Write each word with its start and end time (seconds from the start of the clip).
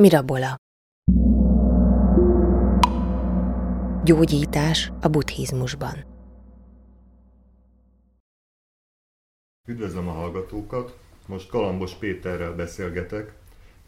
Mirabola 0.00 0.56
Gyógyítás 4.04 4.92
a 5.00 5.08
buddhizmusban 5.08 6.04
Üdvözlöm 9.68 10.08
a 10.08 10.12
hallgatókat! 10.12 10.98
Most 11.26 11.48
Kalambos 11.48 11.94
Péterrel 11.94 12.54
beszélgetek, 12.54 13.32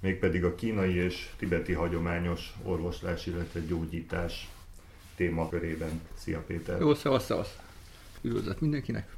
mégpedig 0.00 0.44
a 0.44 0.54
kínai 0.54 0.94
és 0.94 1.30
tibeti 1.36 1.72
hagyományos 1.72 2.54
orvoslás, 2.62 3.26
illetve 3.26 3.60
gyógyítás 3.60 4.50
témakörében. 5.16 6.00
Szia 6.14 6.40
Péter! 6.46 6.80
Jó, 6.80 6.94
szevasz, 6.94 7.24
szevasz! 7.24 7.58
Üdvözlet 8.22 8.60
mindenkinek! 8.60 9.16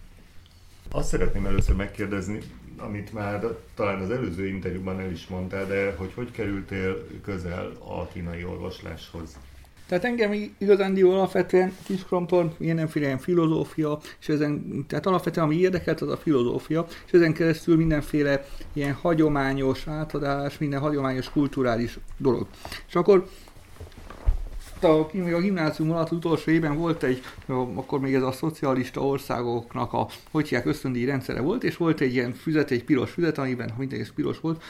Azt 0.90 1.08
szeretném 1.08 1.46
először 1.46 1.76
megkérdezni, 1.76 2.40
amit 2.78 3.12
már 3.12 3.56
talán 3.74 4.00
az 4.00 4.10
előző 4.10 4.46
interjúban 4.46 5.00
el 5.00 5.10
is 5.10 5.26
mondtál, 5.26 5.66
de 5.66 5.94
hogy 5.96 6.12
hogy 6.14 6.30
kerültél 6.30 7.06
közel 7.24 7.72
a 7.78 8.06
kínai 8.06 8.44
orvosláshoz? 8.44 9.36
Tehát 9.86 10.04
engem 10.04 10.32
igazándiból 10.58 11.14
alapvetően 11.14 11.72
kiskoromtól 11.84 12.54
mindenféle 12.58 13.06
ilyen 13.06 13.18
filozófia, 13.18 13.98
és 14.20 14.28
ezen, 14.28 14.84
tehát 14.88 15.06
alapvetően 15.06 15.46
ami 15.46 15.56
érdekelt, 15.56 16.00
az 16.00 16.08
a 16.08 16.16
filozófia, 16.16 16.86
és 17.06 17.12
ezen 17.12 17.32
keresztül 17.32 17.76
mindenféle 17.76 18.46
ilyen 18.72 18.92
hagyományos 18.92 19.86
átadás, 19.86 20.58
minden 20.58 20.80
hagyományos 20.80 21.30
kulturális 21.30 21.98
dolog. 22.16 22.46
És 22.88 22.94
akkor 22.94 23.28
a, 24.82 25.08
még 25.12 25.34
a 25.34 25.40
gimnázium 25.40 25.90
alatt 25.90 26.10
utolsó 26.10 26.50
évben 26.50 26.76
volt 26.76 27.02
egy, 27.02 27.22
akkor 27.74 28.00
még 28.00 28.14
ez 28.14 28.22
a 28.22 28.32
szocialista 28.32 29.00
országoknak 29.00 29.92
a, 29.92 30.08
hogy 30.30 30.48
hívják, 30.48 30.66
ösztöndíj 30.66 31.04
rendszere 31.04 31.40
volt, 31.40 31.64
és 31.64 31.76
volt 31.76 32.00
egy 32.00 32.12
ilyen 32.12 32.32
füzet, 32.32 32.70
egy 32.70 32.84
piros 32.84 33.10
füzet, 33.10 33.38
amiben 33.38 33.70
minden 33.78 34.00
ez 34.00 34.12
piros 34.12 34.40
volt, 34.40 34.62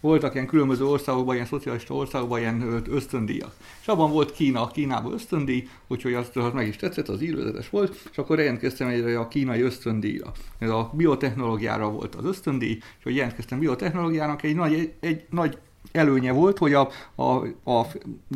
voltak 0.00 0.34
ilyen 0.34 0.46
különböző 0.46 0.84
országokban, 0.84 1.34
ilyen 1.34 1.46
szocialista 1.46 1.94
országokban 1.94 2.38
ilyen 2.38 2.82
ösztöndíjak. 2.90 3.52
És 3.80 3.86
abban 3.86 4.10
volt 4.10 4.32
Kína, 4.32 4.66
Kínában 4.66 5.12
ösztöndíj, 5.12 5.68
úgyhogy 5.86 6.14
azt, 6.14 6.36
az 6.36 6.52
meg 6.52 6.66
is 6.66 6.76
tetszett, 6.76 7.08
az 7.08 7.22
írőzetes 7.22 7.70
volt, 7.70 8.08
és 8.10 8.18
akkor 8.18 8.38
jelentkeztem 8.38 8.88
egy 8.88 9.04
a 9.04 9.28
kínai 9.28 9.60
ösztöndíjra. 9.60 10.32
Ez 10.58 10.70
a 10.70 10.90
biotechnológiára 10.94 11.90
volt 11.90 12.14
az 12.14 12.24
ösztöndíj, 12.24 12.76
és 12.76 13.02
hogy 13.02 13.14
jelentkeztem 13.14 13.58
biotechnológiának, 13.58 14.42
egy 14.42 14.54
nagy, 14.54 14.74
egy, 14.74 14.92
egy 15.00 15.24
nagy 15.30 15.58
előnye 15.92 16.32
volt, 16.32 16.58
hogy 16.58 16.74
a, 16.74 16.88
a, 17.14 17.46
a 17.70 17.86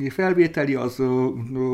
felvételi 0.08 0.74
az 0.74 1.02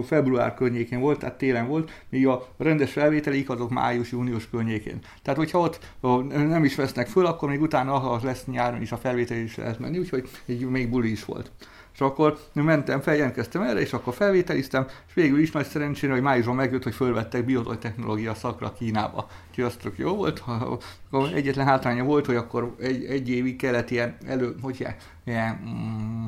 február 0.07 0.55
környékén 0.55 1.01
volt, 1.01 1.19
tehát 1.19 1.39
télen 1.39 1.69
volt, 1.69 1.91
míg 2.09 2.27
a 2.27 2.47
rendes 2.57 2.93
felvételik 2.93 3.51
azok 3.51 3.71
május-június 3.71 4.49
környékén. 4.51 4.99
Tehát, 5.23 5.39
hogyha 5.39 5.59
ott 5.59 5.93
nem 6.31 6.65
is 6.65 6.75
vesznek 6.75 7.07
föl, 7.07 7.27
akkor 7.27 7.49
még 7.49 7.61
utána 7.61 8.11
az 8.11 8.23
lesz 8.23 8.45
nyáron 8.47 8.83
is 8.83 8.93
a 8.93 8.97
felvétel 8.97 9.37
is 9.37 9.57
lehet 9.57 9.79
menni, 9.79 9.99
úgyhogy 9.99 10.29
így 10.47 10.69
még 10.69 10.91
buli 10.91 11.11
is 11.11 11.25
volt. 11.25 11.51
És 12.01 12.07
akkor 12.07 12.39
mentem, 12.53 13.01
feljelentkeztem 13.01 13.63
erre, 13.63 13.81
és 13.81 13.93
akkor 13.93 14.15
felvételiztem, 14.15 14.87
és 15.07 15.15
végül 15.15 15.39
is 15.39 15.51
nagy 15.51 15.67
szerencsére, 15.67 16.13
hogy 16.13 16.23
májusban 16.23 16.55
megjött, 16.55 16.83
hogy 16.83 16.95
fölvettek 16.95 17.45
biotechnológia 17.45 18.35
szakra 18.35 18.73
Kínába. 18.73 19.29
Úgyhogy 19.49 19.65
azt 19.65 19.79
tök 19.81 19.99
jó 19.99 20.15
volt. 20.15 20.43
Akkor 21.11 21.35
egyetlen 21.35 21.67
hátránya 21.67 22.05
volt, 22.05 22.27
hogy 22.27 22.37
akkor 22.37 22.75
egy, 22.81 23.05
egy 23.05 23.29
évig 23.29 23.57
kellett 23.57 23.91
ilyen 23.91 24.17
elő, 24.27 24.55
hogy 24.63 24.87
ilyen, 25.25 25.61
mm, 25.69 26.25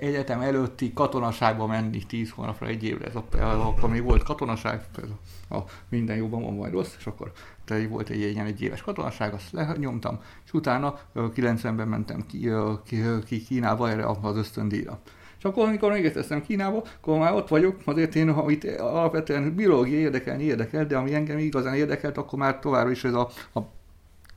egyetem 0.00 0.40
előtti 0.40 0.92
katonaságba 0.92 1.66
menni 1.66 2.06
10 2.06 2.30
hónapra, 2.30 2.66
egy 2.66 2.84
évre. 2.84 3.06
Ez 3.06 3.14
a, 3.14 3.24
akkor 3.40 3.90
még 3.90 4.02
volt 4.02 4.22
katonaság, 4.22 4.80
ez 5.02 5.08
a, 5.48 5.54
a 5.54 5.64
minden 5.88 6.16
jóban 6.16 6.42
van 6.42 6.54
majd 6.54 6.72
rossz, 6.72 6.94
és 6.98 7.06
akkor 7.06 7.32
te 7.70 7.88
volt 7.88 8.08
egy 8.08 8.20
ilyen 8.20 8.46
egy 8.46 8.62
éves 8.62 8.82
katonaság, 8.82 9.34
azt 9.34 9.52
lenyomtam, 9.52 10.18
és 10.44 10.52
utána 10.52 10.98
90-ben 11.14 11.88
mentem 11.88 12.26
ki, 12.26 12.50
ki, 12.84 13.02
ki 13.26 13.42
Kínába 13.42 13.90
erre 13.90 14.06
az 14.22 14.36
ösztöndíjra. 14.36 14.98
És 15.38 15.44
akkor, 15.44 15.66
amikor 15.66 15.90
megérkeztem 15.90 16.42
Kínába, 16.42 16.82
akkor 17.00 17.18
már 17.18 17.32
ott 17.32 17.48
vagyok, 17.48 17.76
azért 17.84 18.14
én, 18.14 18.28
amit 18.28 18.64
alapvetően 18.64 19.54
biológia 19.54 19.98
érdekelni 19.98 20.42
érdekel, 20.42 20.86
de 20.86 20.96
ami 20.96 21.14
engem 21.14 21.38
igazán 21.38 21.74
érdekelt, 21.74 22.16
akkor 22.16 22.38
már 22.38 22.58
továbbra 22.58 22.90
is 22.90 23.04
ez 23.04 23.14
a, 23.14 23.28
a 23.54 23.60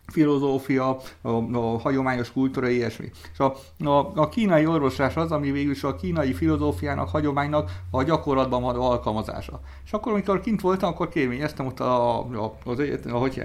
filozófia, 0.07 0.97
a, 1.21 1.29
a 1.29 1.79
hagyományos 1.79 2.31
kultúra, 2.31 2.69
ilyesmi. 2.69 3.11
És 3.33 3.39
a, 3.39 3.55
a, 3.85 4.11
a 4.15 4.29
kínai 4.29 4.65
orvoslás 4.65 5.15
az, 5.15 5.31
ami 5.31 5.51
végül 5.51 5.71
is 5.71 5.83
a 5.83 5.95
kínai 5.95 6.33
filozófiának, 6.33 7.09
hagyománynak 7.09 7.71
a 7.91 8.03
gyakorlatban 8.03 8.61
van 8.61 8.75
alkalmazása. 8.75 9.61
És 9.85 9.91
akkor, 9.91 10.11
amikor 10.11 10.41
kint 10.41 10.61
voltam, 10.61 10.89
akkor 10.89 11.09
kérvényeztem 11.09 11.65
ott 11.65 11.79
a, 11.79 12.19
a, 12.19 12.55
az, 12.65 12.79
egyetem, 12.79 13.15
ahogy 13.15 13.41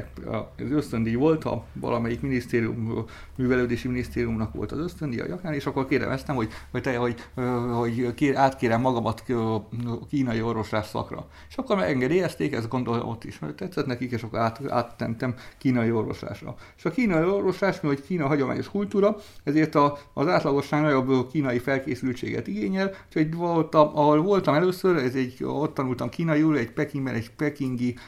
az 0.56 0.70
ösztöndíj 0.70 1.14
volt, 1.14 1.44
a 1.44 1.64
valamelyik 1.72 2.20
minisztérium, 2.20 3.04
művelődési 3.36 3.88
minisztériumnak 3.88 4.54
volt 4.54 4.72
az 4.72 4.78
ösztöndíj 4.78 5.20
a 5.20 5.26
jakán, 5.26 5.52
és 5.52 5.66
akkor 5.66 5.86
kéremeztem, 5.86 6.36
hogy, 6.36 6.48
hogy, 6.70 6.82
te, 6.82 6.96
hogy, 6.96 7.14
hogy 7.72 8.14
kér, 8.14 8.36
átkérem 8.36 8.80
magamat 8.80 9.24
a 9.28 9.68
kínai 10.08 10.42
orvoslás 10.42 10.86
szakra. 10.86 11.26
És 11.48 11.56
akkor 11.56 11.76
megengedélyezték, 11.76 12.52
ezt 12.52 12.68
gondolom 12.68 13.08
ott 13.08 13.24
is, 13.24 13.38
mert 13.38 13.54
tetszett 13.54 13.86
nekik, 13.86 14.10
és 14.10 14.22
akkor 14.22 14.38
át, 14.38 14.60
áttentem 14.68 15.34
kínai 15.58 15.92
orvoslásra. 15.92 16.47
És 16.76 16.84
a 16.84 16.90
kínai 16.90 17.28
orvoslás, 17.28 17.78
hogy 17.78 18.02
Kína 18.02 18.26
hagyományos 18.26 18.68
kultúra, 18.68 19.16
ezért 19.44 19.74
a, 19.74 19.98
az 20.12 20.28
átlagosság 20.28 20.82
nagyobb 20.82 21.30
kínai 21.30 21.58
felkészültséget 21.58 22.46
igényel, 22.46 22.94
úgyhogy 23.06 23.34
voltam, 23.34 23.90
ahol 23.94 24.22
voltam 24.22 24.54
először, 24.54 24.96
ez 24.96 25.14
egy, 25.14 25.44
ott 25.44 25.74
tanultam 25.74 26.08
kínaiul, 26.08 26.58
egy 26.58 26.70
Pekingben, 26.70 27.14
egy 27.14 27.30
pekingi, 27.30 27.98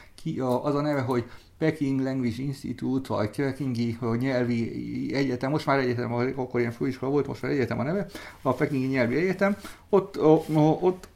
az 0.63 0.75
a 0.75 0.81
neve, 0.81 1.01
hogy 1.01 1.25
Peking 1.61 2.01
Language 2.01 2.41
Institute, 2.41 3.13
vagy 3.13 3.29
Pekingi 3.35 3.97
nyelvi 4.19 5.11
egyetem, 5.13 5.51
most 5.51 5.65
már 5.65 5.79
egyetem, 5.79 6.13
akkor 6.13 6.59
ilyen 6.59 6.71
főiskola 6.71 7.11
volt, 7.11 7.27
most 7.27 7.41
már 7.41 7.51
egyetem 7.51 7.79
a 7.79 7.83
neve, 7.83 8.05
a 8.41 8.53
Pekingi 8.53 8.85
nyelvi 8.85 9.15
egyetem, 9.15 9.55
ott, 9.89 10.21
ott 10.81 11.07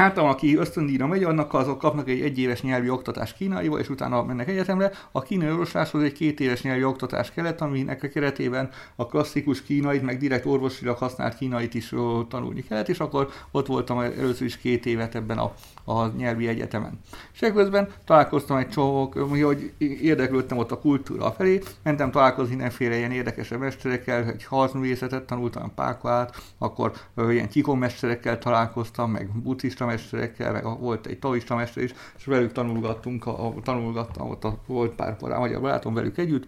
Hát, 0.00 0.18
aki 0.18 0.56
ösztöndíjra 0.56 1.06
megy, 1.06 1.24
annak 1.24 1.54
azok 1.54 1.78
kapnak 1.78 2.08
egy 2.08 2.20
egyéves 2.20 2.62
nyelvi 2.62 2.90
oktatást 2.90 3.36
kínaiba, 3.36 3.78
és 3.78 3.88
utána 3.88 4.22
mennek 4.22 4.48
egyetemre. 4.48 4.90
A 5.12 5.22
kínai 5.22 5.50
orvosláshoz 5.50 6.02
egy 6.02 6.12
két 6.12 6.40
éves 6.40 6.62
nyelvi 6.62 6.84
oktatás 6.84 7.32
kellett, 7.32 7.60
aminek 7.60 8.02
a 8.02 8.08
keretében 8.08 8.70
a 8.96 9.06
klasszikus 9.06 9.62
kínait, 9.62 10.02
meg 10.02 10.18
direkt 10.18 10.46
orvosilag 10.46 10.96
használt 10.96 11.36
kínait 11.36 11.74
is 11.74 11.88
tanulni 12.28 12.62
kellett, 12.62 12.88
és 12.88 13.00
akkor 13.00 13.28
ott 13.50 13.66
voltam 13.66 13.98
először 13.98 14.46
is 14.46 14.56
két 14.56 14.86
évet 14.86 15.14
ebben 15.14 15.38
a, 15.38 15.54
a 15.90 16.12
nyelvi 16.16 16.48
egyetemen. 16.48 17.00
És 17.32 17.42
ekközben 17.42 17.88
találkoztam 18.04 18.56
egy 18.56 18.68
csomó, 18.68 19.12
hogy 19.44 19.72
érdeklődtem 19.78 20.58
ott 20.58 20.70
a 20.70 20.78
kultúra 20.78 21.32
felé, 21.32 21.62
mentem 21.82 22.10
találkozni 22.10 22.54
mindenféle 22.54 22.96
ilyen 22.96 23.10
érdekes 23.10 23.48
mesterekkel, 23.48 24.24
egy 24.24 24.44
harcművészetet 24.44 25.26
tanultam 25.26 25.74
pákát, 25.74 26.42
akkor 26.58 26.92
ilyen 27.30 27.48
kikon 27.48 27.78
mesterekkel 27.78 28.38
találkoztam, 28.38 29.10
meg 29.10 29.30
buddhista 29.42 29.86
mesterekkel, 29.86 30.52
meg 30.52 30.64
volt 30.80 31.06
egy 31.06 31.18
taoista 31.18 31.54
mester 31.54 31.82
is, 31.82 31.94
és 32.18 32.24
velük 32.24 32.52
tanulgattunk, 32.52 33.26
a, 33.26 33.54
tanulgattam, 33.62 34.30
ott 34.30 34.44
a, 34.44 34.58
volt 34.66 34.94
pár 34.94 35.16
parám, 35.16 35.40
magyar 35.40 35.60
barátom 35.60 35.94
velük 35.94 36.18
együtt, 36.18 36.46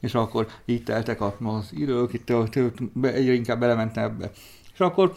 és 0.00 0.14
akkor 0.14 0.46
így 0.64 0.82
teltek 0.82 1.20
az 1.20 1.70
idők, 1.70 2.12
itt 2.12 2.30
egyre 3.02 3.32
inkább 3.32 3.60
belementem 3.60 4.04
ebbe. 4.04 4.30
És 4.72 4.80
akkor 4.80 5.16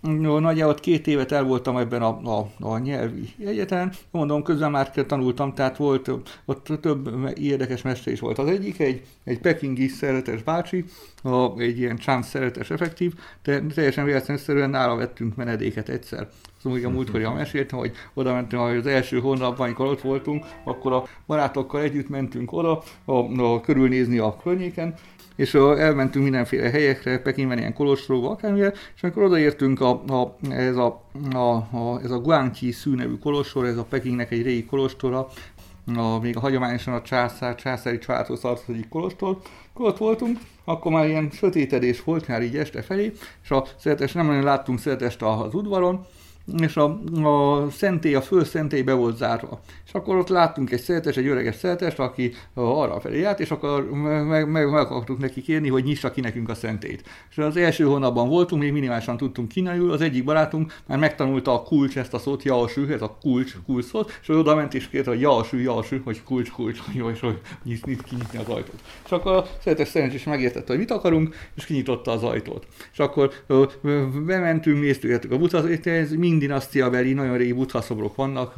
nagyjából 0.00 0.74
két 0.74 1.06
évet 1.06 1.32
el 1.32 1.42
voltam 1.42 1.76
ebben 1.76 2.02
a, 2.02 2.38
a, 2.38 2.50
a 2.60 2.78
nyelvi 2.78 3.28
egyetemen, 3.44 3.92
mondom, 4.10 4.42
közben 4.42 4.70
már 4.70 4.90
tanultam, 4.90 5.54
tehát 5.54 5.76
volt, 5.76 6.10
ott 6.44 6.68
több 6.80 7.10
érdekes 7.38 7.82
mester 7.82 8.12
is 8.12 8.20
volt. 8.20 8.38
Az 8.38 8.48
egyik 8.48 8.80
egy, 8.80 9.02
egy 9.24 9.38
pekingi 9.38 9.88
szeretes 9.88 10.42
bácsi, 10.42 10.84
a, 11.22 11.58
egy 11.58 11.78
ilyen 11.78 11.96
chance 11.96 12.28
szeretes 12.28 12.70
effektív, 12.70 13.14
de 13.42 13.60
teljesen 13.60 14.04
véletlenszerűen 14.04 14.70
nála 14.70 14.96
vettünk 14.96 15.36
menedéket 15.36 15.88
egyszer. 15.88 16.28
Szóval 16.62 16.84
a 16.84 16.88
múltkor 16.88 17.20
meséltem, 17.34 17.78
hogy 17.78 17.92
oda 18.14 18.32
mentünk, 18.32 18.62
az 18.62 18.86
első 18.86 19.18
hónapban, 19.18 19.66
amikor 19.66 19.86
ott 19.86 20.00
voltunk, 20.00 20.46
akkor 20.64 20.92
a 20.92 21.06
barátokkal 21.26 21.80
együtt 21.80 22.08
mentünk 22.08 22.52
oda, 22.52 22.82
a, 23.04 23.12
a, 23.42 23.60
körülnézni 23.60 24.18
a 24.18 24.36
környéken, 24.42 24.94
és 25.38 25.54
elmentünk 25.54 26.24
mindenféle 26.24 26.70
helyekre, 26.70 27.18
Pekingben 27.18 27.58
ilyen 27.58 27.74
kolostróba, 27.74 28.30
akármilyen, 28.30 28.72
és 28.96 29.02
amikor 29.02 29.22
odaértünk 29.22 29.80
a, 29.80 29.90
a, 29.90 30.36
ez, 30.50 30.76
a, 30.76 31.02
a, 31.32 31.38
a, 31.38 32.00
ez 32.02 32.10
a 32.10 32.18
Guangqi 32.18 32.72
szű 32.72 32.94
nevű 32.94 33.14
kolostor, 33.14 33.66
ez 33.66 33.76
a 33.76 33.84
Pekingnek 33.84 34.30
egy 34.30 34.42
régi 34.42 34.64
kolostora, 34.64 35.28
a, 35.96 36.18
még 36.18 36.36
a 36.36 36.40
hagyományosan 36.40 36.94
a 36.94 37.02
császár, 37.02 37.54
császári 37.54 37.98
családhoz 37.98 38.40
tartozik 38.40 38.88
kolostor, 38.88 39.38
akkor 39.72 39.86
ott 39.86 39.98
voltunk, 39.98 40.38
akkor 40.64 40.92
már 40.92 41.08
ilyen 41.08 41.30
sötétedés 41.32 42.04
volt, 42.04 42.28
már 42.28 42.42
így 42.42 42.56
este 42.56 42.82
felé, 42.82 43.12
és 43.42 43.50
a 43.50 43.64
szeretes, 43.76 44.12
nem 44.12 44.26
nagyon 44.26 44.44
láttunk 44.44 44.78
szeretest 44.78 45.22
az 45.22 45.54
udvaron, 45.54 46.06
és 46.56 46.76
a, 46.76 47.00
a 47.22 47.66
szentély, 47.70 48.14
a 48.14 48.22
fő 48.22 48.44
szentély 48.44 48.82
be 48.82 48.92
volt 48.92 49.16
zárva. 49.16 49.60
És 49.86 49.92
akkor 49.92 50.16
ott 50.16 50.28
láttunk 50.28 50.70
egy 50.70 50.80
szeltes, 50.80 51.16
egy 51.16 51.26
öreges 51.26 51.54
szeltest, 51.56 51.98
aki 51.98 52.32
arra 52.54 53.00
felé 53.00 53.20
járt, 53.20 53.40
és 53.40 53.50
akkor 53.50 53.90
meg, 53.90 54.48
meg, 54.48 54.70
meg 54.70 54.78
akartuk 54.78 55.18
neki 55.18 55.40
kérni, 55.40 55.68
hogy 55.68 55.84
nyissa 55.84 56.10
ki 56.10 56.20
nekünk 56.20 56.48
a 56.48 56.54
szentét. 56.54 57.08
És 57.30 57.38
az 57.38 57.56
első 57.56 57.84
hónapban 57.84 58.28
voltunk, 58.28 58.62
még 58.62 58.72
minimálisan 58.72 59.16
tudtunk 59.16 59.48
kínálni, 59.48 59.88
az 59.88 60.00
egyik 60.00 60.24
barátunk 60.24 60.74
már 60.86 60.98
megtanulta 60.98 61.52
a 61.52 61.62
kulcs 61.62 61.98
ezt 61.98 62.14
a 62.14 62.18
szót, 62.18 62.42
jaosű, 62.42 62.86
ez 62.86 63.02
a 63.02 63.16
kulcs, 63.20 63.56
kulcs 63.66 63.84
szót, 63.84 64.18
és 64.22 64.28
oda 64.28 64.54
ment 64.54 64.74
és 64.74 64.88
kérte, 64.88 65.10
hogy 65.10 65.20
jaosű, 65.20 65.60
jaosű, 65.60 66.00
hogy 66.04 66.22
kulcs, 66.22 66.50
kulcs, 66.50 66.78
jó, 66.92 67.08
és 67.08 67.20
hogy 67.20 67.40
nyitni, 67.64 67.96
kinyitni 68.04 68.38
az 68.38 68.48
ajtót. 68.48 68.80
És 69.04 69.10
akkor 69.10 69.32
a 69.32 69.46
szeltes 69.62 69.88
szerencsés 69.88 70.24
megértette, 70.24 70.66
hogy 70.66 70.78
mit 70.78 70.90
akarunk, 70.90 71.34
és 71.54 71.64
kinyitotta 71.64 72.10
az 72.10 72.22
ajtót. 72.22 72.66
És 72.92 72.98
akkor 72.98 73.30
bementünk, 74.26 74.80
néztük 74.80 75.32
a 75.32 75.38
buta, 75.38 75.68
ez 75.84 76.12
mind 76.12 76.37
beli, 76.90 77.12
nagyon 77.12 77.36
régi 77.36 77.52
buddha 77.52 77.80
szobrok 77.80 78.16
vannak, 78.16 78.54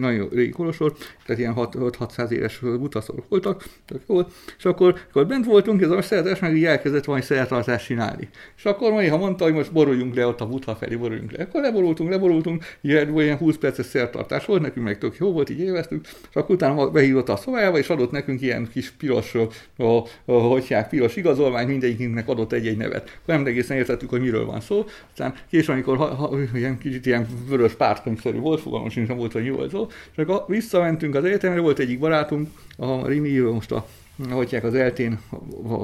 nagyon 0.00 0.28
régi 0.32 0.50
kolosor, 0.50 0.92
tehát 1.26 1.40
ilyen 1.40 1.52
600 1.98 2.30
éves 2.30 2.58
buddha 2.58 3.00
szobrok 3.00 3.28
voltak, 3.28 3.64
tök 3.84 4.00
jó. 4.08 4.20
És 4.58 4.64
akkor, 4.64 4.94
akkor 5.08 5.26
bent 5.26 5.44
voltunk, 5.44 5.82
ez 5.82 5.90
a 5.90 6.02
szeretes 6.02 6.38
meg 6.38 6.56
így 6.56 6.64
elkezdett 6.64 7.04
valami 7.04 7.24
szertartást 7.24 7.86
csinálni. 7.86 8.28
És 8.56 8.64
akkor 8.64 9.08
ha 9.08 9.16
mondta, 9.16 9.44
hogy 9.44 9.52
most 9.52 9.72
boruljunk 9.72 10.14
le 10.14 10.26
ott 10.26 10.40
a 10.40 10.46
buddha 10.46 10.74
felé, 10.74 10.96
boruljunk 10.96 11.32
le. 11.32 11.42
Akkor 11.42 11.60
leborultunk, 11.60 12.10
leborultunk, 12.10 12.64
ilyen, 12.80 13.20
ilyen 13.20 13.36
20 13.36 13.56
perces 13.56 13.86
szertartás 13.86 14.44
volt, 14.44 14.62
nekünk 14.62 14.86
meg 14.86 14.98
tök 14.98 15.16
jó 15.16 15.32
volt, 15.32 15.50
így 15.50 15.60
élveztük, 15.60 16.06
és 16.06 16.34
akkor 16.34 16.54
utána 16.54 16.90
behívott 16.90 17.28
a 17.28 17.36
szobájába, 17.36 17.78
és 17.78 17.88
adott 17.88 18.10
nekünk 18.10 18.40
ilyen 18.40 18.68
kis 18.72 18.90
piros, 18.90 19.34
a, 19.76 19.84
a, 20.32 20.84
piros 20.90 21.16
igazolvány, 21.16 21.66
mindegyiknek 21.66 22.28
adott 22.28 22.52
egy-egy 22.52 22.76
nevet. 22.76 23.20
Nem 23.24 23.46
egészen 23.46 23.76
értettük, 23.76 24.10
hogy 24.10 24.20
miről 24.20 24.46
van 24.46 24.60
szó. 24.60 24.84
Aztán 25.10 25.34
később, 25.50 25.74
amikor 25.74 25.96
ha, 25.96 26.04
ha, 26.04 26.38
ilyen 26.54 26.75
kicsit 26.78 27.06
ilyen 27.06 27.26
vörös 27.48 27.72
pártkönyvszerű 27.72 28.38
volt, 28.38 28.60
fogalmam 28.60 28.88
sincs, 28.88 29.08
volt, 29.08 29.32
hogy 29.32 29.42
mi 29.42 29.50
volt 29.50 29.70
szó, 29.70 29.86
és 30.12 30.18
akkor 30.18 30.44
visszamentünk 30.48 31.14
az 31.14 31.24
egyetemre, 31.24 31.60
volt 31.60 31.78
egyik 31.78 31.98
barátunk, 31.98 32.48
a 32.76 33.06
Rimi, 33.06 33.38
most 33.38 33.72
a 33.72 33.86
hogy 34.30 34.58
az 34.62 34.74
eltén, 34.74 35.18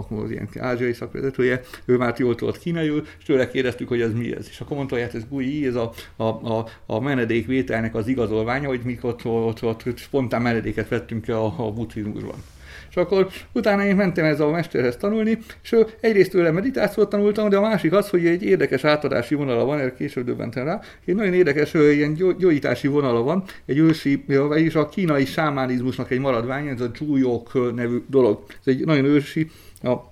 az 0.08 0.30
ilyen 0.30 0.48
ázsiai 0.58 0.92
szakvezetője, 0.92 1.60
ő 1.84 1.96
már 1.96 2.14
jól 2.18 2.34
tudott 2.34 2.58
kínaiul, 2.58 3.06
és 3.18 3.24
tőle 3.24 3.50
kérdeztük, 3.50 3.88
hogy 3.88 4.00
ez 4.00 4.12
mi 4.12 4.34
ez. 4.34 4.46
És 4.50 4.60
akkor 4.60 4.76
mondta, 4.76 4.94
hogy 4.94 5.04
hát 5.04 5.14
ez 5.14 5.28
GUI, 5.28 5.66
ez 5.66 5.74
a, 5.74 5.92
a, 6.16 6.24
a, 6.24 6.66
a 6.86 7.00
menedékvételnek 7.00 7.94
az 7.94 8.06
igazolványa, 8.06 8.68
hogy 8.68 8.80
mi 8.84 8.98
ott, 9.00 9.24
ott, 9.24 9.62
ott, 9.62 9.86
ott 9.86 9.98
spontán 9.98 10.42
menedéket 10.42 10.88
vettünk 10.88 11.28
a, 11.28 11.66
a 11.66 11.72
buddhizmusban. 11.72 12.42
És 12.92 12.98
akkor 12.98 13.28
utána 13.52 13.84
én 13.84 13.96
mentem 13.96 14.24
ez 14.24 14.40
a 14.40 14.50
mesterhez 14.50 14.96
tanulni, 14.96 15.38
és 15.62 15.76
egyrészt 16.00 16.30
tőle 16.30 16.50
meditációt 16.50 17.08
tanultam, 17.08 17.48
de 17.48 17.56
a 17.56 17.60
másik 17.60 17.92
az, 17.92 18.08
hogy 18.08 18.26
egy 18.26 18.42
érdekes 18.42 18.84
átadási 18.84 19.34
vonala 19.34 19.64
van, 19.64 19.78
erre 19.78 19.94
később 19.94 20.24
döbbentem 20.24 20.64
rá, 20.64 20.80
egy 21.04 21.14
nagyon 21.14 21.34
érdekes 21.34 21.74
ilyen 21.74 22.14
gyógyítási 22.14 22.88
vonala 22.88 23.22
van, 23.22 23.44
egy 23.66 23.78
ősi, 23.78 24.24
vagyis 24.26 24.74
a 24.74 24.88
kínai 24.88 25.24
sámánizmusnak 25.24 26.10
egy 26.10 26.20
maradvány, 26.20 26.66
ez 26.66 26.80
a 26.80 26.90
Zsújók 26.94 27.74
nevű 27.74 28.02
dolog. 28.06 28.44
Ez 28.48 28.72
egy 28.72 28.84
nagyon 28.84 29.04
ősi, 29.04 29.50
a 29.82 30.11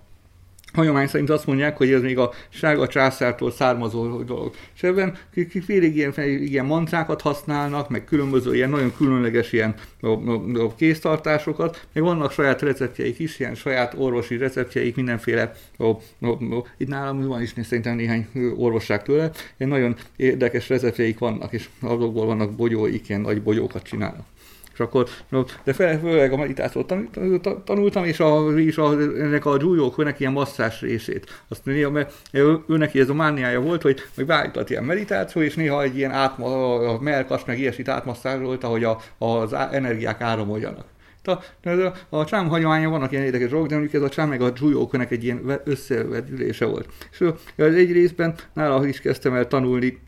hagyomány 0.72 1.06
szerint 1.06 1.30
azt 1.30 1.46
mondják, 1.46 1.76
hogy 1.76 1.92
ez 1.92 2.02
még 2.02 2.18
a 2.18 2.32
sárga 2.48 2.86
császártól 2.86 3.50
származó 3.50 4.22
dolog. 4.22 4.54
És 4.74 4.82
ebben 4.82 5.16
félig 5.64 5.96
ilyen, 5.96 6.12
ilyen 6.16 6.66
mantrákat 6.66 7.20
használnak, 7.20 7.88
meg 7.88 8.04
különböző 8.04 8.54
ilyen 8.54 8.70
nagyon 8.70 8.92
különleges 8.96 9.52
ilyen 9.52 9.74
a, 10.00 10.06
a, 10.06 10.74
kéztartásokat, 10.76 11.86
meg 11.92 12.02
vannak 12.02 12.32
saját 12.32 12.62
receptjeik 12.62 13.18
is, 13.18 13.38
ilyen 13.38 13.54
saját 13.54 13.94
orvosi 13.96 14.36
receptjeik, 14.36 14.96
mindenféle, 14.96 15.52
itt 16.76 16.88
nálam 16.88 17.26
van 17.26 17.42
is 17.42 17.52
szerintem 17.62 17.96
néhány 17.96 18.28
orvosság 18.56 19.02
tőle, 19.02 19.30
ilyen 19.56 19.70
nagyon 19.70 19.96
érdekes 20.16 20.68
receptjeik 20.68 21.18
vannak, 21.18 21.52
és 21.52 21.68
azokból 21.80 22.26
vannak 22.26 22.52
bogyóik, 22.52 23.08
ilyen 23.08 23.20
nagy 23.20 23.42
bogyókat 23.42 23.82
csinálnak. 23.82 24.24
És 24.72 24.80
akkor, 24.80 25.08
de 25.64 25.72
főleg 25.72 26.32
a 26.32 26.36
meditációt 26.36 26.94
tanultam, 27.64 28.04
és, 28.04 28.20
a, 28.20 28.58
és 28.58 28.78
a, 28.78 29.00
ennek 29.00 29.44
a 29.44 29.56
Giulio 29.56 29.92
ilyen 30.18 30.32
masszás 30.32 30.80
részét. 30.80 31.42
Azt 31.48 31.64
néha, 31.64 31.90
mert 31.90 32.12
ő, 32.32 32.58
ő, 32.68 32.76
neki 32.76 33.00
ez 33.00 33.08
a 33.08 33.14
mániája 33.14 33.60
volt, 33.60 33.82
hogy 33.82 34.00
meg 34.14 34.26
beállított 34.26 34.70
ilyen 34.70 34.84
meditáció, 34.84 35.42
és 35.42 35.54
néha 35.54 35.82
egy 35.82 35.96
ilyen 35.96 36.10
átma, 36.10 36.74
a 36.74 37.00
melkas, 37.00 37.44
meg 37.44 37.58
ilyesmit 37.58 37.88
átmasszázsolta, 37.88 38.66
hogy 38.66 38.84
a, 38.84 39.00
az 39.18 39.52
energiák 39.52 40.20
áramoljanak. 40.20 40.84
A, 41.24 41.30
a, 41.68 42.16
a 42.16 42.24
csám 42.24 42.48
hagyománya 42.48 42.88
vannak 42.88 43.12
ilyen 43.12 43.24
érdekes 43.24 43.50
dolgok, 43.50 43.68
de 43.68 43.74
mondjuk 43.74 43.94
ez 43.94 44.08
a 44.08 44.08
csám 44.08 44.28
meg 44.28 44.40
a 44.40 44.50
dzsújókönek 44.50 45.10
egy 45.10 45.24
ilyen 45.24 45.60
összevetülése 45.64 46.64
volt. 46.64 46.88
És 47.10 47.20
az 47.56 47.74
egy 47.74 47.92
részben 47.92 48.34
nála 48.52 48.86
is 48.86 49.00
kezdtem 49.00 49.34
el 49.34 49.46
tanulni 49.46 49.98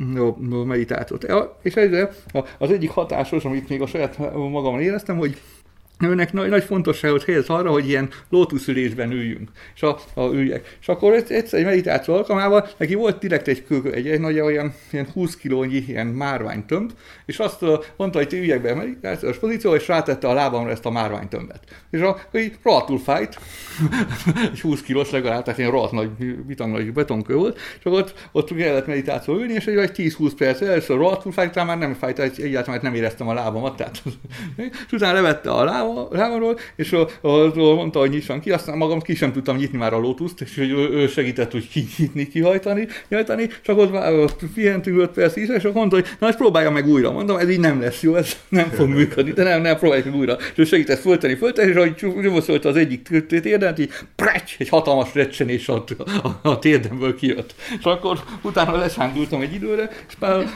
a 0.50 0.64
meditációt. 0.64 1.26
És 1.62 1.75
ezzel 1.75 2.11
az 2.59 2.70
egyik 2.70 2.91
hatásos, 2.91 3.44
amit 3.44 3.69
még 3.69 3.82
a 3.82 3.87
saját 3.87 4.19
magamon 4.32 4.81
éreztem, 4.81 5.17
hogy 5.17 5.41
őnek 6.02 6.32
nagy, 6.32 6.49
nagy 6.49 6.64
fontosságot 6.64 7.25
helyez 7.25 7.49
arra, 7.49 7.70
hogy 7.70 7.88
ilyen 7.88 8.08
lótuszülésben 8.28 9.12
üljünk, 9.12 9.50
és 9.75 9.82
a, 9.82 9.99
a 10.14 10.22
üljek. 10.22 10.76
És 10.81 10.88
akkor 10.88 11.12
egyszer 11.12 11.58
egy 11.58 11.64
meditáció 11.64 12.14
alkalmával 12.14 12.69
neki 12.76 12.94
volt 12.94 13.19
direkt 13.19 13.49
egy, 13.49 13.64
egy, 13.93 14.08
egy 14.08 14.20
nagy 14.20 14.40
olyan 14.40 14.75
ilyen 14.90 15.08
20 15.12 15.37
kilónyi 15.37 15.84
ilyen 15.88 16.06
márványtömb, 16.06 16.90
és 17.26 17.38
azt 17.38 17.64
mondta, 17.96 18.19
hogy 18.19 18.32
üljek 18.32 18.62
be 18.62 18.70
a 18.70 18.75
meditációs 18.75 19.38
pozícióba, 19.38 19.76
és 19.76 19.88
rátette 19.88 20.28
a 20.28 20.32
lábamra 20.32 20.70
ezt 20.70 20.87
a 20.87 20.90
márványtömbet. 20.90 21.60
És 21.90 22.00
akkor 22.00 22.40
így 22.40 22.56
rohadtul 22.62 22.99
fájt, 22.99 23.38
egy 24.52 24.60
20 24.60 24.82
kilós 24.82 25.10
legalább, 25.10 25.43
tehát 25.43 25.58
ilyen 25.58 25.70
rohadt 25.70 25.93
nagy, 25.93 26.37
bitang 26.46 26.72
nagy 26.72 26.93
betonkő 26.93 27.34
volt, 27.34 27.58
és 27.78 27.84
akkor 27.84 27.99
ott, 27.99 28.28
ott 28.32 28.54
kellett 28.54 28.87
meditáció 28.87 29.34
ülni, 29.34 29.52
és 29.52 29.66
egy, 29.66 29.76
egy 29.76 30.14
10-20 30.19 30.32
perc 30.37 30.60
először 30.60 30.96
rohadtul 30.96 31.32
fájt, 31.32 31.54
már 31.54 31.78
nem 31.78 31.94
fájt, 31.94 32.19
egyáltalán 32.19 32.81
nem 32.82 32.94
éreztem 32.94 33.28
a 33.28 33.34
lábamat, 33.34 33.76
tehát, 33.76 34.02
és 34.87 34.93
utána 34.93 35.14
levette 35.14 35.50
a 35.50 35.64
lábam, 35.64 35.91
lábamról, 36.10 36.58
és 36.76 36.92
a, 36.92 37.08
a, 37.20 37.28
a, 37.28 37.74
mondta, 37.74 37.98
hogy 37.98 38.10
nyissan 38.10 38.40
ki, 38.40 38.50
aztán 38.50 38.76
magam 38.76 39.00
ki 39.00 39.14
sem 39.14 39.32
tudtam 39.32 39.56
nyitni 39.56 39.78
már 39.78 39.92
a 39.92 39.98
lótuszt, 39.98 40.40
és 40.40 40.56
hogy 40.56 40.70
ő, 40.70 41.06
segített, 41.06 41.52
hogy 41.52 41.68
kinyitni, 41.68 42.28
kihajtani, 42.28 42.88
nyajtani, 43.08 43.48
csak 43.62 43.78
ott, 43.78 43.94
ott 43.94 44.40
pihentünk 44.54 45.00
5 45.00 45.10
perc 45.10 45.36
is, 45.36 45.48
és 45.48 45.62
akkor 45.62 45.72
mondta, 45.72 45.96
hogy 45.96 46.06
na, 46.18 46.28
ezt 46.28 46.38
próbálja 46.38 46.70
meg 46.70 46.88
újra. 46.88 47.12
Mondom, 47.12 47.36
ez 47.36 47.50
így 47.50 47.60
nem 47.60 47.80
lesz 47.80 48.02
jó, 48.02 48.14
ez 48.14 48.36
nem 48.48 48.68
fog 48.68 48.88
működni, 48.98 49.32
de 49.32 49.42
nem, 49.42 49.60
nem, 49.62 49.76
próbáljuk 49.76 50.06
meg 50.06 50.16
újra. 50.16 50.36
És 50.40 50.58
ő 50.58 50.64
segített 50.64 51.00
föltenni, 51.00 51.34
föltenni, 51.34 51.70
és 51.70 51.76
ahogy 51.76 52.22
nyomoszolt 52.22 52.64
az 52.64 52.76
egyik 52.76 53.02
térdet, 53.26 53.78
így 53.78 53.90
precs, 54.16 54.56
egy 54.58 54.68
hatalmas 54.68 55.14
recsenés 55.14 55.68
a, 55.68 55.84
a, 56.22 56.48
a 56.48 56.58
térdemből 56.58 57.14
kijött. 57.14 57.54
És 57.78 57.84
akkor 57.84 58.18
utána 58.42 58.76
lesándultam 58.76 59.40
egy 59.40 59.54
időre, 59.54 59.90
és 60.08 60.14
már 60.18 60.44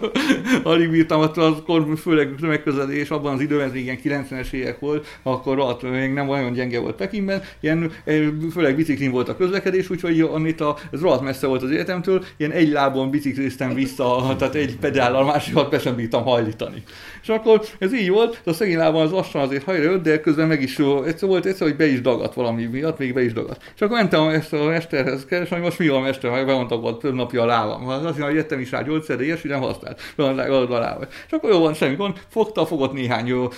alig 0.64 0.90
bírtam, 0.90 1.20
akkor 1.20 1.86
főleg 1.96 2.34
tömegközelés 2.40 3.10
abban 3.10 3.34
az 3.34 3.40
időben, 3.40 3.68
ez 3.68 3.74
igen 3.74 3.96
90-es 4.30 4.52
évek 4.52 4.78
volt, 4.78 5.06
akkor 5.22 5.58
ott 5.58 5.82
még 5.82 6.12
nem 6.12 6.28
olyan 6.28 6.52
gyenge 6.52 6.80
volt 6.80 6.96
Pekingben, 6.96 7.42
ilyen, 7.60 7.92
eh, 8.04 8.22
főleg 8.52 8.76
biciklin 8.76 9.10
volt 9.10 9.28
a 9.28 9.36
közlekedés, 9.36 9.90
úgyhogy 9.90 10.20
amit 10.20 10.60
a, 10.60 10.76
ez 10.92 11.00
rohadt 11.00 11.22
messze 11.22 11.46
volt 11.46 11.62
az 11.62 11.70
életemtől, 11.70 12.24
ilyen 12.36 12.50
egy 12.50 12.68
lábon 12.68 13.10
bicikliztem 13.10 13.74
vissza, 13.74 14.34
tehát 14.38 14.54
egy 14.54 14.76
pedállal 14.76 15.24
másikat 15.24 15.70
be 15.70 15.78
sem 15.78 15.94
bírtam 15.94 16.22
hajlítani. 16.22 16.82
És 17.22 17.28
akkor 17.28 17.62
ez 17.78 17.94
így 17.94 18.10
volt, 18.10 18.40
a 18.44 18.52
szegény 18.52 18.76
lábon 18.76 19.02
az 19.02 19.10
lassan 19.10 19.42
azért 19.42 19.64
hajra 19.64 19.82
jött, 19.82 20.02
de 20.02 20.20
közben 20.20 20.46
meg 20.46 20.62
is 20.62 20.78
egyszer 20.78 21.28
volt 21.28 21.46
egyszer, 21.46 21.66
hogy 21.66 21.76
be 21.76 21.86
is 21.86 22.00
dagadt 22.00 22.34
valami 22.34 22.64
miatt, 22.64 22.98
még 22.98 23.14
be 23.14 23.24
is 23.24 23.32
dagadt. 23.32 23.72
És 23.74 23.80
akkor 23.80 23.96
mentem 23.96 24.28
ezt 24.28 24.52
a 24.52 24.64
mesterhez 24.64 25.24
keresni, 25.24 25.54
hogy 25.54 25.64
most 25.64 25.78
mi 25.78 25.88
a 25.88 25.98
mester, 25.98 26.30
meg 26.30 26.46
bemondtak 26.46 26.80
volt 26.80 26.98
több 26.98 27.14
napja 27.14 27.42
a 27.42 27.46
lábam. 27.46 27.88
Azt 27.88 28.02
mondja, 28.02 28.24
hogy 28.24 28.34
jöttem 28.34 28.60
is 28.60 28.70
rá 28.70 28.82
gyógyszer, 28.82 29.16
de 29.16 29.24
ilyesmi 29.24 29.50
nem 29.50 29.60
használt. 29.60 30.00
a 30.16 30.78
lábam. 30.78 31.08
És 31.26 31.32
akkor 31.32 31.50
jó 31.50 31.58
van, 31.58 31.74
semmi 31.74 31.94
gond, 31.94 32.20
fogta, 32.28 32.66
fogott 32.66 32.92
néhány 32.92 33.26
jó, 33.26 33.48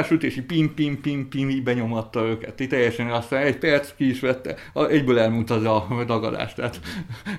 akunkrássütési 0.00 0.42
pim, 0.42 0.74
pim, 0.74 1.00
pim, 1.00 1.28
pim, 1.28 1.50
így 1.50 1.62
benyomatta 1.62 2.26
őket. 2.26 2.60
Itt 2.60 2.68
teljesen 2.68 3.10
aztán 3.10 3.42
egy 3.42 3.58
perc 3.58 3.94
ki 3.96 4.08
is 4.08 4.20
vette, 4.20 4.56
egyből 4.74 5.18
elmúlt 5.18 5.50
az 5.50 5.64
a 5.64 6.04
dagadás. 6.06 6.54
Tehát 6.54 6.80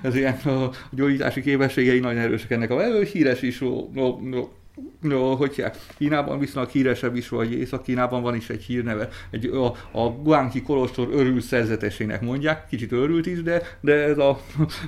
ez 0.02 0.14
ilyen 0.14 0.34
a 0.34 0.70
gyógyítási 0.90 1.42
képességei 1.42 1.98
nagyon 1.98 2.20
erősek 2.20 2.50
ennek 2.50 2.70
a 2.70 3.00
híres 3.00 3.42
is, 3.42 3.60
ó, 3.60 3.90
ó, 3.96 4.18
No, 5.00 5.34
hogy 5.34 5.64
Kínában 5.96 6.38
viszonylag 6.38 6.70
híresebb 6.70 7.16
is, 7.16 7.28
vagy 7.28 7.52
Észak-Kínában 7.52 8.22
van 8.22 8.34
is 8.34 8.48
egy 8.48 8.62
hírneve. 8.62 9.08
Egy, 9.30 9.46
a, 9.46 9.66
a 9.98 10.08
Guangqi 10.22 10.62
Kolostor 10.62 11.08
örül 11.12 11.40
szerzetesének 11.40 12.20
mondják, 12.20 12.66
kicsit 12.68 12.92
örült 12.92 13.26
is, 13.26 13.42
de, 13.42 13.62
de 13.80 13.94
ez 13.94 14.18
a, 14.18 14.40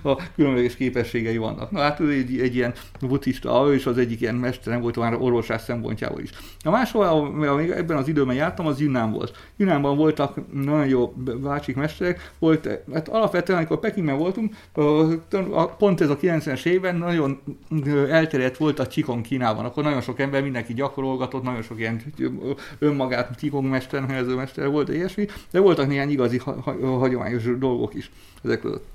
a 0.03 0.17
különleges 0.35 0.77
képességei 0.77 1.37
vannak. 1.37 1.71
Na 1.71 1.81
hát 1.81 2.01
ő 2.01 2.11
egy, 2.11 2.39
egy 2.41 2.55
ilyen 2.55 2.75
buddhista, 3.01 3.67
ő 3.69 3.75
is 3.75 3.87
az 3.87 3.99
egyik 3.99 4.21
ilyen 4.21 4.35
mesterem 4.35 4.81
volt 4.81 4.97
már 4.97 5.15
orvosás 5.15 5.63
szempontjából 5.63 6.21
is. 6.21 6.31
A 6.65 6.71
máshol, 6.71 7.33
még 7.57 7.71
ebben 7.71 7.97
az 7.97 8.09
időben 8.09 8.35
jártam, 8.35 8.67
az 8.67 8.81
Yunnan 8.81 9.13
volt. 9.13 9.37
Yunnanban 9.57 9.97
voltak 9.97 10.53
nagyon 10.53 10.87
jó 10.87 11.15
bácsik 11.43 11.77
mesterek, 11.77 12.33
volt, 12.39 12.69
hát 12.93 13.09
alapvetően, 13.09 13.59
amikor 13.59 13.81
Pekingben 13.81 14.19
voltunk, 14.19 14.55
pont 15.79 16.01
ez 16.01 16.11
a 16.11 16.17
90-es 16.17 16.65
évben 16.65 16.97
nagyon 16.97 17.41
elterjedt 18.09 18.57
volt 18.57 18.79
a 18.79 18.87
Qigong 18.87 19.21
Kínában 19.21 19.73
akkor 19.75 19.87
nagyon 19.87 20.01
sok 20.01 20.21
ember, 20.21 20.43
mindenki 20.43 20.75
gyakorolgatott, 20.75 21.43
nagyon 21.43 21.63
sok 21.63 21.79
ilyen 21.79 22.03
önmagát 22.79 23.37
tikongmester, 23.37 24.05
helyezőmester 24.09 24.69
volt, 24.69 24.89
ilyesmi, 24.89 25.27
de 25.51 25.61
voltak 25.61 25.87
néhány 25.87 26.11
igazi 26.11 26.39
ha- 26.39 26.99
hagyományos 26.99 27.59
dolgok 27.59 27.95
is 27.95 28.11
ezek 28.43 28.61
között. 28.61 28.94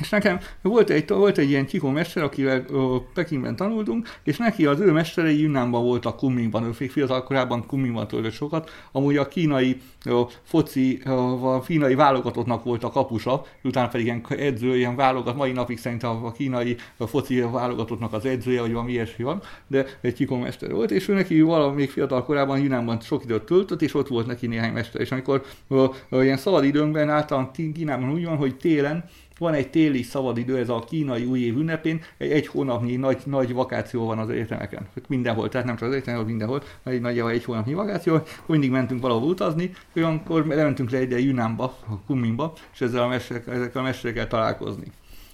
És 0.00 0.08
nekem 0.08 0.38
volt 0.62 0.90
egy, 0.90 1.08
volt 1.08 1.38
egy 1.38 1.48
ilyen 1.48 1.66
Kiko 1.66 1.90
mester, 1.90 2.22
akivel 2.22 2.64
ö, 2.68 2.96
Pekingben 3.14 3.56
tanultunk, 3.56 4.08
és 4.22 4.36
neki 4.36 4.66
az 4.66 4.80
ő 4.80 4.92
mesterei 4.92 5.40
Yunnanban 5.40 5.82
voltak 5.82 6.16
Kunmingban, 6.16 6.64
ő 6.64 6.72
fiatal 6.72 7.22
korában 7.22 7.66
Kunmingban 7.66 8.08
töltött 8.08 8.32
sokat, 8.32 8.70
amúgy 8.92 9.16
a 9.16 9.28
kínai 9.28 9.80
ö, 10.04 10.20
foci, 10.42 11.00
ö, 11.04 11.10
a 11.10 11.60
kínai 11.60 11.94
válogatottnak 11.94 12.64
volt 12.64 12.84
a 12.84 12.90
kapusa, 12.90 13.44
utána 13.62 13.88
pedig 13.88 14.06
ilyen 14.06 14.26
edző, 14.28 14.76
ilyen 14.76 14.96
válogat, 14.96 15.36
mai 15.36 15.52
napig 15.52 15.78
szerintem 15.78 16.24
a 16.24 16.32
kínai 16.32 16.76
a 16.96 17.06
foci 17.06 17.40
válogatottnak 17.40 18.12
az 18.12 18.24
edzője, 18.24 18.60
vagy 18.60 18.72
valami 18.72 18.92
ilyesmi 18.92 19.24
van, 19.24 19.42
de 19.66 19.86
egy 20.00 20.14
Kiko 20.14 20.36
mester 20.36 20.72
volt, 20.72 20.90
és 20.90 21.08
ő 21.08 21.14
neki 21.14 21.40
valami 21.40 21.74
még 21.74 21.90
fiatal 21.90 22.24
korában 22.24 22.60
Yunnanban 22.60 23.00
sok 23.00 23.24
időt 23.24 23.42
töltött, 23.42 23.82
és 23.82 23.94
ott 23.94 24.08
volt 24.08 24.26
neki 24.26 24.46
néhány 24.46 24.72
mester, 24.72 25.00
és 25.00 25.10
amikor 25.10 25.44
ö, 25.68 25.84
ö, 26.08 26.22
ilyen 26.22 26.36
szabad 26.36 26.64
időnkben 26.64 27.10
általán 27.10 27.50
Kínában 27.50 28.12
úgy 28.12 28.24
van, 28.24 28.36
hogy 28.36 28.56
télen 28.56 29.04
van 29.38 29.54
egy 29.54 29.70
téli 29.70 30.02
szabadidő, 30.02 30.58
ez 30.58 30.68
a 30.68 30.84
kínai 30.88 31.24
új 31.24 31.40
év 31.40 31.56
ünnepén, 31.56 32.00
egy, 32.18 32.30
egy 32.30 32.46
hónapnyi 32.46 32.96
nagy, 32.96 33.22
nagy 33.24 33.52
vakáció 33.52 34.06
van 34.06 34.18
az 34.18 34.28
egyetemeken. 34.28 34.88
Mindenhol, 35.08 35.48
tehát 35.48 35.66
nem 35.66 35.76
csak 35.76 35.88
az 35.88 35.94
egyetemen, 35.94 36.24
mindenhol, 36.24 36.62
egy 36.84 37.00
nagyjából 37.00 37.32
egy 37.32 37.44
hónapnyi 37.44 37.74
vakáció, 37.74 38.20
mindig 38.46 38.70
mentünk 38.70 39.00
valahol 39.00 39.28
utazni, 39.28 39.70
olyankor 39.96 40.46
lementünk 40.46 40.90
le 40.90 40.98
egy 40.98 41.24
Yunanba, 41.24 41.64
a 41.64 41.98
Kunmingba, 42.06 42.52
és 42.72 42.80
ezzel 42.80 43.02
a 43.02 43.08
mesterek, 43.08 43.46
ezekkel 43.46 43.80
a 43.80 43.84
mesterekkel 43.84 44.26
találkozni. 44.26 44.86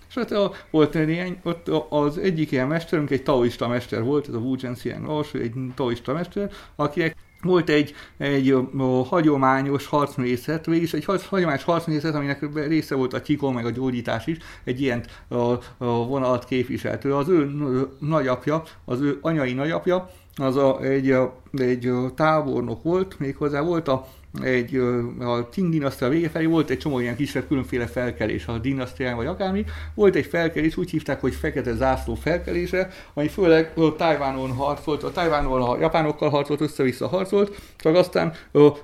És 0.09 0.15
hát 0.15 0.31
a, 0.31 0.53
volt 0.71 0.95
néhány, 0.95 1.41
ott 1.43 1.69
az 1.89 2.19
egyik 2.19 2.51
ilyen 2.51 2.69
mesterünk 2.69 3.11
egy 3.11 3.23
taoista 3.23 3.69
mester 3.69 4.03
volt, 4.03 4.29
ez 4.29 4.35
a 4.35 4.39
Wu 4.39 4.57
Zhenxiang 4.57 5.25
egy 5.33 5.55
taoista 5.75 6.13
mester, 6.13 6.51
akinek 6.77 7.17
volt 7.43 7.69
egy, 7.69 7.95
egy 8.17 8.51
a, 8.51 8.85
hagyományos 9.05 9.87
harcművészet, 9.87 10.67
végülis 10.67 10.93
egy 10.93 11.05
hagyományos 11.29 11.65
harcművészet, 11.65 12.15
aminek 12.15 12.47
része 12.55 12.95
volt 12.95 13.13
a 13.13 13.23
csikó, 13.23 13.51
meg 13.51 13.67
a 13.67 13.71
gyógyítás 13.71 14.27
is, 14.27 14.37
egy 14.65 14.81
ilyen 14.81 15.05
a, 15.29 15.37
a 15.79 16.07
vonalat 16.07 16.45
képviseltő. 16.45 17.15
Az 17.15 17.29
ő 17.29 17.51
nagyapja, 17.99 18.63
az 18.85 19.01
ő 19.01 19.19
anyai 19.21 19.53
nagyapja, 19.53 20.11
az 20.37 20.57
a, 20.57 20.81
egy, 20.81 21.17
egy 21.53 21.93
tábornok 22.15 22.83
volt, 22.83 23.19
méghozzá 23.19 23.61
volt 23.61 23.89
a 23.89 24.07
egy, 24.43 24.77
a 25.19 25.49
Qing 25.49 25.71
dinasztia 25.71 26.09
vége 26.09 26.29
felé 26.29 26.45
volt 26.45 26.71
egy 26.71 26.79
csomó 26.79 26.99
ilyen 26.99 27.17
kisebb 27.17 27.47
különféle 27.47 27.87
felkelés 27.87 28.47
a 28.47 28.59
dinasztián 28.59 29.17
vagy 29.17 29.27
akármi. 29.27 29.65
Volt 29.95 30.15
egy 30.15 30.27
felkelés, 30.27 30.77
úgy 30.77 30.91
hívták, 30.91 31.21
hogy 31.21 31.35
fekete 31.35 31.75
zászló 31.75 32.15
felkelése, 32.15 32.89
ami 33.15 33.29
főleg 33.29 33.73
a 33.77 33.97
Tajvánon 33.97 34.51
harcolt, 34.51 35.03
a 35.03 35.11
Tajvánon 35.11 35.63
a 35.63 35.79
japánokkal 35.79 36.29
harcolt, 36.29 36.61
össze-vissza 36.61 37.09
harcolt, 37.09 37.61
csak 37.77 37.95
aztán 37.95 38.33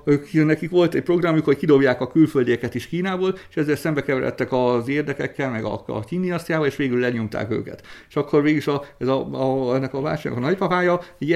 ők, 0.03 0.31
nekik 0.31 0.69
volt 0.69 0.93
egy 0.93 1.03
programjuk, 1.03 1.45
hogy 1.45 1.57
kidobják 1.57 2.01
a 2.01 2.07
külföldieket 2.07 2.75
is 2.75 2.87
Kínából, 2.87 3.37
és 3.49 3.55
ezzel 3.55 3.75
szembe 3.75 4.03
keveredtek 4.03 4.51
az 4.51 4.87
érdekekkel, 4.87 5.51
meg 5.51 5.63
a, 5.63 5.83
a 5.87 5.99
Qing 5.99 6.23
dinasztiával, 6.23 6.67
és 6.67 6.75
végül 6.75 6.99
lenyomták 6.99 7.51
őket. 7.51 7.83
És 8.09 8.15
akkor 8.15 8.41
végül 8.41 8.57
is 8.57 8.67
a, 8.67 8.83
ez 8.97 9.07
a, 9.07 9.27
a, 9.31 9.75
ennek 9.75 9.93
a 9.93 10.01
válságnak 10.01 10.43
a 10.43 10.45
nagypapája 10.45 11.01
így 11.17 11.31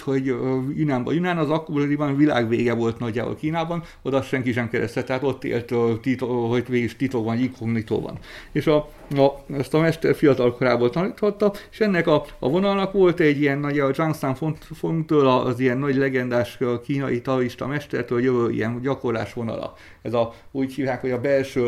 hogy 0.00 0.26
Yunánba. 0.74 1.12
Yunán 1.12 1.38
az 1.38 1.50
akkoriban 1.50 2.16
világvége 2.16 2.74
volt 2.74 2.98
nagyjából 2.98 3.36
Kínában, 3.40 3.82
oda 4.02 4.22
senki 4.22 4.52
sem 4.52 4.70
keresztett, 4.70 5.06
tehát 5.06 5.22
ott 5.22 5.44
élt, 5.44 5.74
tito, 6.00 6.26
hogy 6.48 6.68
végig 6.68 6.96
titokban, 6.96 7.38
inkognitóban. 7.38 8.18
És 8.52 8.66
a, 8.66 8.88
a, 9.18 9.54
ezt 9.56 9.74
a 9.74 9.78
mester 9.78 10.14
fiatal 10.14 10.54
korából 10.54 10.90
tanította, 10.90 11.52
és 11.70 11.80
ennek 11.80 12.06
a, 12.06 12.24
a 12.38 12.48
vonalnak 12.48 12.92
volt 12.92 13.20
egy 13.20 13.40
ilyen 13.40 13.58
nagy, 13.58 13.78
a 13.78 13.92
Zhangsan 13.92 14.36
Fongtől 14.74 15.26
az 15.26 15.60
ilyen 15.60 15.78
nagy 15.78 15.96
legendás 15.96 16.58
kínai 16.84 17.20
taoista 17.20 17.66
mestertől 17.66 18.22
jövő 18.22 18.50
ilyen 18.50 18.80
gyakorlás 18.82 19.32
vonala. 19.32 19.74
Ez 20.02 20.12
a, 20.12 20.34
úgy 20.50 20.74
hívják, 20.74 21.00
hogy 21.00 21.10
a 21.10 21.20
belső, 21.20 21.66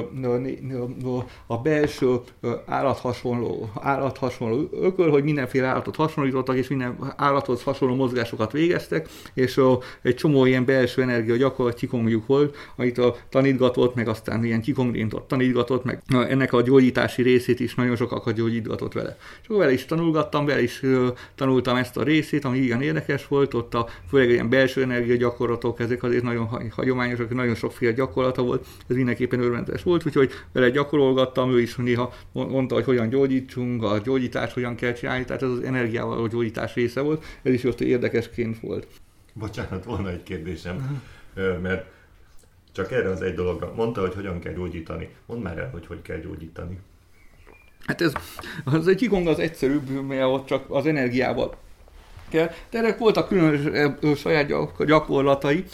a 1.47 1.59
belső 1.59 2.21
állathasonló, 2.67 3.71
állathasonló 3.81 4.69
ököl, 4.73 5.11
hogy 5.11 5.25
mindenféle 5.25 5.67
állatot 5.67 5.97
hasonlítottak, 5.97 6.57
és 6.57 6.69
minden 6.69 6.97
állathoz 7.17 7.63
hasonló 7.63 7.95
mozgásokat 7.95 8.53
végeztek, 8.53 9.09
és 9.35 9.61
egy 10.03 10.15
csomó 10.15 10.45
ilyen 10.45 10.65
belső 10.65 11.03
energia 11.03 11.37
gyakorlat 11.37 11.75
kikongjuk 11.75 12.27
volt, 12.27 12.57
amit 12.77 12.99
a 12.99 13.17
tanítgatott, 13.29 13.95
meg 13.95 14.09
aztán 14.09 14.45
ilyen 14.45 14.61
kikongrintot 14.61 15.29
tanítgatott, 15.29 15.85
meg 15.85 16.03
ennek 16.29 16.53
a 16.53 16.63
gyógyítási 16.63 17.23
részét 17.33 17.61
is 17.61 17.75
nagyon 17.75 17.97
sokakat 17.97 18.35
gyógyítgatott 18.35 18.93
vele. 18.93 19.17
És 19.41 19.47
akkor 19.47 19.59
vele 19.59 19.73
is 19.73 19.85
tanulgattam, 19.85 20.45
vele 20.47 20.63
is 20.63 20.83
tanultam 21.35 21.77
ezt 21.77 21.97
a 21.97 22.03
részét, 22.03 22.45
ami 22.45 22.59
igen 22.59 22.83
érdekes 22.83 23.29
volt, 23.29 23.55
ott 23.55 23.75
a 23.75 23.89
főleg 24.09 24.31
ilyen 24.31 24.49
belső 24.49 24.83
energia 24.83 25.17
gyakorlatok, 25.17 25.81
ezek 25.81 26.03
azért 26.03 26.23
nagyon 26.23 26.71
hagyományosak, 26.71 27.35
nagyon 27.35 27.55
sokféle 27.55 27.93
gyakorlata 27.93 28.43
volt, 28.43 28.67
ez 28.87 28.97
mindenképpen 28.97 29.41
örvendetes 29.41 29.83
volt, 29.83 30.07
úgyhogy 30.07 30.33
vele 30.53 30.71
gyakorolgattam, 30.71 31.53
ő 31.53 31.61
is 31.61 31.77
néha 31.77 32.13
mondta, 32.33 32.75
hogy 32.75 32.85
hogyan 32.85 33.09
gyógyítsunk, 33.09 33.83
a 33.83 33.99
gyógyítást 33.99 34.55
hogyan 34.55 34.75
kell 34.75 34.93
csinálni, 34.93 35.25
tehát 35.25 35.43
ez 35.43 35.49
az 35.49 35.61
energiával 35.61 36.23
a 36.23 36.29
gyógyítás 36.29 36.75
része 36.75 37.01
volt, 37.01 37.25
ez 37.43 37.53
is 37.53 37.65
ott 37.65 37.81
érdekesként 37.81 38.61
volt. 38.61 38.87
Bocsánat, 39.33 39.85
volna 39.85 40.11
egy 40.11 40.23
kérdésem, 40.23 41.03
mert 41.63 41.87
csak 42.73 42.93
erre 42.93 43.09
az 43.09 43.23
egy 43.23 43.35
dologra. 43.35 43.73
Mondta, 43.77 44.01
hogy 44.01 44.15
hogyan 44.15 44.41
kell 44.41 44.53
gyógyítani. 44.53 45.09
Mondd 45.27 45.43
már 45.43 45.59
el, 45.59 45.71
hogy 45.71 45.87
hogy 45.87 46.03
kell 46.03 46.19
gyógyítani. 46.19 46.79
Hát 47.87 48.01
ez, 48.01 48.13
az 48.65 48.89
egy 48.89 48.97
Qigong 48.97 49.27
az 49.27 49.39
egyszerűbb, 49.39 50.07
mert 50.07 50.25
ott 50.25 50.47
csak 50.47 50.65
az 50.69 50.87
energiával 50.87 51.55
kell. 52.33 52.51
De 52.71 52.79
ennek 52.79 52.99
voltak 52.99 53.29
különös 53.29 53.61
saját 54.21 54.47
gyakorlatai. 54.87 55.65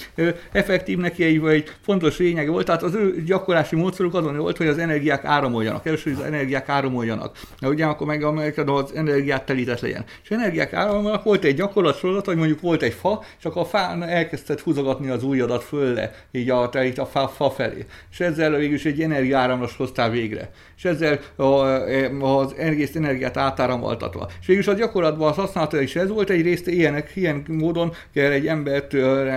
Effektív 0.53 0.99
neki 0.99 1.25
egy, 1.25 1.45
egy 1.45 1.73
fontos 1.81 2.19
lényege 2.19 2.51
volt, 2.51 2.67
tehát 2.67 2.83
az 2.83 2.95
ő 2.95 3.23
gyakorlási 3.27 3.77
módszerük 3.77 4.15
azon 4.15 4.37
volt, 4.37 4.57
hogy 4.57 4.67
az 4.67 4.79
energiák 4.79 5.25
áramoljanak. 5.25 5.87
Először 5.87 6.13
az 6.13 6.21
energiák 6.21 6.69
áramoljanak. 6.69 7.37
Ugye 7.63 7.85
akkor 7.85 8.07
meg 8.07 8.25
az 8.67 8.95
energiát 8.95 9.47
telített 9.47 9.81
legyen. 9.81 10.05
És 10.23 10.31
energiák 10.31 10.73
áramolnak, 10.73 11.23
volt 11.23 11.45
egy 11.45 11.57
gyakorlat 11.57 11.99
sorozat, 11.99 12.27
hogy 12.27 12.37
mondjuk 12.37 12.61
volt 12.61 12.83
egy 12.83 12.95
fa, 12.95 13.25
akkor 13.43 13.63
a 13.63 13.65
fán 13.65 14.03
elkezdett 14.03 14.61
húzogatni 14.61 15.09
az 15.09 15.23
ujjadat 15.23 15.65
fölle, 15.65 16.15
így 16.31 16.51
a, 16.51 16.71
így 16.85 17.01
a 17.01 17.07
fa, 17.07 17.29
fa 17.29 17.51
felé. 17.51 17.87
És 18.11 18.21
ezzel 18.21 18.57
végül 18.57 18.75
is 18.75 18.85
egy 18.85 19.03
energiáramlás 19.03 19.77
hoztál 19.77 20.11
végre. 20.11 20.51
És 20.79 20.85
ezzel 20.85 21.19
az 22.21 22.55
egész 22.57 22.95
energiát 22.95 23.37
átáramoltatva. 23.37 24.29
És 24.41 24.47
végül 24.47 24.63
is 24.63 24.69
a 24.69 24.73
gyakorlatban 24.73 25.29
az 25.29 25.37
használata 25.37 25.81
is 25.81 25.97
ez 25.97 26.09
volt, 26.09 26.31
egy 26.31 26.43
részt 26.43 26.67
ilyenek, 26.67 27.11
ilyen 27.15 27.43
módon 27.49 27.93
kell 28.15 28.31
egy 28.31 28.47
embert 28.47 28.93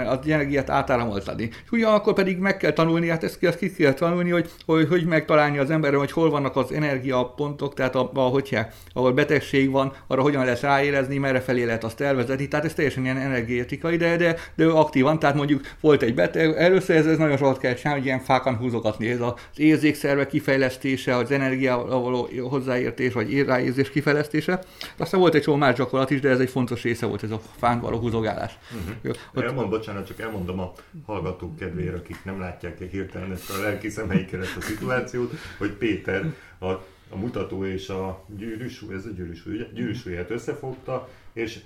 az 0.08 0.28
energiát 0.28 0.70
átáramoltatni. 0.70 1.44
És 1.44 1.72
ugyanakkor 1.72 2.14
pedig 2.14 2.38
meg 2.38 2.58
kell 2.58 2.72
tanulni, 2.72 3.10
hát 3.10 3.24
ezt, 3.24 3.44
ezt 3.44 3.58
ki 3.58 3.72
kell 3.72 3.94
tanulni, 3.94 4.30
hogy, 4.30 4.50
hogy, 4.66 4.88
hogy 4.88 5.06
megtalálni 5.06 5.58
az 5.58 5.70
emberre, 5.70 5.98
hogy 5.98 6.12
hol 6.12 6.30
vannak 6.30 6.56
az 6.56 6.72
energiapontok, 6.72 7.74
tehát 7.74 7.96
a, 7.96 8.12
a, 8.14 8.20
hogy 8.20 8.58
ahol 8.94 9.12
betegség 9.12 9.72
van, 9.72 9.94
arra 10.08 10.22
hogyan 10.22 10.44
lehet 10.44 10.62
ráérezni, 10.62 11.18
merre 11.18 11.40
felé 11.40 11.64
lehet 11.64 11.84
azt 11.84 12.02
elvezetni. 12.02 12.48
Tehát 12.48 12.66
ez 12.66 12.74
teljesen 12.74 13.04
ilyen 13.04 13.18
energetikai, 13.18 13.98
de, 13.98 14.18
de, 14.18 14.36
de 14.56 14.66
aktívan, 14.66 15.20
tehát 15.20 15.36
mondjuk 15.36 15.62
volt 15.80 16.02
egy 16.02 16.14
beteg, 16.14 16.56
először 16.58 16.96
ez, 16.96 17.06
ez 17.06 17.18
nagyon 17.18 17.38
sokat 17.38 17.58
kell 17.58 17.74
csinálni, 17.74 18.00
hogy 18.00 18.08
ilyen 18.08 18.24
fákan 18.24 18.56
húzogatni, 18.56 19.10
ez 19.10 19.22
az 19.22 19.34
érzékszerve 19.56 20.28
kifejlesztése, 20.28 21.16
az 21.16 21.31
energiával 21.32 22.02
való 22.02 22.30
hozzáértés, 22.50 23.14
vagy 23.14 23.44
ráérzés 23.44 23.90
kifejlesztése. 23.90 24.64
Aztán 24.98 25.20
volt 25.20 25.36
egy 25.36 25.42
csomó 25.42 25.58
más 25.58 25.76
gyakorlat 25.76 26.10
is, 26.10 26.20
de 26.20 26.30
ez 26.30 26.40
egy 26.40 26.50
fontos 26.50 26.84
része 26.84 27.06
volt 27.06 27.24
ez 27.24 27.32
a 27.32 27.42
fán 27.58 27.80
való 27.80 27.98
húzogálás. 27.98 28.58
Uh-huh. 28.72 29.16
Ott... 29.36 29.44
Elmond, 29.44 29.70
bocsánat, 29.70 30.08
csak 30.08 30.20
elmondom 30.20 30.60
a 30.60 30.72
hallgatók 31.06 31.56
kedvére, 31.56 31.96
akik 31.96 32.18
nem 32.24 32.40
látják 32.40 32.80
hirtelen 32.92 33.32
ezt 33.32 33.50
a 33.50 33.62
lelki 33.62 33.90
szemeikkel 33.90 34.42
ezt 34.42 34.58
a 34.58 34.62
szituációt, 34.62 35.32
hogy 35.58 35.72
Péter 35.72 36.34
a, 36.60 36.72
a 37.12 37.18
mutató 37.18 37.66
és 37.66 37.90
a 37.90 38.24
gyűrűs, 38.38 38.86
ez 38.92 39.06
a 39.06 39.10
gyűrűs, 39.10 39.44
gyűrűsúlyát 39.74 40.30
összefogta, 40.30 41.08
és 41.34 41.60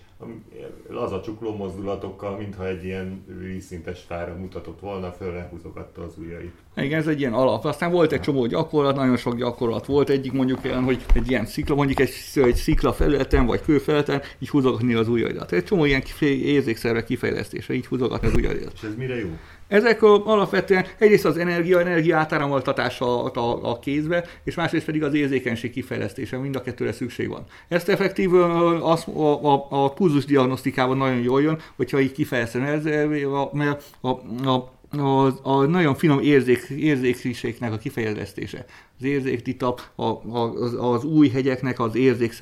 laza 0.90 1.22
csukló 1.22 1.56
mozdulatokkal, 1.56 2.38
mintha 2.38 2.68
egy 2.68 2.84
ilyen 2.84 3.26
vízszintes 3.40 4.02
fára 4.08 4.36
mutatott 4.36 4.80
volna, 4.80 5.12
föl 5.12 5.34
lehúzogatta 5.34 6.04
az 6.04 6.14
ujjait. 6.18 6.54
Igen, 6.76 7.00
ez 7.00 7.08
egy 7.08 7.20
ilyen 7.20 7.34
alap. 7.34 7.66
Aztán 7.66 7.92
volt 7.92 8.12
egy 8.12 8.22
csomó 8.22 8.46
gyakorlat, 8.46 8.96
nagyon 8.96 9.18
sok 9.18 9.36
gyakorlat 9.36 9.86
volt. 9.86 10.10
Egyik 10.10 10.32
mondjuk 10.32 10.60
olyan, 10.64 10.84
hogy 10.84 11.06
egy 11.14 11.30
ilyen 11.30 11.46
szikla, 11.46 11.76
mondjuk 11.76 12.00
egy, 12.00 12.12
egy 12.34 12.56
szikla 12.56 12.94
felületen, 12.94 13.46
vagy 13.46 13.62
kőfelületen, 13.62 14.22
így 14.40 14.50
húzogatni 14.50 14.94
az 14.94 15.08
ujjaidat. 15.08 15.52
Egy 15.52 15.64
csomó 15.64 15.86
ilyen 15.86 16.04
érzékszerve 16.20 17.04
kifejlesztése, 17.04 17.74
így 17.74 17.88
húzogatni 17.88 18.28
az 18.28 18.34
ujjaidat. 18.34 18.72
És 18.74 18.84
ez 18.84 18.96
mire 18.96 19.20
jó? 19.20 19.30
Ezek 19.68 20.04
alapvetően 20.04 20.86
egyrészt 20.98 21.26
az 21.26 21.38
energia, 21.38 21.80
energia 21.80 22.18
átáramoltatása 22.18 23.24
a, 23.24 23.72
a, 23.72 23.80
kézbe, 23.80 24.26
és 24.44 24.56
másrészt 24.56 24.86
pedig 24.86 25.04
az 25.04 25.14
érzékenység 25.14 25.72
kifejlesztése, 25.72 26.38
mind 26.38 26.56
a 26.56 26.62
kettőre 26.62 26.92
szükség 26.92 27.30
van. 27.30 27.46
Ezt 27.68 27.90
effektív 27.90 28.34
az, 28.34 29.08
a, 29.08 29.54
a, 29.54 29.68
a 29.70 29.94
pulzus 29.94 30.26
diagnosztikában 30.26 30.98
nagyon 30.98 31.20
jól 31.20 31.42
jön, 31.42 31.60
hogyha 31.76 32.00
így 32.00 32.12
kifejezem, 32.12 32.62
mert 32.62 33.84
a, 34.02 34.08
a, 34.08 34.10
a 34.50 34.74
a, 34.98 35.50
a 35.50 35.66
nagyon 35.66 35.96
finom 35.96 36.20
érzék, 36.20 36.68
érzékliségnek 36.70 37.74
a 37.74 37.78
kifejeztése. 37.78 38.66
Az 39.00 39.06
érzéktita, 39.06 39.76
a, 39.96 40.04
a, 40.04 40.54
az, 40.54 40.76
az 40.80 41.04
új 41.04 41.30
hegyeknek 41.30 41.80
az 41.80 41.96
érzék, 41.96 42.34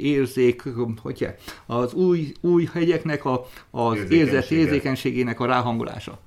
érzék 0.00 0.62
hogy 1.02 1.28
az 1.66 1.94
új, 1.94 2.32
új 2.40 2.68
hegyeknek 2.72 3.24
a, 3.24 3.46
az 3.70 4.10
érzet 4.10 4.50
érzékenységének 4.50 5.40
a 5.40 5.46
ráhangolása. 5.46 6.18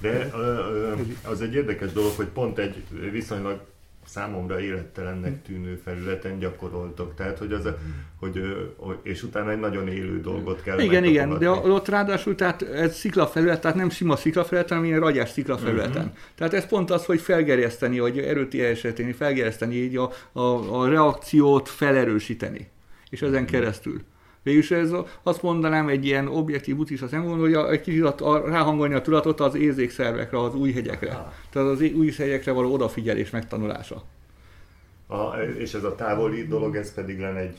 De 0.00 0.30
az 1.24 1.40
egy 1.40 1.54
érdekes 1.54 1.92
dolog, 1.92 2.12
hogy 2.16 2.26
pont 2.26 2.58
egy 2.58 2.84
viszonylag 3.12 3.60
számomra 4.06 4.60
élettelennek 4.60 5.42
tűnő 5.42 5.80
felületen 5.84 6.38
gyakoroltok. 6.38 7.14
Tehát, 7.14 7.38
hogy 7.38 7.52
az, 7.52 7.64
a, 7.64 7.78
hogy, 8.16 8.40
és 9.02 9.22
utána 9.22 9.50
egy 9.50 9.58
nagyon 9.58 9.88
élő 9.88 10.20
dolgot 10.20 10.62
kell 10.62 10.78
Igen, 10.78 11.04
igen, 11.04 11.38
de 11.38 11.50
ott 11.50 11.88
ráadásul 11.88 12.34
tehát 12.34 12.62
ez 12.62 12.96
sziklafelület, 12.96 13.60
tehát 13.60 13.76
nem 13.76 13.90
sima 13.90 14.16
sziklafelület, 14.16 14.68
hanem 14.68 14.84
ilyen 14.84 15.00
ragyás 15.00 15.30
sziklafelületen. 15.30 16.02
Uh-huh. 16.02 16.16
Tehát 16.34 16.54
ez 16.54 16.66
pont 16.66 16.90
az, 16.90 17.04
hogy 17.04 17.20
felgerjeszteni, 17.20 17.98
vagy 17.98 18.18
erőti 18.18 18.62
esetén 18.62 19.12
felgerjeszteni 19.12 19.74
így 19.74 19.96
a, 19.96 20.10
a, 20.32 20.80
a 20.80 20.88
reakciót 20.88 21.68
felerősíteni. 21.68 22.68
És 23.10 23.22
ezen 23.22 23.32
uh-huh. 23.34 23.50
keresztül. 23.50 24.00
Végülis 24.42 24.70
ez 24.70 24.90
azt 25.22 25.42
mondanám 25.42 25.88
egy 25.88 26.04
ilyen 26.04 26.28
objektív 26.28 26.76
buddhista 26.76 27.08
szempontból, 27.08 27.70
egy 27.70 27.80
kicsit 27.80 28.20
ráhangolni 28.20 28.94
a 28.94 29.00
tudatot 29.00 29.40
az 29.40 29.54
érzékszervekre, 29.54 30.40
az 30.40 30.54
új 30.54 30.72
hegyekre. 30.72 31.32
Tehát 31.50 31.68
az 31.68 31.80
új 31.80 32.12
hegyekre 32.16 32.52
való 32.52 32.72
odafigyelés 32.72 33.30
megtanulása. 33.30 34.02
A, 35.06 35.36
és 35.58 35.74
ez 35.74 35.84
a 35.84 35.94
távoli 35.94 36.46
dolog, 36.46 36.76
ez 36.76 36.94
pedig 36.94 37.20
lenne 37.20 37.38
egy 37.38 37.58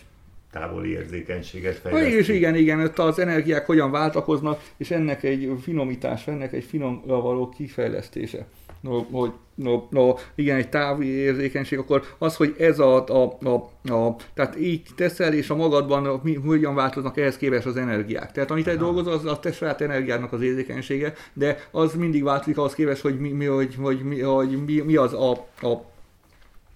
távoli 0.51 0.89
érzékenységet 0.89 1.75
fejleszteni. 1.75 2.15
És 2.15 2.27
igen, 2.27 2.55
igen, 2.55 2.79
ott 2.79 3.00
az 3.00 3.19
energiák 3.19 3.65
hogyan 3.65 3.91
váltakoznak, 3.91 4.61
és 4.77 4.91
ennek 4.91 5.23
egy 5.23 5.51
finomítása, 5.61 6.31
ennek 6.31 6.53
egy 6.53 6.63
finomra 6.63 7.21
való 7.21 7.50
kifejlesztése 7.50 8.45
no, 8.81 9.01
hogy 9.11 9.31
no, 9.55 9.88
no, 9.89 10.13
igen, 10.35 10.57
egy 10.57 10.69
távi 10.69 11.05
érzékenység, 11.05 11.79
akkor 11.79 12.03
az, 12.17 12.35
hogy 12.35 12.55
ez 12.57 12.79
a, 12.79 13.05
a, 13.07 13.38
a, 13.43 13.53
a 13.93 14.15
tehát 14.33 14.59
így 14.59 14.81
teszel, 14.95 15.33
és 15.33 15.50
a 15.50 15.55
magadban 15.55 16.19
mi, 16.23 16.35
hogyan 16.35 16.75
változnak 16.75 17.17
ehhez 17.17 17.38
képest 17.38 17.65
az 17.65 17.77
energiák. 17.77 18.31
Tehát 18.31 18.51
amit 18.51 18.67
egy 18.67 18.77
dolgozol, 18.77 19.13
az 19.13 19.25
a 19.25 19.39
te 19.39 19.51
saját 19.51 19.81
energiának 19.81 20.33
az 20.33 20.41
érzékenysége, 20.41 21.13
de 21.33 21.67
az 21.71 21.93
mindig 21.93 22.23
változik 22.23 22.57
ahhoz 22.57 22.73
képest, 22.73 23.01
hogy 23.01 23.19
mi, 23.19 23.31
mi, 23.31 23.45
hogy, 23.45 23.75
hogy, 23.75 24.03
mi, 24.03 24.21
hogy 24.21 24.65
mi, 24.65 24.79
mi 24.79 24.95
az 24.95 25.13
a, 25.13 25.31
a, 25.61 25.67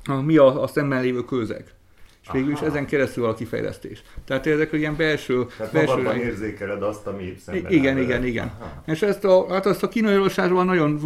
a, 0.06 0.22
mi 0.22 0.38
a, 0.38 0.62
a 0.62 0.68
szemben 0.68 1.02
lévő 1.02 1.24
közeg 1.24 1.75
és 2.26 2.32
végül 2.32 2.52
is 2.52 2.60
ezen 2.60 2.86
keresztül 2.86 3.26
a 3.26 3.34
kifejlesztés. 3.34 4.04
Tehát 4.26 4.48
ezek 4.48 4.74
ilyen 4.74 4.96
belső... 4.96 5.46
Tehát 5.58 5.74
belső 5.74 5.92
magadban 5.92 6.20
érzékeled 6.20 6.82
azt, 6.82 7.08
ami 7.08 7.36
szemben 7.46 7.72
Igen, 7.72 7.98
igen, 7.98 8.26
igen. 8.26 8.52
Aha. 8.60 8.84
És 8.86 9.02
ezt 9.02 9.24
a, 9.24 9.46
hát 9.50 9.66
azt 9.66 9.84
a 9.84 9.88
kínai 9.88 10.14
orvosásban 10.14 10.66
nagyon 10.66 11.00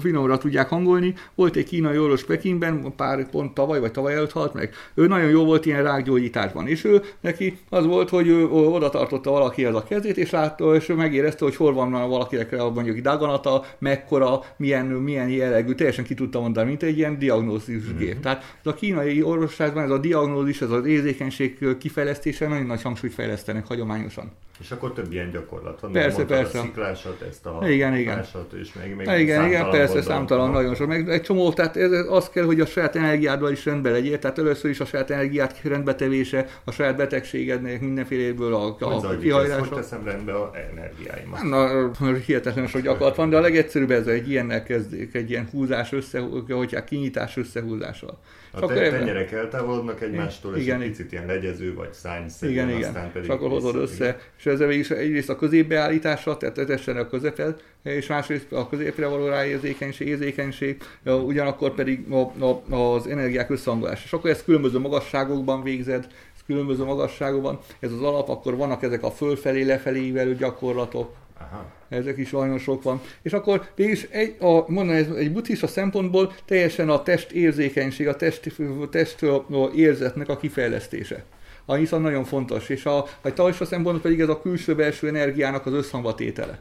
finomra 0.00 0.38
tudják 0.38 0.68
hangolni. 0.68 1.14
Volt 1.34 1.56
egy 1.56 1.64
kínai 1.64 1.98
orvos 1.98 2.24
Pekingben, 2.24 2.94
pár 2.96 3.30
pont 3.30 3.54
tavaly 3.54 3.80
vagy 3.80 3.90
tavaly 3.90 4.14
előtt 4.14 4.32
halt 4.32 4.54
meg. 4.54 4.74
Ő 4.94 5.06
nagyon 5.06 5.30
jó 5.30 5.44
volt 5.44 5.66
ilyen 5.66 5.82
rákgyógyításban, 5.82 6.68
és 6.68 6.84
ő 6.84 7.02
neki 7.20 7.58
az 7.68 7.86
volt, 7.86 8.08
hogy 8.08 8.28
ő 8.28 8.48
oda 8.48 8.88
tartotta 8.90 9.30
valakihez 9.30 9.74
a 9.74 9.82
kezét, 9.82 10.16
és 10.16 10.30
látta, 10.30 10.74
és 10.74 10.88
ő 10.88 10.94
megérezte, 10.94 11.44
hogy 11.44 11.56
hol 11.56 11.72
van 11.72 11.90
valakinek 11.90 12.56
mondjuk 12.56 12.98
daganata, 12.98 13.64
mekkora, 13.78 14.44
milyen, 14.56 14.86
milyen 14.86 15.28
jellegű, 15.28 15.72
teljesen 15.74 16.04
ki 16.04 16.14
tudta 16.14 16.40
mondani, 16.40 16.68
mint 16.68 16.82
egy 16.82 16.98
ilyen 16.98 17.18
diagnózis 17.18 17.94
gép. 17.98 18.10
Mm-hmm. 18.10 18.20
Tehát 18.20 18.56
ez 18.64 18.72
a 18.72 18.74
kínai 18.74 19.22
orvosságban 19.22 19.82
ez 19.82 19.90
a 19.90 19.98
diagnózis, 20.02 20.60
ez 20.60 20.70
az 20.70 20.86
érzékenység 20.86 21.76
kifejlesztése 21.78 22.48
nagyon 22.48 22.66
nagy 22.66 22.82
hangsúlyt 22.82 23.14
fejlesztenek 23.14 23.66
hagyományosan. 23.66 24.32
És 24.60 24.70
akkor 24.70 24.92
több 24.92 25.12
ilyen 25.12 25.30
gyakorlat 25.30 25.80
van. 25.80 25.92
Persze, 25.92 26.24
persze. 26.24 26.58
A 26.58 26.62
sziklásat, 26.62 27.22
ezt 27.28 27.46
a 27.46 27.68
igen, 27.68 27.96
igen. 27.96 28.24
és 28.60 28.72
meg, 28.72 28.96
meg 28.96 29.20
igen, 29.20 29.46
igen, 29.46 29.70
persze, 29.70 30.02
számtalan, 30.02 30.50
nagyon 30.50 30.74
sok. 30.74 30.86
Meg 30.86 31.08
egy 31.08 31.22
csomó, 31.22 31.52
tehát 31.52 31.76
ez, 31.76 31.92
az 32.08 32.28
kell, 32.28 32.44
hogy 32.44 32.60
a 32.60 32.66
saját 32.66 32.96
energiádval 32.96 33.52
is 33.52 33.64
rendbe 33.64 33.90
legyél, 33.90 34.18
tehát 34.18 34.38
először 34.38 34.70
is 34.70 34.80
a 34.80 34.84
saját 34.84 35.10
energiát 35.10 35.60
rendbetevése, 35.62 36.46
a 36.64 36.70
saját 36.70 36.96
betegségednek 36.96 37.80
mindenféléből 37.80 38.54
a, 38.54 38.76
a, 38.80 38.84
a 38.84 39.16
kihajlása. 39.18 39.60
Hogy 39.60 39.78
teszem 39.78 40.04
rendbe 40.04 40.32
a 40.32 40.50
energiáimat? 40.70 41.42
Na, 41.42 41.90
hihetetlen 42.26 42.66
sok 42.66 42.80
gyakorlat 42.80 43.16
van, 43.16 43.30
de 43.30 43.36
a 43.36 43.40
legegyszerűbb 43.40 43.90
ez 43.90 44.06
egy 44.06 44.28
ilyennel 44.28 44.62
kezdik, 44.62 45.14
egy 45.14 45.30
ilyen 45.30 45.48
húzás 45.50 45.92
össze, 45.92 46.20
hogy 46.48 46.84
kinyitás 46.84 47.36
összehúzással. 47.36 48.18
A 48.54 48.66
te, 48.66 48.90
tenyerek 48.90 49.32
eltávolodnak 49.32 50.02
egymástól, 50.02 50.56
és 50.56 50.62
igen, 50.62 50.80
egy 50.80 50.88
picit 50.88 51.12
ilyen 51.12 51.26
legyező 51.26 51.74
vagy 51.74 51.92
szányszerű, 51.92 52.52
igen, 52.52 52.68
igen. 52.68 52.82
aztán 52.82 53.12
pedig... 53.12 53.28
És 53.28 53.34
akkor 53.34 53.48
hozod 53.48 53.76
össze, 53.76 54.04
igen. 54.04 54.16
és 54.38 54.46
ezzel 54.46 54.70
is 54.70 54.90
egyrészt 54.90 55.28
a 55.28 55.36
középbeállítása, 55.36 56.36
tehát 56.36 56.54
tetessen 56.54 56.96
a 56.96 57.08
közepet, 57.08 57.64
és 57.82 58.06
másrészt 58.06 58.52
a 58.52 58.68
középre 58.68 59.06
való 59.06 59.26
ráérzékenység, 59.26 60.08
érzékenység, 60.08 60.82
ugyanakkor 61.04 61.74
pedig 61.74 62.06
a, 62.10 62.44
a, 62.44 62.74
az 62.74 63.06
energiák 63.06 63.50
összehangolása. 63.50 64.02
És 64.04 64.12
akkor 64.12 64.30
ezt 64.30 64.44
különböző 64.44 64.78
magasságokban 64.78 65.62
végzed, 65.62 66.06
különböző 66.46 66.84
magasságokban, 66.84 67.58
ez 67.80 67.92
az 67.92 68.02
alap, 68.02 68.28
akkor 68.28 68.56
vannak 68.56 68.82
ezek 68.82 69.02
a 69.02 69.10
fölfelé, 69.10 69.62
lefelé 69.62 70.34
gyakorlatok, 70.38 71.14
Aha. 71.52 71.66
Ezek 71.88 72.18
is 72.18 72.30
nagyon 72.30 72.58
sok 72.58 72.82
van. 72.82 73.00
És 73.22 73.32
akkor 73.32 73.68
mégis 73.76 74.06
egy, 74.10 74.36
a, 74.40 74.70
mondom, 74.70 74.94
ez 74.94 75.06
egy 75.08 75.32
buddhista 75.32 75.66
szempontból 75.66 76.32
teljesen 76.44 76.88
a 76.88 77.02
test 77.02 77.30
érzékenység, 77.30 78.08
a 78.08 78.16
test, 78.16 78.52
test 78.90 79.22
a 79.22 79.70
érzetnek 79.74 80.28
a 80.28 80.36
kifejlesztése 80.36 81.24
ami 81.66 81.80
viszont 81.80 82.02
nagyon 82.02 82.24
fontos, 82.24 82.68
és 82.68 82.84
a, 82.84 82.96
a 83.20 83.32
taoista 83.32 83.64
szempontból 83.64 84.02
pedig 84.02 84.20
ez 84.20 84.28
a 84.28 84.40
külső-belső 84.40 85.08
energiának 85.08 85.66
az 85.66 85.72
összhangba 85.72 86.14
tétele 86.14 86.58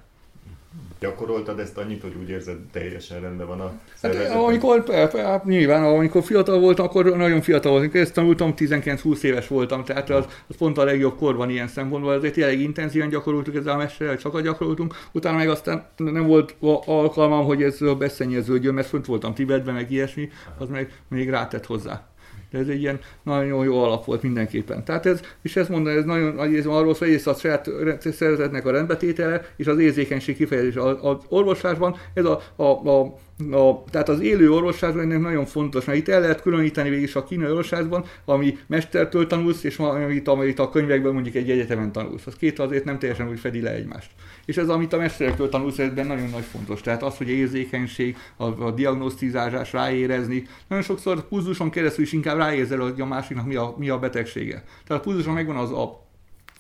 gyakoroltad 1.02 1.60
ezt 1.60 1.78
annyit, 1.78 2.02
hogy 2.02 2.16
úgy 2.22 2.30
érzed, 2.30 2.58
teljesen 2.72 3.22
rendben 3.22 3.48
van 3.48 3.60
a 3.60 3.72
Hát, 4.02 4.30
amikor, 4.30 4.84
hát, 5.14 5.46
nyilván, 5.46 5.84
amikor 5.84 6.24
fiatal 6.24 6.60
voltam, 6.60 6.86
akkor 6.86 7.06
nagyon 7.06 7.42
fiatal 7.42 7.72
voltam. 7.72 8.02
Ezt 8.02 8.14
tanultam, 8.14 8.54
19-20 8.58 9.22
éves 9.22 9.48
voltam, 9.48 9.84
tehát 9.84 10.10
az, 10.10 10.26
az 10.48 10.56
pont 10.58 10.78
a 10.78 10.84
legjobb 10.84 11.18
korban 11.18 11.50
ilyen 11.50 11.68
szempontból. 11.68 12.14
Azért 12.14 12.34
tényleg 12.34 12.60
intenzíven 12.60 13.10
gyakoroltuk 13.10 13.56
ezzel 13.56 13.74
a 13.74 13.78
mesterrel, 13.78 14.18
csak 14.18 14.42
gyakoroltunk. 14.42 14.96
Utána 15.12 15.38
meg 15.38 15.50
aztán 15.50 15.86
nem 15.98 16.28
volt 16.28 16.56
alkalmam, 16.86 17.46
hogy 17.46 17.64
ez 17.64 17.80
beszennyeződjön, 17.98 18.74
mert 18.74 18.88
fönt 18.88 19.06
voltam 19.06 19.34
Tibetben, 19.34 19.74
meg 19.74 19.92
ilyesmi, 19.92 20.30
az 20.58 20.70
meg 20.70 21.02
még 21.08 21.30
rátett 21.30 21.66
hozzá 21.66 22.11
de 22.52 22.60
ez 22.60 22.68
egy 22.68 22.82
ilyen 22.82 23.00
nagyon 23.24 23.64
jó 23.64 23.84
alap 23.84 24.06
volt 24.06 24.22
mindenképpen. 24.22 24.84
Tehát 24.84 25.06
ez, 25.06 25.22
és 25.42 25.56
ezt 25.56 25.70
mondom, 25.70 25.98
ez 25.98 26.04
nagyon 26.04 26.56
ez 26.56 26.66
arról 26.66 26.94
szól, 26.94 27.08
hogy 27.08 27.22
a 27.26 27.34
saját 27.34 27.70
szervezetnek 28.00 28.66
a 28.66 28.72
rendbetétele 28.72 29.42
és 29.56 29.68
az 29.68 29.80
érzékenység 29.80 30.36
kifejezés. 30.36 30.76
Az 30.76 31.18
orvoslásban 31.30 31.96
ez 32.14 32.26
a, 32.26 32.42
a, 32.56 32.64
a 32.64 33.16
a, 33.52 33.84
tehát 33.90 34.10
az 34.10 34.20
élő 34.20 34.52
orvosságban 34.52 35.02
ennek 35.02 35.20
nagyon 35.20 35.46
fontos, 35.46 35.86
mert 35.86 36.00
itt 36.00 36.08
el 36.08 36.22
lehet 36.22 36.42
különíteni 36.42 36.90
végig 36.90 37.12
a 37.14 37.24
kínai 37.24 37.50
orvosságban, 37.50 38.06
ami 38.26 38.58
mestertől 38.68 39.28
tanulsz, 39.28 39.64
és 39.64 39.78
amit, 39.78 40.28
amit 40.28 40.60
a 40.60 40.70
könyvekben 40.70 41.14
mondjuk 41.14 41.36
egy 41.36 41.50
egyetemen 41.50 41.92
tanulsz. 41.92 42.26
Az 42.26 42.36
két 42.36 42.60
azért 42.60 42.84
nem 42.84 43.00
teljesen 43.00 43.30
úgy 43.30 43.40
fedi 43.40 43.62
le 43.62 43.74
egymást. 43.74 44.10
És 44.52 44.58
ez, 44.58 44.70
amit 44.70 44.94
a 44.94 44.98
mesterektől 44.98 45.50
tanulsz, 45.50 45.78
ebben 45.78 46.08
nagyon 46.08 46.30
nagy 46.30 46.44
fontos. 46.44 46.82
Tehát 46.82 47.04
az, 47.04 47.18
hogy 47.18 47.30
érzékenység, 47.30 48.18
a, 48.38 48.44
a 48.44 48.72
diagnosztizálás, 48.72 49.74
ráérezni. 49.74 50.48
Nagyon 50.68 50.84
sokszor 50.84 51.28
pulzuson 51.28 51.70
keresztül 51.70 52.04
is 52.04 52.14
inkább 52.14 52.38
ráérzel, 52.38 52.80
hogy 52.80 53.02
a 53.02 53.06
másiknak 53.06 53.46
mi 53.46 53.56
a, 53.56 53.76
mi 53.78 53.90
a 53.90 54.00
betegsége. 54.00 54.64
Tehát 54.88 55.02
a 55.02 55.06
pulzuson 55.06 55.34
megvan 55.34 55.56
az 55.56 55.72
a 55.72 56.08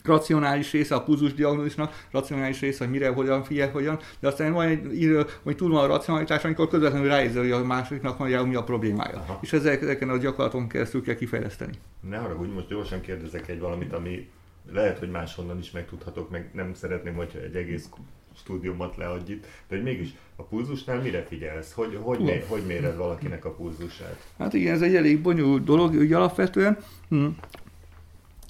racionális 0.04 0.71
része 0.71 0.95
a 0.95 1.04
pulzus 1.04 1.34
diagnózisnak, 1.34 2.06
racionális 2.12 2.60
része, 2.60 2.84
hogy 2.84 2.93
mire, 2.93 3.10
hogyan 3.10 3.43
figyel, 3.43 3.69
hogyan, 3.71 3.99
de 4.19 4.27
aztán 4.27 4.54
van 4.54 4.67
egy 4.67 5.25
hogy 5.43 5.56
túl 5.56 5.69
van 5.69 5.84
a 5.84 5.88
racionalitás, 5.88 6.43
amikor 6.43 6.67
közvetlenül 6.67 7.08
ráérzel, 7.08 7.41
hogy 7.41 7.51
a 7.51 7.65
másiknak 7.65 8.17
van, 8.17 8.47
mi 8.47 8.56
a 8.56 8.63
problémája. 8.63 9.17
Aha. 9.17 9.39
És 9.41 9.54
ezek, 9.54 9.82
ezeken 9.82 10.10
a 10.10 10.17
gyakorlaton 10.17 10.67
keresztül 10.67 11.01
kell 11.01 11.15
kifejleszteni. 11.15 11.73
Ne 12.10 12.17
haragudj, 12.17 12.51
most 12.51 12.67
gyorsan 12.67 13.01
kérdezek 13.01 13.47
egy 13.47 13.60
valamit, 13.60 13.93
ami 13.93 14.27
lehet, 14.71 15.00
hogy 15.00 15.10
máshonnan 15.10 15.60
is 15.60 15.71
megtudhatok, 15.71 16.30
meg 16.30 16.50
nem 16.54 16.74
szeretném, 16.74 17.13
hogyha 17.13 17.39
egy 17.39 17.56
egész 17.56 17.89
stúdiumot 18.38 18.97
leadj 18.97 19.32
itt, 19.32 19.41
de 19.41 19.76
hogy 19.76 19.84
mégis 19.84 20.10
a 20.36 20.43
pulzusnál 20.43 21.02
mire 21.02 21.24
figyelsz? 21.24 21.71
Hogy, 21.74 22.00
hogy, 22.02 22.19
mér, 22.19 22.45
hogy 22.47 22.63
méred 22.65 22.97
valakinek 22.97 23.45
a 23.45 23.52
pulzusát? 23.52 24.26
Hát 24.38 24.54
igen, 24.54 24.74
ez 24.74 24.82
egy 24.82 24.95
elég 24.95 25.21
bonyolult 25.21 25.63
dolog, 25.63 25.93
úgy 25.93 26.13
alapvetően. 26.13 26.78
Hm 27.10 27.26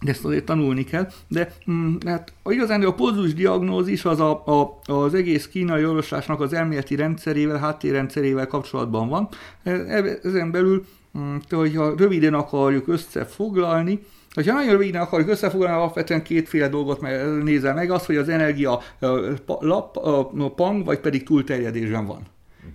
de 0.02 0.12
ezt 0.12 0.26
azért 0.26 0.46
tanulni 0.46 0.84
kell, 0.84 1.12
de 1.28 1.54
mm, 1.72 1.96
hát 2.06 2.34
igazán 2.46 2.84
a 2.84 2.94
pulzus 2.94 3.34
diagnózis 3.34 4.06
az 4.06 4.20
a, 4.20 4.44
a, 4.46 4.80
az 4.86 5.14
egész 5.14 5.48
kínai 5.48 5.86
orvoslásnak 5.86 6.42
az 6.42 6.54
elméleti 6.54 6.96
rendszerével, 6.96 7.58
háttérrendszerével 7.58 8.48
kapcsolatban 8.48 9.10
van. 9.10 9.30
E, 9.64 9.72
e, 9.72 10.20
ezen 10.24 10.52
belül, 10.52 10.86
mm, 11.18 11.36
hogyha 11.50 11.96
röviden 11.98 12.34
akarjuk 12.34 12.88
összefoglalni, 12.88 14.00
ha 14.34 14.54
nagyon 14.54 14.72
röviden 14.72 15.02
akarjuk 15.02 15.30
összefoglalni, 15.30 15.76
alapvetően 15.76 16.24
kétféle 16.24 16.68
dolgot 16.68 17.02
nézel 17.44 17.74
meg, 17.74 17.92
az, 17.92 18.06
hogy 18.06 18.18
az 18.18 18.30
energia 18.30 18.82
lap, 19.46 19.98
pang, 20.56 20.86
vagy 20.86 21.00
pedig 21.00 21.24
túlterjedésben 21.24 22.06
van. 22.06 22.22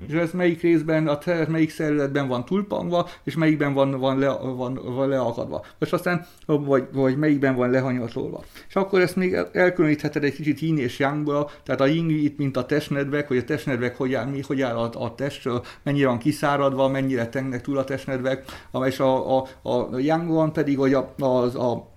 Uh-huh. 0.01 0.17
És 0.17 0.23
ez 0.23 0.33
melyik 0.33 0.61
részben, 0.61 1.09
a 1.09 1.19
teret 1.19 1.49
melyik 1.49 1.71
szervezetben 1.71 2.29
van 2.29 2.45
túlpangva, 2.45 3.09
és 3.25 3.37
melyikben 3.37 3.73
van, 3.73 3.91
van, 3.91 4.19
le, 4.19 4.29
van, 4.29 4.81
van 4.85 5.09
leakadva. 5.09 5.65
Vagy 5.79 5.89
aztán, 5.93 6.27
vagy, 6.47 6.85
vagy 6.93 7.17
melyikben 7.17 7.55
van 7.55 7.71
lehanyatolva. 7.71 8.45
És 8.69 8.75
akkor 8.75 9.01
ezt 9.01 9.17
még 9.17 9.37
elkülönítheted 9.53 10.25
egy 10.25 10.35
kicsit 10.35 10.61
yin 10.61 10.79
és 10.79 10.99
yangból, 10.99 11.51
tehát 11.63 11.81
a 11.81 11.87
yin 11.87 12.11
itt, 12.11 12.39
mint 12.39 12.57
a 12.57 12.67
testnedvek, 12.67 13.29
hogy 13.29 13.37
a 13.37 13.45
testnedvek 13.45 13.97
hogy 13.97 14.15
áll, 14.15 14.27
mi, 14.27 14.41
hogy 14.47 14.61
áll 14.61 14.77
a, 14.77 15.05
a 15.05 15.15
test, 15.15 15.49
mennyire 15.83 16.07
van 16.07 16.19
kiszáradva, 16.19 16.89
mennyire 16.89 17.29
tengnek 17.29 17.61
túl 17.61 17.79
a 17.79 17.85
testnedvek, 17.85 18.45
és 18.85 18.99
a, 18.99 19.37
a, 19.37 19.47
a 19.63 19.99
yang 19.99 20.53
pedig, 20.53 20.79
hogy 20.79 20.95
a, 20.95 21.15
az, 21.19 21.55
a 21.55 21.95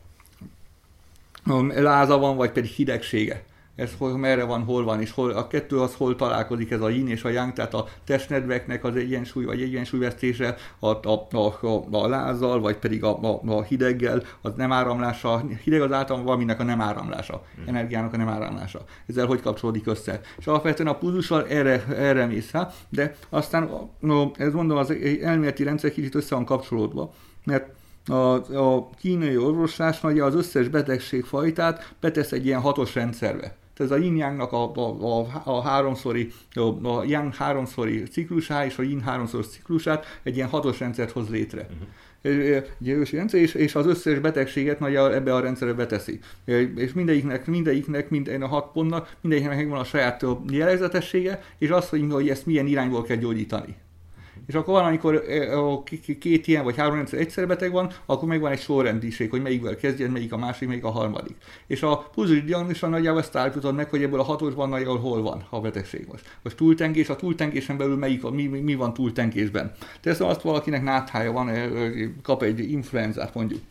láza 1.75 2.17
van, 2.17 2.35
vagy 2.35 2.51
pedig 2.51 2.69
hidegsége 2.69 3.43
ez 3.79 3.91
hol, 3.97 4.17
merre 4.17 4.43
van, 4.43 4.63
hol 4.63 4.83
van, 4.83 5.01
és 5.01 5.11
hol, 5.11 5.31
a 5.31 5.47
kettő 5.47 5.79
az 5.79 5.95
hol 5.95 6.15
találkozik 6.15 6.71
ez 6.71 6.81
a 6.81 6.89
yin 6.89 7.07
és 7.07 7.23
a 7.23 7.29
yang, 7.29 7.53
tehát 7.53 7.73
a 7.73 7.87
testnedveknek 8.05 8.83
az 8.83 8.95
egyensúly 8.95 9.45
vagy 9.45 9.61
egyensúlyvesztése, 9.61 10.55
a, 10.79 10.87
a, 10.87 11.27
a, 11.31 11.65
a, 11.67 11.85
a 11.91 12.07
lázzal, 12.07 12.59
vagy 12.59 12.77
pedig 12.77 13.03
a, 13.03 13.19
a, 13.21 13.41
a 13.45 13.61
hideggel, 13.61 14.23
az 14.41 14.53
nem 14.55 14.71
áramlása, 14.71 15.43
hideg 15.63 15.81
az 15.81 15.91
általában 15.91 16.25
valaminek 16.25 16.59
a 16.59 16.63
nem 16.63 16.81
áramlása, 16.81 17.43
energiának 17.65 18.13
a 18.13 18.17
nem 18.17 18.27
áramlása. 18.27 18.83
Ezzel 19.07 19.25
hogy 19.25 19.41
kapcsolódik 19.41 19.87
össze? 19.87 20.21
És 20.37 20.47
alapvetően 20.47 20.89
a 20.89 20.97
pulzussal 20.97 21.47
erre, 21.47 21.85
erre 21.85 22.25
mész 22.25 22.51
rá, 22.51 22.71
de 22.89 23.15
aztán 23.29 23.69
no, 23.99 24.31
ez 24.35 24.53
mondom, 24.53 24.77
az 24.77 24.93
elméleti 25.21 25.63
rendszer 25.63 25.91
kicsit 25.91 26.15
össze 26.15 26.35
van 26.35 26.45
kapcsolódva, 26.45 27.13
mert 27.45 27.77
a, 28.09 28.33
a 28.55 28.89
kínai 28.99 29.37
orvoslás 29.37 29.99
nagyja 29.99 30.25
az 30.25 30.35
összes 30.35 30.67
betegségfajtát 30.67 31.93
betesz 31.99 32.31
egy 32.31 32.45
ilyen 32.45 32.61
hatos 32.61 32.95
rendszerbe. 32.95 33.55
Ez 33.79 33.91
a 33.91 33.97
yin 33.97 34.21
a, 34.21 34.53
a, 34.53 34.71
a, 35.19 35.41
a 35.43 35.61
háromszori, 35.61 36.31
a, 36.53 36.87
a 36.87 37.03
yang 37.03 37.33
háromszori 37.33 38.03
ciklusá 38.03 38.65
és 38.65 38.77
a 38.77 38.81
yin 38.81 39.01
háromszoros 39.01 39.47
ciklusát 39.47 40.19
egy 40.23 40.35
ilyen 40.35 40.47
hatos 40.47 40.79
rendszert 40.79 41.11
hoz 41.11 41.29
létre. 41.29 41.61
Uh-huh 41.61 41.87
egy 42.21 42.87
ősi 42.87 43.15
rendszer, 43.15 43.39
és, 43.39 43.53
és 43.53 43.75
az 43.75 43.85
összes 43.85 44.19
betegséget 44.19 44.79
nagy 44.79 44.95
ebbe 44.95 45.35
a 45.35 45.39
rendszerbe 45.39 45.73
beteszi. 45.73 46.19
És 46.75 46.93
mindegyiknek, 46.93 47.45
mindegyiknek, 47.45 48.09
minden 48.09 48.41
a 48.41 48.47
hat 48.47 48.71
pontnak, 48.71 49.15
mindegyiknek 49.21 49.57
megvan 49.57 49.79
a 49.79 49.83
saját 49.83 50.25
jellegzetessége, 50.51 51.43
és 51.57 51.69
az, 51.69 51.89
hogy, 51.89 52.05
hogy 52.09 52.29
ezt 52.29 52.45
milyen 52.45 52.67
irányból 52.67 53.03
kell 53.03 53.17
gyógyítani 53.17 53.75
és 54.49 54.55
akkor 54.55 54.73
van, 54.73 54.85
amikor 54.85 55.23
két 56.19 56.47
ilyen 56.47 56.63
vagy 56.63 56.75
három 56.75 56.95
rendszer 56.95 57.19
egyszer 57.19 57.47
beteg 57.47 57.71
van, 57.71 57.91
akkor 58.05 58.27
meg 58.27 58.39
van 58.39 58.51
egy 58.51 58.59
sorrendiség, 58.59 59.29
hogy 59.29 59.41
melyikvel 59.41 59.75
kezdjen, 59.75 60.11
melyik 60.11 60.33
a 60.33 60.37
másik, 60.37 60.67
melyik 60.67 60.83
a 60.83 60.89
harmadik. 60.89 61.35
És 61.67 61.83
a 61.83 61.97
pulzus 61.97 62.43
diagnózison 62.43 62.89
nagyjából 62.89 63.19
ezt 63.19 63.35
állítod 63.35 63.75
meg, 63.75 63.89
hogy 63.89 64.03
ebből 64.03 64.19
a 64.19 64.23
hatosban 64.23 64.69
nagyjából 64.69 64.99
hol 64.99 65.21
van 65.21 65.45
a 65.49 65.59
betegség 65.59 66.07
most. 66.11 66.37
Most 66.43 66.55
túltengés, 66.55 67.09
a 67.09 67.15
túltengésen 67.15 67.77
belül 67.77 67.95
melyik, 67.95 68.29
mi, 68.29 68.47
mi 68.47 68.75
van 68.75 68.93
túltengésben. 68.93 69.71
Teszem 70.01 70.27
azt 70.27 70.41
valakinek 70.41 70.83
náthája 70.83 71.31
van, 71.31 71.51
kap 72.21 72.43
egy 72.43 72.71
influenzát 72.71 73.33
mondjuk 73.33 73.61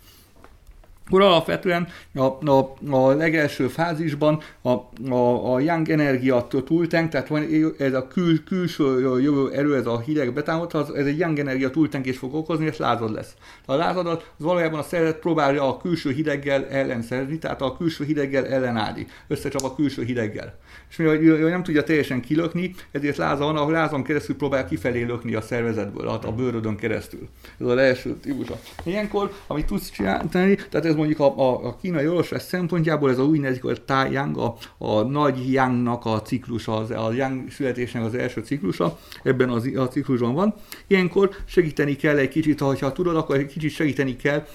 akkor 1.09 1.23
alapvetően 1.23 1.88
a, 2.14 2.51
a, 2.51 2.75
a 2.90 3.12
legelső 3.12 3.68
fázisban 3.68 4.40
a, 4.62 4.68
a, 5.11 5.55
a 5.55 5.61
Young 5.61 5.88
energia 5.88 6.47
túltank, 6.64 7.11
tehát 7.11 7.29
van 7.29 7.47
ez 7.79 7.94
a 7.94 8.07
kül, 8.09 8.44
külső 8.44 9.01
jövő 9.21 9.51
erő, 9.53 9.77
ez 9.77 9.87
a 9.87 10.01
hideg 10.01 10.33
betámadhat, 10.33 10.97
ez 10.97 11.07
egy 11.07 11.18
Young 11.18 11.38
energia 11.38 11.71
túltenkés 11.71 12.18
fog 12.18 12.35
okozni, 12.35 12.66
és 12.66 12.77
lázad 12.77 13.12
lesz. 13.12 13.35
A 13.66 13.75
lázadat 13.75 14.33
az 14.38 14.44
valójában 14.44 14.79
a 14.79 14.83
szervezet 14.83 15.18
próbálja 15.18 15.68
a 15.68 15.77
külső 15.77 16.11
hideggel 16.11 16.66
ellenszerzni, 16.66 17.38
tehát 17.38 17.62
a 17.62 17.77
külső 17.77 18.05
hideggel 18.05 18.47
ellenállni, 18.47 19.07
összecsap 19.29 19.62
a 19.62 19.75
külső 19.75 20.03
hideggel. 20.03 20.59
És 20.90 20.97
mivel 20.97 21.49
nem 21.49 21.62
tudja 21.62 21.83
teljesen 21.83 22.21
kilökni, 22.21 22.75
ezért 22.90 23.16
láza 23.16 23.44
van, 23.44 23.57
ahol 23.57 23.73
lázon 23.73 24.03
keresztül 24.03 24.37
próbál 24.37 24.66
kifelé 24.66 25.03
lökni 25.03 25.35
a 25.35 25.40
szervezetből, 25.40 26.09
a, 26.09 26.21
a 26.27 26.33
bőrödön 26.33 26.77
keresztül. 26.77 27.29
Ez 27.61 27.66
a 27.66 27.81
első 27.81 28.16
típusa. 28.16 28.61
Ilyenkor, 28.85 29.33
amit 29.47 29.66
tudsz 29.66 29.90
csinálni, 29.90 30.29
tehát 30.29 30.85
ez 30.85 30.94
mondjuk 30.99 31.21
a, 31.21 31.39
a, 31.39 31.67
a 31.67 31.77
kínai 31.77 32.09
orvoslás 32.09 32.43
szempontjából 32.43 33.11
ez 33.11 33.19
a 33.19 33.25
úgynevezett 33.25 33.65
a 33.65 33.85
Tai 33.85 34.13
Yang, 34.13 34.39
a, 34.39 34.57
a 34.79 35.03
nagy 35.03 35.53
Yangnak 35.53 36.05
a 36.05 36.23
ciklusa, 36.23 36.77
az, 36.77 36.91
a 36.91 37.13
Yang 37.13 37.51
születésnek 37.51 38.05
az 38.05 38.15
első 38.15 38.41
ciklusa, 38.41 38.99
ebben 39.23 39.49
az, 39.49 39.71
a 39.77 39.89
ciklusban 39.89 40.35
van. 40.35 40.55
Ilyenkor 40.87 41.31
segíteni 41.45 41.97
kell 41.97 42.17
egy 42.17 42.29
kicsit, 42.29 42.61
ha 42.61 42.93
tudod, 42.93 43.17
akkor 43.17 43.37
egy 43.37 43.47
kicsit 43.47 43.71
segíteni 43.71 44.17
kell 44.17 44.47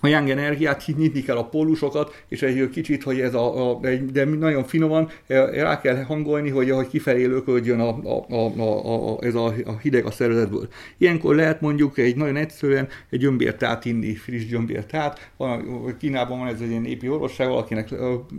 a 0.00 0.06
young 0.06 0.28
energiát, 0.28 0.84
nyitni 0.96 1.22
kell 1.22 1.36
a 1.36 1.48
pólusokat, 1.48 2.24
és 2.28 2.42
egy 2.42 2.70
kicsit, 2.70 3.02
hogy 3.02 3.20
ez 3.20 3.34
a, 3.34 3.70
a 3.70 3.80
de 4.12 4.24
nagyon 4.24 4.64
finoman 4.64 5.10
rá 5.52 5.80
kell 5.80 6.02
hangolni, 6.02 6.50
hogy, 6.50 6.70
hogy 6.70 6.88
kifelé 6.88 7.24
löködjön 7.24 7.80
a, 7.80 7.88
a, 7.88 8.26
a, 8.28 8.60
a, 8.60 9.12
a, 9.14 9.18
ez 9.24 9.34
a, 9.34 9.54
a 9.64 9.78
hideg 9.82 10.04
a 10.04 10.10
szervezetből. 10.10 10.68
Ilyenkor 10.98 11.34
lehet 11.34 11.60
mondjuk 11.60 11.98
egy 11.98 12.16
nagyon 12.16 12.36
egyszerűen 12.36 12.88
egy 13.10 13.18
gyömbértát 13.18 13.84
inni, 13.84 14.14
friss 14.14 14.46
gyömbértát. 14.46 15.30
Van, 15.36 15.96
Kínában 15.98 16.38
van 16.38 16.48
ez 16.48 16.60
egy 16.60 16.70
ilyen 16.70 16.82
népi 16.82 17.08
orvosság, 17.08 17.48
valakinek 17.48 17.88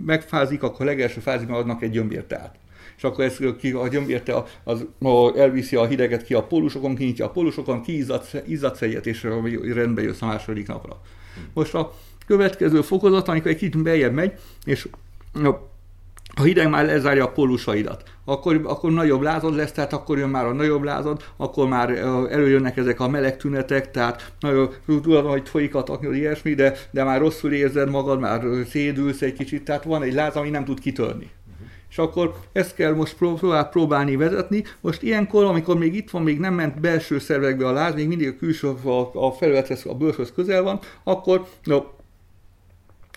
megfázik, 0.05 0.63
akkor 0.63 0.85
legelső 0.85 1.19
fázisban 1.19 1.57
adnak 1.57 1.81
egy 1.81 1.91
gyömbértát 1.91 2.55
és 2.97 3.03
akkor 3.03 3.23
ez 3.23 3.37
ki, 3.59 3.71
a 3.71 3.87
gyömbérte 3.87 4.35
az, 4.63 4.85
az, 4.99 5.35
elviszi 5.35 5.75
a 5.75 5.85
hideget 5.85 6.23
ki 6.23 6.33
a 6.33 6.43
pólusokon, 6.43 6.95
kinyitja 6.95 7.25
a 7.25 7.29
pólusokon, 7.29 7.81
kiizzadt 7.81 8.81
egyet, 8.81 9.05
és 9.05 9.27
rendbe 9.73 10.01
jössz 10.01 10.21
a 10.21 10.25
második 10.25 10.67
napra. 10.67 11.01
Most 11.53 11.73
a 11.73 11.93
következő 12.27 12.81
fokozat, 12.81 13.27
amikor 13.27 13.51
egy 13.51 13.57
kicsit 13.57 13.83
bejebb 13.83 14.13
megy, 14.13 14.33
és 14.65 14.87
a 16.35 16.43
hideg 16.43 16.69
már 16.69 16.85
lezárja 16.85 17.25
a 17.25 17.31
pólusaidat, 17.31 18.03
akkor, 18.25 18.61
akkor 18.63 18.91
nagyobb 18.91 19.21
lázad 19.21 19.55
lesz, 19.55 19.71
tehát 19.71 19.93
akkor 19.93 20.17
jön 20.17 20.29
már 20.29 20.45
a 20.45 20.53
nagyobb 20.53 20.83
lázad, 20.83 21.23
akkor 21.37 21.67
már 21.67 21.89
előjönnek 22.29 22.77
ezek 22.77 22.99
a 22.99 23.07
meleg 23.07 23.37
tünetek, 23.37 23.91
tehát 23.91 24.31
nagyon 24.39 24.69
tudod, 24.85 25.25
hogy 25.25 25.49
folyik 25.49 25.75
a 25.75 25.83
taknyod, 25.83 26.15
ilyesmi, 26.15 26.53
de, 26.53 26.73
de 26.91 27.03
már 27.03 27.19
rosszul 27.19 27.53
érzed 27.53 27.89
magad, 27.89 28.19
már 28.19 28.43
szédülsz 28.69 29.21
egy 29.21 29.33
kicsit, 29.33 29.63
tehát 29.63 29.83
van 29.83 30.03
egy 30.03 30.13
láz, 30.13 30.35
ami 30.35 30.49
nem 30.49 30.65
tud 30.65 30.79
kitörni. 30.79 31.29
És 31.97 32.03
akkor 32.03 32.35
ezt 32.51 32.75
kell 32.75 32.93
most 32.93 33.15
próbál, 33.15 33.69
próbálni 33.69 34.15
vezetni. 34.15 34.63
Most 34.81 35.01
ilyenkor, 35.01 35.43
amikor 35.43 35.77
még 35.77 35.95
itt 35.95 36.09
van, 36.09 36.21
még 36.21 36.39
nem 36.39 36.53
ment 36.53 36.79
belső 36.79 37.19
szervekbe 37.19 37.67
a 37.67 37.71
láz, 37.71 37.93
még 37.93 38.07
mindig 38.07 38.27
a 38.27 38.35
külső, 38.37 38.67
a, 38.67 39.09
a 39.13 39.31
felülethez, 39.31 39.85
a 39.85 39.93
bőrhöz 39.93 40.31
közel 40.35 40.63
van, 40.63 40.79
akkor 41.03 41.47
no, 41.63 41.83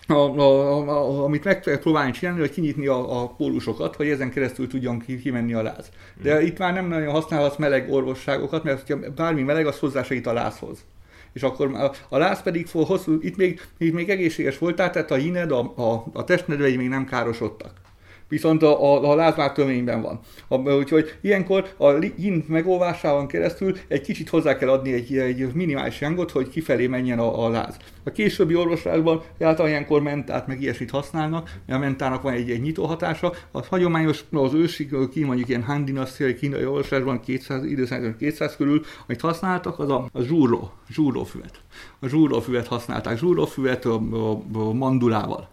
a, 0.07 0.13
a, 0.13 0.89
a, 0.89 1.23
amit 1.23 1.43
meg 1.43 1.59
kell 1.59 1.79
próbálni 1.79 2.11
csinálni, 2.11 2.39
hogy 2.39 2.51
kinyitni 2.51 2.87
a, 2.87 3.21
a 3.21 3.27
pólusokat, 3.27 3.95
hogy 3.95 4.07
ezen 4.07 4.31
keresztül 4.31 4.67
tudjon 4.67 4.99
ki, 4.99 5.19
kimenni 5.19 5.53
a 5.53 5.61
láz. 5.61 5.89
De 6.21 6.39
mm. 6.39 6.45
itt 6.45 6.57
már 6.57 6.73
nem 6.73 6.87
nagyon 6.87 7.13
használhatsz 7.13 7.57
meleg 7.57 7.91
orvosságokat, 7.91 8.63
mert 8.63 8.87
ha 8.87 8.97
bármi 9.15 9.41
meleg, 9.41 9.67
az 9.67 9.79
hozzásegít 9.79 10.27
a 10.27 10.33
lázhoz. 10.33 10.85
És 11.33 11.43
akkor 11.43 11.73
a, 11.73 11.91
a 12.09 12.17
láz 12.17 12.41
pedig 12.41 12.67
hosszú, 12.71 13.17
itt 13.21 13.37
még, 13.37 13.61
itt 13.77 13.93
még 13.93 14.09
egészséges 14.09 14.57
voltál, 14.57 14.89
tehát 14.89 15.11
a 15.11 15.15
hined, 15.15 15.51
a, 15.51 15.73
a, 15.75 16.05
a 16.13 16.23
testnedvei 16.23 16.75
még 16.75 16.87
nem 16.87 17.05
károsodtak 17.05 17.81
viszont 18.31 18.63
a, 18.63 18.83
a, 18.83 19.11
a 19.11 19.15
láz 19.15 19.35
már 19.35 19.51
töményben 19.51 20.01
van. 20.01 20.19
A, 20.47 20.71
úgyhogy 20.71 21.17
ilyenkor 21.21 21.67
a 21.77 21.91
yin 22.17 22.45
megolvásában 22.47 23.27
keresztül 23.27 23.77
egy 23.87 24.01
kicsit 24.01 24.29
hozzá 24.29 24.57
kell 24.57 24.69
adni 24.69 24.93
egy, 24.93 25.17
egy 25.17 25.53
minimális 25.53 25.99
hangot, 25.99 26.31
hogy 26.31 26.49
kifelé 26.49 26.87
menjen 26.87 27.19
a, 27.19 27.45
a 27.45 27.49
láz. 27.49 27.77
A 28.03 28.11
későbbi 28.11 28.55
orvoslásban 28.55 29.21
általában 29.31 29.69
ilyenkor 29.69 30.01
mentát 30.01 30.47
meg 30.47 30.61
ilyesmit 30.61 30.89
használnak, 30.89 31.51
a 31.67 31.77
mentának 31.77 32.21
van 32.21 32.33
egy, 32.33 32.49
egy 32.49 32.61
nyitó 32.61 32.85
hatása. 32.85 33.33
A 33.51 33.65
hagyományos, 33.65 34.23
az 34.31 34.53
ősi, 34.53 34.89
ki 35.11 35.23
mondjuk 35.23 35.49
ilyen 35.49 35.63
Han 35.63 35.85
dinasztiai 35.85 36.35
kínai 36.35 36.65
orvoslásban 36.65 37.19
200, 37.19 37.63
időszámítani 37.63 38.15
200 38.17 38.55
körül, 38.55 38.81
amit 39.07 39.21
használtak, 39.21 39.79
az 39.79 39.89
a, 39.89 40.09
a 40.13 40.21
zsúró, 40.21 40.71
zsúrófüvet. 40.89 41.61
A 41.99 42.07
zsúrófüvet 42.07 42.67
használták, 42.67 43.17
zsúrófüvet 43.17 43.85
a, 43.85 44.01
a, 44.11 44.41
a 44.53 44.73
mandulával 44.73 45.49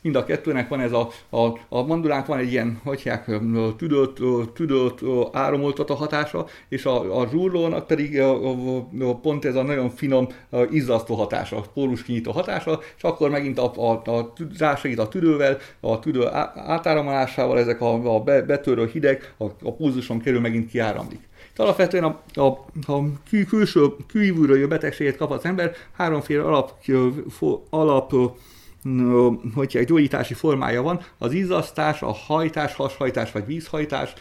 mind 0.00 0.16
a 0.16 0.24
kettőnek 0.24 0.68
van 0.68 0.80
ez 0.80 0.92
a, 0.92 1.08
a, 1.30 1.58
a 1.68 1.82
mandulánk 1.82 2.26
van 2.26 2.38
egy 2.38 2.50
ilyen, 2.50 2.80
hagyják, 2.84 3.30
tüdőt, 3.76 4.20
tüdőt 4.54 5.00
áramoltató 5.32 5.94
hatása, 5.94 6.46
és 6.68 6.84
a, 6.84 7.20
a 7.20 7.28
zsúrlónak 7.28 7.86
pedig 7.86 8.20
a, 8.20 8.50
a, 8.50 8.86
a, 9.00 9.16
pont 9.16 9.44
ez 9.44 9.54
a 9.54 9.62
nagyon 9.62 9.90
finom 9.90 10.28
izzasztó 10.70 11.14
hatása, 11.14 11.64
pólus 11.74 12.02
kinyitó 12.02 12.32
hatása, 12.32 12.80
és 12.96 13.02
akkor 13.02 13.30
megint 13.30 13.58
a, 13.58 13.72
a, 13.76 14.10
a, 14.10 14.32
rásegít 14.58 14.98
a 14.98 15.08
tüdővel, 15.08 15.58
a 15.80 15.98
tüdő 15.98 16.26
átáramolásával 16.54 17.58
ezek 17.58 17.80
a, 17.80 18.14
a 18.14 18.20
betörő 18.22 18.86
hideg 18.86 19.34
a, 19.38 19.44
a 19.44 19.72
pulzuson 19.72 20.20
kerül 20.20 20.40
megint 20.40 20.70
kiáramlik. 20.70 21.20
Alapvetően 21.56 22.04
a, 22.04 22.22
a, 22.40 22.46
a 22.92 23.02
kül, 23.28 23.46
külső 23.46 23.86
kívülről 24.08 24.56
jövő 24.56 24.68
betegséget 24.68 25.16
kap 25.16 25.30
az 25.30 25.44
ember, 25.44 25.72
háromféle 25.96 26.42
alap, 26.42 26.74
alap 27.70 28.14
hogyha 29.54 29.78
egy 29.78 29.86
gyógyítási 29.86 30.34
formája 30.34 30.82
van, 30.82 31.00
az 31.18 31.32
izzasztás, 31.32 32.02
a 32.02 32.12
hajtás, 32.12 32.74
hashajtás 32.74 33.32
vagy 33.32 33.46
vízhajtás, 33.46 34.12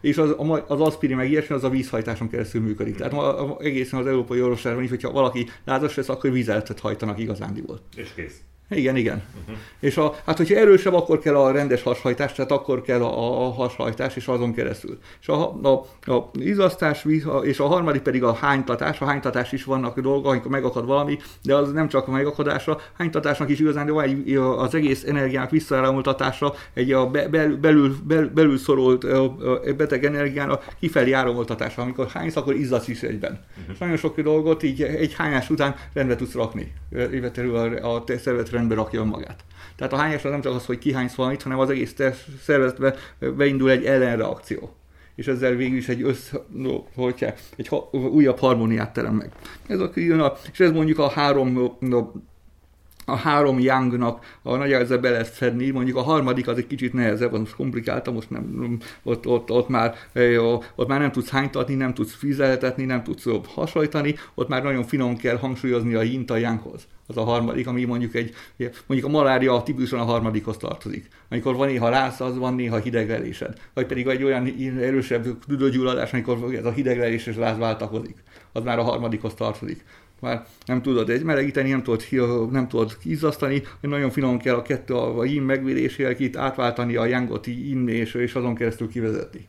és 0.00 0.18
az, 0.18 0.34
az 0.66 0.80
aspirin 0.80 1.16
meg 1.16 1.30
ilyesmi, 1.30 1.54
az 1.54 1.64
a 1.64 1.68
vízhajtáson 1.68 2.28
keresztül 2.28 2.60
működik. 2.60 2.96
Tehát 2.96 3.14
egészen 3.60 4.00
az 4.00 4.06
európai 4.06 4.42
orvoslásban 4.42 4.82
is, 4.84 4.90
hogyha 4.90 5.12
valaki 5.12 5.46
lázas 5.64 5.94
lesz, 5.94 6.08
akkor 6.08 6.30
vízeletet 6.30 6.80
hajtanak 6.80 7.18
igazándiból. 7.18 7.80
És 7.96 8.12
kész. 8.14 8.40
Igen, 8.72 8.96
igen. 8.96 9.22
Uh-huh. 9.40 9.56
És 9.80 9.96
a, 9.96 10.14
hát, 10.26 10.36
hogyha 10.36 10.56
erősebb, 10.56 10.94
akkor 10.94 11.18
kell 11.18 11.36
a 11.36 11.50
rendes 11.50 11.82
hashajtás, 11.82 12.32
tehát 12.32 12.50
akkor 12.50 12.82
kell 12.82 13.02
a, 13.02 13.46
a 13.46 13.50
hashajtás, 13.50 14.16
és 14.16 14.26
azon 14.26 14.54
keresztül. 14.54 14.98
És 15.20 15.28
a, 15.28 15.60
a, 15.62 15.68
a 16.12 16.30
izasztás, 16.32 17.06
és 17.42 17.60
a 17.60 17.66
harmadik 17.66 18.02
pedig 18.02 18.22
a 18.22 18.32
hánytatás. 18.32 19.00
A 19.00 19.04
hánytatás 19.04 19.52
is 19.52 19.64
vannak 19.64 20.00
dolgok, 20.00 20.26
amikor 20.26 20.50
megakad 20.50 20.86
valami, 20.86 21.18
de 21.42 21.54
az 21.54 21.72
nem 21.72 21.88
csak 21.88 22.08
a 22.08 22.10
megakadásra. 22.10 22.78
Hánytatásnak 22.98 23.50
is 23.50 23.60
igazán 23.60 23.86
van 23.86 24.04
egy, 24.04 24.34
az 24.36 24.74
egész 24.74 25.04
energiának 25.04 25.50
visszaáramoltatása, 25.50 26.54
egy 26.74 26.92
a 26.92 27.06
be, 27.06 27.28
belül, 27.28 27.56
belül, 27.56 27.96
belül, 28.06 28.30
belül 28.30 28.58
szorolt 28.58 29.06
beteg 29.76 30.04
energiának 30.04 30.64
kifelé 30.80 31.12
áramoltatása. 31.12 31.82
Amikor 31.82 32.06
hánysz, 32.06 32.36
akkor 32.36 32.54
izzadsz 32.54 32.88
is 32.88 33.02
egyben. 33.02 33.40
Uh-huh. 33.50 33.72
És 33.72 33.78
nagyon 33.78 33.96
sok 33.96 34.20
dolgot 34.20 34.62
így 34.62 34.82
egy 34.82 35.14
hányás 35.14 35.50
után 35.50 35.74
rendbe 35.92 36.16
tudsz 36.16 36.34
rakni, 36.34 36.72
illetve 36.90 37.42
a, 37.60 37.94
a 37.94 38.04
szervetre 38.18 38.56
rendbe 38.62 38.82
rakja 38.82 39.00
önmagát. 39.00 39.44
Tehát 39.76 39.92
a 39.92 39.96
hányás 39.96 40.24
az 40.24 40.30
nem 40.30 40.40
csak 40.40 40.54
az, 40.54 40.66
hogy 40.66 40.78
kihánysz 40.78 41.14
valamit, 41.14 41.42
hanem 41.42 41.58
az 41.58 41.70
egész 41.70 41.94
szervezetbe 42.42 42.94
beindul 43.36 43.70
egy 43.70 43.84
ellenreakció 43.84 44.76
és 45.14 45.26
ezzel 45.26 45.54
végül 45.54 45.76
is 45.76 45.88
egy 45.88 46.02
össz, 46.02 46.32
no, 46.52 46.84
hogyha, 46.94 47.32
egy 47.56 47.68
ha, 47.68 47.88
újabb 47.92 48.38
harmóniát 48.38 48.92
terem 48.92 49.14
meg. 49.14 49.32
Ez 49.66 49.80
a, 49.80 49.90
és 50.52 50.60
ez 50.60 50.70
mondjuk 50.70 50.98
a 50.98 51.08
három 51.08 51.76
no, 51.78 52.10
a 53.04 53.16
három 53.16 53.58
youngnak 53.58 54.38
a 54.42 54.56
nagy 54.56 54.72
ezzel 54.72 54.98
be 54.98 55.10
lehet 55.10 55.28
fedni, 55.28 55.70
mondjuk 55.70 55.96
a 55.96 56.02
harmadik 56.02 56.48
az 56.48 56.58
egy 56.58 56.66
kicsit 56.66 56.92
nehezebb, 56.92 57.38
most 57.38 57.54
komplikáltam, 57.54 58.14
most 58.14 58.30
nem, 58.30 58.78
ott, 59.02 59.26
ott, 59.26 59.50
ott, 59.50 59.68
már, 59.68 59.94
ott 60.74 60.88
már 60.88 61.00
nem 61.00 61.12
tudsz 61.12 61.28
hánytatni, 61.28 61.74
nem 61.74 61.94
tudsz 61.94 62.14
fizeltetni, 62.14 62.84
nem 62.84 63.02
tudsz 63.02 63.24
hasonlítani, 63.54 64.14
ott 64.34 64.48
már 64.48 64.62
nagyon 64.62 64.84
finom 64.84 65.16
kell 65.16 65.36
hangsúlyozni 65.36 65.94
a 65.94 66.02
yint 66.02 66.30
a 66.30 66.36
younghoz. 66.36 66.86
Az 67.06 67.16
a 67.16 67.24
harmadik, 67.24 67.66
ami 67.66 67.84
mondjuk 67.84 68.14
egy, 68.14 68.34
mondjuk 68.86 69.10
a 69.10 69.12
malária 69.12 69.54
a 69.54 69.64
a 69.90 69.96
harmadikhoz 69.96 70.56
tartozik. 70.56 71.08
Amikor 71.30 71.56
van 71.56 71.68
néha 71.68 71.88
lász, 71.88 72.20
az 72.20 72.38
van 72.38 72.54
néha 72.54 72.76
hideglelésed. 72.76 73.58
Vagy 73.74 73.86
pedig 73.86 74.06
egy 74.06 74.22
olyan 74.22 74.54
erősebb 74.80 75.38
tüdőgyulladás, 75.46 76.12
amikor 76.12 76.54
ez 76.54 76.64
a 76.64 76.70
hideglelés 76.70 77.26
és 77.26 77.36
láz 77.36 77.58
váltakozik. 77.58 78.22
Az 78.52 78.62
már 78.62 78.78
a 78.78 78.82
harmadikhoz 78.82 79.34
tartozik 79.34 79.84
már 80.22 80.46
nem 80.66 80.82
tudod 80.82 81.10
egy 81.10 81.22
melegíteni, 81.22 81.70
nem 81.70 81.82
tudod, 81.82 82.50
nem 82.50 82.68
tudod 82.68 82.98
kizzasztani, 82.98 83.62
hogy 83.80 83.88
nagyon 83.88 84.10
finom 84.10 84.38
kell 84.38 84.54
a 84.54 84.62
kettő 84.62 84.94
a 84.94 85.24
yin 85.24 85.42
megvédésével 85.42 86.14
itt 86.18 86.36
átváltani 86.36 86.96
a 86.96 87.04
yangot 87.04 87.46
yin 87.46 87.88
és, 87.88 88.14
és 88.14 88.34
azon 88.34 88.54
keresztül 88.54 88.88
kivezetni. 88.88 89.48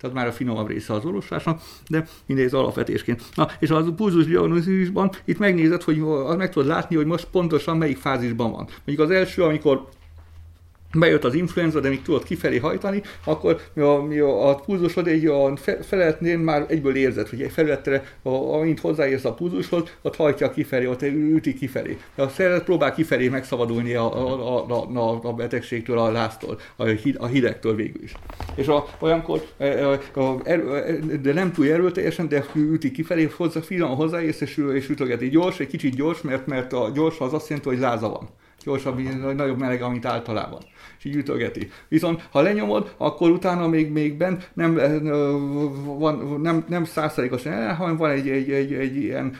Tehát 0.00 0.16
már 0.16 0.26
a 0.26 0.32
finomabb 0.32 0.68
része 0.68 0.92
az 0.92 1.04
orvoslásnak, 1.04 1.60
de 1.88 2.06
mindez 2.26 2.54
alapvetésként. 2.54 3.22
Na, 3.34 3.48
és 3.58 3.70
az 3.70 3.92
pulzus 3.96 4.24
diagnózisban 4.24 5.10
itt 5.24 5.38
megnézed, 5.38 5.82
hogy 5.82 6.02
meg 6.36 6.50
tudod 6.50 6.68
látni, 6.68 6.96
hogy 6.96 7.06
most 7.06 7.26
pontosan 7.30 7.76
melyik 7.76 7.96
fázisban 7.96 8.50
van. 8.50 8.68
Mondjuk 8.84 9.08
az 9.08 9.14
első, 9.14 9.42
amikor 9.42 9.88
bejött 10.98 11.24
az 11.24 11.34
influenza, 11.34 11.80
de 11.80 11.88
még 11.88 12.02
tudod 12.02 12.24
kifelé 12.24 12.58
hajtani, 12.58 13.02
akkor 13.24 13.60
a, 13.76 13.80
a, 13.80 14.48
a 14.48 14.54
pulzusod 14.54 15.06
egy 15.06 15.26
a 15.26 15.56
felületnél 15.82 16.38
már 16.38 16.66
egyből 16.68 16.96
érzed, 16.96 17.28
hogy 17.28 17.42
egy 17.42 17.50
felületre, 17.50 18.04
amint 18.22 18.80
hozzáérsz 18.80 19.24
a 19.24 19.34
pulzushoz, 19.34 19.82
ott 20.02 20.16
hajtja 20.16 20.50
kifelé, 20.50 20.86
ott 20.86 21.02
üti 21.02 21.54
kifelé. 21.54 21.98
A 22.14 22.28
szervezet 22.28 22.64
próbál 22.64 22.94
kifelé 22.94 23.28
megszabadulni 23.28 23.94
a, 23.94 24.28
a, 24.28 24.68
a, 24.68 24.98
a, 24.98 25.20
a 25.22 25.32
betegségtől, 25.32 25.98
a 25.98 26.10
láztól, 26.10 26.58
a, 26.76 26.88
a 27.16 27.26
hidegtől 27.26 27.74
végül 27.74 28.02
is. 28.02 28.12
És 28.54 28.66
a, 28.66 28.86
olyankor, 28.98 29.42
a, 29.58 29.64
a, 29.64 30.20
a, 30.20 30.42
de 31.22 31.32
nem 31.32 31.52
túl 31.52 31.66
erőteljesen, 31.66 32.28
de 32.28 32.44
üti 32.54 32.90
kifelé, 32.90 33.30
hozzá, 33.36 33.60
finom 33.60 33.96
hozzáérsz 33.96 34.40
és, 34.40 34.60
és 34.74 34.88
ütögeti 34.88 35.28
gyors, 35.28 35.60
egy 35.60 35.66
kicsit 35.66 35.94
gyors, 35.94 36.20
mert, 36.20 36.46
mert 36.46 36.72
a 36.72 36.90
gyors 36.94 37.18
az 37.18 37.32
azt 37.32 37.48
jelenti, 37.48 37.68
hogy 37.68 37.78
láza 37.78 38.08
van 38.08 38.28
gyorsabb, 38.64 38.98
nagyobb 39.36 39.58
meleg, 39.58 39.82
amit 39.82 40.06
általában. 40.06 40.60
És 40.98 41.04
így 41.04 41.16
ütögeti. 41.16 41.70
Viszont 41.88 42.28
ha 42.30 42.40
lenyomod, 42.40 42.94
akkor 42.96 43.30
utána 43.30 43.68
még, 43.68 43.90
még 43.90 44.16
bent 44.16 44.50
nem, 44.54 44.74
van, 45.84 46.40
nem, 46.40 46.64
nem 46.68 46.84
százszerékosan 46.84 47.52
el, 47.52 47.74
hanem 47.74 47.96
van 47.96 48.10
egy, 48.10 48.28
egy, 48.28 48.50
egy, 48.50 48.72
egy 48.72 48.96
ilyen 48.96 49.36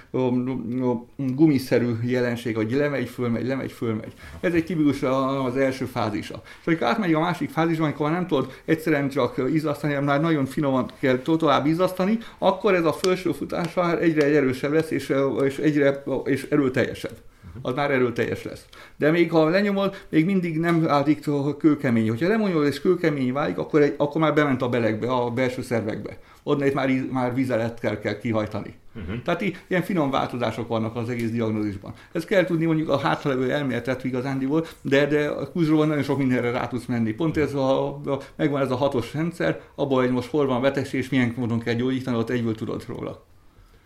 gumiszerű 1.17 1.93
jelenség, 2.03 2.57
hogy 2.57 2.73
lemegy, 2.73 3.09
fölmegy, 3.09 3.47
lemegy, 3.47 3.73
fölmegy. 3.73 4.13
Ez 4.41 4.55
egy 4.55 4.65
tipikus 4.65 5.03
az 5.47 5.57
első 5.57 5.85
fázisa. 5.85 6.43
És 6.61 6.67
amikor 6.67 6.87
átmegy 6.87 7.15
a 7.15 7.21
másik 7.21 7.51
fázisba, 7.51 7.85
amikor 7.85 8.11
nem 8.11 8.27
tudod 8.27 8.53
egyszerűen 8.65 9.09
csak 9.09 9.43
izzasztani, 9.53 9.93
hanem 9.93 10.09
már 10.09 10.21
nagyon 10.21 10.45
finoman 10.45 10.91
kell 11.01 11.19
tovább 11.19 11.67
izzasztani, 11.67 12.19
akkor 12.39 12.75
ez 12.75 12.85
a 12.85 12.93
felső 12.93 13.33
futás 13.33 13.75
már 13.75 14.03
egyre 14.03 14.25
erősebb 14.25 14.73
lesz, 14.73 14.91
és, 14.91 15.13
és 15.45 15.59
egyre 15.59 16.03
és 16.25 16.47
erőteljesebb 16.51 17.17
az 17.63 17.75
már 17.75 17.91
erőteljes 17.91 18.43
lesz. 18.43 18.67
De 18.97 19.11
még 19.11 19.31
ha 19.31 19.49
lenyomod, 19.49 19.95
még 20.09 20.25
mindig 20.25 20.59
nem 20.59 20.83
válik 20.83 21.29
kőkemény. 21.59 22.09
Hogyha 22.09 22.29
lemonyolod 22.29 22.67
és 22.67 22.81
kőkemény 22.81 23.33
válik, 23.33 23.59
akkor, 23.59 23.83
egy, 23.83 23.95
akkor 23.97 24.21
már 24.21 24.35
bement 24.35 24.63
a 24.63 24.69
belegbe, 24.69 25.09
a 25.09 25.31
belső 25.31 25.63
szervekbe. 25.63 26.19
Ott 26.43 26.75
már, 26.75 26.91
már 27.11 27.35
vizelet 27.35 27.81
kell, 27.81 27.99
kell 27.99 28.19
kihajtani. 28.19 28.75
Uh-huh. 28.95 29.23
Tehát 29.23 29.43
így, 29.43 29.57
ilyen 29.67 29.83
finom 29.83 30.11
változások 30.11 30.69
vannak 30.69 30.97
az 30.97 31.09
egész 31.09 31.31
diagnózisban. 31.31 31.95
Ez 32.13 32.25
kell 32.25 32.45
tudni 32.45 32.65
mondjuk 32.65 32.89
a 32.89 32.99
hátralevő 32.99 33.53
elméletet 33.53 34.05
igazándiból, 34.05 34.67
de, 34.83 35.07
de 35.07 35.29
a 35.29 35.51
kúzsról 35.51 35.87
nagyon 35.87 36.03
sok 36.03 36.19
mindenre 36.19 36.51
rá 36.51 36.69
tudsz 36.69 36.87
menni. 36.87 37.13
Pont 37.13 37.37
ez 37.37 37.55
a, 37.55 37.87
a, 37.87 38.19
megvan 38.37 38.61
ez 38.61 38.71
a 38.71 38.77
hatos 38.77 39.15
rendszer, 39.15 39.61
abban, 39.75 40.01
hogy 40.01 40.11
most 40.11 40.31
hol 40.31 40.47
van 40.47 40.57
a 40.57 40.61
betegség, 40.61 41.01
és 41.01 41.09
milyen 41.09 41.35
módon 41.37 41.59
kell 41.59 41.75
gyógyítani, 41.75 42.17
ott 42.17 42.31
egyből 42.31 42.55
tudod 42.55 42.85
róla. 42.89 43.25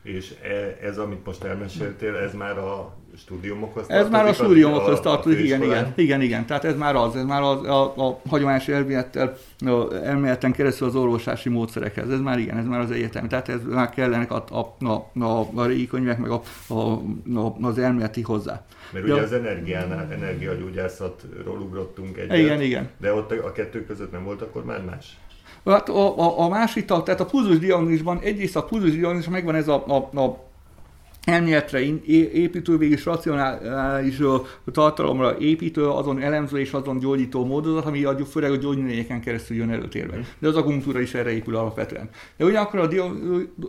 És 0.07 0.35
e, 0.43 0.87
ez, 0.87 0.99
amit 0.99 1.25
most 1.25 1.45
elmeséltél, 1.45 2.17
ez 2.17 2.35
már 2.35 2.59
a 2.59 2.95
stúdiumokhoz 3.17 3.87
tartozik? 3.87 4.05
Ez 4.05 4.11
már 4.11 4.27
a 4.27 4.33
stúdiumokhoz 4.33 5.01
tartozik, 5.01 5.45
igen, 5.45 5.63
igen, 5.63 5.93
igen, 5.97 6.21
igen. 6.21 6.47
Tehát 6.47 6.65
ez 6.65 6.77
már 6.77 6.95
az, 6.95 7.17
ez 7.17 7.25
már 7.25 7.43
a, 7.43 7.83
a, 7.83 8.07
a 8.07 8.21
hagyományos 8.29 8.69
elmélettel, 8.69 9.37
elméleten 10.05 10.53
keresztül 10.53 10.87
az 10.87 10.95
orvosási 10.95 11.49
módszerekhez, 11.49 12.11
ez 12.11 12.21
már 12.21 12.39
igen, 12.39 12.57
ez 12.57 12.67
már 12.67 12.81
az 12.81 12.91
egyetem. 12.91 13.29
Tehát 13.29 13.49
ez 13.49 13.61
már 13.65 13.91
kellenek 13.91 14.33
a, 14.33 14.45
a, 14.51 14.85
a, 14.87 15.25
a, 15.25 15.49
a 15.55 15.67
régi 15.67 15.87
könyvek, 15.87 16.19
meg 16.19 16.31
a, 16.31 16.43
a, 16.69 16.75
a, 17.39 17.57
az 17.61 17.79
elméleti 17.79 18.23
hozzá. 18.23 18.65
Mert 18.93 19.07
ja. 19.07 19.15
ugye 19.15 19.23
az 19.23 19.33
energiánál, 19.33 20.13
energiagyógyászatról 20.13 21.59
ugrottunk 21.59 22.19
egyet. 22.19 22.39
Igen, 22.39 22.61
igen. 22.61 22.89
De 22.99 23.13
ott 23.13 23.33
a 23.33 23.53
kettő 23.53 23.85
között 23.85 24.13
nem 24.13 24.25
volt 24.25 24.43
akkor 24.43 24.65
már 24.65 24.85
más? 24.85 25.17
Hát 25.67 25.89
a, 25.89 26.19
a, 26.19 26.41
a 26.41 26.49
másik, 26.49 26.85
tehát 26.85 27.21
a 27.21 27.27
pulzus 27.27 27.59
diagnózisban 27.59 28.19
egyrészt 28.21 28.57
a 28.57 28.65
pulzus 28.65 28.91
diagnózisban 28.91 29.35
megvan 29.35 29.55
ez 29.55 29.69
a, 29.69 29.85
a, 29.87 30.21
a 30.21 30.46
elméletre 31.27 31.81
építő, 32.33 32.77
végül 32.77 32.99
racionális 33.05 34.19
tartalomra 34.73 35.39
építő, 35.39 35.89
azon 35.89 36.23
elemző 36.23 36.59
és 36.59 36.73
azon 36.73 36.99
gyógyító 36.99 37.45
módozat, 37.45 37.85
ami 37.85 38.05
a, 38.05 38.17
főleg 38.17 38.51
a 38.51 38.57
gyógynövényeken 38.57 39.21
keresztül 39.21 39.57
jön 39.57 39.71
előtérbe. 39.71 40.19
De 40.39 40.49
az 40.49 40.57
akupunktúra 40.57 41.01
is 41.01 41.15
erre 41.15 41.31
épül 41.33 41.57
alapvetően. 41.57 42.09
De 42.37 42.45
ugyanakkor 42.45 42.81
a 42.81 42.89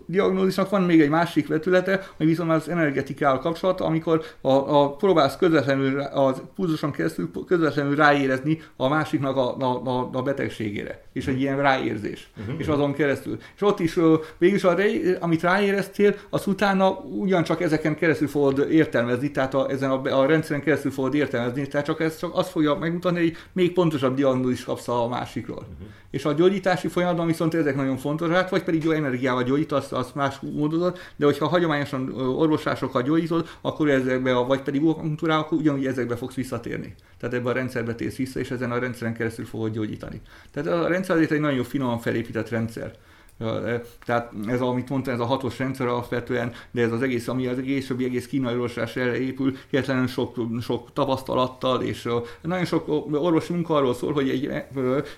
diagnózisnak 0.05 0.69
van 0.69 0.81
még 0.81 1.01
egy 1.01 1.09
másik 1.09 1.47
vetülete, 1.47 2.07
ami 2.19 2.29
viszont 2.29 2.51
az 2.51 2.69
energetikával 2.69 3.39
kapcsolat, 3.39 3.81
amikor 3.81 4.23
a, 4.41 4.51
a 4.51 4.95
próbálsz 4.95 5.37
közvetlenül 5.37 5.99
a 5.99 6.33
pulzuson 6.55 6.91
keresztül 6.91 7.31
közvetlenül 7.47 7.95
ráérezni 7.95 8.61
a 8.75 8.87
másiknak 8.87 9.35
a, 9.35 9.57
a, 9.57 9.81
a, 9.85 10.09
a 10.13 10.21
betegségére. 10.21 11.01
És 11.13 11.27
egy 11.27 11.41
ilyen 11.41 11.61
ráérzés. 11.61 12.29
Uh-huh. 12.39 12.55
És 12.57 12.67
azon 12.67 12.93
keresztül. 12.93 13.37
És 13.55 13.61
ott 13.61 13.79
is 13.79 13.99
végül 14.37 14.69
a, 14.69 14.75
amit 15.19 15.41
ráéreztél, 15.41 16.15
az 16.29 16.47
utána 16.47 16.89
ugyan 16.99 17.43
csak 17.47 17.61
ezeken 17.61 17.95
keresztül 17.95 18.27
fogod 18.27 18.67
értelmezni, 18.71 19.31
tehát 19.31 19.53
a, 19.53 19.69
ezen 19.69 19.91
a, 19.91 20.19
a 20.21 20.25
rendszeren 20.25 20.61
keresztül 20.61 20.91
fogod 20.91 21.13
értelmezni, 21.13 21.67
tehát 21.67 21.85
csak 21.85 22.01
ez 22.01 22.17
csak 22.17 22.35
azt 22.35 22.49
fogja 22.49 22.75
megmutatni, 22.75 23.19
hogy 23.19 23.37
még 23.51 23.73
pontosabb 23.73 24.15
diagnózis 24.15 24.63
kapsz 24.63 24.87
a 24.87 25.07
másikról. 25.07 25.57
Uh-huh. 25.57 25.87
És 26.09 26.25
a 26.25 26.33
gyógyítási 26.33 26.87
folyamatban 26.87 27.27
viszont 27.27 27.53
ezek 27.53 27.75
nagyon 27.75 27.97
fontos, 27.97 28.29
hát 28.29 28.49
vagy 28.49 28.63
pedig 28.63 28.83
jó 28.83 28.91
energiával 28.91 29.43
gyógyítasz, 29.43 29.91
azt 29.91 30.15
más 30.15 30.39
módozat, 30.39 31.11
de 31.15 31.25
hogyha 31.25 31.47
hagyományosan 31.47 32.13
orvoslásokkal 32.19 33.01
gyógyítod, 33.01 33.47
akkor 33.61 33.89
ezekbe, 33.89 34.35
a, 34.35 34.45
vagy 34.45 34.61
pedig 34.61 34.81
akkor 34.85 35.57
ugyanúgy 35.57 35.85
ezekbe 35.85 36.15
fogsz 36.15 36.35
visszatérni. 36.35 36.95
Tehát 37.19 37.35
ebbe 37.35 37.49
a 37.49 37.53
rendszerbe 37.53 37.95
térsz 37.95 38.15
vissza, 38.15 38.39
és 38.39 38.51
ezen 38.51 38.71
a 38.71 38.79
rendszeren 38.79 39.13
keresztül 39.13 39.45
fogod 39.45 39.73
gyógyítani. 39.73 40.21
Tehát 40.51 40.83
a 40.83 40.87
rendszer 40.87 41.15
azért 41.15 41.31
egy 41.31 41.39
nagyon 41.39 41.63
finoman 41.63 41.99
felépített 41.99 42.49
rendszer. 42.49 42.93
Tehát 44.05 44.31
ez, 44.47 44.61
amit 44.61 44.89
mondtam, 44.89 45.13
ez 45.13 45.19
a 45.19 45.25
hatos 45.25 45.59
rendszer 45.59 45.87
alapvetően, 45.87 46.53
de 46.71 46.81
ez 46.81 46.91
az 46.91 47.01
egész, 47.01 47.27
ami 47.27 47.47
az 47.47 47.57
egész, 47.57 47.89
ami 47.89 48.03
egész 48.03 48.27
kínai 48.27 48.53
orvoslás 48.53 48.95
erre 48.95 49.19
épül, 49.19 49.55
hihetetlenül 49.69 50.07
sok, 50.07 50.35
sok 50.61 50.93
tapasztalattal, 50.93 51.81
és 51.81 52.09
nagyon 52.41 52.65
sok 52.65 52.87
orvosi 53.11 53.53
munka 53.53 53.75
arról 53.75 53.93
szól, 53.93 54.13
hogy 54.13 54.29
egy, 54.29 54.51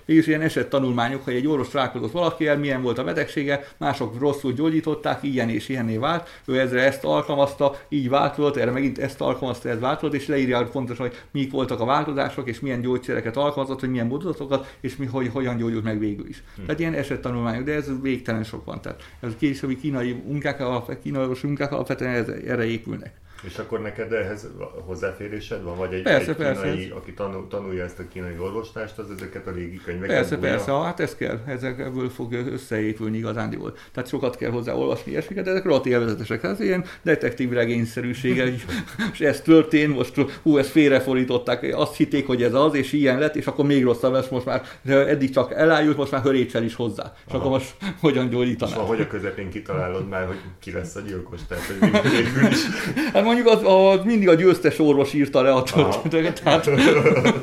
mégis 0.04 0.26
ilyen 0.26 0.40
eset 0.40 0.68
tanulmányok, 0.68 1.24
hogy 1.24 1.34
egy 1.34 1.46
orvos 1.46 1.68
találkozott 1.68 2.12
valakivel, 2.12 2.58
milyen 2.58 2.82
volt 2.82 2.98
a 2.98 3.04
betegsége, 3.04 3.68
mások 3.76 4.18
rosszul 4.18 4.52
gyógyították, 4.52 5.22
ilyen 5.22 5.48
és 5.48 5.68
ilyenné 5.68 5.96
vált, 5.96 6.28
ő 6.44 6.58
ezre 6.58 6.80
ezt 6.80 7.04
alkalmazta, 7.04 7.76
így 7.88 8.08
változott, 8.08 8.56
erre 8.56 8.70
megint 8.70 8.98
ezt 8.98 9.20
alkalmazta, 9.20 9.68
ez 9.68 9.80
változott, 9.80 10.14
és 10.14 10.26
leírja 10.26 10.68
pontosan, 10.72 11.06
hogy 11.06 11.16
mik 11.30 11.52
voltak 11.52 11.80
a 11.80 11.84
változások, 11.84 12.48
és 12.48 12.60
milyen 12.60 12.80
gyógyszereket 12.80 13.36
alkalmazott, 13.36 13.80
hogy 13.80 13.90
milyen 13.90 14.06
módozatokat, 14.06 14.76
és 14.80 14.96
mi, 14.96 15.06
hogy 15.06 15.28
hogyan 15.28 15.56
gyógyult 15.56 15.84
meg 15.84 15.98
végül 15.98 16.28
is. 16.28 16.42
Hmm. 16.54 16.64
Tehát 16.64 16.80
ilyen 16.80 16.94
esettanulmányok, 16.94 17.64
de 17.64 17.74
ez 17.74 17.88
végtelen 18.10 18.44
sok 18.44 18.64
van. 18.64 18.80
Tehát 18.80 19.02
ez 19.20 19.32
a 19.32 19.36
későbbi 19.36 19.76
kínai 19.76 20.12
munkák, 20.12 20.62
kínai 21.02 21.28
munkák 21.42 21.72
alapvetően 21.72 22.32
erre 22.46 22.64
épülnek. 22.64 23.12
És 23.42 23.58
akkor 23.58 23.80
neked 23.80 24.12
ehhez 24.12 24.46
hozzáférésed 24.86 25.62
van? 25.62 25.76
Vagy 25.76 25.94
egy, 25.94 26.02
persze, 26.02 26.30
egy 26.30 26.36
kínai, 26.36 26.52
persze. 26.52 26.94
aki 26.94 27.12
tanul, 27.12 27.46
tanulja 27.48 27.84
ezt 27.84 27.98
a 27.98 28.02
kínai 28.12 28.38
orvostást, 28.38 28.98
az 28.98 29.10
ezeket 29.10 29.46
a 29.46 29.50
régi 29.50 29.80
könyveket 29.84 30.16
Persze, 30.16 30.36
bújja? 30.36 30.50
persze, 30.50 30.72
hát 30.72 31.00
ez 31.00 31.14
kell, 31.14 31.38
ezekből 31.46 32.08
fog 32.08 32.32
összeépülni 32.32 33.16
igazándiból. 33.16 33.74
Tehát 33.92 34.08
sokat 34.08 34.36
kell 34.36 34.50
hozzá 34.50 34.72
olvasni 34.72 35.10
ilyesmiket, 35.10 35.46
ezek 35.46 35.64
rohadt 35.64 35.86
élvezetesek. 35.86 36.42
Ez 36.42 36.60
ilyen 36.60 36.84
detektív 37.02 37.50
regényszerűsége, 37.50 38.44
és 39.12 39.20
ez 39.20 39.40
történt, 39.40 39.94
most 39.94 40.14
hú, 40.42 40.58
ezt 40.58 40.70
félrefordították, 40.70 41.74
azt 41.74 41.96
hitték, 41.96 42.26
hogy 42.26 42.42
ez 42.42 42.54
az, 42.54 42.74
és 42.74 42.92
ilyen 42.92 43.18
lett, 43.18 43.36
és 43.36 43.46
akkor 43.46 43.64
még 43.64 43.84
rosszabb 43.84 44.12
lesz, 44.12 44.28
most 44.28 44.46
már 44.46 44.62
eddig 44.84 45.30
csak 45.30 45.52
elájult, 45.52 45.96
most 45.96 46.10
már 46.10 46.22
hörécsel 46.22 46.62
is 46.62 46.74
hozzá. 46.74 47.12
És 47.26 47.32
Aha. 47.32 47.38
akkor 47.38 47.50
most 47.50 47.74
hogyan 48.00 48.28
gyógyítaná? 48.28 48.72
És 48.72 48.78
hogy 48.86 49.00
a 49.00 49.06
közepén 49.06 49.50
kitalálod 49.50 50.08
már, 50.08 50.26
hogy 50.26 50.38
ki 50.60 50.72
lesz 50.72 50.94
a 50.94 51.00
gyilkos? 51.00 51.40
Tehát, 51.48 51.64
hogy. 51.64 51.90
Hát 53.12 53.24
mondjuk 53.32 53.48
az, 53.48 53.62
az, 53.64 54.04
mindig 54.04 54.28
a 54.28 54.34
győztes 54.34 54.78
orvos 54.78 55.12
írta 55.12 55.42
le 55.42 55.52
a 55.52 55.62
történetet, 55.62 56.42
tehát 56.42 56.70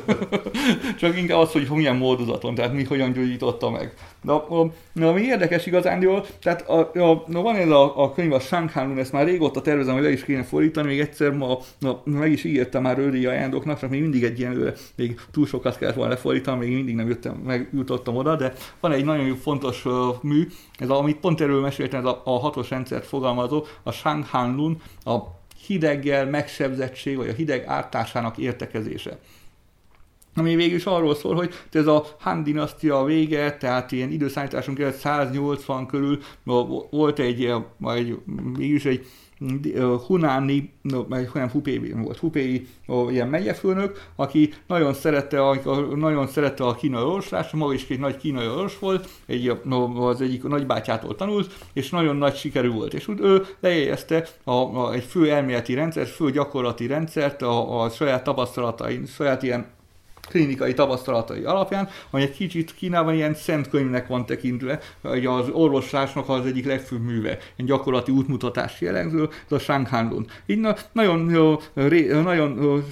csak 1.00 1.16
inkább 1.16 1.38
az, 1.38 1.52
hogy 1.52 1.68
milyen 1.70 1.96
módozaton, 1.96 2.54
tehát 2.54 2.72
mi 2.72 2.84
hogyan 2.84 3.12
gyógyította 3.12 3.70
meg. 3.70 3.94
De 4.22 4.32
a, 4.32 4.60
a, 4.60 4.70
ami 5.02 5.20
érdekes 5.20 5.66
igazándiból, 5.66 6.26
tehát 6.42 6.68
a, 6.68 6.90
a, 6.94 7.10
a, 7.10 7.24
van 7.42 7.56
ez 7.56 7.70
a, 7.70 8.02
a 8.02 8.12
könyv, 8.12 8.32
a 8.32 8.40
Shanghai 8.40 8.98
ezt 8.98 9.12
már 9.12 9.26
régóta 9.26 9.60
tervezem, 9.60 9.94
hogy 9.94 10.02
le 10.02 10.10
is 10.10 10.24
kéne 10.24 10.42
fordítani, 10.42 10.86
még 10.86 11.00
egyszer 11.00 11.30
ma, 11.30 11.58
na, 11.78 12.02
meg 12.04 12.32
is 12.32 12.44
ígértem 12.44 12.82
már 12.82 12.98
őri 12.98 13.26
ajándoknak, 13.26 13.78
csak 13.78 13.90
még 13.90 14.00
mindig 14.00 14.24
egy 14.24 14.38
ilyen, 14.38 14.74
még 14.96 15.20
túl 15.30 15.46
sokat 15.46 15.78
kellett 15.78 15.94
volna 15.94 16.10
lefordítani, 16.10 16.58
még 16.58 16.74
mindig 16.74 16.94
nem 16.94 17.08
jöttem, 17.08 17.34
megjutottam 17.46 18.16
oda, 18.16 18.36
de 18.36 18.52
van 18.80 18.92
egy 18.92 19.04
nagyon 19.04 19.36
fontos 19.36 19.84
uh, 19.84 19.92
mű, 20.22 20.48
ez 20.78 20.88
a, 20.88 20.98
amit 20.98 21.16
pont 21.16 21.40
erről 21.40 21.60
meséltem, 21.60 22.00
ez 22.00 22.06
a, 22.06 22.22
a 22.24 22.38
hatos 22.38 22.70
rendszert 22.70 23.06
fogalmazó, 23.06 23.64
a 23.82 23.92
Shang 23.92 24.24
Lun, 24.32 24.80
a 25.04 25.37
hideggel 25.66 26.26
megsebzettség, 26.26 27.16
vagy 27.16 27.28
a 27.28 27.32
hideg 27.32 27.66
ártásának 27.66 28.38
értekezése. 28.38 29.18
Ami 30.34 30.56
végül 30.56 30.76
is 30.76 30.84
arról 30.84 31.14
szól, 31.14 31.34
hogy 31.34 31.54
ez 31.72 31.86
a 31.86 32.04
Han 32.18 32.42
dinasztia 32.42 33.04
vége, 33.04 33.56
tehát 33.56 33.92
ilyen 33.92 34.10
időszállításunk 34.10 34.92
180 34.92 35.86
körül 35.86 36.18
volt 36.90 37.18
egy, 37.18 37.54
majd 37.76 38.16
mégis 38.56 38.84
egy 38.84 39.06
Hunáni, 40.06 40.72
nem 41.32 41.50
Hupéi 41.50 41.92
volt, 41.92 42.18
Hupéi 42.18 42.66
ilyen 43.08 43.28
megyefőnök, 43.28 44.10
aki 44.16 44.52
nagyon 44.66 44.94
szerette 44.94 45.46
a, 45.46 45.56
nagyon 45.94 46.26
szerette 46.26 46.64
a 46.64 46.74
kínai 46.74 47.02
orvoslást, 47.02 47.52
maga 47.52 47.72
is 47.72 47.88
egy 47.88 47.98
nagy 47.98 48.16
kínai 48.16 48.46
orvos 48.46 48.78
volt, 48.78 49.08
egy, 49.26 49.58
az 49.94 50.20
egyik 50.20 50.42
nagybátyától 50.42 51.14
tanult, 51.14 51.54
és 51.72 51.90
nagyon 51.90 52.16
nagy 52.16 52.36
sikerű 52.36 52.70
volt. 52.70 52.94
És 52.94 53.08
ő 53.20 53.44
lejegyezte 53.60 54.26
a, 54.44 54.52
a, 54.52 54.92
egy 54.92 55.04
fő 55.04 55.30
elméleti 55.30 55.74
rendszert, 55.74 56.08
fő 56.08 56.30
gyakorlati 56.30 56.86
rendszert 56.86 57.42
a, 57.42 57.82
a 57.82 57.90
saját 57.90 58.24
tapasztalatain, 58.24 59.06
saját 59.06 59.42
ilyen 59.42 59.66
klinikai 60.28 60.74
tapasztalatai 60.74 61.44
alapján, 61.44 61.88
ami 62.10 62.22
egy 62.22 62.32
kicsit 62.32 62.74
Kínában 62.74 63.14
ilyen 63.14 63.34
szent 63.34 63.68
könyvnek 63.68 64.06
van 64.06 64.26
tekintve, 64.26 64.80
hogy 65.02 65.26
az 65.26 65.48
orvoslásnak 65.52 66.28
az 66.28 66.46
egyik 66.46 66.66
legfőbb 66.66 67.02
műve, 67.02 67.38
egy 67.56 67.64
gyakorlati 67.64 68.12
útmutatás 68.12 68.80
jellemző, 68.80 69.28
ez 69.46 69.52
a 69.52 69.58
Shanghanlun. 69.58 70.26
Így 70.46 70.58
na, 70.58 70.74
nagyon, 70.92 71.58
ré, 71.74 72.06
nagyon, 72.06 72.82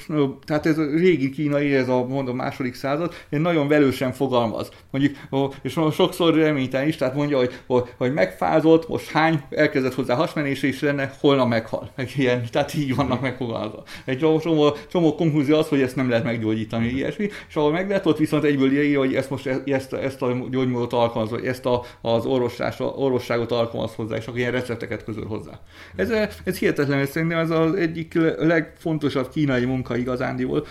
tehát 0.45 0.67
ez 0.67 0.79
a 0.79 0.87
régi 0.97 1.31
kínai, 1.31 1.75
ez 1.75 1.89
a 1.89 2.07
mondom 2.07 2.37
második 2.37 2.75
század, 2.75 3.15
egy 3.29 3.41
nagyon 3.41 3.69
velősen 3.69 4.13
fogalmaz. 4.13 4.71
Mondjuk, 4.91 5.17
és 5.63 5.81
sokszor 5.93 6.35
reménytelen 6.35 6.89
is, 6.89 6.97
tehát 6.97 7.15
mondja, 7.15 7.37
hogy, 7.37 7.61
hogy, 7.67 7.95
hogy 7.97 8.13
megfázott, 8.13 8.89
most 8.89 9.11
hány, 9.11 9.43
elkezdett 9.51 9.95
hozzá 9.95 10.15
hasmenés, 10.15 10.63
és 10.63 10.81
lenne, 10.81 11.15
holnap 11.21 11.49
meghal. 11.49 11.91
Meg 11.97 12.11
ilyen, 12.17 12.45
tehát 12.51 12.75
így 12.75 12.95
vannak 12.95 13.21
megfogalmazva. 13.21 13.83
Egy 14.05 14.19
csomó, 14.19 14.77
csomó 14.91 15.15
konklúzió 15.15 15.59
az, 15.59 15.69
hogy 15.69 15.81
ezt 15.81 15.97
nem 15.97 16.09
lehet 16.09 16.25
meggyógyítani, 16.25 16.89
ilyesmi 16.89 17.26
és 17.49 17.57
ahol 17.57 17.73
meg 17.73 17.89
lehet, 17.89 18.07
ott 18.07 18.19
viszont 18.19 18.45
egyből 18.45 18.73
írja, 18.73 18.99
hogy 18.99 19.15
ezt 19.15 19.31
most 19.31 19.47
ezt, 19.47 19.93
ezt 19.93 20.23
a 20.23 20.47
gyógymódot 20.51 20.93
alkalmaz, 20.93 21.31
vagy 21.31 21.45
ezt 21.45 21.67
a, 21.67 21.83
az 22.01 22.27
orvoslás, 22.27 22.81
orvosságot 22.81 23.53
alkalmaz 23.53 23.95
hozzá, 23.95 24.17
és 24.17 24.27
akkor 24.27 24.39
ilyen 24.39 24.51
recepteket 24.53 25.05
közöl 25.05 25.27
hozzá. 25.27 25.61
Ez, 25.97 26.11
ez 26.45 26.59
hihetetlen, 26.59 27.07
szerintem 27.07 27.39
ez 27.39 27.51
az 27.51 27.75
egyik 27.75 28.15
legfontosabb 28.39 29.29
kínai 29.31 29.65
munka 29.65 29.97
igazándiból. 29.97 30.67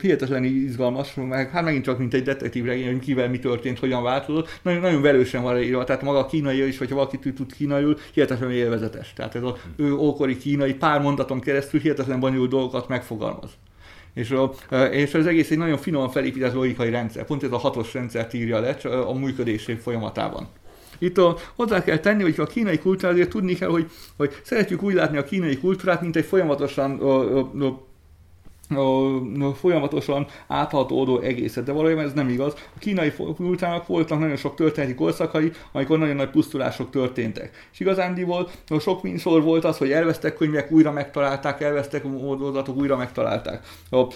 Hihetetlen 0.00 0.44
izgalmas, 0.44 1.14
meg 1.14 1.50
hát 1.50 1.64
megint 1.64 1.84
csak 1.84 1.98
mint 1.98 2.14
egy 2.14 2.22
detektív 2.22 2.64
regény, 2.64 2.86
hogy 2.86 2.98
kivel 2.98 3.28
mi 3.28 3.38
történt, 3.38 3.78
hogyan 3.78 4.02
változott. 4.02 4.60
Nagyon, 4.62 4.80
nagyon 4.80 5.02
velősen 5.02 5.42
van 5.42 5.62
írva, 5.62 5.84
tehát 5.84 6.02
maga 6.02 6.18
a 6.18 6.26
kínai 6.26 6.66
is, 6.66 6.78
hogyha 6.78 6.94
valaki 6.94 7.18
tud 7.18 7.52
kínaiul, 7.52 7.98
hihetetlen 8.12 8.50
élvezetes. 8.50 9.12
Tehát 9.12 9.34
ez 9.34 9.42
az 9.42 9.52
ő 9.76 9.94
ókori 9.94 10.36
kínai 10.36 10.74
pár 10.74 11.00
mondaton 11.00 11.40
keresztül 11.40 11.80
hihetetlen 11.80 12.20
bonyolult 12.20 12.50
dolgokat 12.50 12.88
megfogalmaz. 12.88 13.50
És, 14.14 14.30
a, 14.30 14.50
és 14.90 15.14
az 15.14 15.26
egész 15.26 15.50
egy 15.50 15.58
nagyon 15.58 15.78
finoman 15.78 16.10
felépített 16.10 16.54
logikai 16.54 16.90
rendszer. 16.90 17.24
Pont 17.24 17.42
ez 17.42 17.52
a 17.52 17.58
hatos 17.58 17.94
rendszert 17.94 18.34
írja 18.34 18.60
le 18.60 18.70
a 18.90 19.12
működésé 19.12 19.74
folyamatában. 19.74 20.48
Itt 20.98 21.18
a, 21.18 21.36
hozzá 21.54 21.84
kell 21.84 21.98
tenni, 21.98 22.22
hogy 22.22 22.34
a 22.36 22.46
kínai 22.46 22.78
kultúra 22.78 23.12
azért 23.12 23.28
tudni 23.28 23.54
kell, 23.54 23.68
hogy, 23.68 23.90
hogy 24.16 24.40
szeretjük 24.42 24.82
úgy 24.82 24.94
látni 24.94 25.16
a 25.16 25.24
kínai 25.24 25.58
kultúrát, 25.58 26.00
mint 26.00 26.16
egy 26.16 26.24
folyamatosan 26.24 26.98
a, 27.00 27.38
a, 27.38 27.50
a, 27.60 27.86
folyamatosan 29.54 30.26
áthatódó 30.46 31.18
egészet, 31.18 31.64
de 31.64 31.72
valójában 31.72 32.04
ez 32.04 32.12
nem 32.12 32.28
igaz. 32.28 32.52
A 32.74 32.78
kínai 32.78 33.12
kultúrának 33.12 33.86
voltak 33.86 34.18
nagyon 34.18 34.36
sok 34.36 34.54
történeti 34.54 34.94
korszakai, 34.94 35.52
amikor 35.72 35.98
nagyon 35.98 36.16
nagy 36.16 36.30
pusztulások 36.30 36.90
történtek. 36.90 37.68
És 37.72 37.80
igazándiból 37.80 38.48
sok 38.80 39.02
minszor 39.02 39.42
volt 39.42 39.64
az, 39.64 39.78
hogy 39.78 39.92
elvesztek 39.92 40.34
könyvek, 40.34 40.70
újra 40.70 40.92
megtalálták, 40.92 41.60
elvesztek 41.60 42.04
módozatok, 42.04 42.76
újra 42.76 42.96
megtalálták. 42.96 43.66
A 43.90 44.06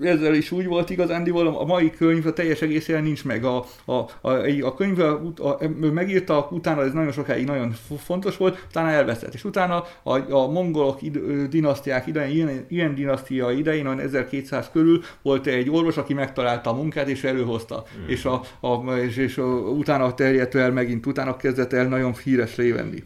ezzel 0.00 0.34
is 0.34 0.50
úgy 0.50 0.66
volt 0.66 0.90
igazándiból, 0.90 1.46
a 1.46 1.64
mai 1.64 1.90
könyv 1.90 2.26
a 2.26 2.32
teljes 2.32 2.62
egészében 2.62 3.02
nincs 3.02 3.24
meg. 3.24 3.44
A, 3.44 3.64
a, 3.84 3.92
a, 3.92 4.30
a 4.62 4.74
könyv 4.74 4.98
a, 4.98 5.32
a, 5.36 5.58
megírta, 5.92 6.48
utána 6.50 6.82
ez 6.82 6.92
nagyon 6.92 7.12
sokáig 7.12 7.46
nagyon 7.46 7.74
fontos 7.98 8.36
volt, 8.36 8.66
utána 8.68 8.90
elveszett. 8.90 9.34
És 9.34 9.44
utána 9.44 9.84
a, 10.02 10.32
a 10.32 10.50
mongolok 10.50 11.02
id, 11.02 11.18
dinasztiák 11.48 12.06
idején, 12.06 12.34
ilyen, 12.34 12.66
ilyen 12.68 12.94
dinasztia 12.94 13.50
idején, 13.50 13.86
1200 13.86 14.70
körül 14.72 15.02
volt 15.22 15.46
egy 15.46 15.70
orvos, 15.70 15.96
aki 15.96 16.14
megtalálta 16.14 16.70
a 16.70 16.74
munkát 16.74 17.08
és 17.08 17.24
előhozta. 17.24 17.84
Mm. 17.98 18.08
És, 18.08 18.24
a, 18.24 18.42
a, 18.60 18.96
és, 18.96 19.16
és 19.16 19.38
a, 19.38 19.44
utána 19.52 20.14
terjedt 20.14 20.54
el 20.54 20.72
megint, 20.72 21.06
utána 21.06 21.36
kezdett 21.36 21.72
el 21.72 21.86
nagyon 21.86 22.14
híres 22.24 22.56
lévenni 22.56 23.02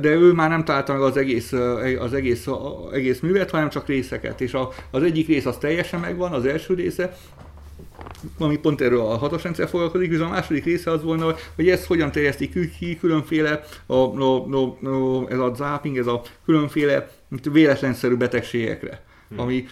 de 0.00 0.08
ő 0.08 0.32
már 0.32 0.48
nem 0.48 0.64
találta 0.64 0.92
meg 0.92 1.02
az 1.02 1.16
egész, 1.16 1.52
az 1.98 2.14
egész, 2.14 2.46
egész 2.92 3.20
művet, 3.20 3.50
hanem 3.50 3.68
csak 3.68 3.86
részeket. 3.86 4.40
És 4.40 4.54
a, 4.54 4.68
az 4.90 5.02
egyik 5.02 5.26
rész 5.26 5.46
az 5.46 5.56
teljesen 5.56 6.00
megvan, 6.00 6.32
az 6.32 6.44
első 6.44 6.74
része, 6.74 7.16
ami 8.38 8.58
pont 8.58 8.80
erről 8.80 9.00
a 9.00 9.16
hatos 9.16 9.42
rendszer 9.42 9.68
foglalkozik, 9.68 10.12
és 10.12 10.18
a 10.18 10.28
második 10.28 10.64
része 10.64 10.90
az 10.90 11.02
volna, 11.02 11.34
hogy 11.54 11.68
ezt 11.68 11.86
hogyan 11.86 12.12
terjesztik 12.12 12.76
ki 12.78 12.98
különféle, 12.98 13.64
a, 13.86 13.94
a, 13.94 14.46
a, 14.50 14.86
a, 14.86 15.26
ez 15.30 15.38
a 15.38 15.52
zapping, 15.54 15.98
ez 15.98 16.06
a 16.06 16.22
különféle 16.44 17.10
véletlenszerű 17.52 18.14
betegségekre. 18.14 19.02
Ami 19.36 19.66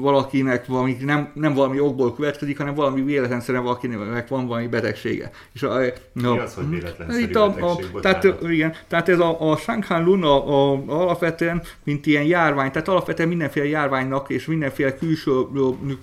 valakinek 0.00 0.66
valami, 0.66 0.96
nem, 1.00 1.30
nem 1.34 1.54
valami 1.54 1.80
okból 1.80 2.14
következik, 2.14 2.58
hanem 2.58 2.74
valami 2.74 3.02
véletlenszerűen 3.02 3.64
valakinek 3.64 4.28
van 4.28 4.46
valami 4.46 4.66
betegsége. 4.66 5.30
És 5.52 5.62
a, 5.62 5.74
a, 5.76 5.92
Mi 6.12 6.38
az, 6.38 6.54
hogy 6.54 6.68
véletlenszerű 6.68 7.22
itt 7.24 7.34
a, 7.34 7.44
a, 7.44 8.00
tehát, 8.00 8.36
igen, 8.42 8.74
tehát 8.88 9.08
ez 9.08 9.18
a, 9.18 9.50
a 9.50 9.56
Shanghai 9.56 10.02
Lun 10.02 10.22
a, 10.22 10.72
a, 10.72 10.82
alapvetően, 10.86 11.62
mint 11.84 12.06
ilyen 12.06 12.24
járvány, 12.24 12.70
tehát 12.70 12.88
alapvetően 12.88 13.28
mindenféle 13.28 13.66
járványnak 13.66 14.30
és 14.30 14.46
mindenféle 14.46 14.94
külső, 14.94 15.32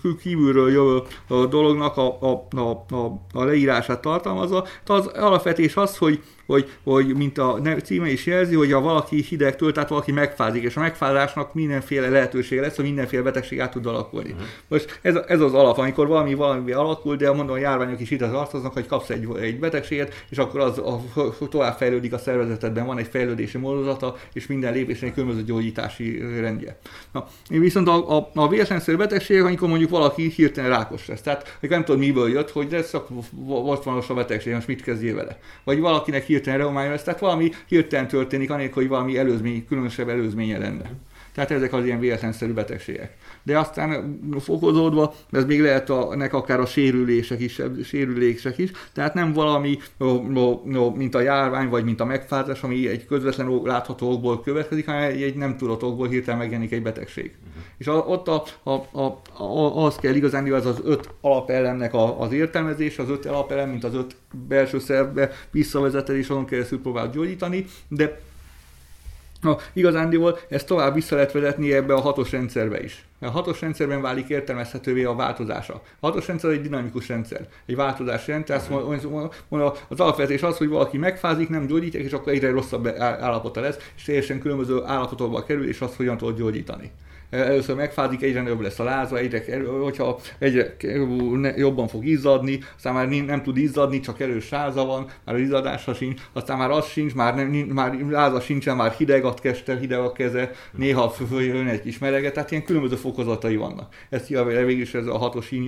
kül, 0.02 0.18
kívülről 0.22 0.72
jövő 0.72 1.02
dolognak 1.28 1.98
a, 1.98 2.18
a, 2.22 2.48
a, 2.58 2.86
a, 2.96 3.22
a 3.34 3.44
leírását 3.44 4.02
tartalmazza. 4.02 4.62
Tehát 4.62 5.06
az 5.06 5.08
alapvetés 5.08 5.76
az, 5.76 5.98
hogy 5.98 6.22
hogy, 6.46 6.72
hogy 6.84 7.16
mint 7.16 7.38
a 7.38 7.60
címe 7.84 8.12
is 8.12 8.26
jelzi, 8.26 8.56
hogy 8.56 8.72
ha 8.72 8.80
valaki 8.80 9.22
hidegtől, 9.22 9.72
tehát 9.72 9.90
valaki 9.90 10.12
megfázik, 10.12 10.64
és 10.64 10.76
a 10.76 10.80
megfázásnak 10.80 11.54
mindenféle 11.54 12.10
lehetősége 12.10 12.62
lesz, 12.62 12.76
hogy 12.76 12.86
mindenféle 12.86 13.24
betegség 13.24 13.60
át 13.60 13.72
tud 13.72 13.86
alakulni. 13.86 14.32
Uh-huh. 14.32 14.48
Most 14.68 15.00
ez, 15.02 15.16
ez 15.28 15.42
az 15.42 15.54
alap, 15.54 15.78
amikor 15.78 16.08
valami 16.08 16.34
valami 16.34 16.72
alakul, 16.72 17.16
de 17.16 17.32
mondom, 17.32 17.56
a 17.56 17.60
járványok 17.60 18.00
is 18.00 18.12
ide 18.12 18.30
tartoznak, 18.30 18.74
hogy 18.74 18.86
kapsz 18.86 19.10
egy, 19.10 19.28
egy 19.42 19.60
betegséget, 19.60 20.26
és 20.30 20.38
akkor 20.38 20.60
az 20.60 20.78
a, 20.78 21.02
tovább 21.50 21.78
fejlődik 21.78 22.14
a 22.14 22.18
szervezetedben, 22.18 22.86
van 22.86 22.98
egy 22.98 23.08
fejlődési 23.08 23.58
módozata, 23.58 24.16
és 24.34 24.48
minden 24.48 24.74
lépésnek 24.74 25.10
egy 25.10 25.16
különböző 25.16 25.44
gyógyítási 25.44 26.18
rendje. 26.40 26.78
Na, 27.12 27.28
viszont 27.48 27.88
a, 27.88 28.18
a, 28.18 28.30
a 28.34 28.48
vérszerű 28.48 28.98
betegség, 28.98 29.42
amikor 29.42 29.70
mondjuk 29.70 29.90
valaki 29.90 30.30
hirtelen 30.30 30.70
rákos 30.70 31.08
lesz, 31.08 31.22
tehát 31.22 31.58
nem 31.62 31.84
tudod 31.84 32.00
miből 32.00 32.30
jött, 32.30 32.52
hogy 32.52 32.72
lesz, 32.72 32.94
akkor 32.94 33.18
volt 33.32 33.84
van 33.84 34.04
a 34.08 34.14
betegség, 34.14 34.54
most 34.54 34.68
mit 34.68 34.82
kezdjél 34.82 35.16
vele. 35.16 35.38
Vagy 35.64 35.80
valakinek 35.80 36.24
hirtelen 36.34 36.60
reumája 36.60 36.90
lesz, 36.90 37.04
tehát 37.04 37.20
valami 37.20 37.52
hirtelen 37.68 38.08
történik, 38.08 38.52
anélkül, 38.52 38.76
hogy 38.76 38.88
valami 38.88 39.18
előzmény, 39.18 39.66
különösebb 39.68 40.10
előzménye 40.10 40.58
lenne. 40.58 40.92
Tehát 41.34 41.52
ezek 41.52 41.74
az 41.74 41.86
ilyen 41.86 42.00
véletlenszerű 42.00 42.54
betegségek. 42.54 43.18
De 43.44 43.60
aztán 43.60 44.20
fokozódva, 44.40 45.14
ez 45.32 45.46
még 45.46 45.62
lehet 45.62 45.90
a, 45.90 46.16
nek 46.16 46.34
akár 46.34 46.60
a 46.60 46.66
sérülések 46.66 47.40
is, 47.40 47.62
sérülések 47.84 48.58
is, 48.58 48.72
tehát 48.94 49.14
nem 49.14 49.34
valami, 49.34 49.78
mint 50.94 51.16
a 51.16 51.22
járvány, 51.22 51.70
vagy 51.70 51.84
mint 51.84 52.00
a 52.00 52.06
megfázás, 52.06 52.64
ami 52.64 52.88
egy 52.88 53.06
közvetlen 53.06 53.62
látható 53.64 54.12
okból 54.12 54.42
következik, 54.42 54.86
hanem 54.86 55.02
egy, 55.02 55.36
nem 55.36 55.58
tudott 55.58 55.84
okból 55.84 56.08
hirtelen 56.08 56.40
megjelenik 56.40 56.72
egy 56.72 56.82
betegség. 56.82 57.32
Uh-huh. 57.48 57.64
És 57.78 57.88
a, 57.88 57.94
ott 57.94 58.28
a, 58.28 58.44
a, 58.64 58.72
a, 58.72 59.22
a, 59.44 59.86
az 59.86 59.96
kell 59.96 60.14
igazán, 60.14 60.54
az 60.54 60.66
az 60.66 60.82
öt 60.84 61.10
alapelemnek 61.22 61.94
a, 61.94 62.22
az 62.22 62.32
értelmezés, 62.32 63.00
az 63.00 63.10
öt 63.10 63.26
alapelem, 63.26 63.70
mint 63.70 63.84
az 63.84 63.96
öt 63.96 64.16
belső 64.48 64.80
szervbe 64.80 65.32
visszavezetés, 65.52 66.30
azon 66.30 66.46
keresztül 66.46 66.82
próbál 66.82 67.10
gyógyítani, 67.10 67.66
de 67.88 68.20
Na, 69.44 69.58
igazándiból 69.74 70.40
ezt 70.50 70.68
tovább 70.68 70.94
vissza 70.94 71.16
lehet 71.16 71.32
vezetni 71.32 71.74
ebbe 71.74 71.94
a 71.94 72.00
hatos 72.00 72.32
rendszerbe 72.32 72.84
is. 72.84 73.06
A 73.20 73.30
hatos 73.30 73.62
rendszerben 73.62 74.02
válik 74.02 74.30
értelmezhetővé 74.30 75.04
a 75.04 75.16
változása. 75.16 75.74
A 75.74 76.06
hatos 76.06 76.28
rendszer 76.28 76.52
egy 76.52 76.62
dinamikus 76.62 77.08
rendszer, 77.08 77.48
egy 77.66 77.76
változás 77.76 78.28
jelent, 78.28 78.46
tehát 78.46 78.70
az 79.88 80.00
alapvetés 80.00 80.42
az, 80.42 80.58
hogy 80.58 80.70
valaki 80.70 80.98
megfázik, 80.98 81.50
nem 81.50 81.66
gyógyítják, 81.66 82.04
és 82.04 82.12
akkor 82.12 82.34
egyre 82.34 82.50
rosszabb 82.50 82.88
állapota 83.00 83.62
lesz, 83.62 83.78
és 83.96 84.04
teljesen 84.04 84.40
különböző 84.40 84.84
állapotokba 84.86 85.44
kerül, 85.44 85.68
és 85.68 85.82
azt 85.82 85.96
hogyan 85.96 86.18
tudod 86.18 86.38
gyógyítani 86.38 86.92
először 87.34 87.76
megfázik, 87.76 88.22
egyre 88.22 88.42
nagyobb 88.42 88.62
lesz 88.62 88.80
a 88.80 88.84
láza, 88.84 89.18
egyre, 89.18 89.44
hogyha 89.82 90.20
egyre 90.40 90.76
jobban 91.56 91.88
fog 91.88 92.06
izzadni, 92.06 92.60
aztán 92.76 92.94
már 92.94 93.08
nem 93.08 93.42
tud 93.44 93.58
izzadni, 93.58 94.00
csak 94.00 94.20
erős 94.20 94.50
láza 94.50 94.86
van, 94.86 95.06
már 95.26 95.36
az 95.36 95.42
izzadása 95.42 95.94
sincs, 95.94 96.22
aztán 96.34 96.58
már 96.58 96.70
az 96.70 96.86
sincs, 96.86 97.14
már, 97.14 97.36
nem, 97.36 97.48
már 97.50 97.98
láza 98.10 98.40
sincsen, 98.40 98.76
már 98.76 98.92
hideg 98.92 99.26
a 99.26 99.34
keste, 99.34 99.78
hideg 99.78 100.00
a 100.00 100.12
keze, 100.12 100.52
néha 100.72 101.10
följön 101.10 101.68
egy 101.68 101.82
kis 101.82 101.98
meleget, 101.98 102.34
tehát 102.34 102.52
ilyen 102.52 102.64
különböző 102.64 102.96
fokozatai 102.96 103.56
vannak. 103.56 103.94
Ezt 104.10 104.30
javére 104.30 104.66
végül 104.66 104.82
is 104.82 104.94
ez 104.94 105.06
a 105.06 105.18
hatos 105.18 105.52
yin 105.52 105.62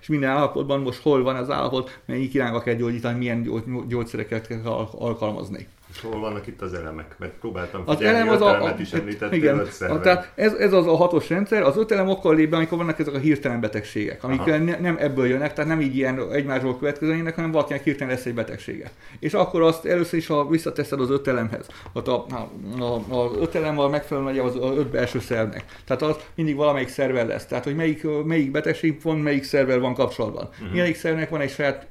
és 0.00 0.06
minden 0.06 0.30
állapotban 0.30 0.80
most 0.80 1.02
hol 1.02 1.22
van 1.22 1.36
az 1.36 1.50
állapot, 1.50 2.00
melyik 2.06 2.34
irányba 2.34 2.60
kell 2.60 2.74
gyógyítani, 2.74 3.18
milyen 3.18 3.62
gyógyszereket 3.88 4.46
kell 4.46 4.60
alkalmazni. 4.98 5.66
Hol 6.00 6.20
vannak 6.20 6.46
itt 6.46 6.62
az 6.62 6.74
elemek? 6.74 7.14
Mert 7.18 7.32
próbáltam 7.32 7.82
az 7.86 8.00
elem 8.00 8.28
az 8.28 8.40
a, 8.40 8.64
a, 8.64 8.74
is 8.78 8.92
említettél, 8.92 9.38
igen, 9.38 9.66
a, 9.88 10.00
tehát 10.00 10.32
ez, 10.34 10.52
ez 10.52 10.72
az 10.72 10.86
a 10.86 10.96
hatos 10.96 11.28
rendszer, 11.28 11.62
az 11.62 11.76
öt 11.76 11.92
elem 11.92 12.08
akkor 12.08 12.34
lép 12.34 12.50
be, 12.50 12.56
amikor 12.56 12.78
vannak 12.78 12.98
ezek 12.98 13.14
a 13.14 13.18
hirtelen 13.18 13.60
betegségek, 13.60 14.24
amik 14.24 14.44
ne, 14.44 14.58
nem 14.58 14.96
ebből 14.98 15.26
jönnek, 15.26 15.52
tehát 15.52 15.70
nem 15.70 15.80
így 15.80 15.96
ilyen 15.96 16.32
egymásról 16.32 16.78
következőnek, 16.78 17.34
hanem 17.34 17.50
valakinek 17.50 17.82
hirtelen 17.82 18.14
lesz 18.14 18.24
egy 18.24 18.34
betegsége. 18.34 18.90
És 19.18 19.34
akkor 19.34 19.62
azt 19.62 19.86
először 19.86 20.18
is, 20.18 20.26
ha 20.26 20.48
visszateszed 20.48 21.00
az 21.00 21.10
öt 21.10 21.26
elemhez, 21.26 21.66
ott 21.92 22.08
a, 22.08 22.26
a, 22.30 22.82
a, 22.82 23.24
az 23.24 23.36
öt 23.40 23.54
elem 23.54 23.78
a 23.78 23.88
megfelelő 23.88 24.26
legyen 24.26 24.44
az, 24.44 24.56
öt 24.56 24.86
belső 24.90 25.20
szervnek. 25.20 25.64
Tehát 25.84 26.02
az 26.02 26.16
mindig 26.34 26.56
valamelyik 26.56 26.88
szerver 26.88 27.26
lesz. 27.26 27.46
Tehát, 27.46 27.64
hogy 27.64 27.76
melyik, 27.76 28.06
melyik 28.24 28.50
betegség 28.50 28.98
van, 29.02 29.18
melyik 29.18 29.44
szerver 29.44 29.80
van 29.80 29.94
kapcsolatban. 29.94 30.48
Uh-huh. 30.52 30.76
Melyik 30.76 30.96
szervnek 30.96 31.28
van 31.28 31.40
egy 31.40 31.50
saját 31.50 31.86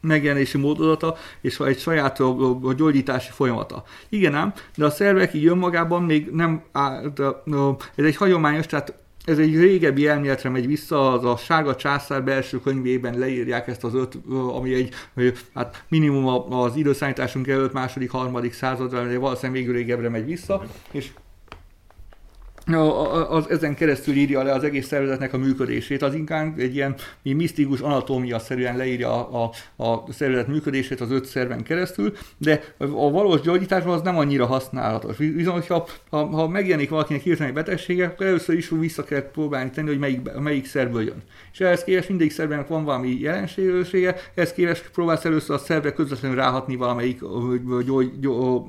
megjelenési 0.00 0.58
módozata, 0.58 1.16
és 1.40 1.58
egy 1.58 1.78
saját 1.78 2.20
a, 2.20 2.74
gyógyítási 2.76 3.30
folyamata. 3.30 3.84
Igen 4.08 4.34
ám, 4.34 4.52
de 4.76 4.84
a 4.84 4.90
szervek 4.90 5.34
így 5.34 5.46
önmagában 5.46 6.02
még 6.02 6.30
nem, 6.30 6.62
de, 7.14 7.24
ez 7.94 8.04
egy 8.04 8.16
hagyományos, 8.16 8.66
tehát 8.66 8.94
ez 9.26 9.38
egy 9.38 9.56
régebbi 9.56 10.06
elméletre 10.06 10.48
megy 10.48 10.66
vissza, 10.66 11.12
az 11.12 11.24
a 11.24 11.36
Sárga 11.36 11.76
Császár 11.76 12.24
belső 12.24 12.60
könyvében 12.60 13.18
leírják 13.18 13.68
ezt 13.68 13.84
az 13.84 13.94
öt, 13.94 14.18
ami 14.30 14.74
egy, 14.74 14.94
hát 15.54 15.84
minimum 15.88 16.52
az 16.52 16.76
időszállításunk 16.76 17.48
előtt 17.48 17.72
második, 17.72 18.10
harmadik 18.10 18.52
századra, 18.52 19.06
de 19.06 19.18
valószínűleg 19.18 19.60
végül 19.60 19.76
régebbre 19.76 20.08
megy 20.08 20.24
vissza, 20.24 20.62
és 20.90 21.10
az 23.28 23.50
ezen 23.50 23.74
keresztül 23.74 24.14
írja 24.14 24.42
le 24.42 24.52
az 24.52 24.64
egész 24.64 24.86
szervezetnek 24.86 25.32
a 25.32 25.38
működését. 25.38 26.02
Az 26.02 26.14
inkább 26.14 26.58
egy 26.58 26.74
ilyen 26.74 26.94
misztikus 27.22 27.80
anatómia 27.80 28.38
szerűen 28.38 28.76
leírja 28.76 29.28
a, 29.28 29.50
a, 29.76 29.84
a 29.84 30.12
szervezet 30.12 30.46
működését 30.46 31.00
az 31.00 31.10
öt 31.10 31.24
szerven 31.24 31.62
keresztül, 31.62 32.12
de 32.38 32.74
a 32.78 33.10
valós 33.10 33.40
gyógyításban 33.40 33.94
az 33.94 34.02
nem 34.02 34.16
annyira 34.16 34.46
használatos. 34.46 35.16
Viszont, 35.16 35.66
ha, 35.66 35.86
ha, 36.10 36.26
ha 36.26 36.48
megjelenik 36.48 36.90
valakinek 36.90 37.22
hirtelen 37.22 37.48
egy 37.48 37.54
betegsége, 37.54 38.06
akkor 38.06 38.26
először 38.26 38.56
is 38.56 38.68
vissza 38.68 39.04
kell 39.04 39.30
próbálni 39.30 39.70
tenni, 39.70 39.88
hogy 39.88 39.98
melyik, 39.98 40.32
melyik 40.38 40.66
szervből 40.66 41.02
jön. 41.02 41.22
És 41.56 41.62
ehhez 41.62 41.84
képest 41.84 42.08
mindegyik 42.08 42.32
szervnek 42.32 42.68
van 42.68 42.84
valami 42.84 43.20
jelensége, 43.20 44.16
ehhez 44.34 44.52
képest 44.52 44.90
próbálsz 44.90 45.24
először 45.24 45.54
a 45.54 45.58
szervre 45.58 45.92
közvetlenül 45.92 46.36
ráhatni 46.36 46.76
valamelyik 46.76 47.20
gyógy, 47.84 48.18
gyógy, 48.20 48.62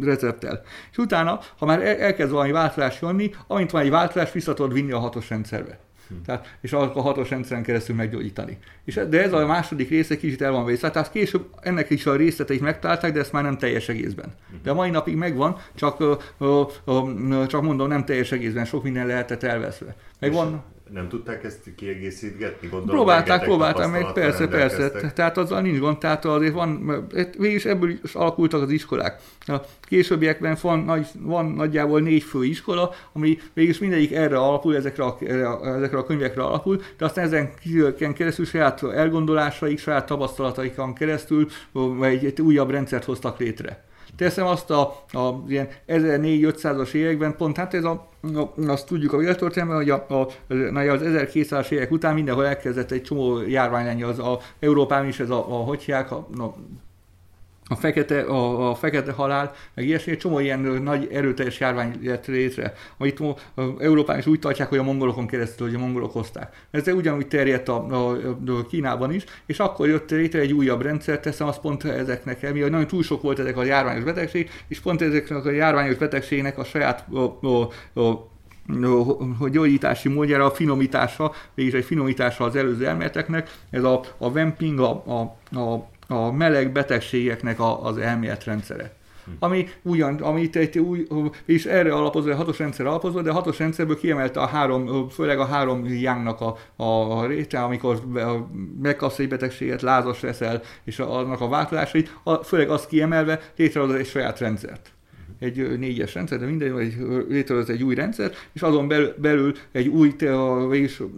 recepttel. 0.00 0.62
És 0.90 0.98
utána, 0.98 1.40
ha 1.58 1.66
már 1.66 1.82
elkezd 2.00 2.30
valami 2.30 2.50
változás 2.50 3.00
jönni, 3.02 3.30
amint 3.46 3.70
van 3.70 3.82
egy 3.82 3.90
változás, 3.90 4.32
vissza 4.32 4.54
tudod 4.54 4.72
vinni 4.72 4.92
a 4.92 4.98
hatos 4.98 5.30
rendszerbe. 5.30 5.78
Hm. 6.08 6.14
Tehát, 6.24 6.56
és 6.60 6.72
a 6.72 7.00
hatos 7.00 7.30
rendszeren 7.30 7.62
keresztül 7.62 7.96
meggyógyítani. 7.96 8.58
És, 8.84 9.00
de 9.08 9.22
ez 9.22 9.32
a 9.32 9.46
második 9.46 9.88
része 9.88 10.16
kicsit 10.16 10.42
el 10.42 10.52
van 10.52 10.64
vészve. 10.64 10.90
Tehát 10.90 11.10
később 11.10 11.46
ennek 11.60 11.90
is 11.90 12.06
a 12.06 12.16
részleteit 12.16 12.60
megtalálták, 12.60 13.12
de 13.12 13.20
ezt 13.20 13.32
már 13.32 13.42
nem 13.42 13.58
teljes 13.58 13.88
egészben. 13.88 14.34
Hm. 14.50 14.54
De 14.62 14.72
mai 14.72 14.90
napig 14.90 15.16
megvan, 15.16 15.56
csak, 15.74 16.00
ö, 16.00 16.14
ö, 16.38 16.62
ö, 16.84 17.46
csak 17.46 17.62
mondom, 17.62 17.88
nem 17.88 18.04
teljes 18.04 18.32
egészben, 18.32 18.64
sok 18.64 18.82
minden 18.82 19.06
lehetett 19.06 19.42
elveszve. 19.42 19.96
Megvan, 20.18 20.64
nem 20.92 21.08
tudták 21.08 21.44
ezt 21.44 21.74
kiegészítgetni? 21.76 22.68
Gondolom, 22.68 22.96
próbálták, 22.96 23.42
próbálták 23.42 23.90
meg, 23.90 24.12
persze, 24.12 24.48
persze. 24.48 24.90
Tehát 24.90 25.36
azzal 25.36 25.60
nincs 25.60 25.78
gond, 25.78 25.98
tehát 25.98 26.24
azért 26.24 26.54
van, 26.54 27.06
végülis 27.38 27.64
ebből 27.64 27.90
is 27.90 28.14
alakultak 28.14 28.62
az 28.62 28.70
iskolák. 28.70 29.20
A 29.46 29.56
későbbiekben 29.80 30.56
van, 30.60 30.78
nagy, 30.78 31.06
van 31.18 31.46
nagyjából 31.46 32.00
négy 32.00 32.22
fő 32.22 32.44
iskola, 32.44 32.94
ami 33.12 33.38
végülis 33.52 33.78
mindegyik 33.78 34.12
erre 34.12 34.38
alapul, 34.38 34.76
ezekre 34.76 35.04
a, 35.04 35.16
ezekre 35.76 35.98
a 35.98 36.04
könyvekre 36.04 36.42
alapul, 36.42 36.82
de 36.98 37.04
aztán 37.04 37.24
ezen 37.24 37.50
keresztül 38.14 38.44
saját 38.44 38.82
elgondolásaik, 38.82 39.78
saját 39.78 40.06
tapasztalataikon 40.06 40.94
keresztül 40.94 41.48
egy, 42.00 42.24
egy 42.24 42.40
újabb 42.40 42.70
rendszert 42.70 43.04
hoztak 43.04 43.38
létre. 43.38 43.84
Teszem 44.16 44.46
azt 44.46 44.70
a, 44.70 44.80
a 45.12 45.42
ilyen 45.48 45.68
1400-as 45.88 46.92
években, 46.92 47.36
pont 47.36 47.56
hát 47.56 47.74
ez 47.74 47.84
a, 47.84 48.08
azt 48.66 48.86
tudjuk 48.86 49.12
a 49.12 49.16
világtörténelemben, 49.16 49.84
hogy 49.84 49.90
a, 49.90 50.14
a, 50.14 50.28
a, 50.78 50.78
az 50.78 51.00
1200-as 51.04 51.70
évek 51.70 51.90
után 51.90 52.14
mindenhol 52.14 52.46
elkezdett 52.46 52.90
egy 52.90 53.02
csomó 53.02 53.40
járvány 53.40 53.84
lenni, 53.84 54.02
az 54.02 54.18
a 54.18 54.40
Európában 54.60 55.08
is 55.08 55.20
ez 55.20 55.30
a, 55.30 55.38
a 55.38 55.64
hogy 55.64 55.82
hívják, 55.82 56.10
a, 56.10 56.16
a 56.16 56.54
a 57.68 57.74
fekete, 57.74 58.20
a, 58.20 58.70
a 58.70 58.74
fekete 58.74 59.12
halál, 59.12 59.54
meg 59.74 59.86
ilyesmi, 59.86 60.12
egy 60.12 60.18
csomó 60.18 60.38
ilyen 60.38 60.60
nagy 60.60 61.08
erőteljes 61.12 61.60
járvány 61.60 61.98
lett 62.02 62.26
létre, 62.26 62.74
amit 62.98 63.22
Európán 63.78 64.18
is 64.18 64.26
úgy 64.26 64.38
tartják, 64.38 64.68
hogy 64.68 64.78
a 64.78 64.82
mongolokon 64.82 65.26
keresztül, 65.26 65.66
hogy 65.66 65.76
a 65.76 65.78
mongolok 65.78 66.12
hozták. 66.12 66.66
Ez 66.70 66.88
ugyanúgy 66.88 67.28
terjedt 67.28 67.68
a, 67.68 67.86
a, 67.86 68.18
a 68.46 68.66
Kínában 68.66 69.12
is, 69.12 69.24
és 69.46 69.58
akkor 69.58 69.88
jött 69.88 70.10
létre 70.10 70.40
egy 70.40 70.52
újabb 70.52 70.82
rendszer, 70.82 71.20
teszem 71.20 71.46
azt 71.46 71.60
pont 71.60 71.84
ezeknek, 71.84 72.52
mivel 72.52 72.68
nagyon 72.68 72.86
túl 72.86 73.02
sok 73.02 73.22
volt 73.22 73.38
ezek 73.38 73.56
a 73.56 73.64
járványos 73.64 74.04
betegség, 74.04 74.50
és 74.68 74.80
pont 74.80 75.02
ezeknek 75.02 75.44
a 75.44 75.50
járványos 75.50 75.96
betegségnek 75.96 76.58
a 76.58 76.64
saját 76.64 77.04
a, 77.12 77.46
a, 77.46 78.00
a 78.00 78.34
a 79.38 79.48
gyógyítási 79.48 80.08
módjára, 80.08 80.44
a 80.44 80.50
finomítása, 80.50 81.32
végig 81.54 81.74
egy 81.74 81.84
finomítása 81.84 82.44
az 82.44 82.56
előző 82.56 82.86
elméleteknek, 82.86 83.50
ez 83.70 83.84
a, 83.84 84.00
a 84.18 84.32
vamping, 84.32 84.78
a, 84.78 84.90
a, 84.90 85.20
a 85.58 85.88
a 86.08 86.32
meleg 86.32 86.72
betegségeknek 86.72 87.60
a, 87.60 87.84
az 87.84 87.98
elméletrendszere. 87.98 88.94
Hm. 89.24 89.30
Ami 89.38 89.68
ugyan, 89.82 90.14
amit 90.14 90.56
egy 90.56 90.78
új, 90.78 91.06
és 91.44 91.64
erre 91.64 91.94
alapozva, 91.94 92.32
a 92.32 92.36
hatos 92.36 92.58
rendszer 92.58 92.86
alapozva, 92.86 93.22
de 93.22 93.30
a 93.30 93.34
hatos 93.34 93.58
rendszerből 93.58 93.98
kiemelte 93.98 94.40
a 94.40 94.46
három, 94.46 95.08
főleg 95.08 95.38
a 95.38 95.44
három 95.44 95.86
jángnak 95.86 96.40
a, 96.40 96.56
a, 96.76 97.26
réte, 97.26 97.62
amikor 97.62 98.00
megkapsz 98.82 99.18
egy 99.18 99.28
betegséget, 99.28 99.82
lázas 99.82 100.20
leszel, 100.20 100.62
és 100.84 100.98
annak 100.98 101.40
a 101.40 101.48
változásait, 101.48 102.16
a, 102.22 102.34
főleg 102.34 102.70
azt 102.70 102.88
kiemelve 102.88 103.40
létrehoz 103.56 103.94
egy 103.94 104.06
saját 104.06 104.38
rendszert 104.38 104.90
egy 105.38 105.78
négyes 105.78 106.14
rendszer, 106.14 106.38
de 106.38 106.46
minden, 106.46 106.78
egy, 106.78 106.96
létrehoz 107.28 107.70
egy 107.70 107.82
új 107.82 107.94
rendszer, 107.94 108.32
és 108.52 108.62
azon 108.62 108.88
belül, 108.88 109.14
belül 109.18 109.54
egy 109.72 109.86
új, 109.88 110.14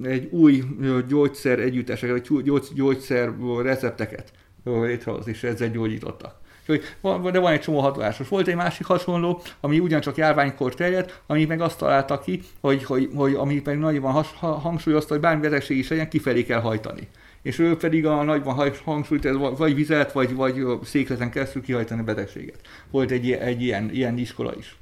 egy 0.03 0.29
új 0.31 0.63
gyógyszer 1.09 1.59
együtteseket, 1.59 2.29
vagy 2.29 2.53
gyógyszer 2.75 3.33
recepteket 3.63 4.33
létrehozni, 4.77 5.31
és 5.31 5.43
ezzel 5.43 5.71
gyógyítottak. 5.71 6.35
Hogy 6.67 6.83
van, 7.01 7.33
de 7.33 7.39
van 7.39 7.53
egy 7.53 7.61
csomó 7.61 7.81
hatásos. 7.81 8.29
Volt 8.29 8.47
egy 8.47 8.55
másik 8.55 8.87
hasonló, 8.87 9.43
ami 9.61 9.79
ugyancsak 9.79 10.17
járványkor 10.17 10.75
terjedt, 10.75 11.21
ami 11.27 11.45
meg 11.45 11.61
azt 11.61 11.79
találta 11.79 12.21
ki, 12.21 12.43
hogy, 12.61 12.85
hogy, 12.85 13.11
hogy 13.15 13.35
ami 13.35 13.63
meg 13.65 13.79
nagyban 13.79 14.13
has, 14.13 14.35
hangsúlyozta, 14.39 15.13
hogy 15.13 15.23
bármi 15.23 15.41
betegség 15.41 15.77
is 15.79 15.89
legyen, 15.89 16.09
kifelé 16.09 16.45
kell 16.45 16.61
hajtani. 16.61 17.09
És 17.43 17.59
ő 17.59 17.77
pedig 17.77 18.07
a 18.07 18.23
nagyban 18.23 18.73
hangsúlyt, 18.85 19.29
vagy 19.57 19.75
vizet, 19.75 20.13
vagy, 20.13 20.35
vagy 20.35 20.65
székleten 20.83 21.31
keresztül 21.31 21.63
kihajtani 21.63 22.01
a 22.01 22.05
betegséget. 22.05 22.61
Volt 22.91 23.11
egy, 23.11 23.31
egy 23.31 23.63
ilyen, 23.63 23.91
ilyen 23.93 24.19
iskola 24.19 24.55
is. 24.59 24.77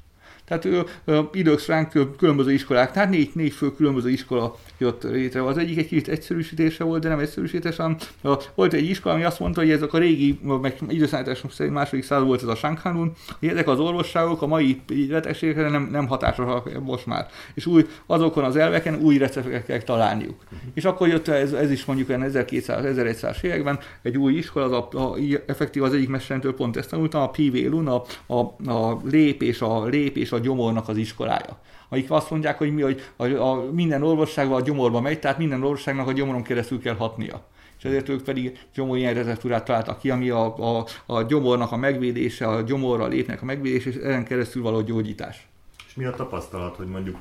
Tehát 0.47 0.65
ő, 0.65 0.85
idők 1.33 1.59
során 1.59 1.89
különböző 2.17 2.53
iskolák, 2.53 2.93
tehát 2.93 3.11
négy, 3.11 3.31
négy 3.35 3.53
fő 3.53 3.75
különböző 3.75 4.11
iskola 4.11 4.57
jött 4.79 5.03
létre. 5.03 5.45
Az 5.45 5.59
egyik 5.59 5.79
egy 5.79 5.87
kicsit 5.87 6.09
egyszerűsítése 6.09 6.85
volt, 6.85 7.03
de 7.03 7.09
nem 7.09 7.19
egyszerűsítés, 7.19 7.77
hanem 7.77 7.97
volt 8.55 8.73
egy 8.73 8.89
iskola, 8.89 9.15
ami 9.15 9.25
azt 9.25 9.41
mondta, 9.41 9.61
hogy 9.61 9.71
ezek 9.71 9.93
a 9.93 9.99
régi, 9.99 10.39
meg 10.61 10.79
időszállításunk 10.89 11.53
szerint 11.53 11.75
második 11.75 12.05
század 12.05 12.27
volt 12.27 12.43
ez 12.43 12.49
a 12.49 12.55
Shankhanun, 12.55 13.13
hogy 13.39 13.49
ezek 13.49 13.69
az 13.69 13.79
orvosságok 13.79 14.43
a 14.43 14.47
mai 14.47 14.83
betegségekre 15.09 15.69
nem, 15.69 15.89
nem 15.91 16.07
hatásosak 16.07 16.83
most 16.83 17.07
már. 17.07 17.27
És 17.55 17.67
új, 17.67 17.87
azokon 18.07 18.45
az 18.45 18.57
elveken 18.57 18.95
új 19.01 19.19
recepteket 19.19 19.65
kell 19.65 19.79
találniuk. 19.79 20.45
És 20.75 20.85
akkor 20.85 21.09
jött 21.09 21.29
ez, 21.29 21.53
ez 21.53 21.71
is 21.71 21.85
mondjuk 21.85 22.09
1200-1100 22.13 23.43
években 23.43 23.79
egy 24.03 24.17
új 24.17 24.33
iskola, 24.33 24.65
az 24.65 24.73
a, 24.73 24.99
a, 24.99 25.17
effektív 25.47 25.83
az 25.83 25.93
egyik 25.93 26.09
mesterentől 26.09 26.55
pont 26.55 26.77
ezt 26.77 26.91
tanultam, 26.91 27.23
a 27.23 27.31
P.V. 27.31 27.71
Luna, 27.71 28.03
a, 28.27 28.35
a, 28.35 28.71
a 28.71 29.01
lép 29.05 29.43
és 29.43 29.61
a 29.61 29.85
lép 29.85 30.17
és 30.17 30.33
a 30.37 30.39
gyomornak 30.39 30.89
az 30.89 30.97
iskolája 30.97 31.59
akik 31.89 32.11
azt 32.11 32.31
mondják, 32.31 32.59
hogy 32.59 32.75
mi, 32.75 32.83
hogy 32.83 33.03
a, 33.17 33.25
a, 33.25 33.71
minden 33.73 34.03
orvosságban 34.03 34.61
a 34.61 34.65
gyomorba 34.65 35.01
megy, 35.01 35.19
tehát 35.19 35.39
minden 35.39 35.63
orvosságnak 35.63 36.09
a 36.09 36.13
gyomoron 36.13 36.43
keresztül 36.43 36.81
kell 36.81 36.95
hatnia 36.95 37.45
és 37.79 37.85
ezért 37.85 38.09
ők 38.09 38.23
pedig 38.23 38.59
csomó 38.75 38.95
ilyen 38.95 39.15
receptúrát 39.15 39.65
találtak 39.65 39.99
ki, 39.99 40.11
ami 40.11 40.31
a, 40.31 40.77
a, 40.79 40.87
a 41.07 41.23
gyomornak 41.23 41.73
a 41.73 41.77
megvédése, 41.77 42.47
a 42.49 42.61
gyomorra 42.61 43.07
lépnek 43.07 43.43
a 43.43 43.45
megvédése, 43.45 43.91
és 43.91 43.97
ezen 43.97 44.25
keresztül 44.25 44.63
való 44.63 44.81
gyógyítás. 44.81 45.49
És 45.87 45.95
mi 45.95 46.05
a 46.05 46.11
tapasztalat, 46.11 46.77
hogy 46.77 46.87
mondjuk 46.87 47.17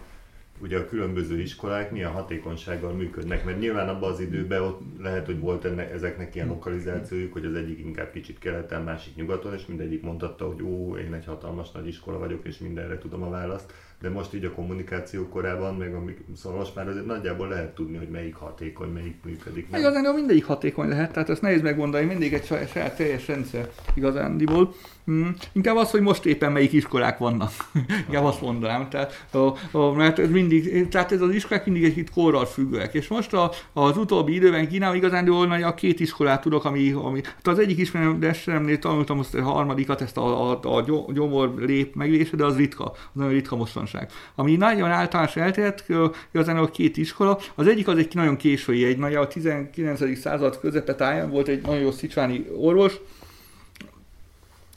ugye 0.61 0.77
a 0.77 0.85
különböző 0.85 1.39
iskolák 1.39 1.91
milyen 1.91 2.11
hatékonysággal 2.11 2.93
működnek, 2.93 3.45
mert 3.45 3.59
nyilván 3.59 3.89
abban 3.89 4.11
az 4.11 4.19
időben 4.19 4.61
ott 4.61 4.81
lehet, 4.99 5.25
hogy 5.25 5.39
volt 5.39 5.65
ennek, 5.65 5.91
ezeknek 5.91 6.35
ilyen 6.35 6.47
lokalizációjuk, 6.47 7.33
hogy 7.33 7.45
az 7.45 7.53
egyik 7.53 7.79
inkább 7.79 8.11
kicsit 8.11 8.39
keleten, 8.39 8.81
másik 8.81 9.15
nyugaton, 9.15 9.53
és 9.53 9.65
mindegyik 9.65 10.01
mondhatta, 10.01 10.45
hogy 10.47 10.61
ó, 10.61 10.97
én 10.97 11.13
egy 11.13 11.25
hatalmas 11.25 11.71
nagy 11.71 11.87
iskola 11.87 12.17
vagyok, 12.17 12.45
és 12.45 12.57
mindenre 12.57 12.97
tudom 12.97 13.23
a 13.23 13.29
választ 13.29 13.73
de 14.01 14.09
most 14.09 14.33
így 14.33 14.45
a 14.45 14.51
kommunikáció 14.51 15.27
korában, 15.27 15.75
meg 15.75 15.93
amik, 15.93 16.19
szóval 16.35 16.59
most 16.59 16.75
már 16.75 16.87
azért 16.87 17.05
nagyjából 17.05 17.47
lehet 17.47 17.75
tudni, 17.75 17.97
hogy 17.97 18.09
melyik 18.09 18.35
hatékony, 18.35 18.89
melyik 18.89 19.15
működik. 19.23 19.69
Nem? 19.69 19.79
Igazán, 19.79 20.15
mindegyik 20.15 20.45
hatékony 20.45 20.87
lehet, 20.87 21.11
tehát 21.11 21.29
ezt 21.29 21.41
nehéz 21.41 21.61
megmondani, 21.61 22.05
mindig 22.05 22.33
egy 22.33 22.45
saját 22.45 22.95
teljes 22.95 23.27
rendszer 23.27 23.69
igazándiból. 23.93 24.73
Mm, 25.11 25.27
inkább 25.51 25.75
az, 25.75 25.91
hogy 25.91 26.01
most 26.01 26.25
éppen 26.25 26.51
melyik 26.51 26.71
iskolák 26.71 27.17
vannak. 27.17 27.51
inkább 28.07 28.23
azt 28.23 28.41
mondanám. 28.41 28.89
Tehát, 28.89 29.25
a, 29.31 29.77
a, 29.77 29.91
mert 29.91 30.19
ez 30.19 30.29
mindig, 30.29 30.87
tehát 30.87 31.11
ez 31.11 31.21
az 31.21 31.33
iskolák 31.33 31.65
mindig 31.65 31.83
egy 31.83 31.93
kicsit 31.93 32.09
korral 32.09 32.45
függőek. 32.45 32.93
És 32.93 33.07
most 33.07 33.33
a, 33.33 33.51
az 33.73 33.97
utóbbi 33.97 34.33
időben 34.33 34.67
Kínában 34.67 34.95
igazán 34.95 35.27
a 35.63 35.73
két 35.73 35.99
iskolát 35.99 36.41
tudok, 36.41 36.65
ami, 36.65 36.91
ami 36.91 37.21
hát 37.23 37.47
az 37.47 37.59
egyik 37.59 37.77
ismerősömnél 37.77 38.79
tanultam 38.79 39.19
azt 39.19 39.35
a 39.35 39.41
harmadikat, 39.41 40.01
ezt 40.01 40.17
a, 40.17 40.51
a, 40.51 40.59
a 40.61 40.81
gyomor 41.13 41.53
lép 41.57 41.95
megvése, 41.95 42.35
de 42.35 42.45
az 42.45 42.57
ritka, 42.57 42.83
az 42.91 43.09
nagyon 43.11 43.31
ritka 43.31 43.55
mostanság. 43.55 44.11
Ami 44.35 44.55
nagyon 44.55 44.91
általános 44.91 45.35
eltért, 45.35 45.85
igazán 46.31 46.57
a 46.57 46.65
két 46.65 46.97
iskola, 46.97 47.39
az 47.55 47.67
egyik 47.67 47.87
az 47.87 47.97
egy 47.97 48.13
nagyon 48.13 48.37
késői, 48.37 48.85
egy 48.85 48.97
nagy 48.97 49.15
a 49.15 49.27
19. 49.27 50.19
század 50.19 50.59
közepetáján 50.59 51.29
volt 51.29 51.47
egy 51.47 51.61
nagyon 51.61 51.79
jó 51.79 51.91
szicsáni 51.91 52.45
orvos, 52.57 52.93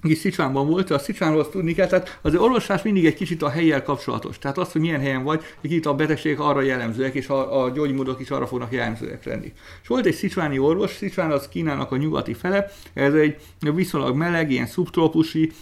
aki 0.02 0.14
Szicsánban 0.14 0.66
volt, 0.66 0.90
a 0.90 0.98
Szicsánról 0.98 1.40
azt 1.40 1.50
tudni 1.50 1.74
kell, 1.74 1.86
tehát 1.86 2.18
az 2.22 2.34
orvoslás 2.34 2.82
mindig 2.82 3.06
egy 3.06 3.14
kicsit 3.14 3.42
a 3.42 3.48
helyjel 3.48 3.82
kapcsolatos. 3.82 4.38
Tehát 4.38 4.58
az, 4.58 4.72
hogy 4.72 4.80
milyen 4.80 5.00
helyen 5.00 5.22
vagy, 5.22 5.42
egy 5.60 5.68
kicsit 5.68 5.86
a 5.86 5.94
betegségek 5.94 6.40
arra 6.40 6.60
jellemzőek, 6.60 7.14
és 7.14 7.28
a, 7.28 7.62
a 7.62 7.70
gyógymódok 7.70 8.20
is 8.20 8.30
arra 8.30 8.46
fognak 8.46 8.72
jellemzőek 8.72 9.24
lenni. 9.24 9.52
És 9.82 9.88
volt 9.88 10.06
egy 10.06 10.14
szicsáni 10.14 10.58
orvos, 10.58 10.90
Szicsán 10.90 11.30
az 11.30 11.48
Kínának 11.48 11.92
a 11.92 11.96
nyugati 11.96 12.34
fele, 12.34 12.70
ez 12.94 13.14
egy 13.14 13.36
viszonylag 13.74 14.16
meleg, 14.16 14.50
ilyen 14.50 14.66
szubtrópusi, 14.66 15.52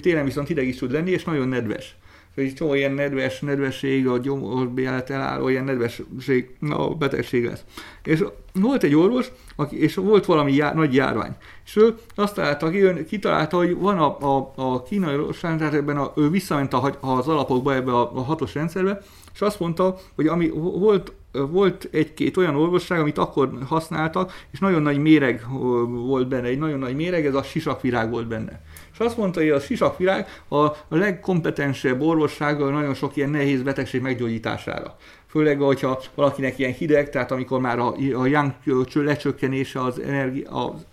télen 0.00 0.24
viszont 0.24 0.48
hideg 0.48 0.66
is 0.66 0.76
tud 0.76 0.92
lenni, 0.92 1.10
és 1.10 1.24
nagyon 1.24 1.48
nedves 1.48 1.96
egy 2.42 2.54
csomó 2.54 2.74
ilyen 2.74 2.92
nedves, 2.92 3.40
nedvesség, 3.40 4.06
a 4.06 4.18
gyomorbélet 4.18 5.10
elálló 5.10 5.48
ilyen 5.48 5.64
nedvesség, 5.64 6.50
a 6.70 6.94
betegség 6.94 7.44
lesz. 7.44 7.64
És 8.04 8.24
volt 8.52 8.82
egy 8.82 8.94
orvos, 8.94 9.26
aki, 9.56 9.80
és 9.80 9.94
volt 9.94 10.24
valami 10.24 10.54
jár, 10.54 10.74
nagy 10.74 10.94
járvány. 10.94 11.36
És 11.66 11.76
ő 11.76 11.94
azt 12.14 12.34
találta, 12.34 12.70
ki, 12.70 13.04
kitalálta, 13.04 13.56
hogy 13.56 13.76
van 13.76 13.98
a, 13.98 14.36
a, 14.36 14.52
a 14.54 14.82
kínai 14.82 15.14
orvosság, 15.14 15.58
tehát 15.58 15.74
ebben 15.74 15.96
a, 15.96 16.12
ő 16.16 16.30
visszament 16.30 16.72
a, 16.72 16.96
az 17.00 17.28
alapokba, 17.28 17.74
ebbe 17.74 17.92
a, 17.92 18.10
a 18.14 18.22
hatos 18.22 18.54
rendszerbe, 18.54 19.02
és 19.34 19.40
azt 19.40 19.60
mondta, 19.60 19.96
hogy 20.14 20.26
ami 20.26 20.48
volt 20.54 21.12
volt 21.44 21.88
egy-két 21.92 22.36
olyan 22.36 22.56
orvosság, 22.56 23.00
amit 23.00 23.18
akkor 23.18 23.58
használtak, 23.66 24.32
és 24.50 24.58
nagyon 24.58 24.82
nagy 24.82 24.98
méreg 24.98 25.46
volt 25.88 26.28
benne, 26.28 26.46
egy 26.46 26.58
nagyon 26.58 26.78
nagy 26.78 26.96
méreg, 26.96 27.26
ez 27.26 27.34
a 27.34 27.42
sisakvirág 27.42 28.10
volt 28.10 28.26
benne. 28.26 28.60
És 28.92 28.98
azt 28.98 29.16
mondta, 29.16 29.40
hogy 29.40 29.50
a 29.50 29.60
sisakvirág 29.60 30.26
a 30.48 30.66
legkompetensebb 30.88 32.00
orvossága 32.00 32.70
nagyon 32.70 32.94
sok 32.94 33.16
ilyen 33.16 33.30
nehéz 33.30 33.62
betegség 33.62 34.00
meggyógyítására. 34.00 34.96
Főleg, 35.26 35.60
hogyha 35.60 36.00
valakinek 36.14 36.58
ilyen 36.58 36.72
hideg, 36.72 37.10
tehát 37.10 37.30
amikor 37.30 37.60
már 37.60 37.78
a, 37.78 37.94
a 38.14 38.26
yang 38.26 38.52
lecsökkenése 38.94 39.82
az 39.82 39.98
energia, 39.98 40.50
az 40.50 40.86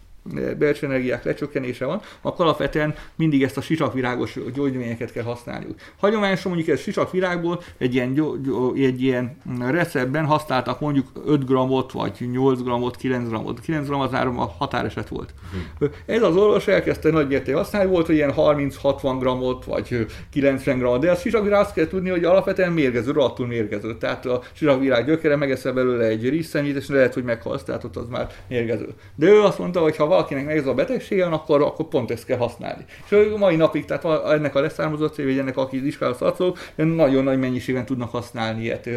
belső 0.57 0.85
energiák 0.85 1.23
lecsökkenése 1.23 1.85
van, 1.85 2.01
akkor 2.21 2.45
alapvetően 2.45 2.95
mindig 3.15 3.43
ezt 3.43 3.57
a 3.57 3.61
sisakvirágos 3.61 4.37
gyógynövényeket 4.53 5.11
kell 5.11 5.23
használniuk. 5.23 5.75
Hagyományosan 5.99 6.51
mondjuk 6.51 6.75
ez 6.75 6.81
sisakvirágból 6.83 7.61
egy 7.77 7.93
ilyen, 7.93 8.35
egy 8.75 9.01
ilyen 9.01 9.37
receptben 9.59 10.25
használtak 10.25 10.79
mondjuk 10.79 11.07
5 11.25 11.45
grammot, 11.45 11.91
vagy 11.91 12.29
8 12.31 12.63
grammot, 12.63 12.95
9 12.95 13.27
grammot. 13.29 13.59
9 13.59 13.87
gram 13.87 13.99
az 13.99 14.11
már 14.11 14.27
a 14.27 14.55
határeset 14.57 15.09
volt. 15.09 15.33
Hmm. 15.51 15.89
Ez 16.05 16.21
az 16.21 16.35
orvos 16.35 16.67
elkezdte 16.67 17.11
nagy 17.11 17.27
mértékben 17.27 17.63
használni, 17.63 17.89
volt, 17.89 18.05
hogy 18.05 18.15
ilyen 18.15 18.33
30-60 18.37 19.15
grammot, 19.19 19.65
vagy 19.65 20.05
90 20.31 20.77
grammot, 20.77 21.01
de 21.01 21.11
a 21.11 21.15
sisakvirág 21.15 21.59
azt 21.59 21.73
kell 21.73 21.87
tudni, 21.87 22.09
hogy 22.09 22.23
alapvetően 22.23 22.71
mérgező, 22.71 23.11
rohadtul 23.11 23.47
mérgező. 23.47 23.97
Tehát 23.97 24.25
a 24.25 24.41
sisakvirág 24.53 25.05
gyökere 25.05 25.35
megeszel 25.35 25.73
belőle 25.73 26.05
egy 26.05 26.29
rizszennyit, 26.29 26.75
és 26.75 26.87
lehet, 26.87 27.13
hogy 27.13 27.23
meghalsz, 27.23 27.63
tehát 27.63 27.83
ott 27.83 27.95
az 27.95 28.07
már 28.07 28.27
mérgező. 28.47 28.87
De 29.15 29.27
ő 29.27 29.41
azt 29.41 29.59
mondta, 29.59 29.79
hogy 29.79 29.95
ha 29.95 30.07
valakinek 30.13 30.45
meg 30.45 30.57
ez 30.57 30.67
a 30.67 30.73
betegsége, 30.73 31.25
akkor, 31.25 31.61
akkor 31.61 31.87
pont 31.87 32.11
ezt 32.11 32.25
kell 32.25 32.37
használni. 32.37 32.85
És 33.05 33.31
a 33.33 33.37
mai 33.37 33.55
napig, 33.55 33.85
tehát 33.85 34.25
ennek 34.31 34.55
a 34.55 34.59
leszármazott 34.59 35.15
vagy 35.15 35.37
ennek, 35.37 35.57
aki 35.57 35.85
iskára 35.85 36.13
szarcol, 36.13 36.57
nagyon 36.75 37.23
nagy 37.23 37.39
mennyiségben 37.39 37.85
tudnak 37.85 38.11
használni 38.11 38.61
ilyet. 38.61 38.89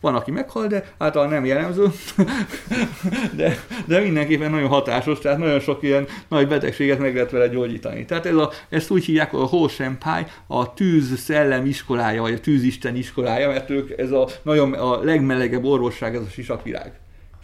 Van, 0.00 0.14
aki 0.14 0.30
meghal, 0.30 0.66
de 0.66 0.94
általában 0.98 1.34
nem 1.34 1.44
jellemző, 1.44 1.84
de, 3.36 3.56
de 3.86 4.00
mindenképpen 4.00 4.50
nagyon 4.50 4.68
hatásos, 4.68 5.18
tehát 5.18 5.38
nagyon 5.38 5.60
sok 5.60 5.82
ilyen 5.82 6.06
nagy 6.28 6.48
betegséget 6.48 6.98
meg 6.98 7.14
lehet 7.14 7.30
vele 7.30 7.48
gyógyítani. 7.48 8.04
Tehát 8.04 8.26
ez 8.26 8.34
a, 8.34 8.50
ezt 8.68 8.90
úgy 8.90 9.04
hívják 9.04 9.32
a 9.32 9.36
Ho 9.36 9.68
Shenpai, 9.68 10.22
a 10.46 10.74
tűz 10.74 11.18
szellem 11.18 11.66
iskolája, 11.66 12.22
vagy 12.22 12.32
a 12.32 12.40
tűzisten 12.40 12.96
iskolája, 12.96 13.48
mert 13.48 13.70
ők 13.70 13.98
ez 13.98 14.10
a 14.10 14.28
nagyon 14.42 14.72
a 14.72 15.04
legmelegebb 15.04 15.64
orvosság, 15.64 16.14
ez 16.14 16.20
a 16.20 16.30
sisakvirág 16.30 16.92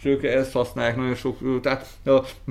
és 0.03 0.09
ők 0.09 0.23
ezt 0.23 0.51
használják 0.51 0.95
nagyon 0.95 1.15
sok, 1.15 1.61
tehát 1.61 1.85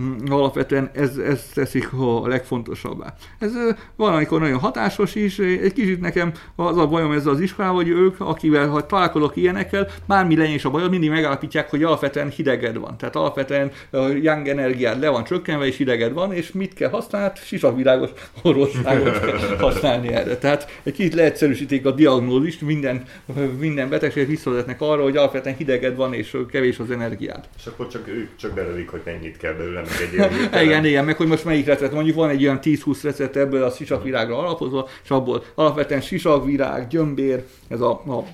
mm, 0.01 0.17
alapvetően 0.31 0.91
ez, 0.95 1.17
ez 1.17 1.51
teszik 1.55 1.93
a 1.93 2.29
legfontosabbá. 2.29 3.15
Ez 3.39 3.53
van, 3.97 4.15
amikor 4.15 4.41
nagyon 4.41 4.59
hatásos 4.59 5.15
is, 5.15 5.39
egy 5.39 5.73
kicsit 5.73 6.01
nekem 6.01 6.33
az 6.57 6.77
a 6.77 6.87
bajom 6.87 7.13
ezzel 7.13 7.33
az 7.33 7.41
iskolával, 7.41 7.77
hogy 7.77 7.89
ők, 7.89 8.21
akivel 8.21 8.69
ha 8.69 8.87
találkozok 8.87 9.37
ilyenekkel, 9.37 9.89
bármi 10.07 10.37
legyen 10.37 10.55
is 10.55 10.65
a 10.65 10.71
bajod, 10.71 10.91
mindig 10.91 11.11
megállapítják, 11.11 11.71
hogy 11.71 11.83
alapvetően 11.83 12.29
hideged 12.29 12.79
van. 12.79 12.97
Tehát 12.97 13.17
alapvetően 13.17 13.71
a 13.91 13.99
young 13.99 14.49
energiád 14.49 15.01
le 15.01 15.09
van 15.09 15.25
csökkenve, 15.25 15.67
és 15.67 15.77
hideged 15.77 16.13
van, 16.13 16.33
és 16.33 16.53
mit 16.53 16.75
kell 16.75 16.91
használni? 16.91 17.27
Hát 17.27 17.45
sisakvilágos 17.45 18.11
orvosságot 18.43 19.21
kell 19.21 19.57
használni 19.59 20.09
erre. 20.09 20.39
Tehát 20.39 20.81
egy 20.83 20.93
kicsit 20.93 21.15
leegyszerűsítik 21.15 21.87
a 21.87 21.91
diagnózist, 21.91 22.61
minden, 22.61 23.03
minden 23.59 23.89
betegséget 23.89 24.29
visszavezetnek 24.29 24.81
arra, 24.81 25.03
hogy 25.03 25.17
alapvetően 25.17 25.57
hideged 25.57 25.97
van, 25.97 26.15
és 26.15 26.37
kevés 26.51 26.79
az 26.79 26.91
energiád 26.91 27.42
át. 27.43 27.49
És 27.57 27.67
akkor 27.67 27.89
csak 27.89 28.09
ők 28.09 28.37
csak 28.37 28.53
belőlik, 28.53 28.89
hogy 28.89 29.01
mennyit 29.05 29.37
kell 29.37 29.53
belőle, 29.53 29.81
meg 29.81 30.09
egy 30.09 30.13
ilyen 30.13 30.33
Igen, 30.65 30.85
igen, 30.85 31.05
meg 31.05 31.17
hogy 31.17 31.27
most 31.27 31.45
melyik 31.45 31.67
recept. 31.67 31.93
Mondjuk 31.93 32.17
van 32.17 32.31
egy 32.31 32.43
olyan 32.43 32.59
10-20 32.63 32.99
recept 33.03 33.37
ebből 33.37 33.63
a 33.63 33.71
sisakvirágra 33.71 34.39
alapozva, 34.39 34.89
és 35.05 35.11
abból 35.11 35.45
alapvetően 35.55 36.01
sisakvirág, 36.01 36.89
gyömbér, 36.89 37.45
ez 37.69 37.81
a, 37.81 37.91
a 37.91 38.25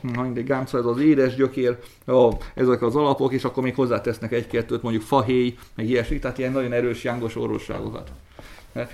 gámca, 0.45 0.79
ez 0.79 0.85
az 0.85 1.01
édes 1.01 1.35
gyökér, 1.35 1.77
a, 2.07 2.33
ezek 2.55 2.83
az 2.83 2.97
alapok, 2.97 3.33
és 3.33 3.45
akkor 3.45 3.63
még 3.63 3.75
hozzátesznek 3.75 4.33
egy-kettőt, 4.33 4.83
mondjuk 4.83 5.05
fahéj, 5.05 5.55
meg 5.75 5.89
ilyesmi, 5.89 6.19
tehát 6.19 6.39
ilyen 6.39 6.53
nagyon 6.53 6.73
erős 6.73 7.05
jángos 7.05 7.37
orvosságokat. 7.37 8.11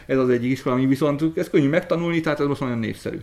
Ez 0.07 0.19
az 0.19 0.29
egyik 0.29 0.51
iskola, 0.51 0.75
ami 0.75 0.87
viszont 0.87 1.23
ez 1.35 1.51
könnyű 1.51 1.69
megtanulni, 1.69 2.21
tehát 2.21 2.41
ez 2.41 2.47
most 2.47 2.61
nagyon 2.61 2.79
népszerű. 2.79 3.19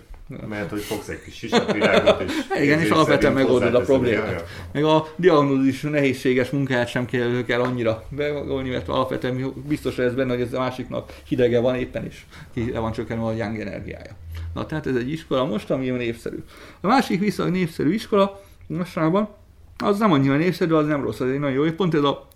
Mert 0.47 0.69
hogy 0.69 0.81
fogsz 0.81 1.07
egy 1.07 1.23
kis 1.23 1.35
sisakvirágot, 1.35 2.21
és... 2.21 2.31
Igen, 2.63 2.79
és 2.79 2.89
alapvetően 2.89 3.33
megoldod 3.33 3.75
a 3.75 3.79
problémát. 3.79 4.47
Meg 4.73 4.83
a 4.83 5.07
diagnózis 5.15 5.81
nehézséges 5.81 6.49
munkát 6.49 6.87
sem 6.87 7.05
kell, 7.05 7.43
kell 7.43 7.61
annyira 7.61 8.03
begoldni, 8.09 8.69
mert 8.69 8.87
alapvetően 8.87 9.53
biztos 9.67 9.97
ez 9.97 10.13
benne, 10.13 10.33
hogy 10.33 10.41
ez 10.41 10.53
a 10.53 10.59
másiknak 10.59 11.13
hidege 11.27 11.59
van 11.59 11.75
éppen, 11.75 12.05
is, 12.05 12.25
ki 12.53 12.71
van 12.71 12.91
csökkenve 12.91 13.25
a 13.25 13.33
young 13.33 13.59
energiája. 13.59 14.11
Na, 14.53 14.65
tehát 14.65 14.87
ez 14.87 14.95
egy 14.95 15.11
iskola 15.11 15.45
most, 15.45 15.71
ami 15.71 15.89
népszerű. 15.89 16.43
A 16.81 16.87
másik 16.87 17.19
viszonylag 17.19 17.55
népszerű 17.55 17.93
iskola 17.93 18.41
mostanában, 18.67 19.29
az 19.77 19.99
nem 19.99 20.11
annyira 20.11 20.37
népszerű, 20.37 20.73
az 20.73 20.85
nem 20.85 21.03
rossz, 21.03 21.19
az 21.19 21.29
egy 21.29 21.39
nagyon 21.39 21.65
jó. 21.65 21.71
Pont 21.71 21.93
ez 21.93 22.03
a 22.03 22.27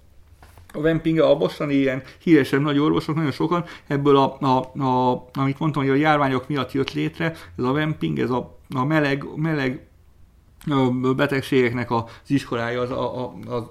a 0.76 0.82
Vempinge, 0.82 1.24
a 1.24 1.38
bossani 1.38 1.74
ilyen 1.74 2.04
híresebb 2.24 2.62
nagy 2.62 2.80
orvosok, 2.80 3.16
nagyon 3.16 3.32
sokan 3.32 3.66
ebből 3.88 4.18
a, 4.18 4.38
a, 4.40 4.82
a, 4.84 5.26
amit 5.34 5.60
mondtam, 5.60 5.84
hogy 5.84 5.92
a 5.92 5.96
járványok 5.96 6.48
miatt 6.48 6.72
jött 6.72 6.94
létre, 6.94 7.34
ez 7.58 7.64
a 7.64 7.72
Vemping, 7.72 8.20
ez 8.20 8.30
a, 8.30 8.58
a 8.76 8.84
meleg, 8.84 9.26
meleg 9.36 9.88
betegségeknek 11.16 11.92
az 11.92 12.04
iskolája 12.28 12.82
az, 12.82 12.92
a, 12.92 13.24
a, 13.24 13.34
az, 13.48 13.64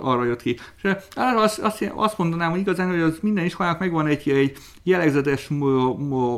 arra 0.00 0.24
jött 0.24 0.42
ki. 0.42 0.58
És 0.82 0.90
azt, 1.14 1.58
azt, 1.58 1.92
azt 1.94 2.18
mondanám, 2.18 2.50
hogy 2.50 2.60
igazán, 2.60 2.90
hogy 2.90 3.00
az 3.00 3.18
minden 3.20 3.44
iskolának 3.44 3.78
megvan 3.78 4.06
egy, 4.06 4.28
egy 4.30 4.56
jellegzetes 4.82 5.50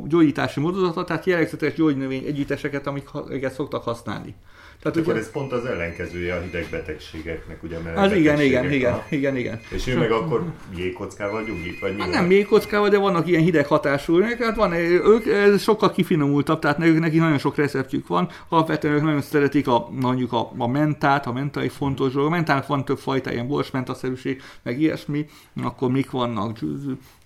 gyógyítási 0.04 0.61
módozata, 0.61 1.04
tehát 1.04 1.26
jellegzetes 1.26 1.74
gyógynövény 1.74 2.24
együtteseket, 2.24 2.86
amiket 2.86 3.52
szoktak 3.52 3.84
használni. 3.84 4.34
Tehát 4.82 4.96
Akkor 4.96 5.12
ugye... 5.12 5.22
ez 5.22 5.30
pont 5.30 5.52
az 5.52 5.64
ellenkezője 5.64 6.34
a 6.34 6.40
hidegbetegségeknek, 6.40 7.62
ugye? 7.62 7.78
Mert 7.78 7.96
az 7.96 8.12
igen, 8.12 8.40
igen, 8.40 8.72
igen, 8.72 9.02
igen, 9.11 9.36
igen. 9.36 9.61
És 9.70 9.86
ő 9.86 9.98
meg 9.98 10.11
akkor 10.11 10.44
jégkockával 10.76 11.44
gyógyít, 11.44 11.80
vagy 11.80 11.94
mi? 11.94 12.00
Hát 12.00 12.11
nem 12.11 12.30
jégkockával, 12.30 12.88
de 12.88 12.98
vannak 12.98 13.26
ilyen 13.26 13.42
hideg 13.42 13.66
hatású. 13.66 14.20
Hát 14.20 14.56
van, 14.56 14.72
ők 14.72 15.26
ez 15.26 15.62
sokkal 15.62 15.90
kifinomultabb, 15.90 16.59
tehát 16.59 16.84
ők 16.84 16.98
neki 16.98 17.18
nagyon 17.18 17.38
sok 17.38 17.56
receptjük 17.56 18.06
van. 18.06 18.28
Alapvetően 18.48 18.94
ők 18.94 19.02
nagyon 19.02 19.20
szeretik 19.20 19.68
a, 19.68 19.74
a, 19.74 19.90
mondjuk 19.90 20.32
a, 20.32 20.52
a 20.56 20.66
mentát, 20.66 21.26
a 21.26 21.32
menta 21.32 21.61
egy 21.61 21.72
fontos 21.72 22.12
dolog. 22.12 22.26
A 22.28 22.30
mentának 22.30 22.66
van 22.66 22.84
több 22.84 22.97
fajta, 22.99 23.32
ilyen 23.32 23.46
borsmentaszerűség, 23.46 24.42
meg 24.62 24.80
ilyesmi, 24.80 25.26
akkor 25.62 25.90
mik 25.90 26.11
vannak? 26.11 26.59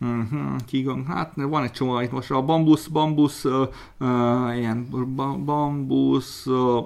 Uh-huh, 0.00 0.56
kigon, 0.66 1.06
hát 1.06 1.32
van 1.34 1.62
egy 1.62 1.72
csomó, 1.72 2.00
itt 2.00 2.12
most 2.12 2.30
a 2.30 2.42
bambusz, 2.42 2.86
bambusz, 2.86 3.44
ilyen 4.54 4.88
bambusz, 5.44 6.46
uh, 6.46 6.84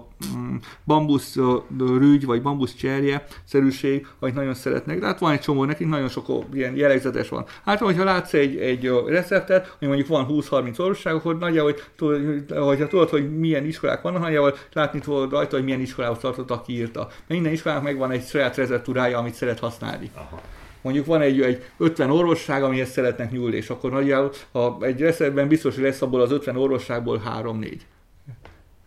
bambusz 0.85 1.37
rügy, 1.79 2.27
vagy 2.27 2.43
bambusz 2.43 2.75
cserje 2.75 3.27
szerűség, 3.45 4.07
amit 4.21 4.35
nagyon 4.35 4.55
szeretnek. 4.55 4.99
De 4.99 5.07
hát 5.07 5.19
van 5.19 5.33
egy 5.33 5.41
csomó, 5.41 5.65
nekik 5.65 5.89
nagyon 5.89 6.09
sok 6.09 6.45
ilyen 6.53 6.77
jellegzetes 6.77 7.29
van. 7.29 7.45
Hát, 7.65 7.79
hogyha 7.79 8.05
látsz 8.05 8.35
egy, 8.35 8.57
egy 8.57 8.91
receptet, 9.07 9.77
hogy 9.79 9.89
mondjuk 9.89 10.09
van 10.09 10.27
20-30 10.29 10.81
orvosság, 10.81 11.15
akkor 11.15 11.39
nagyjából, 11.39 11.75
hogy, 11.99 12.45
hogyha 12.49 12.87
tudod, 12.87 13.09
hogy 13.09 13.39
milyen 13.39 13.65
iskolák 13.65 14.03
vannak, 14.03 14.21
nagyjából 14.21 14.55
látni 14.73 15.01
tudod 15.01 15.31
rajta, 15.31 15.57
hogy 15.57 15.65
milyen 15.65 15.81
iskolához 15.81 16.19
tartott, 16.19 16.51
aki 16.51 16.73
írta. 16.73 17.01
Mert 17.01 17.29
minden 17.29 17.53
iskolának 17.53 17.85
megvan 17.85 18.11
egy 18.11 18.27
saját 18.27 18.55
receptúrája, 18.77 19.19
amit 19.19 19.35
szeret 19.35 19.59
használni. 19.59 20.11
Aha 20.15 20.41
mondjuk 20.87 21.07
van 21.07 21.21
egy, 21.21 21.41
egy 21.41 21.65
50 21.77 22.11
orvosság, 22.11 22.63
amihez 22.63 22.91
szeretnek 22.91 23.31
nyúlni, 23.31 23.57
és 23.57 23.71
akkor 23.71 23.91
nagyjából 23.91 24.33
ha 24.53 24.79
egy 24.81 25.01
receptben 25.01 25.49
biztos, 25.49 25.75
hogy 25.75 25.85
lesz 25.85 26.03
abból 26.03 26.21
az 26.21 26.31
50 26.31 26.57
orvosságból 26.57 27.23
3-4. 27.43 27.81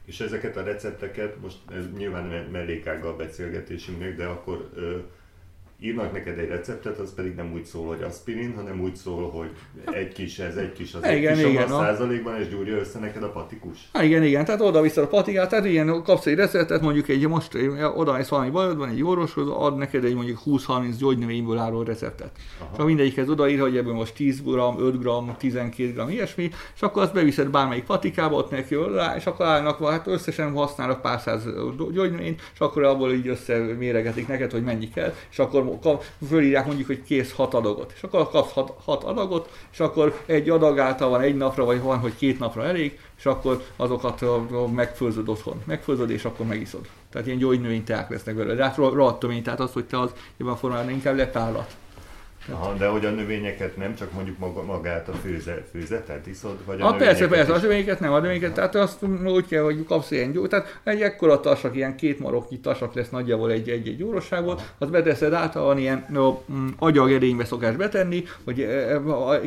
És 0.06 0.20
ezeket 0.20 0.58
a 0.58 0.64
recepteket, 0.64 1.42
most 1.42 1.58
ez 1.72 1.84
nyilván 1.98 2.48
mellékággal 2.52 3.16
beszélgetésünknek, 3.16 4.16
de 4.16 4.26
akkor 4.26 4.70
ö, 4.76 4.98
írnak 5.82 6.14
neked 6.14 6.38
egy 6.38 6.48
receptet, 6.48 6.98
az 6.98 7.14
pedig 7.14 7.36
nem 7.36 7.52
úgy 7.54 7.66
szól, 7.66 7.88
hogy 7.88 8.02
aspirin, 8.02 8.54
hanem 8.56 8.82
úgy 8.82 8.96
szól, 8.96 9.30
hogy 9.30 9.50
egy 9.94 10.14
kis 10.14 10.40
ez, 10.40 10.56
egy 10.56 10.74
kis 10.74 10.94
az, 10.94 11.12
igen, 11.12 11.32
egy 11.34 11.44
kis 11.44 11.52
igen, 11.52 11.72
a 11.72 11.80
százalékban, 11.80 12.40
és 12.40 12.50
gyúrja 12.50 12.78
össze 12.78 13.00
neked 13.00 13.24
a 13.24 13.30
patikus. 13.30 13.78
Ha, 13.94 14.04
igen, 14.04 14.24
igen, 14.24 14.46
tehát 14.46 14.62
oda 14.62 14.82
vissza 14.82 15.02
a 15.02 15.08
patikát, 15.08 15.50
tehát 15.50 15.66
ilyen 15.66 16.04
kapsz 16.04 16.26
egy 16.26 16.36
receptet, 16.36 16.82
mondjuk 16.82 17.10
egy 17.10 17.28
most 17.28 17.58
oda 17.96 18.14
mész 18.14 18.28
valami 18.28 18.50
bajod 18.50 18.78
van, 18.78 18.90
egy 18.90 19.04
orvoshoz, 19.04 19.48
ad 19.48 19.78
neked 19.78 20.04
egy 20.04 20.16
mondjuk 20.16 20.40
20-30 20.46 20.96
gyógynövényből 21.00 21.58
álló 21.58 21.84
receptet. 21.84 22.32
Aha. 22.60 22.76
Csak 22.76 22.86
mindegyikhez 22.86 23.30
odaír, 23.30 23.60
hogy 23.60 23.78
ebből 23.78 23.94
most 23.94 24.16
10 24.16 24.42
g, 24.42 24.48
5 24.80 25.00
g, 25.04 25.38
12 25.38 26.04
g, 26.04 26.12
ilyesmi, 26.12 26.50
és 26.76 26.82
akkor 26.82 27.02
azt 27.02 27.14
beviszed 27.14 27.50
bármelyik 27.50 27.84
patikába, 27.84 28.36
ott 28.36 28.52
neki 28.52 28.76
rá, 28.94 29.16
és 29.16 29.26
akkor 29.26 29.46
állnak, 29.46 29.90
hát 29.90 30.08
összesen 30.08 30.52
használnak 30.52 31.02
pár 31.02 31.20
száz 31.20 31.44
gyógynövényt, 31.92 32.42
és 32.54 32.60
akkor 32.60 32.84
abból 32.84 33.14
így 33.14 33.28
összeméregetik 33.28 34.28
neked, 34.28 34.52
hogy 34.52 34.64
mennyi 34.64 34.90
kell, 34.90 35.14
és 35.32 35.40
akkor 35.40 35.68
kap, 35.82 36.04
fölírják 36.28 36.66
mondjuk, 36.66 36.88
hogy 36.88 37.04
kész 37.04 37.34
hat 37.34 37.54
adagot. 37.54 37.92
És 37.96 38.04
akkor 38.04 38.30
kapsz 38.30 38.54
hat, 38.54 38.74
hat 38.86 39.04
adagot, 39.04 39.50
és 39.72 39.80
akkor 39.80 40.22
egy 40.26 40.50
adag 40.50 40.80
által 40.80 41.10
van 41.10 41.22
egy 41.22 41.36
napra, 41.36 41.66
vagy 41.66 41.82
van, 41.82 41.98
hogy 41.98 42.16
két 42.16 42.40
napra 42.40 42.66
elég, 42.66 43.00
és 43.18 43.26
akkor 43.26 43.64
azokat 43.76 44.24
megfőzöd 44.74 45.30
otthon. 45.30 45.62
Megfőzöd, 45.66 46.10
és 46.10 46.26
akkor 46.26 46.46
megiszod. 46.46 46.88
Tehát 47.12 47.28
ilyen 47.28 47.40
gyógynövényteák 47.40 48.10
lesznek 48.10 48.36
belőle. 48.36 48.56
De 48.56 48.64
hát 48.64 48.76
rohadt 48.76 49.26
tehát 49.44 49.60
az, 49.60 49.74
hogy 49.74 49.86
te 49.86 50.00
az 50.00 50.12
ebben 50.40 50.54
a 50.54 50.56
formában 50.56 50.90
inkább 50.90 51.16
lepállat. 51.16 51.76
Aha, 52.52 52.74
de 52.74 52.88
hogy 52.88 53.06
a 53.06 53.10
növényeket 53.10 53.78
nem, 53.78 53.96
csak 53.96 54.12
mondjuk 54.14 54.38
maga, 54.38 54.64
magát 54.64 55.08
a 55.08 55.14
főze, 55.14 55.64
főzetet 55.72 56.28
iszod? 56.28 56.58
Vagy 56.66 56.82
a 56.82 56.86
ah, 56.86 56.98
persze, 56.98 57.28
persze, 57.28 57.54
a 57.54 57.58
növényeket 57.60 58.00
nem, 58.00 58.14
a 58.14 58.20
növényeket, 58.20 58.54
tehát 58.54 58.76
azt 58.76 59.04
úgy 59.26 59.46
kell, 59.48 59.64
hogy 59.64 59.86
kapsz 59.86 60.12
ilyen 60.12 60.32
gyó, 60.32 60.48
tehát 60.48 60.80
egy 60.84 61.02
ekkora 61.02 61.40
tasak, 61.40 61.76
ilyen 61.76 61.96
két 61.96 62.20
maroknyi 62.20 62.60
tasak 62.60 62.94
lesz 62.94 63.10
nagyjából 63.10 63.52
egy, 63.52 63.70
egy, 63.70 63.88
egy 63.88 64.04
orvosságból, 64.04 64.60
azt 64.78 64.92
beteszed 64.92 65.34
általában 65.34 65.78
ilyen 65.78 66.06
no, 66.10 66.42
mm, 66.52 66.68
agyagedénybe 66.78 67.46
szokás 67.46 67.76
betenni, 67.76 68.24
hogy 68.44 68.68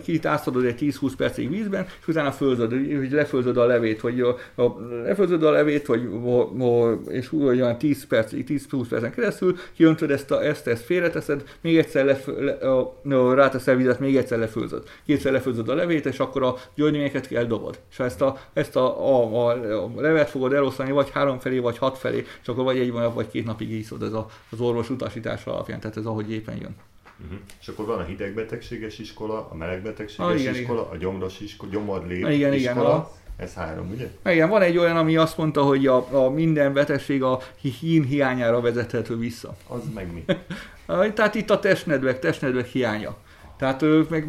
kitáztadod 0.03 0.65
egy 0.65 0.97
10-20 1.01 1.13
percig 1.17 1.51
vízben, 1.51 1.87
és 2.01 2.09
utána 2.09 2.33
fölzöd, 2.33 2.71
hogy 2.71 3.11
lefölzöd 3.11 3.57
a 3.57 3.65
levét, 3.65 4.01
hogy 4.01 4.21
a, 4.21 4.63
a, 4.63 4.77
lefölzöd 5.05 5.43
a 5.43 5.51
levét, 5.51 5.87
hogy, 5.87 6.09
a, 6.25 6.65
a, 6.65 7.01
és 7.09 7.33
úgy 7.33 7.43
olyan 7.43 7.79
10 7.79 8.07
percig, 8.07 8.47
10-20 8.71 8.87
percen 8.89 9.13
keresztül, 9.13 9.57
kiöntöd 9.77 10.11
ezt, 10.11 10.31
a, 10.31 10.45
ezt, 10.45 10.67
ezt 10.67 10.85
félreteszed, 10.85 11.43
még 11.61 11.79
egyszer 11.79 12.05
lef, 12.05 12.29
le, 12.39 12.53
a, 12.53 12.92
no, 13.03 13.35
ráteszel 13.35 13.77
vizet, 13.77 14.01
még 14.01 14.17
egyszer 14.17 14.39
lefőzöd. 14.39 14.89
Kétszer 15.07 15.33
lefőzöd 15.33 15.69
a 15.69 15.75
levét, 15.75 16.07
és 16.07 16.19
akkor 16.19 16.43
a 16.43 16.57
gyógynövényeket 16.75 17.33
eldobod. 17.33 17.79
És 17.91 17.97
ha 17.97 18.05
ezt 18.05 18.21
a, 18.21 18.39
ezt 18.53 18.77
a, 18.77 19.09
a, 19.09 19.47
a, 19.49 19.85
a 19.85 19.91
levet 19.97 20.31
fogod 20.31 20.53
elosztani, 20.53 20.91
vagy 20.91 21.11
három 21.11 21.39
felé, 21.39 21.59
vagy 21.59 21.79
hat 21.79 21.99
felé, 21.99 22.27
és 22.43 22.49
akkor 22.49 22.65
vagy 22.65 22.79
egy 22.79 22.93
vagy 22.93 23.29
két 23.29 23.45
napig 23.45 23.71
iszod 23.71 24.03
ez 24.03 24.13
a, 24.13 24.27
az 24.51 24.61
orvos 24.61 24.91
utasítás 24.91 25.45
alapján, 25.45 25.81
tehát 25.81 25.97
ez 25.97 26.07
ahogy 26.07 26.33
éppen 26.33 26.57
jön. 26.57 26.77
Uh-huh. 27.25 27.39
És 27.61 27.69
akkor 27.69 27.87
van 27.87 27.99
a 27.99 28.05
hidegbetegséges 28.05 28.99
iskola, 28.99 29.49
a 29.51 29.55
melegbetegséges 29.55 30.33
ah, 30.35 30.41
igen, 30.41 30.55
iskola, 30.55 30.81
igen. 30.81 30.93
a 30.93 30.97
gyomros 30.97 31.41
iskola, 31.41 31.71
igen, 32.09 32.53
iskola. 32.53 32.55
Igen, 32.55 32.85
a... 32.85 33.11
Ez 33.43 33.55
három, 33.55 33.91
ugye? 33.91 34.09
Igen, 34.25 34.49
van 34.49 34.63
egy 34.63 34.79
olyan, 34.79 34.97
ami 34.97 35.17
azt 35.17 35.37
mondta, 35.37 35.63
hogy 35.63 35.87
a, 35.87 36.25
a 36.25 36.31
minden 36.31 36.73
betegség 36.73 37.23
a 37.23 37.39
hín 37.81 38.05
hiányára 38.05 38.61
vezethető 38.61 39.17
vissza. 39.17 39.55
Az 39.69 39.81
meg 39.95 40.13
mi? 40.13 40.25
Tehát 41.15 41.35
itt 41.35 41.51
a 41.51 41.59
testnedvek, 41.59 42.19
testnedvek 42.19 42.67
hiánya. 42.67 43.17
Tehát 43.57 43.83
ők 43.83 44.09
meg 44.09 44.29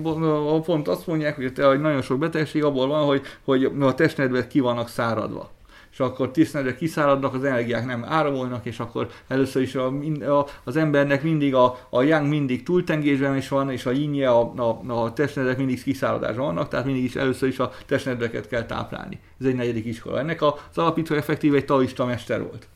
pont 0.65 0.87
azt 0.87 1.07
mondják, 1.07 1.35
hogy 1.35 1.79
nagyon 1.79 2.01
sok 2.01 2.19
betegség 2.19 2.63
abból 2.63 2.87
van, 2.87 3.05
hogy, 3.05 3.21
hogy 3.43 3.71
a 3.79 3.95
testnedvek 3.95 4.47
ki 4.47 4.59
vannak 4.59 4.89
száradva 4.89 5.51
és 5.93 5.99
akkor 5.99 6.31
tisztnedve 6.31 6.75
kiszáradnak, 6.75 7.33
az 7.33 7.43
energiák 7.43 7.85
nem 7.85 8.05
áramolnak, 8.07 8.65
és 8.65 8.79
akkor 8.79 9.07
először 9.27 9.61
is 9.61 9.75
a, 9.75 9.93
a, 10.21 10.45
az 10.63 10.75
embernek 10.75 11.23
mindig 11.23 11.55
a, 11.55 11.77
a 11.89 12.01
yang 12.01 12.27
mindig 12.27 12.63
túltengésben 12.63 13.35
is 13.35 13.47
van, 13.47 13.71
és 13.71 13.85
a 13.85 13.91
yinje, 13.91 14.29
a, 14.29 14.53
a, 14.55 14.91
a 15.03 15.13
testnedvek 15.13 15.57
mindig 15.57 15.83
kiszáradásban 15.83 16.45
vannak, 16.45 16.67
tehát 16.67 16.85
mindig 16.85 17.03
is 17.03 17.15
először 17.15 17.49
is 17.49 17.59
a 17.59 17.71
testnedveket 17.85 18.47
kell 18.47 18.65
táplálni. 18.65 19.19
Ez 19.39 19.45
egy 19.45 19.55
negyedik 19.55 19.85
iskola. 19.85 20.19
Ennek 20.19 20.41
az 20.41 20.53
alapító 20.75 21.15
effektív 21.15 21.55
egy 21.55 21.65
taoista 21.65 22.05
mester 22.05 22.43
volt. 22.43 22.67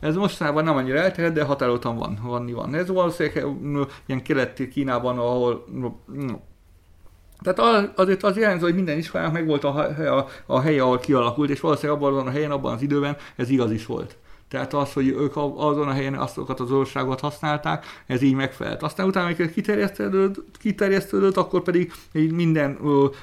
Ez 0.00 0.16
mostanában 0.16 0.64
nem 0.64 0.76
annyira 0.76 0.98
elterjedt, 0.98 1.34
de 1.34 1.42
határoltan 1.42 1.96
van, 1.96 2.18
van, 2.22 2.52
van. 2.52 2.74
Ez 2.74 2.88
valószínűleg 2.88 3.46
ilyen 4.06 4.22
kelet-Kínában, 4.22 5.18
ahol 5.18 5.64
tehát 7.42 7.90
azért 7.98 8.22
az 8.22 8.36
jelenti, 8.36 8.64
hogy 8.64 8.74
minden 8.74 8.98
iskolának 8.98 9.32
megvolt 9.32 9.64
a, 9.64 9.78
a, 10.16 10.26
a 10.46 10.60
helye, 10.60 10.82
ahol 10.82 10.98
kialakult, 10.98 11.50
és 11.50 11.60
valószínűleg 11.60 12.02
abban 12.02 12.26
a 12.26 12.30
helyen, 12.30 12.50
abban 12.50 12.74
az 12.74 12.82
időben 12.82 13.16
ez 13.36 13.50
igaz 13.50 13.70
is 13.70 13.86
volt. 13.86 14.16
Tehát 14.48 14.74
az, 14.74 14.92
hogy 14.92 15.08
ők 15.08 15.36
azon 15.36 15.88
a 15.88 15.92
helyen 15.92 16.14
azokat 16.14 16.60
az 16.60 16.70
országot 16.70 17.20
használták, 17.20 17.86
ez 18.06 18.22
így 18.22 18.34
megfelelt. 18.34 18.82
Aztán 18.82 19.06
utána, 19.06 19.26
amikor 19.26 19.50
kiterjesztődött, 19.50 20.42
kiterjesztődött 20.58 21.36
akkor 21.36 21.62
pedig 21.62 21.92
minden, 22.12 22.78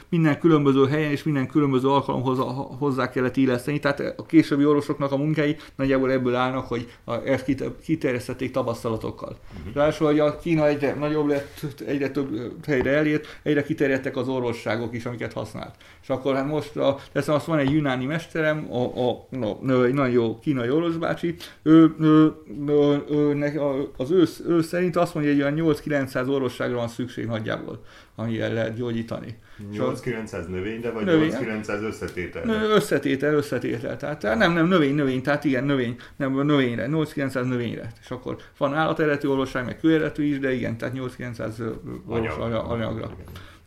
minden 0.10 0.40
különböző 0.40 0.88
helyen 0.88 1.12
és 1.12 1.24
minden 1.24 1.48
különböző 1.48 1.90
alkalomhoz 1.90 2.40
hozzá 2.80 3.10
kellett 3.10 3.38
illeszteni. 3.38 3.80
Tehát 3.80 4.14
a 4.18 4.26
későbbi 4.26 4.66
orvosoknak 4.66 5.12
a 5.12 5.18
munkái 5.18 5.56
nagyjából 5.76 6.12
ebből 6.12 6.36
állnak, 6.36 6.68
hogy 6.68 6.92
ezt 7.26 7.54
kiterjesztették 7.84 8.52
tapasztalatokkal. 8.52 9.38
Uh-huh. 9.58 9.74
Ráadásul, 9.74 10.08
hogy 10.08 10.20
a 10.20 10.40
Kína 10.40 10.68
egyre 10.68 10.94
nagyobb 10.94 11.28
lett, 11.28 11.82
egyre 11.86 12.10
több 12.10 12.54
helyre 12.66 12.92
elért, 12.92 13.40
egyre 13.44 13.64
kiterjedtek 13.64 14.18
az 14.18 14.28
orvosságok 14.28 14.94
is, 14.94 15.06
amiket 15.06 15.34
használt. 15.34 15.76
És 16.02 16.10
akkor 16.10 16.36
hát 16.36 16.48
most 16.48 16.76
a, 16.76 16.98
teszem, 17.12 17.36
azt 17.36 17.46
van 17.46 17.58
egy 17.58 17.72
junáni 17.72 18.06
mesterem, 18.06 18.68
a, 18.72 18.78
a, 18.78 19.28
a, 19.32 19.46
a, 19.46 19.84
egy 19.84 19.94
nagyon 19.94 20.10
jó 20.10 20.40
kínai 20.40 20.70
orvosbácsi, 21.16 21.36
ő, 21.64 21.94
ő, 22.00 22.34
ő, 22.68 23.06
ő, 23.10 23.90
az 23.98 24.12
ő, 24.12 24.26
ő 24.48 24.62
szerint 24.62 24.96
azt 24.96 25.14
mondja, 25.14 25.34
hogy 25.34 25.42
olyan 25.42 25.76
8-900 25.76 26.30
orvosságra 26.30 26.76
van 26.76 26.88
szükség 26.88 27.26
nagyjából, 27.26 27.84
amivel 28.16 28.54
lehet 28.54 28.76
gyógyítani. 28.76 29.38
8-900 29.74 30.48
növényre, 30.48 30.92
vagy 30.92 31.06
növény, 31.06 31.32
8-900 31.34 31.82
összetételre? 31.84 32.52
Összetétel, 32.64 33.34
összetétel. 33.34 33.98
Tehát 33.98 34.22
nem, 34.38 34.54
nem, 34.54 34.68
növény, 34.68 34.96
növény, 34.96 35.22
tehát 35.22 35.44
igen, 35.44 35.64
növény, 35.64 35.96
nem 36.16 36.46
növényre, 36.46 36.88
8-900 36.92 37.48
növényre. 37.48 37.92
És 38.02 38.10
akkor 38.10 38.38
van 38.58 38.74
állateredetű 38.74 39.28
orvosság, 39.28 39.66
meg 39.66 39.80
kőeredetű 39.80 40.24
is, 40.24 40.40
de 40.40 40.54
igen, 40.54 40.78
tehát 40.78 40.96
8-900 40.98 41.74
Anyag. 42.08 42.54
anyagra. 42.70 43.16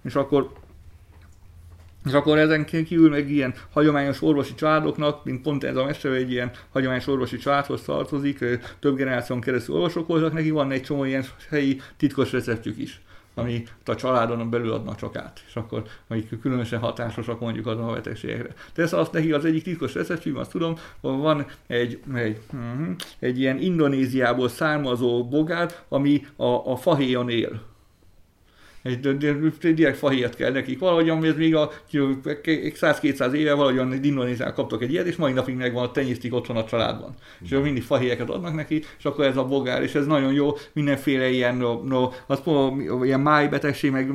És 0.05 0.14
akkor 0.14 0.51
és 2.07 2.12
akkor 2.12 2.38
ezen 2.38 2.64
kívül 2.64 3.11
meg 3.11 3.30
ilyen 3.30 3.55
hagyományos 3.70 4.22
orvosi 4.22 4.55
családoknak, 4.55 5.24
mint 5.24 5.42
pont 5.42 5.64
ez 5.64 5.76
a 5.76 5.84
mester 5.84 6.12
egy 6.12 6.30
ilyen 6.30 6.51
hagyományos 6.70 7.07
orvosi 7.07 7.36
családhoz 7.36 7.82
tartozik, 7.82 8.44
több 8.78 8.96
generáción 8.96 9.40
keresztül 9.40 9.74
orvosok 9.74 10.07
voltak, 10.07 10.32
neki 10.32 10.51
van 10.51 10.70
egy 10.70 10.82
csomó 10.82 11.05
ilyen 11.05 11.24
helyi 11.49 11.80
titkos 11.96 12.32
receptjük 12.32 12.78
is 12.78 13.01
ami 13.38 13.64
a 13.84 13.94
családon 13.94 14.51
belül 14.51 14.72
adnak 14.72 14.96
csak 14.96 15.16
át, 15.16 15.42
és 15.46 15.57
akkor 15.57 15.82
amik 16.09 16.40
különösen 16.40 16.78
hatásosak 16.78 17.40
mondjuk 17.40 17.66
azon 17.66 17.88
a 17.88 17.92
betegségekre. 17.92 18.55
De 18.74 18.82
ez 18.82 18.92
azt 18.92 19.12
neki 19.12 19.32
az 19.32 19.44
egyik 19.44 19.62
titkos 19.62 19.94
receptjük, 19.94 20.36
azt 20.36 20.51
tudom, 20.51 20.76
hogy 21.01 21.16
van 21.16 21.46
egy, 21.66 22.01
egy, 22.14 22.40
uh-huh, 22.53 22.88
egy 23.18 23.38
ilyen 23.38 23.59
Indonéziából 23.59 24.49
származó 24.49 25.28
bogár, 25.28 25.74
ami 25.88 26.26
a, 26.36 26.72
a 26.72 26.76
fahéjon 26.76 27.28
él 27.30 27.61
egy, 28.89 29.16
direkt 29.74 29.99
fahéjat 29.99 30.34
kell 30.34 30.53
nekik. 30.53 30.78
Valahogyan 30.78 31.24
ez 31.24 31.36
még 31.36 31.55
a 31.55 31.70
100-200 31.93 33.32
éve 33.32 33.53
valahogyan 33.53 34.05
Indonézián 34.05 34.55
kaptak 34.55 34.82
egy 34.82 34.93
ilyet, 34.93 35.07
és 35.07 35.16
mai 35.16 35.32
napig 35.32 35.55
megvan, 35.55 35.93
tenyésztik 35.93 36.34
otthon 36.34 36.57
a 36.57 36.64
családban. 36.64 37.14
És 37.43 37.51
mindig 37.51 37.82
fahéjeket 37.82 38.30
adnak 38.30 38.55
neki, 38.55 38.82
és 38.99 39.05
akkor 39.05 39.24
ez 39.24 39.36
a 39.36 39.45
bogár, 39.45 39.82
és 39.82 39.95
ez 39.95 40.07
nagyon 40.07 40.32
jó, 40.32 40.57
mindenféle 40.72 41.30
ilyen, 41.30 41.57
no, 41.57 41.82
no, 41.82 42.09
az, 42.26 42.41
ilyen 43.03 43.20
májbetegség, 43.20 43.91
meg 43.91 44.12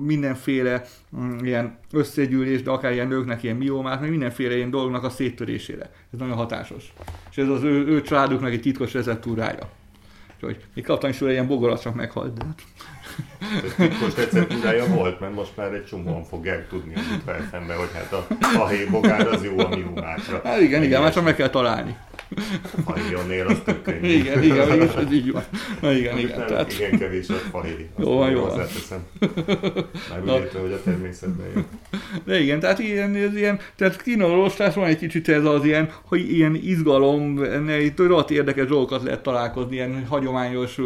mindenféle 0.00 0.84
mm, 1.16 1.38
ilyen 1.38 1.78
összegyűlés, 1.92 2.62
de 2.62 2.70
akár 2.70 2.92
ilyen 2.92 3.08
nőknek 3.08 3.42
ilyen 3.42 3.56
miómát, 3.56 4.00
meg 4.00 4.10
mindenféle 4.10 4.56
ilyen 4.56 4.70
dolgnak 4.70 5.04
a 5.04 5.10
széttörésére. 5.10 5.90
Ez 6.12 6.18
nagyon 6.18 6.36
hatásos. 6.36 6.92
És 7.30 7.36
ez 7.36 7.48
az 7.48 7.62
ő, 7.62 7.86
ő 7.86 8.02
családuknak 8.02 8.52
egy 8.52 8.60
titkos 8.60 8.92
receptúrája. 8.92 9.68
Úgyhogy 10.34 10.64
még 10.74 10.84
kaptam 10.84 11.10
is 11.10 11.20
ilyen 11.20 11.46
bogarat, 11.46 11.80
csak 11.80 11.94
meghalt. 11.94 12.38
De... 12.38 12.44
Titkos 13.76 14.16
receptúrája 14.16 14.86
volt, 14.86 15.20
mert 15.20 15.34
most 15.34 15.56
már 15.56 15.72
egy 15.72 15.84
csomóan 15.84 16.24
fogják 16.24 16.68
tudni 16.68 16.94
az 16.94 17.32
szembe, 17.50 17.74
hogy 17.74 17.90
hát 17.94 18.12
a, 18.12 18.26
a 18.58 18.90
bogár 18.90 19.26
az 19.26 19.44
jó 19.44 19.58
a 19.58 19.68
miómákra. 19.68 20.40
Hát 20.44 20.60
igen, 20.60 20.82
igen, 20.82 21.02
már 21.02 21.12
csak 21.12 21.24
meg 21.24 21.36
kell 21.36 21.48
találni. 21.50 21.96
Fahélyonél 22.84 23.46
az 23.46 23.60
tök 23.64 23.82
könnyű. 23.82 24.08
Igen, 24.08 24.42
igen, 24.42 24.74
igen, 24.74 24.88
ez 25.06 25.12
így 25.12 25.32
van. 25.32 25.42
Na 25.80 25.92
igen, 25.92 26.18
igen. 26.18 26.38
Nem, 26.38 26.46
tehát... 26.46 26.72
Igen, 26.72 26.98
kevés 26.98 27.28
a 27.28 27.32
fahéj. 27.32 27.88
Jó 27.98 28.16
van, 28.16 28.30
jó 28.30 28.40
van. 28.40 28.58
Már 30.10 30.22
úgy 30.22 30.28
értem, 30.28 30.60
hogy 30.60 30.72
a 30.72 30.82
természetben 30.82 31.46
jön. 31.54 31.64
De 32.24 32.40
igen, 32.40 32.60
tehát 32.60 32.78
ilyen, 32.78 33.14
ez 33.14 33.36
ilyen, 33.36 33.60
tehát 33.76 34.02
kínálóstás 34.02 34.74
van 34.74 34.86
egy 34.86 34.98
kicsit 34.98 35.28
ez 35.28 35.44
az 35.44 35.64
ilyen, 35.64 35.90
hogy 36.04 36.32
ilyen 36.32 36.54
izgalom, 36.54 37.44
itt 37.80 37.98
rohadt 37.98 38.30
érdekes 38.30 38.66
dolgokat 38.66 39.02
lehet 39.02 39.22
találkozni, 39.22 39.74
ilyen 39.74 40.06
hagyományos, 40.08 40.78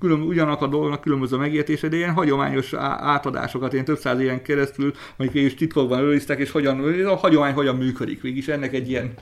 külön, 0.00 0.20
ugyanak 0.20 0.62
a 0.62 0.66
dolgnak 0.66 1.00
különböző 1.00 1.36
megértése, 1.36 1.88
de 1.88 1.96
ilyen 1.96 2.12
hagyományos 2.12 2.72
átadásokat, 2.98 3.72
ilyen 3.72 3.84
több 3.84 3.98
száz 3.98 4.20
ilyen 4.20 4.42
keresztül, 4.42 4.92
amik 5.16 5.34
is 5.34 5.54
titkokban 5.54 6.00
őriztek, 6.00 6.38
és 6.38 6.50
hogyan, 6.50 7.04
a 7.04 7.16
hagyomány 7.16 7.52
hogyan 7.52 7.76
működik. 7.76 8.22
Végig 8.22 8.48
ennek 8.48 8.72
egy 8.74 8.88
ilyen, 8.88 9.14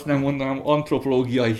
azt 0.00 0.08
nem 0.08 0.18
mondanám, 0.18 0.60
antropológiai 0.62 1.56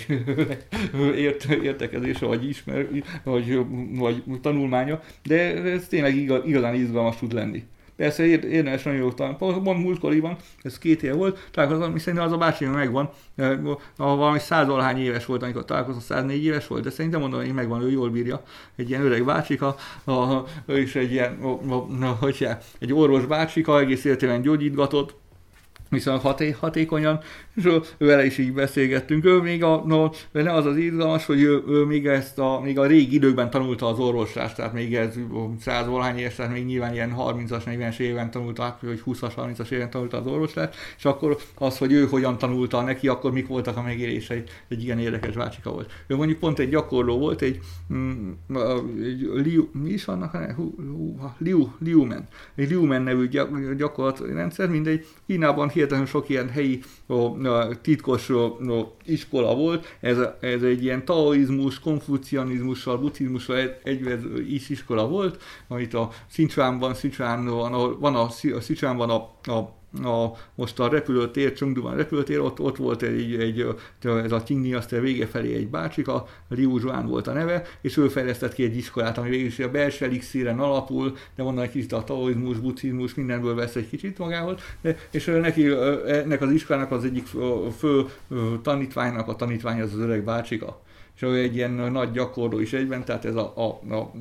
ért, 1.16 1.44
értekezése, 1.44 2.26
vagy 2.26 2.48
ismer, 2.48 2.86
vagy, 3.24 3.58
vagy 3.94 4.22
tanulmánya, 4.42 5.00
de 5.22 5.62
ez 5.62 5.86
tényleg 5.88 6.16
igazán 6.46 6.74
izgalmas 6.74 7.16
tud 7.16 7.32
lenni. 7.32 7.64
Persze 7.96 8.24
érdemes 8.26 8.82
nagyon 8.82 9.00
jó 9.00 9.12
talán. 9.12 9.36
Pont 9.36 9.82
múltkoriban, 9.82 10.36
ez 10.62 10.78
két 10.78 11.02
év 11.02 11.14
volt, 11.14 11.48
találkozom, 11.50 11.98
szerintem 11.98 12.28
az 12.28 12.32
a 12.32 12.36
bácsi 12.36 12.64
megvan, 12.64 13.10
ha 13.96 14.16
valami 14.16 14.38
százalhány 14.38 14.98
éves 14.98 15.26
volt, 15.26 15.42
amikor 15.42 15.64
találkozom, 15.64 16.00
104 16.00 16.44
éves 16.44 16.66
volt, 16.66 16.82
de 16.82 16.90
szerintem 16.90 17.20
mondom, 17.20 17.40
hogy 17.40 17.54
megvan, 17.54 17.82
ő 17.82 17.90
jól 17.90 18.10
bírja. 18.10 18.42
Egy 18.76 18.88
ilyen 18.88 19.04
öreg 19.04 19.24
bácsika, 19.24 19.76
a, 20.04 20.10
a, 20.10 20.44
is 20.66 20.94
egy 20.94 21.12
ilyen, 21.12 21.38
a, 21.42 21.72
a, 21.72 22.06
a, 22.20 22.58
egy 22.78 22.92
orvos 22.92 23.26
bácsika, 23.26 23.80
egész 23.80 24.04
életében 24.04 24.42
gyógyítgatott, 24.42 25.14
viszont 25.90 26.20
haté, 26.20 26.50
hatékonyan, 26.50 27.20
és 27.54 27.68
vele 27.98 28.24
is 28.24 28.38
így 28.38 28.52
beszélgettünk. 28.52 29.24
Ő 29.24 29.40
még 29.40 29.62
a, 29.64 29.82
no, 29.86 30.08
vele 30.32 30.52
az 30.52 30.66
az 30.66 30.76
izgalmas, 30.76 31.26
hogy 31.26 31.42
ő, 31.42 31.62
ő, 31.68 31.84
még 31.84 32.06
ezt 32.06 32.38
a, 32.38 32.60
még 32.64 32.78
a 32.78 32.86
régi 32.86 33.14
időkben 33.14 33.50
tanulta 33.50 33.86
az 33.86 33.98
orvoslást, 33.98 34.56
tehát 34.56 34.72
még 34.72 34.94
ez 34.94 35.14
száz 35.60 35.86
valahány 35.86 36.18
éves, 36.18 36.34
tehát 36.34 36.52
még 36.52 36.64
nyilván 36.64 36.92
ilyen 36.92 37.14
30-as, 37.18 37.62
40-es 37.66 37.98
éven 37.98 38.30
tanulta, 38.30 38.78
vagy 38.82 39.02
20-as, 39.06 39.32
30-as 39.36 39.70
éven 39.70 39.90
tanulta 39.90 40.16
az 40.16 40.26
orvoslást, 40.26 40.74
és 40.96 41.04
akkor 41.04 41.36
az, 41.54 41.78
hogy 41.78 41.92
ő 41.92 42.06
hogyan 42.06 42.38
tanulta 42.38 42.82
neki, 42.82 43.08
akkor 43.08 43.32
mik 43.32 43.46
voltak 43.46 43.76
a 43.76 43.82
megérései, 43.82 44.42
egy 44.68 44.82
igen 44.82 44.98
érdekes 44.98 45.34
bácsika 45.34 45.70
volt. 45.70 45.92
Ő 46.06 46.16
mondjuk 46.16 46.38
pont 46.38 46.58
egy 46.58 46.68
gyakorló 46.68 47.18
volt, 47.18 47.42
egy, 47.42 47.60
mm, 47.92 48.30
egy 49.02 49.28
Liu, 49.34 49.68
mi 49.72 49.90
is 49.90 50.04
vannak, 50.04 50.36
Liu, 51.38 51.68
Liumen, 51.78 52.28
egy 52.54 52.68
Liumen 52.68 53.02
nevű 53.02 53.28
gyakorlatrendszer, 53.76 54.68
mindegy, 54.68 55.06
Kínában 55.26 55.68
hihetetlenül 55.68 56.06
sok 56.06 56.28
ilyen 56.28 56.48
helyi 56.48 56.80
titkos 57.82 58.30
iskola 59.04 59.54
volt. 59.54 59.96
Ez, 60.00 60.18
ez 60.40 60.62
egy 60.62 60.82
ilyen 60.82 61.04
taoizmus, 61.04 61.78
konfucianizmussal, 61.80 62.98
buddhizmussal 62.98 63.56
egy, 63.56 63.76
egy 63.82 64.52
is 64.52 64.68
iskola 64.68 65.08
volt, 65.08 65.42
amit 65.68 65.94
a 65.94 66.10
Sichuanban, 66.30 66.94
Sichuanban, 66.94 67.72
ahol 67.72 67.98
van 67.98 68.14
a, 68.14 68.28
a 68.56 68.60
Sichuanban 68.60 69.10
a, 69.10 69.50
a 69.52 69.78
a, 70.02 70.26
most 70.54 70.80
a 70.80 70.88
repülőtér, 70.88 71.52
Chengduban 71.52 71.96
repülőtér, 71.96 72.40
ott, 72.40 72.60
ott 72.60 72.76
volt 72.76 73.02
egy, 73.02 73.34
egy, 73.34 73.66
ez 74.02 74.32
a 74.32 74.42
Qing 74.42 74.62
dinasztia 74.62 75.00
vége 75.00 75.26
felé 75.26 75.54
egy 75.54 75.68
bácsika, 75.68 76.26
Liu 76.48 76.78
Zhuan 76.78 77.06
volt 77.06 77.26
a 77.26 77.32
neve, 77.32 77.62
és 77.80 77.96
ő 77.96 78.08
fejlesztett 78.08 78.52
ki 78.52 78.64
egy 78.64 78.76
iskolát, 78.76 79.18
ami 79.18 79.28
végül 79.28 79.46
is 79.46 79.58
a 79.58 79.70
belső 79.70 80.04
elixíren 80.04 80.58
alapul, 80.58 81.16
de 81.34 81.42
mondom 81.42 81.64
egy 81.64 81.70
kicsit 81.70 81.92
a 81.92 82.04
taoizmus, 82.04 82.58
buddhizmus, 82.58 83.14
mindenből 83.14 83.54
vesz 83.54 83.76
egy 83.76 83.88
kicsit 83.88 84.18
magához, 84.18 84.60
de, 84.80 84.96
és 85.10 85.24
neki, 85.24 85.66
ennek 86.06 86.40
az 86.40 86.50
iskolának 86.50 86.90
az 86.90 87.04
egyik 87.04 87.26
fő 87.78 88.04
tanítványnak 88.62 89.28
a 89.28 89.36
tanítvány 89.36 89.80
az 89.80 89.92
az 89.92 89.98
öreg 89.98 90.24
bácsika 90.24 90.80
és 91.20 91.26
ő 91.26 91.36
egy 91.36 91.56
ilyen 91.56 91.70
nagy 91.70 92.10
gyakorló 92.10 92.58
is 92.58 92.72
egyben, 92.72 93.04
tehát 93.04 93.24
ez 93.24 93.34
a, 93.34 93.52
a, 93.56 93.94
a, 93.94 94.12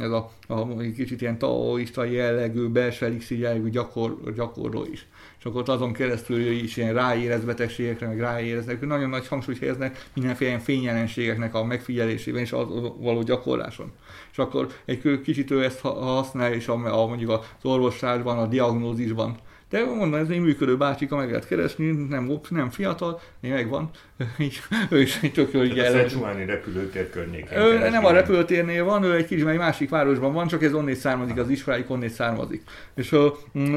ez 0.00 0.10
a, 0.10 0.30
a 0.46 0.76
kicsit 0.76 1.20
ilyen 1.20 1.38
taoista 1.38 2.04
jellegű, 2.04 2.68
belső 2.68 3.06
elixir 3.06 3.38
jellegű 3.38 3.70
gyakor, 3.70 4.16
gyakorló 4.34 4.86
is. 4.92 5.06
És 5.38 5.44
akkor 5.44 5.62
azon 5.66 5.92
keresztül 5.92 6.36
ő 6.36 6.52
is 6.52 6.76
ilyen 6.76 6.94
ráérez 6.94 7.44
betegségekre, 7.44 8.06
meg 8.06 8.20
ráéreznek, 8.20 8.80
nagyon 8.80 9.10
nagy 9.10 9.28
hangsúlyt 9.28 9.58
helyeznek 9.58 10.08
mindenféle 10.14 10.50
ilyen 10.50 10.62
fényjelenségeknek 10.62 11.54
a 11.54 11.64
megfigyelésében 11.64 12.40
és 12.40 12.52
az 12.52 12.66
való 12.98 13.22
gyakorláson. 13.22 13.92
És 14.32 14.38
akkor 14.38 14.66
egy 14.84 15.20
kicsit 15.22 15.50
ő 15.50 15.64
ezt 15.64 15.80
használja, 15.80 16.56
és 16.56 16.68
a, 16.68 17.02
a 17.02 17.06
mondjuk 17.06 17.30
az 17.30 17.40
orvoslásban, 17.62 18.38
a 18.38 18.46
diagnózisban 18.46 19.36
de 19.70 19.84
mondom, 19.84 20.14
ez 20.14 20.28
egy 20.28 20.40
működő 20.40 20.76
bácsika, 20.76 21.16
meg 21.16 21.28
lehet 21.28 21.46
keresni, 21.46 21.90
nem, 21.90 22.40
nem 22.50 22.70
fiatal, 22.70 23.20
még 23.40 23.52
megvan. 23.52 23.90
ő 24.90 25.00
is 25.00 25.18
egy 25.22 25.32
tök 25.32 25.52
jó 25.52 25.62
így 25.62 25.78
el. 25.78 25.94
A 25.94 26.32
repülőtér 26.46 27.10
környékén. 27.10 27.58
Ő, 27.58 27.88
nem 27.88 28.04
a 28.04 28.10
repülőtérnél 28.10 28.84
van, 28.84 29.02
ő 29.02 29.14
egy 29.14 29.26
kicsit 29.26 29.46
egy 29.46 29.56
másik 29.56 29.88
városban 29.88 30.32
van, 30.32 30.46
csak 30.46 30.62
ez 30.62 30.74
onnét 30.74 30.96
származik, 30.96 31.38
az 31.38 31.48
iskoláik 31.48 31.90
onnét 31.90 32.10
származik. 32.10 32.62
És 32.94 33.12
a, 33.12 33.36
mm, 33.58 33.76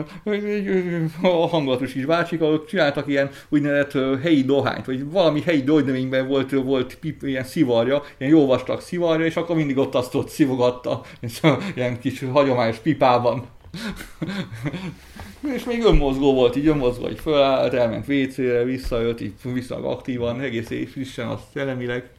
a 1.21 1.47
hangulatos 1.47 1.95
is 1.95 2.05
bácsika, 2.05 2.45
ők 2.45 2.65
csináltak 2.65 3.07
ilyen 3.07 3.29
úgynevezett 3.49 4.21
helyi 4.21 4.43
dohányt, 4.43 4.85
vagy 4.85 5.11
valami 5.11 5.41
helyi 5.41 5.61
gyógynövényben 5.61 6.27
volt, 6.27 6.51
volt 6.51 6.95
pip, 6.95 7.23
ilyen 7.23 7.43
szivarja, 7.43 8.03
ilyen 8.17 8.31
jó 8.31 8.45
vastag 8.45 8.81
szivarja, 8.81 9.25
és 9.25 9.35
akkor 9.35 9.55
mindig 9.55 9.77
ott 9.77 9.95
azt 9.95 10.15
ott 10.15 10.29
szivogatta, 10.29 11.01
és 11.19 11.39
ilyen 11.75 11.99
kis 11.99 12.23
hagyományos 12.31 12.77
pipában. 12.77 13.45
És 15.55 15.63
még 15.63 15.83
önmozgó 15.83 16.33
volt, 16.33 16.55
így 16.55 16.67
önmozgó, 16.67 17.03
hogy 17.03 17.19
fölállt, 17.19 17.73
elment 17.73 18.07
WC-re, 18.07 18.63
visszajött, 18.63 19.21
így 19.21 19.33
viszonylag 19.43 19.91
aktívan, 19.91 20.41
egész 20.41 20.89
frissen, 20.91 21.27
azt 21.27 21.43
szellemileg. 21.53 22.09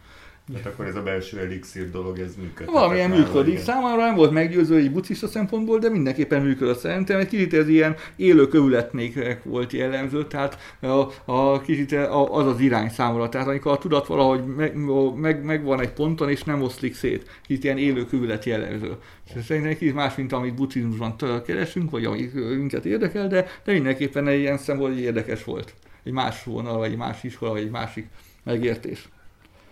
Hát 0.55 0.67
akkor 0.67 0.87
ez 0.87 0.97
a 0.97 1.03
belső 1.03 1.39
elixír 1.39 1.91
dolog, 1.91 2.19
ez 2.19 2.35
működik. 2.37 2.73
Valamilyen 2.73 3.11
működik. 3.11 3.53
Igen. 3.53 3.65
Számomra 3.65 4.05
nem 4.05 4.15
volt 4.15 4.31
meggyőző 4.31 4.77
egy 4.77 4.93
buddhista 4.93 5.27
szempontból, 5.27 5.79
de 5.79 5.89
mindenképpen 5.89 6.43
működött. 6.43 6.79
Szerintem 6.79 7.19
egy 7.19 7.29
kicsit 7.29 7.55
ez 7.55 7.69
ilyen 7.69 7.97
élő 8.17 8.49
kövületnék 8.49 9.19
volt 9.43 9.73
jellemző, 9.73 10.27
tehát 10.27 10.59
a, 10.81 11.33
a, 11.33 11.61
kicsit 11.61 11.93
az 12.29 12.47
az 12.47 12.61
irány 12.61 12.89
számomra. 12.89 13.29
Tehát 13.29 13.47
amikor 13.47 13.73
a 13.73 13.79
tudat 13.79 14.07
valahogy 14.07 14.45
meg, 14.45 14.77
meg, 15.15 15.45
megvan 15.45 15.81
egy 15.81 15.93
ponton, 15.93 16.31
és 16.31 16.43
nem 16.43 16.63
oszlik 16.63 16.95
szét. 16.95 17.31
Kicsit 17.47 17.65
ilyen 17.65 17.79
élő 17.79 18.07
kövület 18.07 18.45
jellemző. 18.45 18.97
Szerintem 19.43 19.71
egy 19.71 19.79
kicsit 19.79 19.95
más, 19.95 20.15
mint 20.15 20.33
amit 20.33 20.55
buddhizmusban 20.55 21.17
keresünk, 21.47 21.91
vagy 21.91 22.05
amit 22.05 22.35
minket 22.57 22.85
érdekel, 22.85 23.29
de, 23.29 23.47
de 23.65 23.73
mindenképpen 23.73 24.29
egy 24.29 24.41
ilyen 24.41 24.59
szempontból 24.59 25.03
érdekes 25.03 25.45
volt. 25.45 25.75
Egy 26.05 26.13
más 26.13 26.45
vonal, 26.45 26.79
vagy 26.79 26.91
egy 26.91 26.97
más 26.97 27.23
iskola, 27.23 27.51
vagy 27.51 27.63
egy 27.63 27.71
másik 27.71 28.07
megértés 28.45 29.09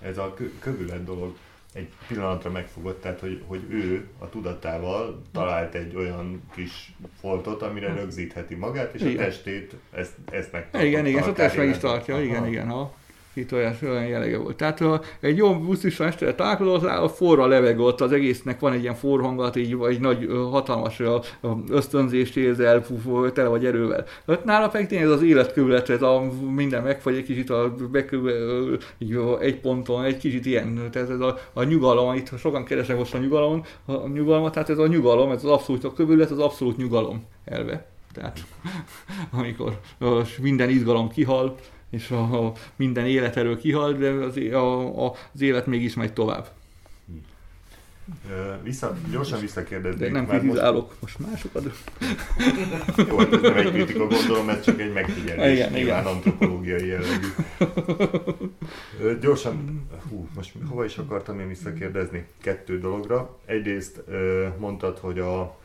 ez 0.02 0.18
a 0.18 0.34
kövület 0.58 1.04
dolog 1.04 1.36
egy 1.72 1.88
pillanatra 2.08 2.50
megfogott, 2.50 3.00
tehát 3.00 3.20
hogy, 3.20 3.42
hogy 3.46 3.64
ő 3.68 4.08
a 4.18 4.28
tudatával 4.28 5.22
talált 5.32 5.74
egy 5.74 5.96
olyan 5.96 6.42
kis 6.54 6.92
foltot, 7.20 7.62
amire 7.62 7.94
rögzítheti 7.94 8.54
magát, 8.54 8.94
és 8.94 9.00
igen. 9.00 9.16
a 9.16 9.18
testét 9.18 9.74
ezt, 9.92 10.12
ezt 10.30 10.52
megtartja. 10.52 10.88
Igen, 10.88 11.06
igen, 11.06 11.22
és 11.22 11.28
a 11.28 11.32
test 11.32 11.56
meg 11.56 11.68
is 11.68 11.78
tartja, 11.78 12.22
igen, 12.22 12.46
igen. 12.46 12.68
Ha 12.68 12.94
itt 13.36 13.52
olyan, 13.52 13.74
olyan 13.82 14.06
jellege 14.06 14.38
volt. 14.38 14.56
Tehát 14.56 14.78
ha 14.78 15.00
egy 15.20 15.36
jó 15.36 15.58
buszista 15.58 16.04
este 16.04 16.34
találkozott, 16.34 16.84
a 16.84 17.08
forra 17.08 17.46
levegő 17.46 17.80
ott 17.80 18.00
az 18.00 18.12
egésznek 18.12 18.60
van 18.60 18.72
egy 18.72 18.82
ilyen 18.82 18.94
forhangat, 18.94 19.56
így 19.56 19.76
egy 19.88 20.00
nagy 20.00 20.28
hatalmas 20.50 21.02
ösztönzést 21.68 22.36
érzel, 22.36 22.86
tele 23.32 23.48
vagy 23.48 23.66
erővel. 23.66 24.04
Ott 24.26 24.44
nála 24.44 24.68
pedig 24.68 24.86
tényleg 24.86 25.08
ez 25.08 25.14
az 25.14 25.22
életkövület, 25.22 25.88
ez 25.88 26.02
a 26.02 26.22
minden 26.54 26.82
megfagy 26.82 27.16
egy 27.16 27.24
kicsit 27.24 27.50
a 27.50 27.74
bekövül, 27.90 28.78
egy 29.40 29.60
ponton, 29.60 30.04
egy 30.04 30.18
kicsit 30.18 30.46
ilyen, 30.46 30.88
tehát 30.90 31.10
ez 31.10 31.20
a, 31.20 31.38
a 31.52 31.62
nyugalom, 31.62 32.14
itt 32.14 32.38
sokan 32.38 32.64
keresnek 32.64 32.96
most 32.96 33.14
a 33.14 33.18
nyugalom, 33.18 33.64
a 33.84 34.08
nyugalmat, 34.08 34.52
tehát 34.52 34.70
ez 34.70 34.78
a 34.78 34.86
nyugalom, 34.86 35.30
ez 35.30 35.44
az 35.44 35.50
abszolút 35.50 35.84
a 35.84 35.92
kövület, 35.92 36.30
az 36.30 36.38
abszolút 36.38 36.76
nyugalom 36.76 37.24
elve. 37.44 37.86
Tehát 38.12 38.38
amikor 39.38 39.80
minden 40.40 40.68
izgalom 40.68 41.08
kihal, 41.08 41.56
és 41.96 42.10
a, 42.10 42.46
a 42.46 42.52
minden 42.76 43.06
életerő 43.06 43.56
kihalt, 43.56 43.98
de 43.98 44.08
az, 44.10 44.36
a, 44.36 45.04
a, 45.06 45.14
az 45.34 45.40
élet 45.40 45.66
mégis 45.66 45.94
megy 45.94 46.12
tovább. 46.12 46.46
Vissza, 48.62 48.96
gyorsan 49.10 49.40
visszakérdeznék. 49.40 50.00
De 50.00 50.10
nem 50.10 50.26
kritizálok, 50.26 50.94
most, 51.00 51.18
most 51.18 51.30
másokat. 51.30 51.64
Jó, 53.08 53.18
hát 53.18 53.32
ez 53.32 53.40
nem 53.40 53.56
egy 53.56 53.72
kritika, 53.72 54.06
gondolom, 54.06 54.48
ez 54.48 54.64
csak 54.64 54.80
egy 54.80 54.92
megfigyelés. 54.92 55.52
Igen, 55.52 55.72
nyilván 55.72 56.00
igen. 56.00 56.14
antropológiai 56.14 56.86
jellegű. 56.86 57.26
Gyorsan, 59.20 59.86
hú, 60.10 60.28
most 60.34 60.52
hova 60.68 60.84
is 60.84 60.96
akartam 60.96 61.40
én 61.40 61.48
visszakérdezni? 61.48 62.26
Kettő 62.40 62.78
dologra. 62.78 63.38
Egyrészt 63.46 64.02
mondtad, 64.58 64.98
hogy 64.98 65.18
a 65.18 65.56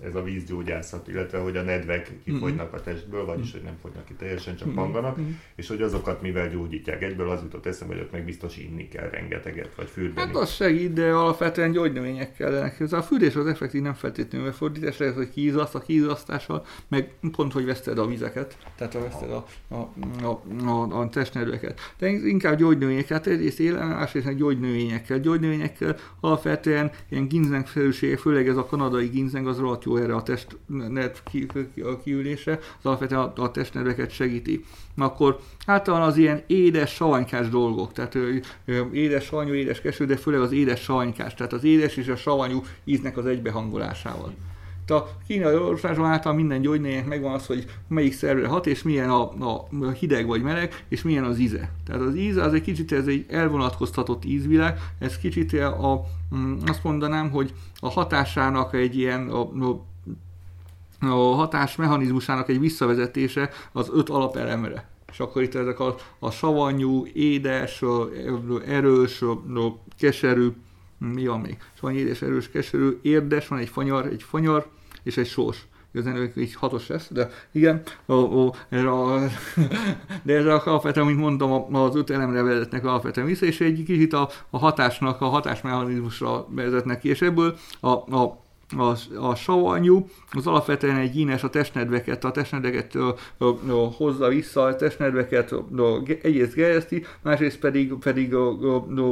ez 0.00 0.14
a 0.14 0.22
vízgyógyászat, 0.22 1.08
illetve 1.08 1.38
hogy 1.38 1.56
a 1.56 1.62
nedvek 1.62 2.12
kifogynak 2.24 2.66
mm-hmm. 2.66 2.76
a 2.76 2.80
testből, 2.80 3.24
vagyis 3.24 3.52
hogy 3.52 3.62
nem 3.62 3.76
fogynak 3.80 4.04
ki 4.04 4.14
teljesen, 4.14 4.56
csak 4.56 4.74
panganak, 4.74 5.20
mm-hmm. 5.20 5.30
és 5.54 5.68
hogy 5.68 5.82
azokat 5.82 6.22
mivel 6.22 6.48
gyógyítják. 6.48 7.02
Egyből 7.02 7.30
az 7.30 7.42
jutott 7.42 7.66
eszembe, 7.66 7.94
hogy 7.94 8.02
ott 8.02 8.12
meg 8.12 8.24
biztos 8.24 8.56
inni 8.56 8.88
kell 8.88 9.08
rengeteget, 9.10 9.74
vagy 9.74 9.88
fürdeni. 9.88 10.26
Hát 10.26 10.36
az 10.36 10.50
segít, 10.50 10.92
de 10.92 11.10
alapvetően 11.10 11.72
gyógynövények 11.72 12.36
kellenek. 12.36 12.80
Ez 12.80 12.92
a 12.92 13.02
fürdés 13.02 13.36
az 13.36 13.46
effektív 13.46 13.82
nem 13.82 13.94
feltétlenül 13.94 14.52
fordítás, 14.52 15.00
ez, 15.00 15.14
hogy 15.14 15.30
kiizaszt 15.30 15.74
a 15.74 15.80
kiizasztással, 15.80 16.66
meg 16.88 17.12
pont, 17.32 17.52
hogy 17.52 17.64
veszted 17.64 17.98
a 17.98 18.06
vizeket, 18.06 18.56
tehát 18.76 18.92
veszted 18.92 19.30
a, 19.30 19.44
a, 19.68 19.92
a, 20.22 20.42
a, 20.66 21.00
a 21.00 21.08
testnedveket. 21.08 21.80
De 21.98 22.08
inkább 22.08 22.56
gyógynövények, 22.56 23.08
hát 23.08 23.26
egyrészt 23.26 23.60
élen, 23.60 23.86
másrészt 23.86 24.36
gyógynövényekkel. 24.36 25.18
Gyógynövényekkel 25.18 25.96
alapvetően 26.20 26.90
ilyen 27.08 27.28
ginzeng 27.28 27.66
felelőssége, 27.66 28.16
főleg 28.16 28.48
ez 28.48 28.56
a 28.56 28.66
kanadai 28.66 29.06
ginzeng, 29.06 29.46
az 29.46 29.58
rohadt 29.58 29.81
jó 29.84 29.96
erre 29.96 30.14
a 30.14 30.22
testnet 30.22 31.22
kiülése, 32.02 32.52
az 32.52 32.86
alapvetően 32.86 33.20
a, 33.20 33.42
a 33.42 33.50
testnedveket 33.50 34.10
segíti. 34.10 34.64
Akkor 34.96 35.40
általában 35.66 36.08
az 36.08 36.16
ilyen 36.16 36.42
édes, 36.46 36.90
savanykás 36.94 37.48
dolgok, 37.48 37.92
tehát 37.92 38.14
ö, 38.14 38.34
ö, 38.64 38.82
édes, 38.92 39.24
savanyú, 39.24 39.52
édes, 39.52 39.80
keső, 39.80 40.06
de 40.06 40.16
főleg 40.16 40.40
az 40.40 40.52
édes, 40.52 40.80
savanykás, 40.80 41.34
tehát 41.34 41.52
az 41.52 41.64
édes 41.64 41.96
és 41.96 42.08
a 42.08 42.16
savanyú 42.16 42.62
íznek 42.84 43.16
az 43.16 43.26
egybehangolásával. 43.26 44.34
A 44.86 45.02
kínai 45.26 45.54
orvoslásban 45.54 46.10
által 46.10 46.32
minden 46.32 46.60
gyógynövénynek 46.60 47.06
megvan 47.06 47.32
az, 47.32 47.46
hogy 47.46 47.64
melyik 47.88 48.12
szervre 48.12 48.46
hat, 48.46 48.66
és 48.66 48.82
milyen 48.82 49.10
a, 49.10 49.22
a 49.40 49.68
hideg 49.98 50.26
vagy 50.26 50.42
meleg, 50.42 50.84
és 50.88 51.02
milyen 51.02 51.24
az 51.24 51.38
íze. 51.38 51.70
Tehát 51.86 52.02
az 52.02 52.14
íze 52.14 52.42
az 52.42 52.54
egy 52.54 52.62
kicsit 52.62 52.92
ez 52.92 53.06
egy 53.06 53.26
elvonatkoztatott 53.28 54.24
ízvilág, 54.24 54.78
ez 54.98 55.18
kicsit 55.18 55.52
a, 55.52 55.92
a 55.92 56.04
mm, 56.36 56.56
azt 56.66 56.84
mondanám, 56.84 57.30
hogy 57.30 57.52
a 57.80 57.88
hatásának 57.88 58.74
egy 58.74 58.98
ilyen 58.98 59.28
a, 59.28 59.40
a, 59.40 59.80
a 61.00 61.34
hatás 61.34 61.76
mechanizmusának 61.76 62.48
egy 62.48 62.60
visszavezetése 62.60 63.50
az 63.72 63.90
öt 63.94 64.08
alapelemre. 64.08 64.90
És 65.12 65.20
akkor 65.20 65.42
itt 65.42 65.54
ezek 65.54 65.80
a, 65.80 65.94
a 66.18 66.30
savanyú, 66.30 67.06
édes, 67.12 67.82
erős, 68.66 69.24
keserű, 69.98 70.48
mi 71.02 71.26
van 71.26 71.40
még? 71.40 71.56
Savanyú, 71.78 71.98
édes, 71.98 72.22
erős, 72.22 72.50
keserű, 72.50 72.98
érdes, 73.02 73.48
van 73.48 73.58
egy 73.58 73.68
fanyar, 73.68 74.06
egy 74.06 74.22
fanyar, 74.22 74.66
és 75.02 75.16
egy 75.16 75.28
sós 75.28 75.66
igazán 75.94 76.32
így 76.36 76.54
hatos 76.54 76.86
lesz, 76.86 77.08
de 77.10 77.30
igen, 77.52 77.82
ó, 78.08 78.14
ó, 78.14 78.54
erre 78.68 78.90
a, 78.90 79.28
de 80.22 80.34
ez 80.36 80.46
alapvetően, 80.46 81.06
mint 81.06 81.18
mondtam, 81.18 81.74
az 81.74 81.96
öt 81.96 82.10
elemre 82.10 82.42
vezetnek 82.42 82.84
alapvetően 82.84 83.26
vissza, 83.26 83.46
és 83.46 83.60
egy 83.60 83.82
kicsit 83.82 84.12
a, 84.12 84.28
a 84.50 84.58
hatásnak, 84.58 85.20
a 85.20 85.28
hatásmechanizmusra 85.28 86.46
vezetnek 86.48 87.00
ki, 87.00 87.08
és 87.08 87.22
ebből 87.22 87.56
a, 87.80 87.88
a 87.88 88.40
a, 88.78 88.96
a 89.16 89.34
savanyú, 89.34 90.06
az 90.30 90.46
alapvetően 90.46 90.96
egy 90.96 91.16
ínes 91.16 91.42
a 91.42 91.50
testnedveket, 91.50 92.24
a 92.24 92.30
testnedveket 92.30 92.94
ö, 92.94 93.08
ö, 93.38 93.50
ö, 93.68 93.86
hozza 93.96 94.28
vissza, 94.28 94.62
a 94.62 94.76
testnedveket 94.76 95.52
ö, 95.52 95.98
egyrészt 96.22 96.54
gerjeszti, 96.54 97.04
másrészt 97.22 97.58
pedig, 97.58 97.94
pedig 97.94 98.32
ö, 98.32 98.50
ö, 98.60 99.10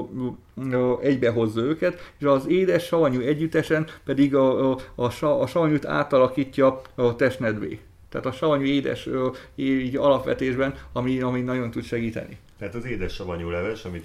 ö, 0.70 0.92
egybehozza 1.00 1.60
őket, 1.60 2.12
és 2.18 2.26
az 2.26 2.48
édes 2.48 2.84
savanyú 2.84 3.20
együttesen 3.20 3.86
pedig 4.04 4.34
a, 4.34 4.70
a, 4.70 4.78
a, 4.94 5.26
a 5.26 5.46
savanyút 5.46 5.86
átalakítja 5.86 6.80
a 6.94 7.16
testnedvé. 7.16 7.78
Tehát 8.08 8.26
a 8.26 8.32
savanyú 8.32 8.64
édes 8.64 9.08
így 9.54 9.96
alapvetésben, 9.96 10.74
ami, 10.92 11.20
ami 11.20 11.40
nagyon 11.40 11.70
tud 11.70 11.84
segíteni. 11.84 12.38
Tehát 12.60 12.74
az 12.74 12.84
édes 12.84 13.14
savanyú 13.14 13.48
leves, 13.48 13.84
amit 13.84 14.04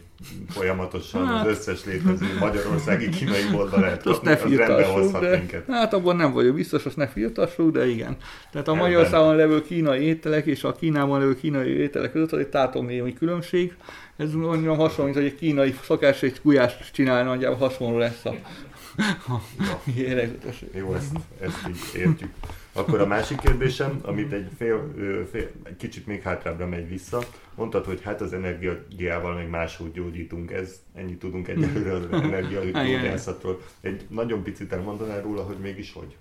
folyamatosan 0.49 1.25
hát, 1.25 1.45
az 1.45 1.57
összes 1.57 1.85
létező 1.85 2.25
magyarországi 2.39 3.09
kínai 3.09 3.43
boltban 3.51 3.79
lehet 3.79 4.03
kapni, 4.03 4.31
azt 4.31 4.47
ne 4.47 4.75
az 4.75 4.85
hozhat 4.85 5.21
de, 5.21 5.37
minket. 5.37 5.65
Hát 5.67 5.93
abban 5.93 6.15
nem 6.15 6.31
vagyok 6.31 6.55
biztos, 6.55 6.85
azt 6.85 6.95
ne 6.95 7.07
firtassuk, 7.07 7.71
de 7.71 7.87
igen. 7.87 8.17
Tehát 8.51 8.67
a 8.67 8.73
Magyarországon 8.73 9.35
levő 9.35 9.61
kínai 9.61 10.01
ételek 10.01 10.45
és 10.45 10.63
a 10.63 10.71
Kínában 10.71 11.19
levő 11.19 11.35
kínai 11.35 11.69
ételek 11.69 12.11
között 12.11 12.31
az 12.31 12.39
egy 12.39 12.47
tátom 12.47 12.85
némi 12.85 13.13
különbség. 13.13 13.75
Ez 14.17 14.35
olyan 14.35 14.75
hasonló, 14.75 15.03
mint 15.03 15.15
hogy 15.15 15.25
egy 15.25 15.35
kínai 15.35 15.75
szakás 15.83 16.23
egy 16.23 16.39
gulyást 16.43 16.91
csinálna, 16.93 17.29
nagyjából 17.29 17.57
hasonló 17.57 17.97
lesz 17.97 18.25
a, 18.25 18.35
a 19.27 19.41
Jó, 20.73 20.93
ezt, 20.93 21.15
ezt 21.39 21.67
így 21.67 22.01
értjük. 22.01 22.31
Akkor 22.73 23.01
a 23.01 23.07
másik 23.07 23.39
kérdésem, 23.39 23.99
amit 24.01 24.31
egy, 24.31 24.47
fél, 24.57 24.93
fél, 25.31 25.51
egy 25.63 25.77
kicsit 25.77 26.07
még 26.07 26.21
hátrábbra 26.21 26.67
megy 26.67 26.89
vissza, 26.89 27.19
mondtad, 27.55 27.85
hogy 27.85 28.01
hát 28.01 28.21
az 28.21 28.33
energiával 28.33 29.33
meg 29.33 29.49
máshogy 29.49 29.91
gyógyítunk, 29.91 30.51
ez 30.51 30.81
ennyit 30.93 31.19
tudunk 31.19 31.47
egyelőre 31.47 31.91
az 31.91 32.21
energiagyógyászatról. 32.23 33.61
Egy 33.81 34.05
nagyon 34.09 34.43
picit 34.43 34.71
elmondanál 34.73 35.21
róla, 35.21 35.43
hogy 35.43 35.57
mégis 35.57 35.93
hogy? 35.93 36.17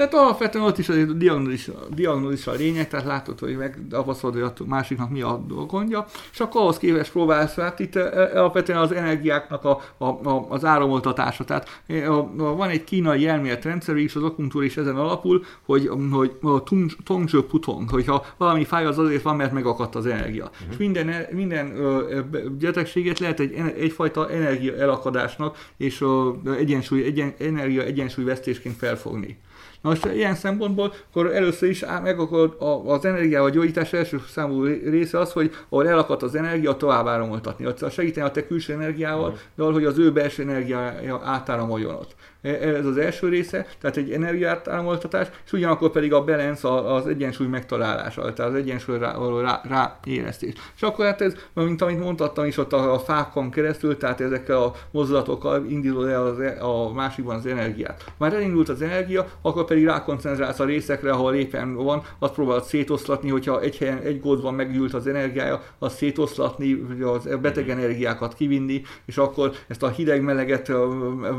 Tehát 0.00 0.14
alapvetően 0.14 0.64
ott 0.64 0.78
is 0.78 0.88
a 0.88 0.94
diagnózis, 0.94 1.70
diagnózis 1.94 2.46
a 2.46 2.52
lényeg, 2.52 2.88
tehát 2.88 3.06
látod, 3.06 3.38
hogy 3.38 3.56
megdapaszolod, 3.56 4.40
hogy 4.40 4.52
a 4.58 4.68
másiknak 4.68 5.10
mi 5.10 5.20
a 5.20 5.40
gondja, 5.68 6.06
és 6.32 6.40
akkor 6.40 6.60
ahhoz 6.60 6.78
képest 6.78 7.12
próbálsz, 7.12 7.54
hát 7.54 7.78
itt 7.80 7.96
e, 7.96 8.00
e, 8.00 8.40
alapvetően 8.40 8.78
az 8.78 8.92
energiáknak 8.92 9.64
a, 9.64 9.80
a, 9.98 10.04
a, 10.04 10.46
az 10.48 10.64
áramoltatása. 10.64 11.44
Tehát 11.44 11.82
e, 11.86 12.12
a, 12.12 12.18
a, 12.18 12.54
van 12.54 12.68
egy 12.68 12.84
kínai 12.84 13.28
elméletrendszer, 13.28 13.96
és 13.96 14.14
az 14.14 14.22
akupunktúra 14.22 14.64
is 14.64 14.76
ezen 14.76 14.96
alapul, 14.96 15.44
hogy, 15.64 15.90
hogy 16.10 16.32
a 16.42 16.62
tongzső 17.04 17.44
putong, 17.44 17.88
hogyha 17.88 18.26
valami 18.36 18.64
fáj, 18.64 18.84
az 18.84 18.98
azért 18.98 19.22
van, 19.22 19.36
mert 19.36 19.52
megakadt 19.52 19.94
az 19.94 20.06
energia. 20.06 20.50
Uh-huh. 20.52 20.68
És 20.70 20.76
minden, 20.76 21.26
minden 21.30 21.76
ö, 21.76 22.20
betegséget 22.60 23.18
lehet 23.18 23.40
egy, 23.40 23.52
egyfajta 23.78 24.30
energia 24.30 24.76
elakadásnak 24.76 25.58
és 25.76 26.00
a 26.00 26.34
egyensúly, 26.58 27.04
egyen, 27.04 27.34
energia 27.38 27.82
egyensúlyvesztésként 27.82 28.76
felfogni. 28.76 29.38
Na 29.80 29.88
most 29.88 30.04
ilyen 30.04 30.34
szempontból 30.34 30.92
akkor 31.10 31.34
először 31.34 31.68
is 31.68 31.84
meg 32.02 32.18
akkor 32.18 32.56
az 32.84 33.04
a 33.42 33.50
gyógyítás 33.50 33.92
első 33.92 34.22
számú 34.28 34.64
része 34.64 35.18
az, 35.18 35.32
hogy 35.32 35.50
ahol 35.68 35.88
elakadt 35.88 36.22
az 36.22 36.34
energia, 36.34 36.72
tovább 36.72 37.06
áramoltatni. 37.06 37.66
Ott 37.66 37.90
segíteni 37.92 38.26
a 38.26 38.30
te 38.30 38.46
külső 38.46 38.72
energiával, 38.72 39.38
de 39.54 39.62
hogy 39.62 39.84
az 39.84 39.98
ő 39.98 40.12
belső 40.12 40.42
energia 40.42 41.20
átáramoljon 41.24 41.94
ott. 41.94 42.14
E, 42.42 42.48
ez 42.48 42.86
az 42.86 42.96
első 42.96 43.28
része, 43.28 43.66
tehát 43.80 43.96
egy 43.96 44.10
energiátámoltatás, 44.10 45.28
és 45.44 45.52
ugyanakkor 45.52 45.90
pedig 45.90 46.12
a 46.12 46.24
balance, 46.24 46.68
az 46.68 47.06
egyensúly 47.06 47.46
megtalálása, 47.46 48.32
tehát 48.32 48.50
az 48.50 48.56
egyensúly 48.56 48.98
rá, 48.98 49.14
rá, 49.42 50.00
ráéreztés. 50.04 50.52
És 50.76 50.82
akkor 50.82 51.04
hát 51.04 51.20
ez, 51.20 51.34
mint 51.54 51.82
amit 51.82 51.98
mondhattam 51.98 52.44
is 52.44 52.56
ott 52.56 52.72
a, 52.72 52.92
a 52.92 52.98
fákon 52.98 53.50
keresztül, 53.50 53.96
tehát 53.96 54.20
ezekkel 54.20 54.62
a 54.62 54.72
mozdulatokkal 54.90 55.64
indítod 55.68 56.08
el 56.08 56.26
az, 56.26 56.40
e, 56.40 56.64
a 56.64 56.92
másikban 56.92 57.36
az 57.36 57.46
energiát. 57.46 58.12
Már 58.18 58.34
elindult 58.34 58.68
az 58.68 58.82
energia, 58.82 59.26
akkor 59.42 59.64
pedig 59.64 59.84
rákoncentrálsz 59.84 60.60
a 60.60 60.64
részekre, 60.64 61.10
ahol 61.10 61.34
éppen 61.34 61.74
van, 61.74 62.02
azt 62.18 62.34
próbálod 62.34 62.64
szétoszlatni, 62.64 63.30
hogyha 63.30 63.60
egy 63.60 63.78
helyen, 63.78 63.98
egy 63.98 64.20
gódban 64.20 64.54
meggyűlt 64.54 64.94
az 64.94 65.06
energiája, 65.06 65.62
azt 65.78 65.96
szétoszlatni, 65.96 66.84
az 67.02 67.28
beteg 67.42 67.70
energiákat 67.70 68.34
kivinni, 68.34 68.82
és 69.04 69.16
akkor 69.16 69.52
ezt 69.68 69.82
a 69.82 69.88
hideg-meleget 69.88 70.72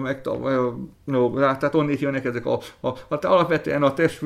meg, 0.02 0.22
no, 1.04 1.34
tehát 1.34 1.76
onnét 1.76 2.00
jönnek 2.00 2.26
ezek 2.26 2.46
a, 2.46 2.60
a, 2.80 2.88
a 2.88 3.26
alapvetően 3.26 3.84
a 3.84 3.94
test 3.94 4.20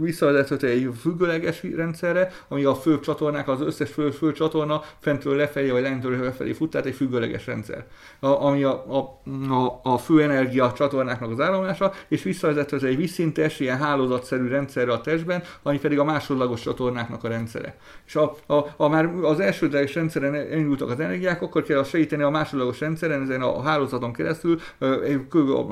visszavezethető 0.00 0.66
egy 0.66 0.90
függőleges 1.00 1.62
rendszerre, 1.76 2.30
ami 2.48 2.64
a 2.64 2.74
fő 2.74 3.00
csatornák, 3.00 3.48
az 3.48 3.60
összes 3.60 3.90
fő, 3.90 4.10
fő 4.10 4.32
csatorna 4.32 4.82
fentről 4.98 5.36
lefelé, 5.36 5.70
vagy 5.70 5.82
lentről 5.82 6.20
lefelé 6.20 6.52
fut, 6.52 6.70
tehát 6.70 6.86
egy 6.86 6.94
függőleges 6.94 7.46
rendszer, 7.46 7.86
a, 8.20 8.26
ami 8.26 8.62
a, 8.62 8.96
a, 8.96 9.20
a, 9.52 9.80
a 9.82 9.98
fő 9.98 10.22
energia 10.22 10.72
csatornáknak 10.72 11.30
az 11.30 11.40
áramlása, 11.40 11.92
és 12.08 12.22
visszavezethető 12.22 12.86
egy 12.86 12.96
visszintes, 12.96 13.60
ilyen 13.60 13.78
hálózatszerű 13.78 14.48
rendszerre 14.48 14.92
a 14.92 15.00
testben, 15.00 15.42
ami 15.62 15.78
pedig 15.78 15.98
a 15.98 16.04
másodlagos 16.04 16.60
csatornáknak 16.60 17.24
a 17.24 17.28
rendszere. 17.28 17.76
És 18.06 18.16
a, 18.16 18.34
a, 18.46 18.64
a 18.76 18.88
már 18.88 19.14
az 19.22 19.40
elsődleges 19.40 19.94
rendszeren 19.94 20.34
elindultak 20.34 20.90
az 20.90 21.00
energiák, 21.00 21.42
akkor 21.42 21.62
kell 21.62 21.84
segíteni 21.84 22.22
a 22.22 22.30
másodlagos 22.30 22.80
rendszeren, 22.80 23.22
ezen 23.22 23.42
a 23.42 23.62
hálózaton 23.62 24.12
keresztül 24.12 24.60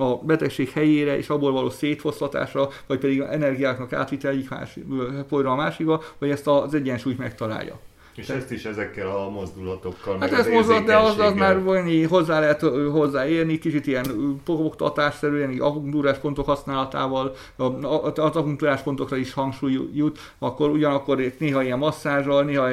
a, 0.00 0.20
betegség 0.22 0.68
helyére 0.68 1.16
és 1.16 1.28
abból 1.28 1.52
való 1.52 1.70
szétfoszlatásra, 1.70 2.68
vagy 2.86 2.98
pedig 2.98 3.20
energiáknak 3.20 3.92
átvitel 3.92 4.30
egyik 4.30 4.50
más, 4.50 4.78
a 5.30 5.54
másikba, 5.54 6.02
vagy 6.18 6.30
ezt 6.30 6.46
az 6.46 6.74
egyensúlyt 6.74 7.18
megtalálja. 7.18 7.80
És 8.20 8.28
ezt 8.28 8.50
is 8.50 8.64
ezekkel 8.64 9.06
a 9.06 9.28
mozdulatokkal, 9.28 10.18
Hát 10.20 10.32
ez 10.32 10.46
mozgat, 10.46 10.84
de 10.84 10.96
az, 10.96 11.18
az 11.18 11.32
már 11.32 11.62
valami 11.62 12.02
hozzá 12.02 12.40
lehet 12.40 12.60
hozzáérni, 12.92 13.58
kicsit 13.58 13.86
ilyen 13.86 14.06
pokoktatásszerűen, 14.44 15.50
így 15.50 15.60
akupunktúrás 15.60 16.18
pontok 16.18 16.46
használatával, 16.46 17.34
az 17.56 18.18
akupunktúrás 18.18 18.82
pontokra 18.82 19.16
is 19.16 19.32
hangsúly 19.32 19.78
jut, 19.92 20.18
akkor 20.38 20.70
ugyanakkor 20.70 21.20
itt 21.20 21.38
néha 21.38 21.62
ilyen 21.62 21.78
masszázsal, 21.78 22.44
néha 22.44 22.64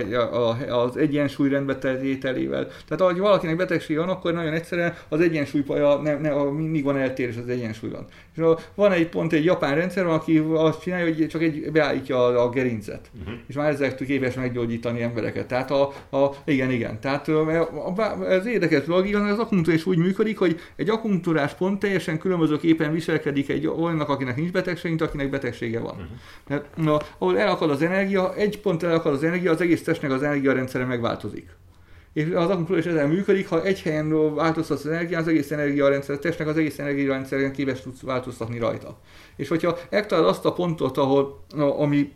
az 0.70 0.98
egyensúly 0.98 1.50
rendbetételével. 1.50 2.68
Tehát 2.68 3.02
ahogy 3.02 3.18
valakinek 3.18 3.56
betegsége 3.56 4.00
van, 4.00 4.10
akkor 4.10 4.34
nagyon 4.34 4.54
egyszerűen 4.54 4.95
az 5.10 5.20
egyensúlypaja, 5.20 6.02
ne, 6.02 6.18
ne, 6.18 6.43
mindig 6.43 6.84
van 6.84 6.98
eltérés 6.98 7.36
az 7.38 7.50
egyensúlyban. 7.50 8.06
És 8.38 8.43
a, 8.43 8.57
van 8.75 8.91
egy 8.91 9.09
pont 9.09 9.33
egy 9.33 9.43
japán 9.43 9.75
rendszer, 9.75 10.05
van, 10.05 10.13
aki 10.13 10.38
azt 10.53 10.81
csinálja, 10.81 11.05
hogy 11.05 11.27
csak 11.27 11.41
egy, 11.41 11.71
beállítja 11.71 12.25
a, 12.25 12.43
a 12.45 12.49
gerincet 12.49 13.09
Mhm. 13.25 13.35
és 13.47 13.55
már 13.55 13.69
ezek 13.69 13.95
képes 13.95 14.33
meggyógyítani 14.33 15.01
embereket. 15.01 15.47
Tehát 15.47 15.71
a, 15.71 15.81
a 16.17 16.29
igen, 16.45 16.71
igen. 16.71 16.99
Tehát 16.99 17.27
ez 18.27 18.45
érdekes 18.45 18.83
dolog, 18.83 19.07
igazán 19.07 19.29
az 19.29 19.39
akupunktúra 19.39 19.75
is 19.75 19.85
úgy 19.85 19.97
működik, 19.97 20.38
hogy 20.38 20.59
egy 20.75 20.89
akupunktúrás 20.89 21.53
pont 21.53 21.79
teljesen 21.79 22.17
különbözőképpen 22.19 22.91
viselkedik 22.91 23.49
egy 23.49 23.67
olyannak, 23.67 24.09
akinek 24.09 24.35
nincs 24.35 24.51
betegség, 24.51 24.89
mint 24.89 25.01
akinek 25.01 25.29
betegsége 25.29 25.79
van. 25.79 25.95
Mhm. 25.95 26.05
Tehát, 26.47 26.65
na, 26.75 26.99
ahol 27.17 27.39
elakad 27.39 27.69
az 27.69 27.81
energia, 27.81 28.35
egy 28.35 28.59
pont 28.59 28.83
elakad 28.83 29.13
az 29.13 29.23
energia, 29.23 29.51
az 29.51 29.61
egész 29.61 29.83
testnek 29.83 30.11
az 30.11 30.23
energiarendszere 30.23 30.85
megváltozik. 30.85 31.55
És 32.18 32.26
az 32.26 32.45
akupunktúra 32.45 32.80
is 32.80 32.86
ezen 32.86 33.09
működik, 33.09 33.47
ha 33.47 33.63
egy 33.63 33.82
helyen 33.82 34.36
változtatsz 34.36 34.86
az 34.86 34.91
energiát, 34.91 35.22
az 35.22 35.28
egész 35.28 35.51
energiarendszer, 35.51 36.15
a 36.15 36.20
testnek 36.20 36.47
az 36.47 36.57
egész 36.57 36.80
energiarendszeren 36.80 37.51
képes 37.51 37.82
tudsz 37.82 38.01
változtatni 38.01 38.59
rajta. 38.59 38.97
És 39.36 39.47
hogyha 39.47 39.78
megtalálod 39.89 40.30
azt 40.30 40.45
a 40.45 40.53
pontot, 40.53 40.97
ahol, 40.97 41.43
ami 41.55 42.11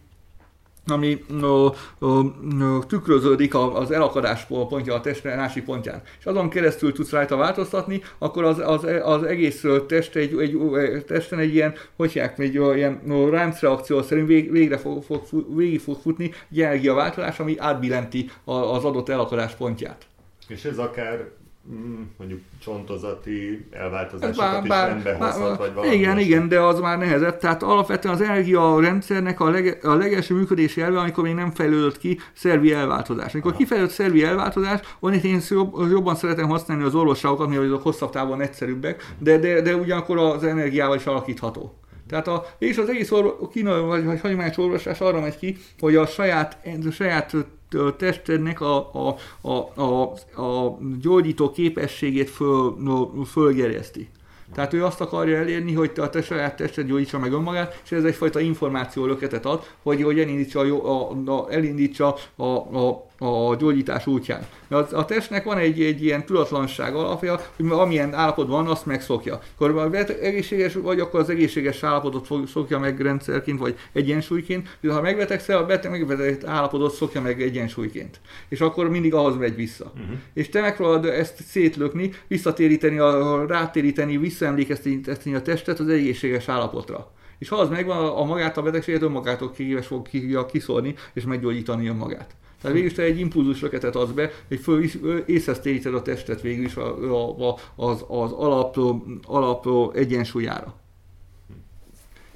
ami 0.88 1.24
ö, 1.42 1.68
ö, 2.00 2.20
ö, 2.60 2.78
tükröződik 2.88 3.56
az 3.56 3.92
elakadás 3.92 4.46
pontja 4.46 4.94
a 4.94 5.02
test 5.02 5.24
másik 5.24 5.64
pontján, 5.64 6.02
és 6.20 6.26
azon 6.26 6.50
keresztül 6.50 6.94
tudsz 6.94 7.12
rajta 7.12 7.36
változtatni, 7.36 8.02
akkor 8.18 8.44
az, 8.44 8.60
az, 8.60 8.88
az 9.04 9.24
egész 9.24 9.66
test 9.88 10.16
egy, 10.16 10.40
egy, 10.40 10.58
testen 11.06 11.40
egy 11.40 11.54
ilyen, 11.54 11.74
hogy 11.96 12.12
hívják, 12.12 12.40
egy 12.40 12.54
ilyen 12.54 13.02
ráncreakció 13.30 14.02
szerint 14.02 14.28
vég, 14.28 14.52
végre 14.52 14.78
fog, 14.78 15.04
fog, 15.04 15.56
végig 15.56 15.80
fog 15.80 15.98
futni 16.02 16.32
egy 16.52 16.62
energiaváltozás, 16.62 17.40
ami 17.40 17.56
átbillenti 17.58 18.30
az 18.46 18.84
adott 18.84 19.10
elakadás 19.10 19.54
pontját. 19.56 20.06
És 20.48 20.66
ez 20.66 20.78
akár 20.78 21.30
mondjuk 22.18 22.39
csontozati 22.59 23.68
elváltozásokat 23.72 24.64
is 24.64 24.70
rendbe 24.70 25.14
hozhat, 25.14 25.57
vagy 25.57 25.74
valami 25.74 25.95
igen, 25.95 26.18
ilyesmi. 26.18 26.22
igen, 26.22 26.47
de 26.47 26.59
az 26.59 26.80
már 26.80 26.97
nehezebb. 26.97 27.38
Tehát 27.38 27.64
alapvetően 27.64 28.14
az 28.14 28.22
energiarendszernek 28.22 29.39
a, 29.39 29.49
lege, 29.49 29.78
a 29.82 29.93
legelső 29.93 30.36
működési 30.36 30.82
elve, 30.82 30.99
amikor 30.99 31.24
még 31.24 31.34
nem 31.34 31.51
fejlődött 31.51 31.97
ki 31.97 32.20
szervi 32.34 32.74
elváltozás. 32.74 33.34
Amikor 33.34 33.51
Aha. 33.51 33.59
kifejlődött 33.59 33.93
szervi 33.93 34.24
elváltozás, 34.24 34.80
onnét 34.99 35.24
én 35.24 35.41
jobb, 35.49 35.89
jobban 35.89 36.16
szeretem 36.16 36.49
használni 36.49 36.84
az 36.84 36.95
orvosságokat, 36.95 37.47
mivel 37.47 37.66
azok 37.66 37.84
hosszabb 37.84 38.12
távon 38.12 38.41
egyszerűbbek, 38.41 39.14
de, 39.18 39.38
de, 39.38 39.62
de 39.62 39.76
ugyanakkor 39.76 40.18
az 40.18 40.43
energiával 40.43 40.95
is 40.95 41.05
alakítható. 41.05 41.76
Tehát 42.07 42.28
a, 42.28 42.45
és 42.57 42.78
az 42.78 42.89
egész 42.89 43.12
orvo, 43.12 43.47
kínai 43.47 43.82
vagy, 43.82 44.05
vagy 44.05 44.20
hagyományos 44.22 44.57
orvoslás 44.57 45.01
arra 45.01 45.20
megy 45.20 45.38
ki, 45.38 45.57
hogy 45.80 45.95
a 45.95 46.05
saját, 46.05 46.57
a 46.88 46.91
saját 46.91 47.36
testednek 47.97 48.61
a, 48.61 48.91
a, 48.93 49.15
a, 49.41 49.82
a, 49.82 50.01
a 50.41 50.78
gyógyító 51.01 51.51
képességét 51.51 52.30
föl, 52.30 52.76
no, 52.80 53.24
fölgerjeszti. 53.24 54.09
Tehát 54.53 54.74
ő 54.74 54.86
azt 54.86 55.01
akarja 55.01 55.38
elérni, 55.38 55.74
hogy 55.74 55.91
te 55.91 56.01
a 56.01 56.09
te 56.09 56.22
saját 56.22 56.55
tested 56.55 56.88
gyógyítsa 56.88 57.19
meg 57.19 57.34
önmagát, 57.34 57.82
és 57.84 57.91
ez 57.91 58.03
egyfajta 58.03 58.39
információ 58.39 59.05
löketet 59.05 59.45
ad, 59.45 59.63
hogy, 59.84 60.03
hogy 60.03 60.19
elindítsa, 60.19 60.59
a, 60.59 61.11
a, 61.11 61.32
a, 61.32 61.51
elindítsa 61.51 62.15
a, 62.36 62.43
a, 62.43 63.05
a 63.24 63.55
gyógyítás 63.55 64.07
útján. 64.07 64.45
Mert 64.67 64.93
a, 64.93 65.05
testnek 65.05 65.43
van 65.43 65.57
egy, 65.57 65.82
egy 65.82 66.03
ilyen 66.03 66.26
tudatlanság 66.26 66.95
alapja, 66.95 67.39
hogy 67.55 67.65
amilyen 67.69 68.13
állapotban 68.13 68.63
van, 68.63 68.72
azt 68.72 68.86
megszokja. 68.86 69.39
Akkor 69.55 69.72
ha 69.72 70.03
egészséges 70.22 70.74
vagy, 70.74 70.99
akkor 70.99 71.19
az 71.19 71.30
egészséges 71.30 71.84
állapotot 71.84 72.26
fog, 72.26 72.47
szokja 72.47 72.80
meg 72.80 73.01
rendszerként, 73.01 73.59
vagy 73.59 73.76
egyensúlyként, 73.93 74.78
de 74.82 74.93
ha 74.93 75.01
megbetegszel, 75.01 75.57
a 75.57 75.65
beteg 75.65 75.91
megbeteg 75.91 76.43
állapotot 76.45 76.93
szokja 76.93 77.22
meg 77.22 77.41
egyensúlyként. 77.41 78.19
És 78.49 78.61
akkor 78.61 78.89
mindig 78.89 79.13
ahhoz 79.13 79.38
megy 79.38 79.55
vissza 79.55 79.91
Mhm. 79.95 80.11
és 80.34 80.49
te 80.49 80.61
megpróbálod 80.61 81.05
ezt 81.05 81.43
szétlökni, 81.43 82.11
visszatéríteni, 82.28 82.97
a, 82.97 83.45
rátéríteni, 83.47 84.17
visszaemlékeztetni 84.17 85.36
a 85.36 85.41
testet 85.41 85.80
az 85.80 85.88
egészséges 85.88 86.47
állapotra. 86.47 87.11
És 87.38 87.49
ha 87.49 87.55
az 87.55 87.69
megvan, 87.69 87.97
a, 87.97 88.24
magát 88.24 88.57
a 88.57 88.61
betegséget 88.61 89.01
önmagától 89.01 89.51
képes 89.51 89.88
fog 89.88 90.07
ki, 90.07 90.38
kiszórni, 90.51 90.95
és 91.13 91.24
meggyógyítani 91.24 91.88
önmagát. 91.88 92.36
Tehát 92.62 92.76
végül 92.76 92.91
is 92.91 92.95
te 92.95 93.03
egy 93.03 93.20
impulzus 93.20 93.62
löketet 93.62 93.95
adsz 93.95 94.12
be, 94.12 94.32
hogy 94.47 94.59
föl, 94.59 94.86
téríted 95.62 95.93
a 95.93 96.01
testet 96.01 96.41
végül 96.41 96.66
is 96.66 96.76
a, 96.76 97.14
a, 97.14 97.49
a, 97.49 97.57
az, 97.76 98.05
az 98.07 98.32
alap, 98.32 98.78
alap 99.24 99.95
egyensúlyára. 99.95 100.80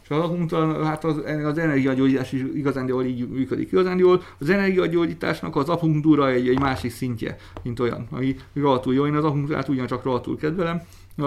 És 0.04 0.12
az 0.12 0.24
akupunktum, 0.24 0.84
hát 0.84 1.04
az, 1.04 1.18
az 1.44 1.58
energiagyógyítás 1.58 2.32
is 2.32 2.42
igazán 2.54 2.88
jól 2.88 3.04
így 3.04 3.30
működik. 3.30 3.72
Igazán 3.72 3.98
jól 3.98 4.22
az 4.40 4.50
energiagyógyításnak 4.50 5.56
az 5.56 5.70
akupunktúra 5.70 6.30
egy, 6.30 6.48
egy 6.48 6.60
másik 6.60 6.92
szintje, 6.92 7.38
mint 7.64 7.80
olyan, 7.80 8.08
ami 8.12 8.36
rohadtul 8.54 8.94
jó. 8.94 9.06
Én 9.06 9.16
az 9.16 9.24
akupunktúrát 9.24 9.68
ugyancsak 9.68 10.04
rohadtul 10.04 10.38
kedvelem. 10.38 10.82
A, 11.18 11.24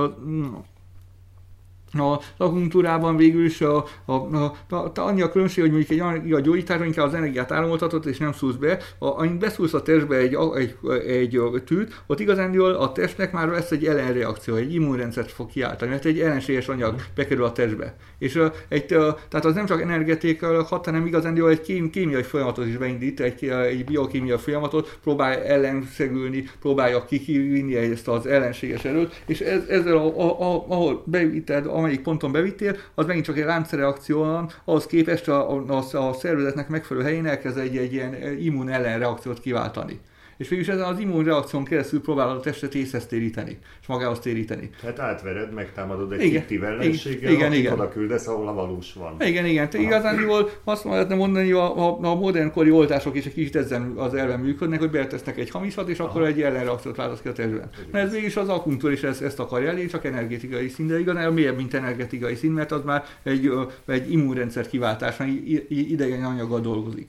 a 1.93 2.21
akupunktúrában 2.37 3.17
végül 3.17 3.45
is 3.45 3.61
a, 3.61 3.85
a, 4.05 4.13
a, 4.13 4.55
a, 4.69 4.75
a, 4.75 4.93
annyi 4.95 5.23
a 5.23 5.31
különbség, 5.31 5.63
hogy 5.63 5.73
mondjuk 5.73 5.93
egy 5.93 5.99
energia 5.99 6.41
gyógyítás, 6.41 6.81
inkább 6.85 7.07
az 7.07 7.15
energiát 7.15 7.53
áramoltatott, 7.53 8.07
és 8.07 8.19
nem 8.19 8.33
szúrsz 8.33 8.55
be. 8.55 8.79
A, 8.99 9.07
amint 9.07 9.39
beszúrsz 9.39 9.75
a 9.75 9.83
testbe 9.83 10.17
egy, 10.17 10.37
egy, 10.55 10.77
egy, 11.07 11.37
egy 11.55 11.63
tűt, 11.65 12.03
ott 12.07 12.21
igazán 12.21 12.59
a 12.59 12.93
testnek 12.93 13.33
már 13.33 13.49
lesz 13.49 13.71
egy 13.71 13.87
ellenreakció, 13.87 14.55
egy 14.55 14.75
immunrendszert 14.75 15.31
fog 15.31 15.51
kiáltani, 15.51 15.91
mert 15.91 16.05
egy 16.05 16.21
ellenséges 16.21 16.69
anyag 16.69 16.95
bekerül 17.15 17.45
a 17.45 17.53
testbe. 17.53 17.97
És 18.19 18.37
a, 18.37 18.53
egy, 18.69 18.93
a, 18.93 19.19
tehát 19.29 19.47
az 19.47 19.55
nem 19.55 19.67
csak 19.67 19.81
energetikai 19.81 20.57
hat, 20.57 20.85
hanem 20.85 21.07
igazán 21.07 21.49
egy 21.49 21.61
kém, 21.61 21.91
kémiai 21.91 22.23
folyamatot 22.23 22.67
is 22.67 22.77
beindít, 22.77 23.21
egy, 23.21 23.45
egy 23.45 23.85
biokémiai 23.85 24.39
folyamatot, 24.39 24.99
próbálja 25.03 25.45
ellenszegülni, 25.45 26.45
próbálja 26.61 27.05
kivinni 27.05 27.77
ezt 27.77 28.09
az 28.09 28.27
ellenséges 28.27 28.85
erőt, 28.85 29.23
és 29.27 29.41
ez, 29.41 29.63
ezzel, 29.69 29.97
a, 29.97 30.21
a, 30.21 30.41
a, 30.41 30.65
ahol 30.69 31.03
bevitted, 31.07 31.67
amelyik 31.79 32.03
ponton 32.03 32.33
bevittél, 32.33 32.77
az 32.95 33.07
megint 33.07 33.25
csak 33.25 33.39
egy 33.39 33.45
láncreakció 33.45 34.19
van, 34.19 34.51
ahhoz 34.65 34.87
képest 34.87 35.29
a, 35.29 35.51
a, 35.51 35.85
a 35.93 36.13
szervezetnek 36.13 36.69
megfelelő 36.69 37.07
helyén 37.07 37.27
elkezd 37.27 37.59
egy, 37.59 37.77
egy 37.77 37.93
ilyen 37.93 38.39
immun 38.39 38.69
ellenreakciót 38.69 39.41
kiváltani. 39.41 40.01
És 40.39 40.49
végülis 40.49 40.71
ezen 40.71 40.85
az 40.85 40.99
immunreakción 40.99 41.65
keresztül 41.65 42.01
próbálod 42.01 42.37
a 42.37 42.41
testet 42.41 42.75
észhez 42.75 43.07
téríteni, 43.07 43.59
és 43.81 43.87
magához 43.87 44.19
téríteni. 44.19 44.71
Tehát 44.81 44.99
átvered, 44.99 45.53
megtámadod 45.53 46.13
egy 46.13 46.21
Igen, 46.25 46.41
fiktív 46.41 46.65
ellenséggel, 46.65 47.33
igen, 47.33 47.53
igen. 47.53 47.73
oda 47.73 47.89
küldesz, 47.89 48.27
ahol 48.27 48.49
a 48.49 48.53
valós 48.53 48.93
van. 48.93 49.17
Igen, 49.21 49.47
igen. 49.47 49.71
Te 49.71 49.79
igazán 49.79 50.21
jól 50.21 50.51
azt 50.65 50.85
lehetne 50.85 51.15
mondani, 51.15 51.53
a, 51.53 51.89
a, 51.89 51.99
a 52.03 52.15
modernkori 52.15 52.71
oltások 52.71 53.17
is 53.17 53.25
egy 53.27 53.33
kicsit 53.35 53.57
ezen 53.57 53.93
az 53.97 54.15
elven 54.15 54.41
működnek, 54.41 54.79
hogy 54.79 54.91
beletesznek 54.91 55.39
egy 55.39 55.51
hamisat, 55.51 55.89
és 55.89 55.99
akkor 55.99 56.21
Aha. 56.21 56.31
egy 56.31 56.43
ellenreakciót 56.43 56.97
váltasz 56.97 57.21
ki 57.21 57.29
a 57.29 57.33
testben. 57.33 57.69
Mert 57.91 58.07
ez 58.07 58.13
végig 58.13 58.39
az 58.39 58.49
akupunktúr 58.49 58.93
is 58.93 59.03
ezt, 59.03 59.23
ezt 59.23 59.39
akarja 59.41 59.69
elérni, 59.69 59.91
csak 59.91 60.05
energetikai 60.05 60.69
szín, 60.69 60.87
de 60.87 60.99
igazán 60.99 61.33
mélyebb, 61.33 61.57
mint 61.57 61.75
energetikai 61.75 62.35
szín, 62.35 62.51
mert 62.53 62.73
az 62.73 62.83
már 62.85 63.05
egy, 63.23 63.51
egy 63.87 64.13
immunrendszer 64.13 64.67
kiváltás, 64.69 65.17
mert 65.17 65.31
i- 65.31 65.67
i- 65.69 65.91
idegen 65.93 66.25
anyaggal 66.25 66.61
dolgozik. 66.61 67.09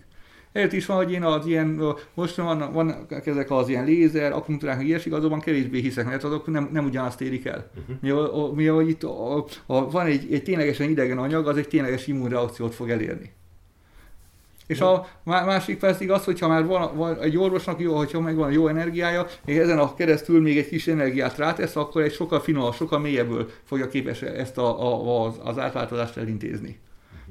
Ezért 0.51 0.73
is 0.73 0.85
van, 0.85 0.97
hogy 0.97 1.11
én 1.11 1.23
az 1.23 1.45
ilyen, 1.45 1.81
most 2.13 2.35
vannak, 2.35 2.73
vannak 2.73 3.27
ezek 3.27 3.51
az 3.51 3.69
ilyen 3.69 3.85
lézer, 3.85 4.31
akupunktúrák, 4.31 4.77
meg 4.77 4.87
ilyesmik, 4.87 5.13
azokban 5.13 5.39
kevésbé 5.39 5.79
hiszek, 5.79 6.05
mert 6.05 6.23
azok 6.23 6.47
nem, 6.47 6.69
nem 6.71 6.85
ugyanazt 6.85 7.21
érik 7.21 7.45
el. 7.45 7.69
Mhm. 7.73 7.97
Mi, 8.01 8.09
a, 8.09 8.45
a, 8.45 8.53
mi 8.53 8.67
a, 8.67 8.81
itt 8.81 9.03
a, 9.03 9.45
a, 9.65 9.89
van 9.91 10.05
egy, 10.05 10.33
egy 10.33 10.43
ténylegesen 10.43 10.89
idegen 10.89 11.17
anyag, 11.17 11.47
az 11.47 11.57
egy 11.57 11.67
tényleges 11.67 12.07
immunreakciót 12.07 12.75
fog 12.75 12.89
elérni. 12.89 13.31
És 14.67 14.81
a 14.81 15.07
má- 15.23 15.45
másik 15.45 15.79
pedig 15.79 16.11
az, 16.11 16.23
hogyha 16.23 16.47
már 16.47 16.65
van, 16.65 16.95
van 16.95 17.19
egy 17.19 17.37
orvosnak 17.37 17.79
jó, 17.79 17.95
hogyha 17.95 18.19
megvan 18.19 18.51
jó 18.51 18.67
energiája, 18.67 19.25
még 19.45 19.57
ezen 19.57 19.79
a 19.79 19.93
keresztül 19.93 20.41
még 20.41 20.57
egy 20.57 20.67
kis 20.67 20.87
energiát 20.87 21.37
rátesz, 21.37 21.75
akkor 21.75 22.01
egy 22.01 22.13
sokkal 22.13 22.39
finomabb, 22.39 22.73
sokkal 22.73 22.99
mélyebből 22.99 23.49
fogja 23.63 23.87
képes 23.87 24.21
ezt 24.21 24.57
a, 24.57 24.81
a, 24.81 25.25
az, 25.25 25.39
az 25.43 25.57
átváltozást 25.57 26.17
elintézni. 26.17 26.79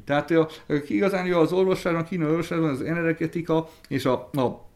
Tehát 0.08 0.30
a, 0.30 0.48
igazán 0.86 1.32
az 1.32 1.52
orvosságban, 1.52 2.04
kínai 2.04 2.28
orvosságban 2.28 2.70
az 2.70 2.80
energetika 2.80 3.68
és 3.88 4.04
a, 4.04 4.28
a 4.32 4.66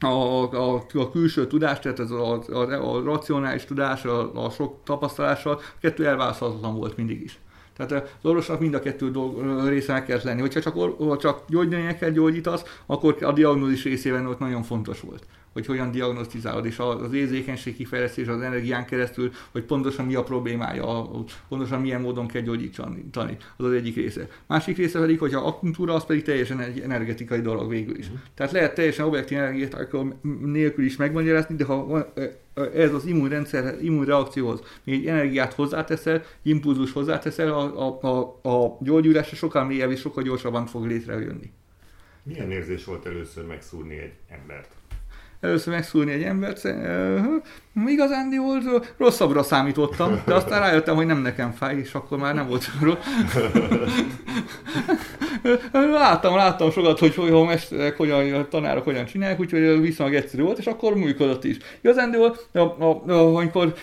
a, 0.00 0.42
a, 0.52 0.74
a 0.92 1.10
külső 1.10 1.46
tudás, 1.46 1.78
tehát 1.78 2.00
ez 2.00 2.10
a, 2.10 2.42
a, 2.48 2.96
a 2.96 3.02
racionális 3.02 3.64
tudás, 3.64 4.04
a, 4.04 4.44
a 4.44 4.50
sok 4.50 4.76
tapasztalással, 4.84 5.52
a 5.54 5.78
kettő 5.80 6.06
elválaszthatatlan 6.06 6.74
volt 6.74 6.96
mindig 6.96 7.22
is. 7.22 7.38
Tehát 7.76 7.92
az 7.92 8.28
orvosnak 8.28 8.60
mind 8.60 8.74
a 8.74 8.80
kettő 8.80 9.10
dolg, 9.10 9.68
része 9.68 10.02
kellett 10.02 10.22
lenni. 10.22 10.40
Hogyha 10.40 10.60
csak, 10.60 10.76
or, 10.76 11.16
csak 11.16 11.42
gyógynövényekkel 11.48 12.10
gyógyítasz, 12.10 12.62
akkor 12.86 13.16
a 13.20 13.32
diagnózis 13.32 13.84
részében 13.84 14.26
ott 14.26 14.38
nagyon 14.38 14.62
fontos 14.62 15.00
volt 15.00 15.26
hogy 15.52 15.66
hogyan 15.66 15.90
diagnosztizálod, 15.90 16.66
és 16.66 16.78
az 16.78 17.12
érzékenység 17.12 17.76
kifejlesztés 17.76 18.26
az 18.26 18.40
energián 18.40 18.86
keresztül, 18.86 19.30
hogy 19.50 19.62
pontosan 19.62 20.06
mi 20.06 20.14
a 20.14 20.22
problémája, 20.22 21.10
pontosan 21.48 21.80
milyen 21.80 22.00
módon 22.00 22.26
kell 22.26 22.42
gyógyítani, 22.42 23.36
az 23.56 23.64
az 23.64 23.72
egyik 23.72 23.94
része. 23.94 24.28
Másik 24.46 24.76
része 24.76 24.98
pedig, 24.98 25.18
hogy 25.18 25.34
a 25.34 25.46
akupunktúra 25.46 25.94
az 25.94 26.04
pedig 26.04 26.22
teljesen 26.22 26.60
egy 26.60 26.80
energetikai 26.80 27.40
dolog 27.40 27.68
végül 27.68 27.98
is. 27.98 28.06
Uh-huh. 28.06 28.20
Tehát 28.34 28.52
lehet 28.52 28.74
teljesen 28.74 29.06
objektív 29.06 29.38
energiát 29.38 29.94
nélkül 30.42 30.84
is 30.84 30.96
megmagyarázni, 30.96 31.56
de 31.56 31.64
ha 31.64 32.12
ez 32.54 32.94
az 32.94 33.06
immunrendszer, 33.06 33.82
immunreakcióhoz 33.82 34.62
még 34.84 34.94
egy 34.94 35.06
energiát 35.06 35.52
hozzáteszel, 35.54 36.24
impulzus 36.42 36.92
hozzáteszel, 36.92 37.52
a, 37.52 37.86
a, 37.86 38.08
a, 38.08 38.48
a 38.48 38.78
gyógyulásra 38.80 39.36
sokkal 39.36 39.64
mélyebb 39.64 39.90
és 39.90 40.00
sokkal 40.00 40.22
gyorsabban 40.22 40.66
fog 40.66 40.86
létrejönni. 40.86 41.52
Milyen 42.22 42.50
érzés 42.50 42.84
volt 42.84 43.06
először 43.06 43.46
megszúrni 43.46 43.98
egy 43.98 44.12
embert? 44.28 44.68
Először 45.42 45.72
megszúrni 45.72 46.12
egy 46.12 46.22
embert, 46.22 46.62
igazán 47.86 48.30
volt, 48.36 48.94
rosszabbra 48.98 49.42
számítottam, 49.42 50.22
de 50.26 50.34
aztán 50.34 50.60
rájöttem, 50.60 50.94
hogy 50.94 51.06
nem 51.06 51.18
nekem 51.18 51.52
fáj, 51.52 51.76
és 51.76 51.94
akkor 51.94 52.18
már 52.18 52.34
nem 52.34 52.48
volt 52.48 52.70
rossz. 52.80 52.96
láttam, 55.72 56.34
láttam 56.34 56.70
sokat, 56.70 56.98
hogy, 56.98 57.14
a 57.30 57.44
mesterek, 57.44 57.96
hogyan, 57.96 58.32
a 58.32 58.48
tanárok 58.48 58.84
hogyan 58.84 59.04
csinálják, 59.04 59.40
úgyhogy 59.40 59.80
viszonylag 59.80 60.14
egyszerű 60.14 60.42
volt, 60.42 60.58
és 60.58 60.66
akkor 60.66 60.94
működött 60.94 61.44
is. 61.44 61.56
Igazán 61.80 62.10
volt, 62.16 62.48
amikor 63.02 63.74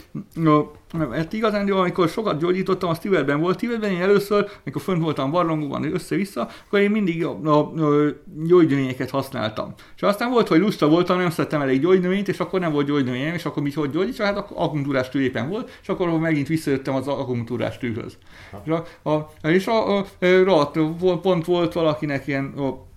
mert 0.94 1.34
igazán 1.34 1.68
jó, 1.68 1.78
amikor 1.78 2.10
sokat 2.10 2.40
gyógyítottam, 2.40 2.90
az 2.90 3.00
Tibetben 3.00 3.40
volt. 3.40 3.58
Tibetben 3.58 3.92
én 3.92 4.02
először, 4.02 4.50
amikor 4.66 4.82
fönt 4.82 5.02
voltam 5.02 5.32
barlangokban 5.32 5.94
össze-vissza, 5.94 6.48
akkor 6.66 6.80
én 6.80 6.92
mindig 6.92 7.26
a, 7.26 7.40
a, 7.44 7.58
a 7.58 8.14
gyógynövényeket 8.48 9.10
használtam. 9.10 9.74
És 9.96 10.02
aztán 10.02 10.32
volt, 10.32 10.48
hogy 10.48 10.60
lusta 10.60 10.88
voltam, 10.88 11.18
nem 11.18 11.30
szedtem 11.30 11.62
elég 11.62 11.82
gyógynövényt, 11.82 12.28
és 12.28 12.40
akkor 12.40 12.60
nem 12.60 12.72
volt 12.72 12.88
gyógynövényem, 12.88 13.34
és 13.34 13.46
akkor 13.46 13.64
mit 13.64 13.74
hogy 13.74 13.92
gyógyítsa, 13.92 14.24
hát 14.24 14.38
akupunktúrás 14.38 15.10
tű 15.10 15.22
éppen 15.22 15.50
volt, 15.50 15.80
és 15.82 15.90
akkor 15.90 16.20
megint 16.20 16.48
visszajöttem 16.48 16.96
az 16.96 17.08
akupunktúrás 17.08 17.78
tűhöz. 17.78 18.18
És, 18.66 18.72
a, 18.72 19.10
a, 19.10 19.48
és 19.48 19.68
a, 19.68 19.98
a, 19.98 20.06
a, 20.20 20.72
a, 21.02 21.20
pont 21.20 21.46
volt 21.46 21.74
valakinek 21.74 22.28
ilyen 22.28 22.54
a, 22.58 22.88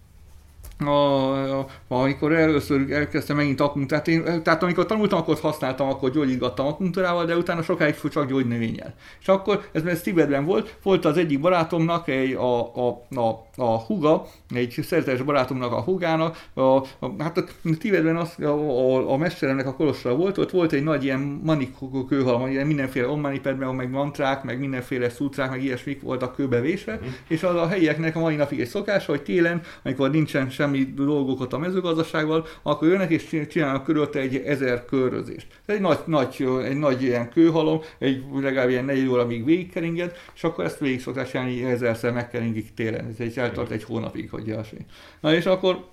a, 0.87 1.59
a, 1.61 1.67
amikor 1.89 2.33
először 2.33 2.91
elkezdtem 2.91 3.37
megint 3.37 3.61
akupunktúrát, 3.61 4.11
tehát 4.43 4.63
amikor 4.63 4.87
tanultam, 4.87 5.19
akkor 5.19 5.39
használtam, 5.41 5.89
akkor 5.89 6.11
gyógyítgattam 6.11 6.67
akupunktúrával, 6.67 7.25
de 7.25 7.37
utána 7.37 7.63
sokáig 7.63 7.95
csak 8.11 8.29
gyógynövényel. 8.29 8.95
És 9.21 9.29
akkor, 9.29 9.69
ez, 9.73 9.85
ez 9.85 10.01
Tibetben 10.01 10.45
volt, 10.45 10.77
volt 10.83 11.05
az 11.05 11.17
egyik 11.17 11.41
barátomnak 11.41 12.09
egy, 12.09 12.33
a, 12.33 12.61
a, 12.61 13.03
a, 13.15 13.47
a 13.57 13.79
huga, 13.79 14.27
egy 14.57 14.79
szerzetes 14.83 15.23
barátomnak 15.23 15.73
a 15.73 15.81
hugának, 15.81 16.45
a, 16.55 16.61
a, 16.61 16.87
hát 17.19 17.39
a 17.39 17.45
Tibetben 17.79 18.17
az, 18.17 18.35
a, 18.39 18.47
a, 18.47 19.13
a 19.13 19.17
mesteremnek 19.17 19.67
a 19.67 19.75
kolostra 19.75 20.17
volt, 20.17 20.39
ott 20.39 20.51
volt 20.51 20.73
egy 20.73 20.85
nagy 20.85 21.05
ilyen 21.05 21.41
manikó 21.45 22.05
kőhalom, 22.05 22.49
ilyen 22.49 22.67
mindenféle 22.67 23.09
ommanipedben, 23.09 23.75
meg 23.75 23.91
mantrák, 23.91 24.43
meg 24.43 24.59
mindenféle 24.59 25.09
szutrák, 25.09 25.51
meg 25.51 25.63
ilyesmik 25.63 26.03
voltak 26.03 26.35
kőbevésve, 26.35 27.01
mm. 27.03 27.09
és 27.29 27.43
az 27.43 27.55
a 27.55 27.69
helyieknek 27.69 28.17
a 28.17 28.21
mai 28.21 28.37
napig 28.37 28.61
egy 28.61 28.69
szokás, 28.69 29.07
hogy 29.07 29.23
télen, 29.23 29.61
amikor 29.83 30.11
nincsen 30.11 30.51
sem 30.51 30.63
semmi 30.63 30.93
dolgokat 30.95 31.53
a 31.53 31.59
mezőgazdasággal, 31.59 32.47
akkor 32.63 32.89
jönnek 32.89 33.11
és 33.11 33.47
csinálnak 33.51 33.85
körülte 33.85 34.19
egy 34.19 34.37
ezer 34.37 34.85
körözést. 34.85 35.47
Ez 35.67 35.75
egy 35.75 35.81
nagy, 35.81 35.99
nagy, 36.05 36.47
egy 36.65 36.77
nagy 36.77 37.03
ilyen 37.03 37.29
kőhalom, 37.31 37.81
egy 37.99 38.25
legalább 38.41 38.69
ilyen 38.69 38.85
negy 38.85 39.09
óra 39.09 39.27
még 39.27 39.45
végigkeringed, 39.45 40.17
és 40.35 40.45
akkor 40.45 40.65
ezt 40.65 40.79
végig 40.79 41.01
szokták 41.01 41.31
csinálni 41.31 41.65
ezerszer 41.65 42.13
megkeringik 42.13 42.75
télen. 42.75 43.09
Ez 43.09 43.15
egy 43.19 43.39
eltart 43.39 43.71
egy 43.71 43.85
hónapig, 43.85 44.31
hogy 44.31 44.42
ilyesmi. 44.47 44.87
Na 45.21 45.35
és 45.35 45.47
akkor 45.47 45.85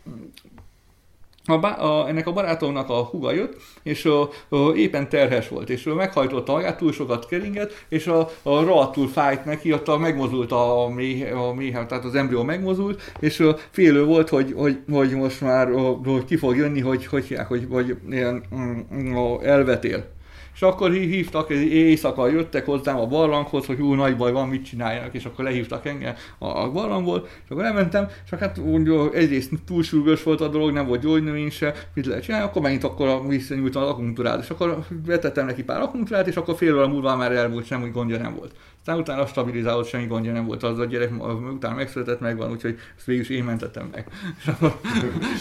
a, 1.49 1.65
a, 1.65 2.07
ennek 2.07 2.27
a 2.27 2.33
barátomnak 2.33 2.89
a 2.89 3.03
huga 3.03 3.31
jött, 3.31 3.55
és 3.83 4.05
a, 4.05 4.29
a, 4.49 4.75
éppen 4.75 5.09
terhes 5.09 5.47
volt, 5.47 5.69
és 5.69 5.85
ő 5.85 5.93
meghajtotta 5.93 6.51
magát, 6.51 6.77
túl 6.77 6.91
sokat 6.91 7.27
keringet, 7.27 7.85
és 7.89 8.07
a, 8.07 8.19
a 8.43 8.63
rohadtul 8.63 9.07
fájt 9.07 9.45
neki, 9.45 9.73
ott 9.73 9.87
a, 9.87 9.97
megmozult 9.97 10.51
a, 10.51 10.91
méh, 10.95 11.41
a 11.41 11.53
méhem, 11.53 11.87
tehát 11.87 12.05
az 12.05 12.15
embrió 12.15 12.43
megmozult, 12.43 13.11
és 13.19 13.39
a, 13.39 13.57
félő 13.69 14.05
volt, 14.05 14.29
hogy, 14.29 14.53
hogy, 14.57 14.79
hogy 14.91 15.11
most 15.11 15.41
már 15.41 15.71
a, 15.71 15.79
hogy 16.05 16.25
ki 16.25 16.35
fog 16.35 16.55
jönni, 16.55 16.79
hogy, 16.79 17.05
hogy, 17.05 17.37
hogy, 17.47 17.67
hogy 17.69 17.97
ilyen 18.09 18.43
mm, 18.55 19.33
elvetél. 19.41 20.17
És 20.59 20.65
akkor 20.65 20.91
hívtak, 20.91 21.49
éjszaka 21.49 22.27
jöttek 22.27 22.65
hozzám 22.65 22.97
a 22.97 23.05
barlanghoz, 23.05 23.65
hogy 23.65 23.81
új 23.81 23.95
nagy 23.95 24.17
baj 24.17 24.31
van, 24.31 24.47
mit 24.47 24.65
csináljanak, 24.65 25.13
és 25.13 25.25
akkor 25.25 25.45
lehívtak 25.45 25.85
engem 25.85 26.15
a 26.37 26.69
barlangból, 26.69 27.27
és 27.43 27.49
akkor 27.49 27.63
elmentem, 27.63 28.07
és 28.25 28.37
hát 28.39 28.57
úgy, 28.57 28.91
egyrészt 29.13 29.51
túlsúlyos 29.65 30.23
volt 30.23 30.41
a 30.41 30.47
dolog, 30.47 30.71
nem 30.71 30.87
volt 30.87 31.01
gyógynövény 31.01 31.49
se, 31.49 31.73
mit 31.93 32.05
lehet 32.05 32.23
csinálni, 32.23 32.45
akkor 32.45 32.61
megint 32.61 32.83
akkor 32.83 33.27
visszanyújtam 33.27 33.81
az 33.81 33.89
akupunktúrát, 33.89 34.43
és 34.43 34.49
akkor 34.49 34.79
vetettem 35.05 35.45
neki 35.45 35.63
pár 35.63 35.81
akupunktúrát, 35.81 36.27
és 36.27 36.35
akkor 36.35 36.55
fél 36.55 36.75
óra 36.75 36.87
múlva 36.87 37.15
már 37.15 37.31
elmúlt, 37.31 37.65
semmi 37.65 37.89
gondja 37.89 38.17
nem 38.17 38.35
volt. 38.35 38.55
Aztán 38.89 39.01
utána 39.01 39.25
stabilizálódott, 39.25 39.87
semmi 39.87 40.05
gondja 40.05 40.31
nem 40.31 40.45
volt, 40.45 40.63
az 40.63 40.79
a 40.79 40.85
gyerek 40.85 41.11
utána 41.53 41.75
megszületett, 41.75 42.19
megvan, 42.19 42.51
úgyhogy 42.51 42.77
ezt 42.97 43.05
végül 43.05 43.21
is 43.21 43.29
én 43.29 43.43
mentettem 43.43 43.89
meg. 43.91 44.07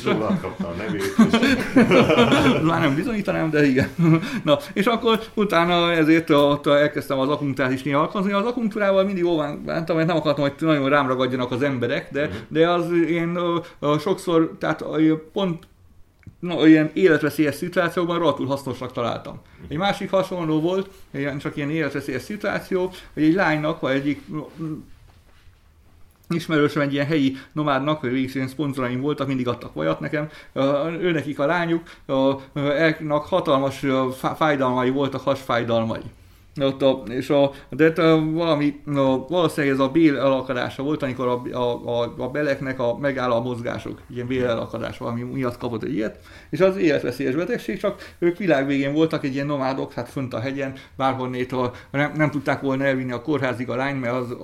Róla 0.05 0.39
kapta 0.41 0.69
a 0.69 0.73
nevét. 0.73 1.17
Már 2.63 2.81
nem 2.81 2.95
bizonyítanám, 2.95 3.51
de 3.51 3.67
igen. 3.67 3.89
Na, 4.45 4.59
és 4.73 4.87
akkor 4.87 5.21
utána 5.35 5.93
ezért 5.93 6.31
ott 6.31 6.67
elkezdtem 6.67 7.19
az 7.19 7.29
akunktát 7.29 7.73
is 7.73 7.83
néha 7.83 8.01
alkalmazni. 8.01 8.37
Az 8.37 8.47
akunktúrával 8.47 9.05
mindig 9.05 9.25
óván 9.25 9.65
bántam, 9.65 9.97
mert 9.97 10.09
nem 10.09 10.17
akartam, 10.17 10.45
hogy 10.45 10.55
nagyon 10.59 10.89
rám 10.89 11.07
ragadjanak 11.07 11.51
az 11.51 11.63
emberek, 11.63 12.09
de, 12.13 12.23
uh-huh. 12.23 12.39
de 12.49 12.69
az 12.69 12.93
én 13.09 13.39
sokszor, 13.99 14.57
tehát 14.59 14.85
pont 15.33 15.67
no, 16.39 16.67
ilyen 16.67 16.91
életveszélyes 16.95 17.55
szituációban 17.55 18.19
rohadtul 18.19 18.47
hasznosnak 18.47 18.93
találtam. 18.93 19.41
Egy 19.69 19.77
másik 19.77 20.11
hasonló 20.11 20.61
volt, 20.61 20.91
csak 21.39 21.57
ilyen 21.57 21.71
életveszélyes 21.71 22.23
szituáció, 22.23 22.93
hogy 23.13 23.23
egy 23.23 23.35
lánynak, 23.35 23.81
vagy 23.81 23.95
egyik 23.95 24.25
ismerősöm 26.29 26.83
egy 26.83 26.93
ilyen 26.93 27.07
helyi 27.07 27.37
nomádnak, 27.53 28.01
vagy 28.01 28.11
végig 28.11 28.35
ilyen 28.35 28.49
szponzoraim 28.49 29.01
voltak, 29.01 29.27
mindig 29.27 29.49
adtak 29.49 29.75
vajat 29.75 30.01
nekem, 30.01 30.29
őnekik 31.01 31.39
a 31.39 31.47
lányuk, 31.47 31.83
a, 32.07 33.19
hatalmas 33.19 33.85
fájdalmai 34.37 34.91
voltak, 34.91 35.21
hasfájdalmai 35.21 36.03
ott 36.67 36.83
a, 36.83 37.03
és 37.09 37.31
a, 37.31 37.51
de 37.71 38.03
a, 38.03 38.31
valami, 38.33 38.81
a, 38.87 39.27
valószínűleg 39.29 39.75
ez 39.75 39.81
a 39.81 39.89
bél 39.89 40.19
elakadása 40.19 40.83
volt, 40.83 41.03
amikor 41.03 41.27
a, 41.27 41.57
a, 41.57 42.01
a, 42.01 42.15
a 42.19 42.29
beleknek 42.29 42.81
a, 42.81 42.99
megáll 42.99 43.31
a 43.31 43.41
mozgások, 43.41 44.01
ilyen 44.15 44.27
bél 44.27 44.47
elakadás 44.47 44.99
valami 44.99 45.23
miatt 45.23 45.57
kapott 45.57 45.83
egy 45.83 45.95
ilyet, 45.95 46.19
és 46.51 46.61
az 46.61 46.77
életveszélyes 46.77 47.35
betegség, 47.35 47.79
csak 47.79 48.15
ők 48.19 48.37
világvégén 48.37 48.93
voltak 48.93 49.25
egy 49.25 49.35
ilyen 49.35 49.47
nomádok, 49.47 49.93
hát 49.93 50.09
fönt 50.09 50.35
a 50.35 50.41
hegyen, 50.41 50.73
bárhonnét, 50.97 51.55
nem, 51.91 52.13
nem 52.17 52.31
tudták 52.31 52.61
volna 52.61 52.85
elvinni 52.85 53.13
a 53.13 53.23
kórházig 53.23 53.69
a 53.69 53.77
lány, 53.77 53.97
mert 53.97 54.15
az 54.15 54.37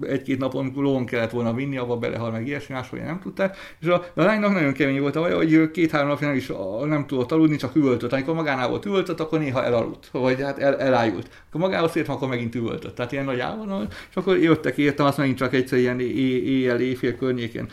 egy-két 0.00 0.38
napon 0.38 0.72
lón 0.76 1.06
kellett 1.06 1.30
volna 1.30 1.54
vinni, 1.54 1.76
abba 1.76 1.96
belehal 1.96 2.30
meg 2.30 2.46
ilyesmi, 2.46 2.74
máshol 2.74 2.98
nem 3.00 3.20
tudták, 3.20 3.56
és 3.80 3.86
a, 3.86 4.04
a 4.14 4.22
lánynak 4.22 4.52
nagyon 4.52 4.72
kemény 4.72 5.00
volt 5.00 5.16
a 5.16 5.20
vaj, 5.20 5.32
hogy 5.32 5.70
két-három 5.70 6.08
napja 6.08 6.26
nem 6.26 6.36
is 6.36 6.52
nem 6.84 7.06
tudott 7.06 7.32
aludni, 7.32 7.56
csak 7.56 7.76
üvöltött. 7.76 8.12
Amikor 8.12 8.34
magánál 8.34 8.68
volt 8.68 8.86
üvöltött, 8.86 9.20
akkor 9.20 9.38
néha 9.38 9.64
elaludt, 9.64 10.08
vagy 10.12 10.42
hát 10.42 10.58
el, 10.58 10.78
elájult. 10.78 11.29
Akkor 11.48 11.60
magához 11.60 11.96
ért, 11.96 12.08
akkor 12.08 12.28
megint 12.28 12.54
üvöltött. 12.54 12.94
Tehát 12.94 13.12
ilyen 13.12 13.24
nagy 13.24 13.40
álmodon, 13.40 13.88
és 14.10 14.16
akkor 14.16 14.38
jöttek, 14.38 14.76
értem, 14.76 15.06
azt 15.06 15.16
megint 15.16 15.36
csak 15.36 15.54
egyszer 15.54 15.78
ilyen 15.78 16.00
éjjel, 16.00 16.80
éjfél 16.80 17.16
környékén 17.16 17.68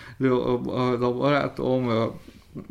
a 0.99 1.13
barátom, 1.13 2.11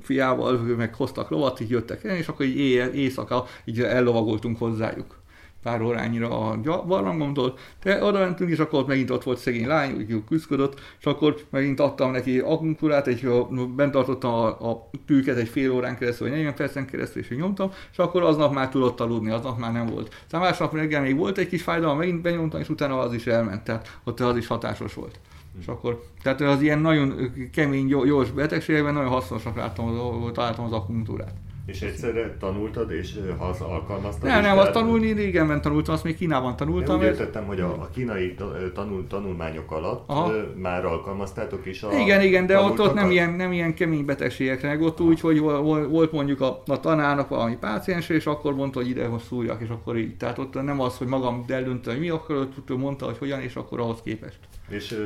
fiával, 0.03 0.57
meg 0.57 0.95
hoztak 0.95 1.31
lovat, 1.31 1.61
így 1.61 1.71
jöttek 1.71 2.05
el, 2.05 2.17
és 2.17 2.29
akkor 2.29 2.47
így 2.47 2.59
éjjel, 2.59 2.89
éjszaka 2.89 3.47
így 3.65 3.81
ellovagoltunk 3.81 4.59
hozzájuk 4.59 5.25
pár 5.67 5.83
órányira 5.83 6.41
a 6.41 6.61
barlangomtól, 6.87 7.59
de 7.83 8.05
oda 8.05 8.19
mentünk, 8.19 8.51
és 8.51 8.59
akkor 8.59 8.87
megint 8.87 9.11
ott 9.11 9.23
volt 9.23 9.39
szegény 9.39 9.67
lány, 9.67 9.93
úgy 9.97 10.25
küzdködött, 10.29 10.81
és 10.99 11.05
akkor 11.05 11.37
megint 11.51 11.81
adtam 11.81 12.11
neki 12.11 12.39
akunkulát, 12.39 13.07
egy, 13.07 13.29
bent 13.77 13.93
tartottam 13.93 14.33
a, 14.33 14.47
a 14.71 14.91
tűket 15.07 15.37
egy 15.37 15.49
fél 15.49 15.73
órán 15.73 15.99
keresztül, 15.99 16.29
vagy 16.29 16.37
40 16.37 16.55
percen 16.55 16.87
keresztül, 16.87 17.23
és 17.23 17.29
nyomtam, 17.29 17.71
és 17.93 17.99
akkor 17.99 18.23
aznap 18.23 18.55
már 18.55 18.69
tudott 18.69 19.01
aludni, 19.01 19.31
aznap 19.31 19.59
már 19.59 19.73
nem 19.73 19.87
volt. 19.87 20.15
Aztán 20.25 20.41
másnap 20.41 20.75
reggel 20.75 21.03
még 21.03 21.17
volt 21.17 21.39
egy 21.39 21.49
kis 21.49 21.63
fájdalom, 21.63 21.99
megint 21.99 22.23
benyomtam, 22.23 22.61
és 22.61 22.69
utána 22.69 22.99
az 22.99 23.15
is 23.15 23.27
elment, 23.27 23.65
tehát 23.65 23.99
ott 24.05 24.21
az 24.21 24.37
is 24.37 24.47
hatásos 24.47 24.95
volt. 24.95 25.19
És 25.61 25.67
akkor, 25.67 26.05
tehát 26.23 26.41
az 26.41 26.61
ilyen 26.61 26.79
nagyon 26.79 27.33
kemény, 27.53 27.87
gyors 27.87 28.31
betegségekben 28.31 28.95
nagyon 28.95 29.11
hasznosnak 29.11 29.57
láttam, 29.57 30.33
találtam 30.33 30.65
az 30.65 30.73
akupunktúrát. 30.73 31.35
És 31.67 31.83
egyszerre 31.83 32.37
tanultad, 32.39 32.91
és 32.91 33.19
ha 33.39 33.45
az 33.45 33.61
alkalmaztad? 33.61 34.29
Nem, 34.29 34.43
nem, 34.43 34.59
azt 34.59 34.73
tanulni 34.73 35.13
régenben 35.13 35.63
tanultam, 35.63 35.95
azt 35.95 36.05
még 36.05 36.17
Kínában 36.17 36.57
tanultam. 36.57 36.99
Úgy 36.99 37.05
értettem, 37.05 37.45
hogy 37.45 37.61
a, 37.61 37.69
a 37.69 37.89
kínai 37.95 38.35
tanul, 38.75 39.07
tanulmányok 39.07 39.73
alatt 39.73 40.03
Aha. 40.07 40.33
már 40.57 40.85
alkalmaztátok 40.85 41.67
is 41.67 41.83
a 41.83 41.93
Igen, 41.93 42.23
igen, 42.23 42.47
de 42.47 42.61
ott, 42.61 42.81
ott 42.81 42.95
nem, 42.95 43.11
ilyen, 43.11 43.33
nem 43.33 43.53
ilyen 43.53 43.75
kemény 43.75 44.05
betegségekre, 44.05 44.79
ott 44.81 45.01
úgy, 45.01 45.21
hogy 45.21 45.41
volt 45.41 46.13
mondjuk 46.13 46.41
a, 46.41 46.63
a 46.67 46.81
tanárnak 46.81 47.29
valami 47.29 47.57
páciens, 47.57 48.09
és 48.09 48.27
akkor 48.27 48.55
mondta, 48.55 48.79
hogy 48.79 48.89
ide 48.89 49.09
szúrjak, 49.29 49.63
és 49.63 49.69
akkor 49.69 49.97
így. 49.97 50.17
Tehát 50.17 50.39
ott 50.39 50.63
nem 50.63 50.81
az, 50.81 50.99
hogy 50.99 51.07
magam 51.07 51.45
eldöntöm, 51.49 51.93
hogy 51.93 52.03
mi 52.03 52.09
akarod, 52.09 52.49
mondta, 52.67 53.05
hogy 53.05 53.19
hogyan, 53.19 53.41
és 53.41 53.57
akkor 53.57 53.81
ahhoz 53.81 53.99
képest. 54.05 54.39
És 54.69 54.97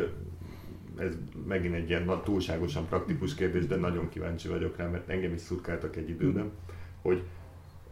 ez 1.00 1.14
megint 1.48 1.74
egy 1.74 1.88
ilyen 1.88 2.20
túlságosan 2.24 2.86
praktikus 2.88 3.34
kérdés, 3.34 3.66
de 3.66 3.76
nagyon 3.76 4.08
kíváncsi 4.08 4.48
vagyok 4.48 4.76
rá, 4.76 4.86
mert 4.86 5.08
engem 5.08 5.32
is 5.32 5.40
szurkáltak 5.40 5.96
egy 5.96 6.08
időben, 6.08 6.50
hogy 7.02 7.22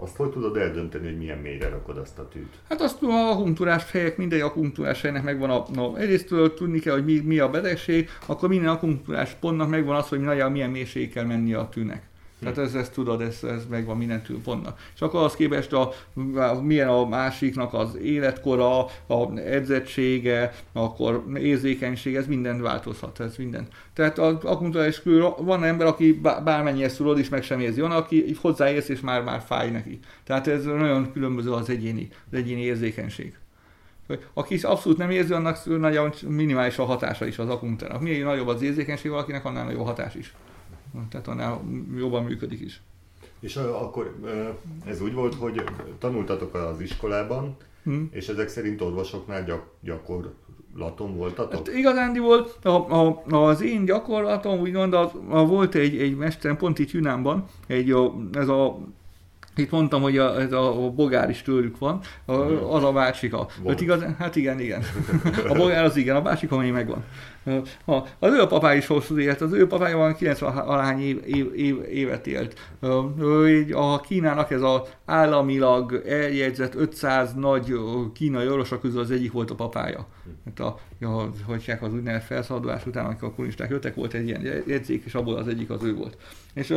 azt 0.00 0.16
hogy 0.16 0.30
tudod 0.30 0.56
eldönteni, 0.56 1.06
hogy 1.06 1.18
milyen 1.18 1.38
mélyre 1.38 1.68
rakod 1.68 1.96
azt 1.96 2.18
a 2.18 2.28
tűt? 2.28 2.54
Hát 2.68 2.80
azt 2.80 3.02
a 3.02 3.30
akupunktúrás 3.30 3.90
helyek, 3.90 4.16
minden 4.16 4.40
akupunktúrás 4.40 5.02
helynek 5.02 5.22
megvan 5.22 5.50
a, 5.50 5.64
no, 5.74 5.96
egyrészt 5.96 6.34
tudni 6.54 6.78
kell, 6.78 6.94
hogy 6.94 7.04
mi, 7.04 7.18
mi 7.18 7.38
a 7.38 7.50
betegség, 7.50 8.08
akkor 8.26 8.48
minden 8.48 8.70
akupunktúrás 8.70 9.34
pontnak 9.40 9.68
megvan 9.68 9.96
az, 9.96 10.08
hogy 10.08 10.20
nagyon 10.20 10.52
milyen 10.52 10.70
mélységig 10.70 11.12
kell 11.12 11.24
menni 11.24 11.54
a 11.54 11.68
tűnek. 11.68 12.08
Tehát 12.40 12.58
ez, 12.58 12.74
ezt 12.74 12.92
tudod, 12.92 13.20
ez, 13.20 13.38
ez 13.42 13.66
megvan 13.70 13.96
mindentől 13.96 14.40
pontnak. 14.42 14.78
És 14.94 15.00
akkor 15.00 15.22
az 15.22 15.34
képest 15.34 15.72
a, 15.72 15.92
a, 16.34 16.60
milyen 16.62 16.88
a 16.88 17.04
másiknak 17.04 17.74
az 17.74 17.96
életkora, 17.96 18.84
a 19.06 19.36
edzettsége, 19.36 20.54
akkor 20.72 21.24
érzékenység, 21.36 22.16
ez 22.16 22.26
minden 22.26 22.62
változhat, 22.62 23.20
ez 23.20 23.36
minden. 23.36 23.66
Tehát 23.92 24.18
az 24.18 24.44
akupunkturális 24.44 25.02
van 25.38 25.64
ember, 25.64 25.86
aki 25.86 26.20
bármennyire 26.44 26.88
szurod 26.88 27.18
is 27.18 27.28
meg 27.28 27.42
sem 27.42 27.60
érzi, 27.60 27.80
van, 27.80 27.90
aki 27.90 28.36
hozzáérsz 28.40 28.88
és 28.88 29.00
már, 29.00 29.22
már 29.22 29.42
fáj 29.46 29.70
neki. 29.70 29.98
Tehát 30.24 30.46
ez 30.46 30.64
nagyon 30.64 31.12
különböző 31.12 31.52
az 31.52 31.70
egyéni, 31.70 32.08
az 32.30 32.38
egyéni 32.38 32.60
érzékenység. 32.60 33.34
Aki 34.32 34.58
abszolút 34.62 34.98
nem 34.98 35.10
érzi, 35.10 35.32
annak 35.32 35.78
nagyon 35.78 36.12
minimális 36.28 36.78
a 36.78 36.84
hatása 36.84 37.26
is 37.26 37.38
az 37.38 37.48
akupunktának. 37.48 38.00
Minél 38.00 38.24
nagyobb 38.24 38.46
az 38.46 38.62
érzékenység 38.62 39.10
valakinek, 39.10 39.44
annál 39.44 39.64
nagyobb 39.64 39.80
a 39.80 39.84
hatás 39.84 40.14
is 40.14 40.34
tehát 41.10 41.28
annál 41.28 41.60
jobban 41.96 42.24
működik 42.24 42.60
is. 42.60 42.82
És 43.40 43.56
akkor 43.56 44.16
ez 44.84 45.00
úgy 45.00 45.12
volt, 45.12 45.34
hogy 45.34 45.62
tanultatok 45.98 46.54
az 46.54 46.80
iskolában, 46.80 47.56
hmm. 47.82 48.08
és 48.12 48.28
ezek 48.28 48.48
szerint 48.48 48.80
orvosoknál 48.80 49.44
gyak, 49.44 49.66
gyakorlaton 49.80 51.16
voltatok? 51.16 51.52
Hát 51.52 51.68
volt, 52.18 52.64
a, 52.64 52.70
a, 52.70 53.22
az 53.30 53.62
én 53.62 53.84
gyakorlatom 53.84 54.60
úgymond, 54.60 54.94
az, 54.94 55.10
a, 55.28 55.46
volt 55.46 55.74
egy, 55.74 56.00
egy 56.00 56.16
mesterem, 56.16 56.56
pont 56.56 56.78
itt 56.78 56.90
Jünánban, 56.90 57.44
egy, 57.66 57.90
a, 57.90 58.14
ez 58.32 58.48
a 58.48 58.78
itt 59.58 59.70
mondtam, 59.70 60.02
hogy 60.02 60.18
a, 60.18 60.36
a, 60.52 60.84
a 60.84 60.90
bogár 60.90 61.30
is 61.30 61.42
tőlük 61.42 61.78
van, 61.78 62.00
a, 62.24 62.32
az 62.74 62.84
a 62.84 62.92
bácsika. 62.92 63.48
Hát, 63.66 63.80
igaz, 63.80 64.04
hát 64.18 64.36
igen, 64.36 64.60
igen. 64.60 64.82
A 65.48 65.54
bogár 65.54 65.84
az 65.84 65.96
igen, 65.96 66.16
a 66.16 66.22
bácsika 66.22 66.56
még 66.56 66.72
megvan. 66.72 67.04
Az 68.18 68.32
ő 68.32 68.46
papá 68.46 68.74
is 68.74 68.86
hosszú 68.86 69.18
élt, 69.18 69.40
az 69.40 69.52
ő 69.52 69.66
papája 69.66 69.96
van 69.96 70.14
90 70.14 70.56
alány 70.56 71.00
év, 71.00 71.20
év, 71.26 71.52
év, 71.54 71.76
évet 71.90 72.26
élt. 72.26 72.70
A 73.72 74.00
Kínának 74.00 74.50
ez 74.50 74.62
az 74.62 74.80
államilag 75.04 76.02
eljegyzett 76.06 76.74
500 76.74 77.34
nagy 77.34 77.72
kínai 78.12 78.48
orvosa 78.48 78.80
közül 78.80 79.00
az 79.00 79.10
egyik 79.10 79.32
volt 79.32 79.50
a 79.50 79.54
papája. 79.54 80.06
Hát 80.44 80.60
a, 80.60 80.78
a, 81.00 81.30
hogy 81.46 81.76
az 81.80 81.92
úgynevezett 81.92 82.26
felszabadulás 82.26 82.86
után, 82.86 83.04
amikor 83.04 83.28
a 83.28 83.32
kommunisták 83.32 83.70
jöttek, 83.70 83.94
volt 83.94 84.14
egy 84.14 84.26
ilyen 84.26 84.62
jegyzék, 84.66 85.04
és 85.04 85.14
abból 85.14 85.34
az 85.36 85.48
egyik 85.48 85.70
az 85.70 85.82
ő 85.82 85.94
volt. 85.94 86.16
És 86.54 86.74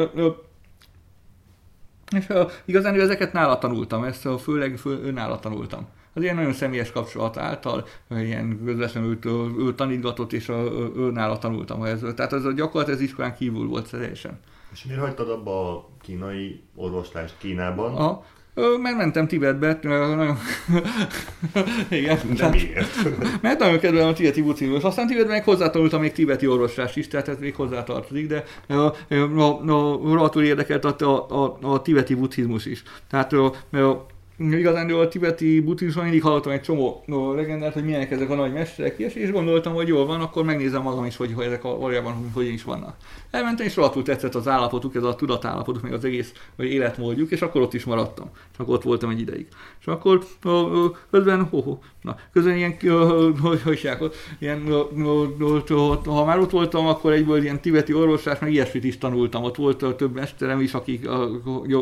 és 2.18 2.30
uh, 2.30 2.52
igazán 2.66 3.00
ezeket 3.00 3.34
nála 3.34 3.58
tanultam, 3.58 4.04
ezt 4.04 4.26
uh, 4.26 4.40
főleg 4.40 4.78
fő, 4.78 5.12
nála 5.12 5.40
tanultam. 5.40 5.88
Az 6.14 6.22
ilyen 6.22 6.36
nagyon 6.36 6.54
személyes 6.54 6.92
kapcsolat 6.92 7.38
által, 7.38 7.86
ilyen 8.10 8.62
közvetlenül 8.66 9.18
ő, 9.26 9.66
ő 9.66 9.74
tanítgatott, 9.74 10.34
és 10.34 10.50
ő 10.96 11.12
nála 11.12 11.38
tanultam. 11.38 11.84
Ez, 11.84 12.00
tehát 12.16 12.34
ez 12.34 12.46
a 12.46 12.52
gyakorlat 12.52 12.90
ez 12.90 13.02
iskolán 13.02 13.36
kívül 13.36 13.68
volt 13.68 13.90
teljesen. 13.90 14.40
És 14.72 14.84
miért 14.84 15.02
hagytad 15.02 15.30
abba 15.30 15.76
a 15.76 15.88
kínai 16.02 16.62
orvoslást 16.76 17.38
Kínában? 17.38 17.96
A, 18.54 18.78
Megmentem 18.82 19.28
Tibetbe, 19.28 19.80
nagyon... 19.82 20.38
Igen. 21.90 22.20
De 22.36 22.50
miért? 22.50 23.10
Mert 23.42 23.60
nagyon 23.60 23.80
kedvelem 23.80 24.08
a 24.08 24.14
tibeti 24.14 24.42
buddhizmus. 24.42 24.84
Aztán 24.84 25.08
Tibetben 25.08 25.34
még 25.34 25.44
hozzátanultam 25.44 26.02
még 26.02 26.12
tibeti 26.12 26.48
orvoslást 26.48 26.98
is, 26.98 27.08
tehát 27.08 27.28
ez 27.28 27.38
még 27.40 27.56
hozzátartozik, 27.56 28.28
de 28.28 28.44
a, 28.68 28.74
a, 28.74 28.96
a, 29.68 30.32
a 30.36 30.42
érdekelt 30.42 30.86
a, 30.86 30.96
a, 31.00 31.44
a, 31.44 31.58
a 31.62 31.82
tibeti 31.82 32.14
buddhizmus 32.16 32.66
is. 32.66 32.84
Tehát 33.10 33.34
a, 33.34 33.54
a, 33.72 34.06
igazán 34.50 34.90
a 34.90 35.08
tibeti 35.08 35.60
buddhizmusban 35.60 36.04
mindig 36.04 36.22
hallottam 36.22 36.52
egy 36.52 36.62
csomó 36.62 37.04
legendát, 37.36 37.74
hogy 37.74 37.84
milyenek 37.84 38.12
ezek 38.12 38.30
a 38.30 38.36
nagy 38.36 38.54
mesterek, 38.54 38.98
és, 38.98 39.14
és 39.14 39.32
gondoltam, 39.32 39.74
hogy 39.74 39.88
jól 39.88 40.06
van, 40.06 40.22
akkor 40.22 40.44
megnézem 40.44 40.82
magam 40.82 41.06
is, 41.06 41.18
hogy, 41.18 41.34
hogy 41.34 41.46
ezek 41.46 41.64
a, 41.64 41.78
valójában 41.78 42.30
hogy, 42.34 42.48
is 42.48 42.64
vannak. 42.64 42.96
Elmentem, 43.32 43.66
és 43.66 43.76
rohadtul 43.76 44.04
tetszett 44.04 44.36
az 44.36 44.48
állapotuk, 44.48 44.96
ez 44.96 45.04
a 45.04 45.16
tudatállapotuk, 45.16 45.82
meg 45.82 45.94
az 45.94 46.06
egész 46.06 46.34
vagy 46.56 46.66
életmódjuk, 46.66 47.32
és 47.32 47.42
akkor 47.42 47.62
ott 47.62 47.74
is 47.74 47.84
maradtam. 47.84 48.30
Csak 48.58 48.70
ott 48.70 48.84
voltam 48.84 49.10
egy 49.10 49.20
ideig. 49.20 49.48
És 49.80 49.88
akkor 49.88 50.24
közben, 51.12 51.44
ho, 51.44 51.62
ho, 51.62 51.78
na, 52.02 52.16
közben 52.34 52.56
ilyen, 52.56 52.76
hogy, 53.42 53.62
ott, 54.00 54.16
ilyen, 54.40 54.62
ha 56.06 56.26
már 56.26 56.40
ott 56.40 56.50
voltam, 56.50 56.88
akkor 56.88 57.12
egyből 57.12 57.42
ilyen 57.42 57.62
tibeti 57.62 57.94
orvoslás, 57.94 58.40
meg 58.40 58.52
ilyesmit 58.52 58.84
is 58.84 58.98
tanultam. 58.98 59.44
Ott 59.44 59.56
volt 59.56 59.96
több 59.96 60.14
mesterem 60.14 60.60
is, 60.60 60.74
akik 60.74 61.10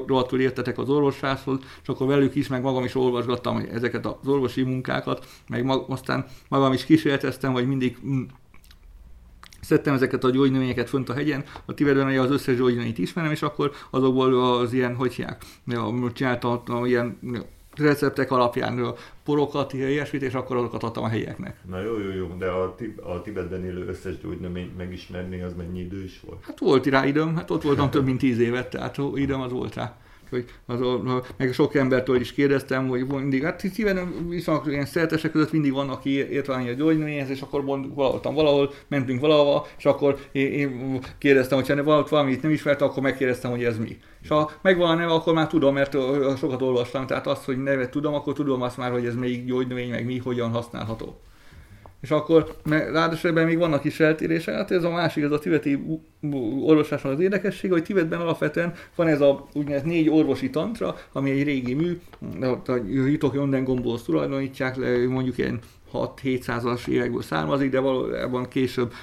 rohadtul 0.08 0.40
értetek 0.40 0.78
az 0.78 0.90
orvosláshoz, 0.90 1.60
és 1.82 1.88
akkor 1.88 2.08
velük 2.08 2.36
is, 2.36 2.48
meg 2.48 2.62
magam 2.62 2.84
is 2.84 2.96
olvasgattam 2.96 3.68
ezeket 3.72 4.06
az 4.06 4.28
orvosi 4.28 4.64
munkákat, 4.64 5.26
meg 5.48 5.64
mag, 5.64 5.86
aztán 5.90 6.26
magam 6.48 6.74
is 6.74 6.86
kísérleteztem, 6.86 7.54
hogy 7.54 7.68
mindig 7.68 7.98
mm, 8.06 8.22
szedtem 9.62 9.94
ezeket 9.94 10.24
a 10.24 10.30
gyógynövényeket 10.30 10.90
fönt 10.90 11.10
a 11.10 11.14
hegyen, 11.14 11.44
a 11.66 11.74
Tibetben 11.74 12.20
az 12.20 12.32
összes 12.32 12.58
gyógynövényt 12.58 12.98
ismerem, 12.98 13.32
és 13.32 13.41
akkor 13.41 13.72
azokból 13.90 14.60
az 14.60 14.74
ilyen, 14.74 14.96
hogy 14.96 15.14
hívják, 15.14 15.46
csináltam 16.14 16.86
ilyen 16.86 17.18
receptek 17.80 18.31
alapján 18.31 18.93
porokat, 19.23 19.73
ilyesmit, 19.73 20.22
és 20.22 20.34
akkor 20.34 20.57
azokat 20.57 20.84
adtam 20.84 21.03
a 21.03 21.07
helyieknek. 21.07 21.56
Na 21.69 21.81
jó, 21.81 21.99
jó, 21.99 22.11
jó, 22.11 22.27
de 22.38 22.47
a, 22.47 22.76
a 23.03 23.22
Tibetben 23.22 23.65
élő 23.65 23.88
összes 23.88 24.18
gyógynövényt 24.22 24.77
megismerni, 24.77 25.41
az 25.41 25.53
mennyi 25.53 25.80
idő 25.80 26.03
is 26.03 26.19
volt? 26.26 26.43
Hát 26.45 26.60
volt 26.60 26.85
rá 26.85 27.06
időm, 27.06 27.35
hát 27.35 27.51
ott 27.51 27.61
voltam 27.61 27.89
több 27.89 28.06
mint 28.06 28.19
tíz 28.19 28.39
évet, 28.39 28.69
tehát 28.69 28.97
időm 29.15 29.41
az 29.41 29.51
volt 29.51 29.76
rá 29.76 29.97
hogy 30.30 30.45
az, 30.65 30.80
meg 31.38 31.53
sok 31.53 31.76
embertől 31.76 32.19
is 32.19 32.34
kérdeztem, 32.34 32.88
hogy 32.88 33.07
mindig, 33.07 33.43
hát 33.43 33.69
szíven 33.73 34.27
viszont 34.30 34.68
ilyen 34.68 34.85
szertesek 34.85 35.31
között 35.31 35.51
mindig 35.51 35.73
vannak, 35.73 35.95
aki 35.95 36.10
értelményi 36.10 36.69
a 36.69 36.73
gyógynövényhez, 36.73 37.30
és 37.30 37.41
akkor 37.41 37.64
mond, 37.64 37.95
valahol, 37.95 38.34
valahol, 38.34 38.73
mentünk 38.88 39.22
valahova, 39.22 39.68
és 39.77 39.85
akkor 39.85 40.18
én, 40.31 40.51
én 40.51 40.99
kérdeztem, 41.18 41.57
hogy 41.57 41.69
ha 41.69 42.06
valamit 42.10 42.41
nem 42.41 42.51
ismert, 42.51 42.81
akkor 42.81 43.03
megkérdeztem, 43.03 43.51
hogy 43.51 43.64
ez 43.64 43.77
mi. 43.77 43.97
És 44.22 44.27
ha 44.27 44.51
megvan 44.61 44.89
a 44.89 44.95
neve, 44.95 45.11
akkor 45.11 45.34
már 45.34 45.47
tudom, 45.47 45.73
mert 45.73 45.97
sokat 46.38 46.61
olvastam, 46.61 47.07
tehát 47.07 47.27
azt, 47.27 47.45
hogy 47.45 47.64
nevet 47.64 47.91
tudom, 47.91 48.14
akkor 48.14 48.34
tudom 48.34 48.61
azt 48.61 48.77
már, 48.77 48.91
hogy 48.91 49.06
ez 49.06 49.15
melyik 49.15 49.45
gyógynövény, 49.45 49.89
meg 49.89 50.06
mi, 50.06 50.18
hogyan 50.18 50.51
használható. 50.51 51.19
És 52.01 52.11
akkor 52.11 52.55
ráadásul 52.65 53.30
ebben 53.30 53.45
még 53.45 53.57
vannak 53.57 53.84
is 53.84 53.99
eltérések, 53.99 54.55
hát 54.55 54.71
ez 54.71 54.84
a 54.84 54.89
másik, 54.89 55.23
ez 55.23 55.31
a 55.31 55.39
tibeti 55.39 55.84
orvoslásnak 56.61 57.11
az 57.11 57.19
érdekessége, 57.19 57.73
hogy 57.73 57.84
Tibetben 57.84 58.19
alapvetően 58.19 58.73
van 58.95 59.07
ez 59.07 59.21
a 59.21 59.47
úgynevezett 59.53 59.85
négy 59.85 60.09
orvosi 60.09 60.49
tantra, 60.49 60.95
ami 61.11 61.30
egy 61.30 61.43
régi 61.43 61.73
mű, 61.73 61.99
a 62.65 62.76
Jutok 62.88 63.34
Jondengomból 63.34 64.01
tulajdonítják 64.01 64.76
le, 64.76 65.07
mondjuk 65.07 65.38
ilyen 65.38 65.59
6-700-as 65.94 66.88
évekből 66.88 67.22
származik, 67.22 67.72
de 67.72 67.80
valójában 67.80 68.48
később 68.48 68.94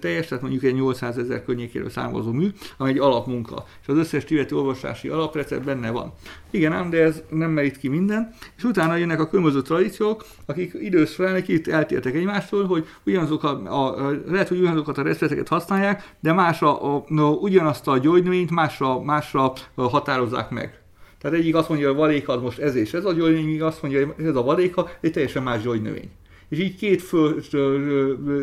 teljes, 0.00 0.26
tehát 0.26 0.42
mondjuk 0.42 0.62
egy 0.62 0.74
800 0.74 1.18
ezer 1.18 1.44
környékéről 1.44 1.90
származó 1.90 2.32
mű, 2.32 2.48
ami 2.76 2.90
egy 2.90 2.98
alapmunka. 2.98 3.64
És 3.82 3.88
az 3.88 3.96
összes 3.96 4.24
tibeti 4.24 4.54
olvasási 4.54 5.08
alaprecept 5.08 5.64
benne 5.64 5.90
van. 5.90 6.12
Igen 6.50 6.72
ám, 6.72 6.90
de 6.90 7.02
ez 7.02 7.22
nem 7.30 7.50
merít 7.50 7.78
ki 7.78 7.88
minden. 7.88 8.34
És 8.56 8.64
utána 8.64 8.96
jönnek 8.96 9.20
a 9.20 9.28
különböző 9.28 9.62
tradíciók, 9.62 10.24
akik 10.46 10.72
idős 10.80 11.14
felnek 11.14 11.48
itt 11.48 11.68
eltértek 11.68 12.14
egymástól, 12.14 12.66
hogy 12.66 12.86
ugyanazok 13.04 13.44
a, 13.44 13.86
a, 13.86 14.10
lehet, 14.26 14.48
hogy 14.48 14.58
ugyanazokat 14.58 14.98
a 14.98 15.02
recepteket 15.02 15.48
használják, 15.48 16.14
de 16.20 16.32
másra, 16.32 16.82
a, 16.82 17.04
no, 17.08 17.30
ugyanazt 17.30 17.88
a 17.88 17.98
gyógynövényt 17.98 18.50
másra, 18.50 19.00
másra 19.00 19.52
határozzák 19.74 20.50
meg. 20.50 20.82
Tehát 21.20 21.36
egyik 21.36 21.54
azt 21.54 21.68
mondja, 21.68 21.88
hogy 21.88 21.96
a 21.96 22.00
valéka 22.00 22.32
az 22.32 22.42
most 22.42 22.58
ez 22.58 22.74
és 22.74 22.92
ez 22.92 23.04
a 23.04 23.12
gyógynövény, 23.12 23.60
azt 23.60 23.82
mondja, 23.82 24.06
hogy 24.16 24.24
ez 24.24 24.36
a 24.36 24.42
valéka 24.42 24.90
egy 25.00 25.12
teljesen 25.12 25.42
más 25.42 25.62
gyógynövény. 25.62 26.10
És 26.48 26.58
így 26.58 26.76
két 26.76 27.02
föl 27.02 27.42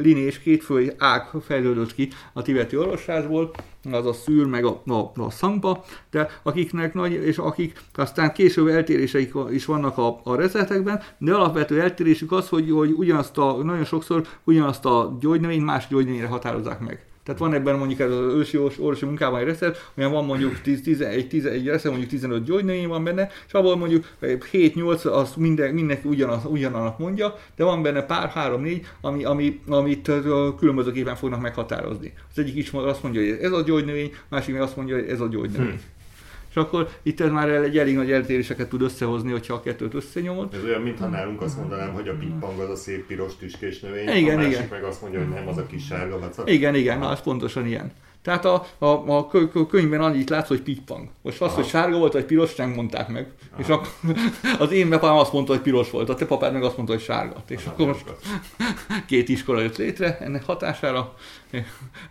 linés, 0.01 0.39
két 0.39 0.63
föl 0.63 0.93
ág 0.97 1.29
fejlődött 1.45 1.93
ki 1.93 2.09
a 2.33 2.41
tibeti 2.41 2.77
orvoslásból, 2.77 3.51
az 3.91 4.05
a 4.05 4.13
szűr, 4.13 4.45
meg 4.45 4.65
a, 4.65 4.81
a, 4.85 5.11
a 5.15 5.29
szampa, 5.29 5.83
de 6.11 6.29
akiknek 6.43 6.93
nagy, 6.93 7.11
és 7.11 7.37
akik 7.37 7.81
aztán 7.93 8.33
később 8.33 8.67
eltéréseik 8.67 9.33
is 9.51 9.65
vannak 9.65 9.97
a, 9.97 10.19
a 10.23 10.35
receptekben, 10.35 11.01
de 11.17 11.33
alapvető 11.33 11.81
eltérésük 11.81 12.31
az, 12.31 12.49
hogy, 12.49 12.71
hogy 12.71 12.91
ugyanazt 12.91 13.37
a, 13.37 13.63
nagyon 13.63 13.85
sokszor 13.85 14.27
ugyanazt 14.43 14.85
a 14.85 15.17
gyógynövényt 15.19 15.65
más 15.65 15.87
gyógynövényre 15.87 16.27
határozzák 16.27 16.79
meg. 16.79 17.05
Tehát 17.25 17.39
van 17.39 17.53
ebben 17.53 17.77
mondjuk 17.77 17.99
ez 17.99 18.11
az 18.11 18.33
ősi 18.33 18.57
orvosi 18.57 19.05
munkában 19.05 19.39
egy 19.39 19.45
recept, 19.45 19.91
olyan 19.97 20.11
van 20.11 20.25
mondjuk 20.25 20.61
10, 20.61 20.81
11, 20.81 21.27
11 21.27 21.65
recept, 21.65 21.89
mondjuk 21.89 22.09
15 22.09 22.43
gyógynövény 22.43 22.87
van 22.87 23.03
benne, 23.03 23.29
és 23.47 23.53
abból 23.53 23.77
mondjuk 23.77 24.05
7-8 24.21 25.11
az 25.11 25.33
minden, 25.35 25.73
mindenki 25.73 26.07
ugyanaz, 26.07 26.45
ugyanannak 26.45 26.97
mondja, 26.97 27.35
de 27.55 27.63
van 27.63 27.81
benne 27.81 28.01
pár, 28.01 28.31
3-4, 28.35 28.81
ami, 29.01 29.23
ami, 29.23 29.59
amit 29.67 30.11
különbözőképpen 30.57 31.15
fognak 31.15 31.41
meghatározni. 31.41 32.13
Az 32.31 32.39
egyik 32.39 32.55
is 32.55 32.71
azt 32.71 33.03
mondja, 33.03 33.21
hogy 33.21 33.37
ez 33.41 33.51
a 33.51 33.61
gyógynövény, 33.61 34.13
másik 34.29 34.53
meg 34.53 34.61
azt 34.61 34.75
mondja, 34.75 34.95
hogy 34.95 35.07
ez 35.07 35.19
a 35.19 35.27
gyógynövény. 35.27 35.67
Hmm. 35.67 35.94
És 36.55 36.61
akkor 36.61 36.89
itt 37.03 37.31
már 37.31 37.49
egy 37.49 37.77
elég 37.77 37.95
nagy 37.95 38.11
eltéréseket 38.11 38.69
tud 38.69 38.81
összehozni, 38.81 39.31
hogyha 39.31 39.53
a 39.53 39.61
kettőt 39.61 39.93
összenyomod. 39.93 40.53
Ez 40.53 40.63
olyan, 40.63 40.81
mintha 40.81 41.07
nálunk 41.07 41.41
azt 41.41 41.57
mondanám, 41.57 41.93
hogy 41.93 42.07
a 42.07 42.13
pippang 42.13 42.59
az 42.59 42.69
a 42.69 42.75
szép 42.75 43.05
piros 43.05 43.35
tüskés 43.35 43.79
növény, 43.79 44.07
igen, 44.07 44.37
a 44.37 44.41
másik 44.41 44.51
igen. 44.51 44.67
meg 44.71 44.83
azt 44.83 45.01
mondja, 45.01 45.19
hogy 45.19 45.29
nem, 45.29 45.47
az 45.47 45.57
a 45.57 45.65
kis 45.65 45.85
sárga 45.85 46.19
vaca. 46.19 46.43
Igen, 46.45 46.75
igen, 46.75 46.99
na, 46.99 47.11
ez 47.11 47.21
pontosan 47.21 47.67
ilyen. 47.67 47.91
Tehát 48.25 48.45
a, 48.45 48.65
a, 48.77 48.85
a 48.85 49.27
könyvben 49.69 50.01
annyit 50.01 50.29
látsz, 50.29 50.47
hogy 50.47 50.61
pippang. 50.61 51.07
Most 51.21 51.41
az, 51.41 51.47
Aha. 51.47 51.55
hogy 51.55 51.69
sárga 51.69 51.97
volt, 51.97 52.13
vagy 52.13 52.25
piros, 52.25 52.55
nem 52.55 52.69
mondták 52.69 53.07
meg. 53.07 53.31
Aha. 53.51 53.61
És 53.61 53.67
akkor 53.67 53.87
az 54.65 54.71
én 54.71 54.89
papám 54.89 55.15
azt 55.15 55.33
mondta, 55.33 55.53
hogy 55.53 55.61
piros 55.61 55.89
volt, 55.89 56.09
a 56.09 56.15
te 56.15 56.25
papád 56.25 56.53
meg 56.53 56.63
azt 56.63 56.75
mondta, 56.75 56.93
hogy 56.93 57.03
sárga. 57.03 57.43
És 57.47 57.65
Aha, 57.65 57.71
akkor 57.71 57.87
most 57.87 58.05
két 59.07 59.29
iskola 59.29 59.61
jött 59.61 59.77
létre 59.77 60.17
ennek 60.17 60.45
hatására. 60.45 61.15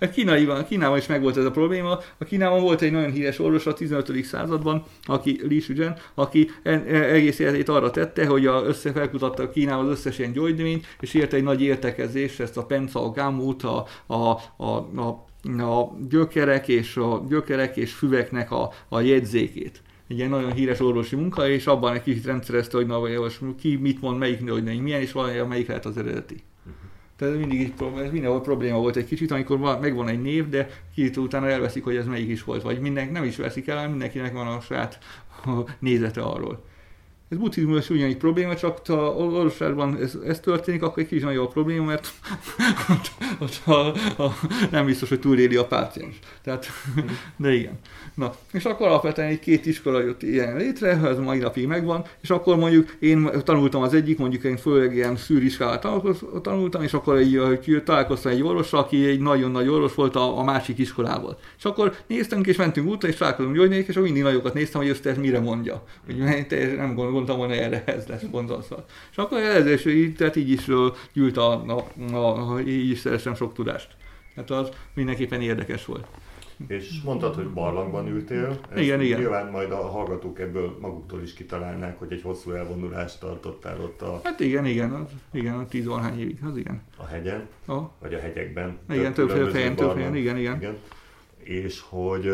A 0.01 0.09
Kínaiban, 0.09 0.67
Kínában 0.67 0.99
is 0.99 1.07
megvolt 1.07 1.37
ez 1.37 1.45
a 1.45 1.51
probléma. 1.51 1.99
A 2.19 2.25
Kínában 2.25 2.61
volt 2.61 2.83
egy 2.83 2.93
nagyon 2.93 3.13
híres 3.13 3.39
orvos 3.39 3.67
a 3.67 3.75
15. 3.75 4.25
században, 4.25 4.85
aki 5.03 5.41
Li 5.43 5.61
Shuzhen, 5.61 5.97
aki 6.15 6.51
egész 6.63 7.39
életét 7.39 7.69
arra 7.69 7.91
tette, 7.91 8.27
hogy 8.27 8.47
a 8.47 8.63
összefelkutatta 8.65 9.51
Kínában 9.51 9.85
az 9.85 9.91
összes 9.91 10.19
ilyen 10.19 10.33
gyógynövényt, 10.33 10.87
és 11.01 11.15
írta 11.15 11.37
egy 11.37 11.43
nagy 11.43 11.63
értekezést, 11.63 12.41
ezt 12.41 12.57
a 12.57 12.65
penca, 12.65 13.05
a 13.05 13.11
gamut, 13.11 13.63
a, 13.63 13.87
a, 14.07 14.15
a, 14.57 14.77
a 14.97 15.33
a 15.45 15.97
gyökerek 16.09 16.69
és, 16.69 16.97
a 16.97 17.25
gyökerek 17.29 17.77
és 17.77 17.93
füveknek 17.93 18.51
a, 18.51 18.71
a 18.89 19.01
jegyzékét. 19.01 19.83
Egy 20.09 20.17
ilyen 20.17 20.31
nagyon 20.31 20.53
híres 20.53 20.81
orvosi 20.81 21.17
munka, 21.17 21.49
és 21.49 21.67
abban 21.67 21.95
egy 21.95 22.03
kicsit 22.03 22.25
rendszerezte, 22.25 22.77
hogy 22.77 22.87
na, 22.87 22.99
vagy 22.99 23.19
ki 23.59 23.77
mit 23.77 24.01
mond, 24.01 24.19
melyik 24.19 24.51
hogy 24.51 24.83
milyen, 24.83 25.01
és 25.01 25.13
valami, 25.13 25.39
melyik 25.49 25.69
lehet 25.69 25.87
az 25.87 25.97
eredeti. 25.97 26.43
Tehát 27.17 27.35
ez 27.35 27.41
mindig 27.41 27.61
egy 27.61 27.73
probléma, 27.73 28.11
mindenhol 28.11 28.41
probléma 28.41 28.79
volt 28.79 28.97
egy 28.97 29.07
kicsit, 29.07 29.31
amikor 29.31 29.59
van, 29.59 29.81
megvan 29.81 30.09
egy 30.09 30.23
név, 30.23 30.49
de 30.49 30.69
kicsit 30.95 31.17
utána 31.17 31.49
elveszik, 31.49 31.85
hogy 31.85 31.97
ez 31.97 32.07
melyik 32.07 32.29
is 32.29 32.45
volt, 32.45 32.63
vagy 32.63 32.81
mindenki 32.81 33.13
nem 33.13 33.25
is 33.25 33.37
veszik 33.37 33.69
el, 33.69 33.89
mindenkinek 33.89 34.33
van 34.33 34.47
a 34.47 34.61
saját 34.61 34.99
nézete 35.79 36.21
arról. 36.21 36.65
Ez 37.29 37.39
buddhizmus 37.39 37.91
ugyanígy 37.91 38.17
probléma, 38.17 38.57
csak 38.57 38.87
ha 38.87 39.15
orvosságban 39.15 39.97
ez, 40.01 40.19
ez 40.27 40.41
történik, 40.41 40.83
akkor 40.83 41.03
egy 41.03 41.09
kicsit 41.09 41.25
nagyobb 41.25 41.53
probléma, 41.53 41.85
mert 41.85 42.13
ha, 43.65 43.95
ha, 44.17 44.35
nem 44.71 44.85
biztos, 44.87 45.09
hogy 45.09 45.21
túléli 45.21 45.57
a 45.57 45.67
páciens. 45.67 46.19
Tehát, 46.43 46.67
de 47.37 47.53
igen. 47.53 47.79
Na, 48.15 48.35
és 48.53 48.65
akkor 48.65 48.87
alapvetően 48.87 49.29
egy 49.29 49.39
két 49.39 49.67
iskola 49.67 50.01
jött 50.01 50.23
ilyen 50.23 50.57
létre, 50.57 50.89
ez 50.89 51.19
mai 51.19 51.39
napig 51.39 51.67
megvan, 51.67 52.05
és 52.21 52.31
akkor 52.31 52.57
mondjuk 52.57 52.97
én 52.99 53.31
tanultam 53.45 53.83
az 53.83 53.95
egyik, 53.95 54.19
mondjuk 54.19 54.45
én 54.45 54.57
főleg 54.57 54.95
ilyen 54.95 55.17
szűriskolát 55.17 55.87
tanultam, 56.43 56.83
és 56.83 56.93
akkor 56.93 57.17
egy, 57.17 57.41
találkoztam 57.85 58.33
egy 58.33 58.43
orvossal, 58.43 58.81
aki 58.81 59.07
egy 59.07 59.21
nagyon 59.21 59.51
nagy 59.51 59.69
orvos 59.69 59.95
volt 59.95 60.17
a, 60.17 60.39
a 60.39 60.45
másik 60.45 60.79
iskolából. 60.79 61.39
És 61.59 61.65
akkor 61.65 61.95
néztünk 62.07 62.47
és 62.47 62.57
mentünk 62.57 62.89
útra, 62.89 63.09
és 63.09 63.17
találkozunk 63.17 63.57
gyógynék, 63.57 63.89
és 63.89 63.95
mindig 63.95 64.23
nagyokat 64.23 64.55
néztem, 64.55 64.81
hogy 64.81 64.91
ezt 64.91 65.07
ez 65.07 65.17
mire 65.17 65.41
mondja. 65.41 65.83
Hogy 66.07 66.17
nem 66.77 66.95
gondoltam 67.15 67.37
volna 67.37 67.63
erre 67.63 67.85
ez 67.85 68.07
lesz 68.07 68.25
gondolva. 68.31 68.85
És 69.11 69.17
akkor 69.17 69.39
ez 69.39 69.67
is, 69.67 69.85
így, 69.85 70.15
tehát 70.15 70.37
így 70.37 70.51
is 70.51 70.71
gyűlt 71.13 71.37
a, 71.37 71.65
a, 71.67 71.87
a, 72.15 72.53
a 72.53 72.61
így 72.61 72.91
is 72.91 72.99
szereztem 72.99 73.35
sok 73.35 73.55
tudást. 73.55 73.97
Hát 74.37 74.51
az 74.51 74.69
mindenképpen 74.95 75.41
érdekes 75.41 75.85
volt. 75.85 76.07
És 76.67 77.01
mondtad, 77.05 77.35
hogy 77.35 77.49
barlangban 77.49 78.09
ültél. 78.09 78.59
Ezt 78.71 78.83
igen, 78.83 79.01
igen. 79.01 79.19
Nyilván 79.19 79.51
majd 79.51 79.71
a 79.71 79.77
hallgatók 79.77 80.41
ebből 80.41 80.77
maguktól 80.81 81.23
is 81.23 81.35
kitalálnák, 81.35 81.99
hogy 81.99 82.13
egy 82.13 82.23
hosszú 82.23 82.51
elvonulást 82.51 83.21
tartottál 83.21 83.81
ott 83.81 84.03
a... 84.03 84.21
Hát 84.25 84.41
igen, 84.41 84.67
igen, 84.67 84.93
az, 84.93 85.09
igen, 85.33 85.55
a 85.55 85.67
tíz 85.67 85.87
valahány 85.87 86.21
évig, 86.21 86.39
az 86.45 86.57
igen. 86.57 86.83
A 86.97 87.07
hegyen, 87.07 87.49
a. 87.67 87.79
vagy 88.01 88.15
a 88.15 88.19
hegyekben. 88.19 88.79
Igen, 88.91 89.13
több, 89.13 89.29
több 89.33 89.53
helyen, 89.53 89.77
több 89.77 89.95
helyen, 89.95 90.17
igen, 90.17 90.37
igen. 90.37 90.57
igen. 90.57 90.77
És 91.39 91.83
hogy 91.89 92.33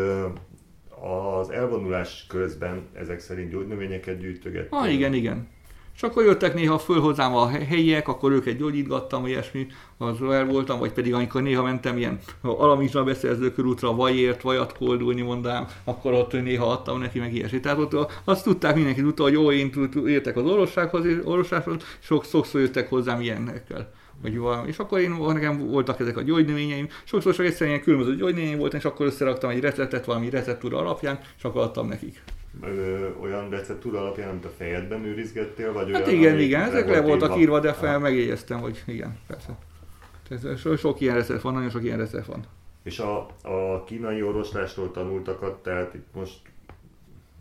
az 1.01 1.49
elvonulás 1.49 2.25
közben 2.29 2.87
ezek 2.93 3.19
szerint 3.19 3.51
gyógynövényeket 3.51 4.19
gyűjtögettél. 4.19 4.79
Ah, 4.79 4.93
igen, 4.93 5.13
igen. 5.13 5.47
És 5.95 6.03
akkor 6.03 6.23
jöttek 6.23 6.53
néha 6.53 6.77
föl 6.77 6.99
hozzám 6.99 7.35
a 7.35 7.47
helyiek, 7.47 8.07
akkor 8.07 8.31
őket 8.31 8.57
gyógyítgattam, 8.57 9.27
ilyesmi, 9.27 9.67
az 9.97 10.21
el 10.21 10.45
voltam, 10.45 10.79
vagy 10.79 10.91
pedig 10.91 11.13
amikor 11.13 11.41
néha 11.41 11.63
mentem 11.63 11.97
ilyen 11.97 12.19
alamizsna 12.41 13.03
beszerző 13.03 13.51
körútra, 13.51 13.95
vajért, 13.95 14.41
vajat 14.41 14.77
koldulni 14.77 15.21
mondám, 15.21 15.67
akkor 15.83 16.13
ott 16.13 16.31
néha 16.31 16.71
adtam 16.71 16.99
neki 16.99 17.19
meg 17.19 17.33
ilyesmi. 17.33 17.59
Tehát 17.59 17.77
ott 17.77 18.21
azt 18.23 18.43
tudták, 18.43 18.75
mindenki 18.75 19.01
tudta, 19.01 19.23
hogy 19.23 19.33
jó, 19.33 19.51
én 19.51 19.89
értek 20.05 20.37
az 20.37 20.45
orvossághoz, 20.45 21.05
orvossághoz, 21.23 21.75
sok, 21.99 22.23
sokszor 22.25 22.61
jöttek 22.61 22.89
hozzám 22.89 23.21
ilyenekkel 23.21 23.93
vagy 24.21 24.37
valami. 24.37 24.67
És 24.67 24.79
akkor 24.79 24.99
én, 24.99 25.11
nekem 25.11 25.67
voltak 25.67 25.99
ezek 25.99 26.17
a 26.17 26.21
gyógynövényeim, 26.21 26.87
sokszor 27.03 27.35
csak 27.35 27.45
egyszerűen 27.45 27.69
ilyen 27.69 27.83
különböző 27.83 28.15
gyógynövényeim 28.15 28.57
volt, 28.57 28.73
és 28.73 28.85
akkor 28.85 29.05
összeraktam 29.05 29.49
egy 29.49 29.59
receptet 29.59 30.05
valami 30.05 30.29
receptúra 30.29 30.77
alapján, 30.77 31.19
és 31.37 31.43
akkor 31.43 31.61
adtam 31.61 31.87
nekik. 31.87 32.23
Ö, 32.61 33.07
olyan 33.21 33.49
receptúra 33.49 33.99
alapján, 33.99 34.29
amit 34.29 34.45
a 34.45 34.51
fejedben 34.57 35.05
őrizgettél, 35.05 35.73
vagy 35.73 35.91
hát 35.91 36.07
olyan, 36.07 36.19
igen, 36.19 36.39
igen, 36.39 36.61
ezek 36.61 36.89
le 36.89 37.01
voltak 37.01 37.37
írva, 37.37 37.59
de 37.59 37.73
fel 37.73 37.99
megjegyeztem, 37.99 38.59
hogy 38.59 38.83
igen, 38.85 39.17
persze. 39.27 39.57
Tehát 40.27 40.57
so, 40.57 40.75
sok 40.75 41.01
ilyen 41.01 41.15
recept 41.15 41.41
van, 41.41 41.53
nagyon 41.53 41.69
sok 41.69 41.83
ilyen 41.83 41.97
recept 41.97 42.25
van. 42.25 42.43
És 42.83 42.99
a, 42.99 43.17
a 43.41 43.83
kínai 43.83 44.23
orvoslásról 44.23 44.91
tanultakat, 44.91 45.63
tehát 45.63 45.93
itt 45.93 46.07
most 46.13 46.39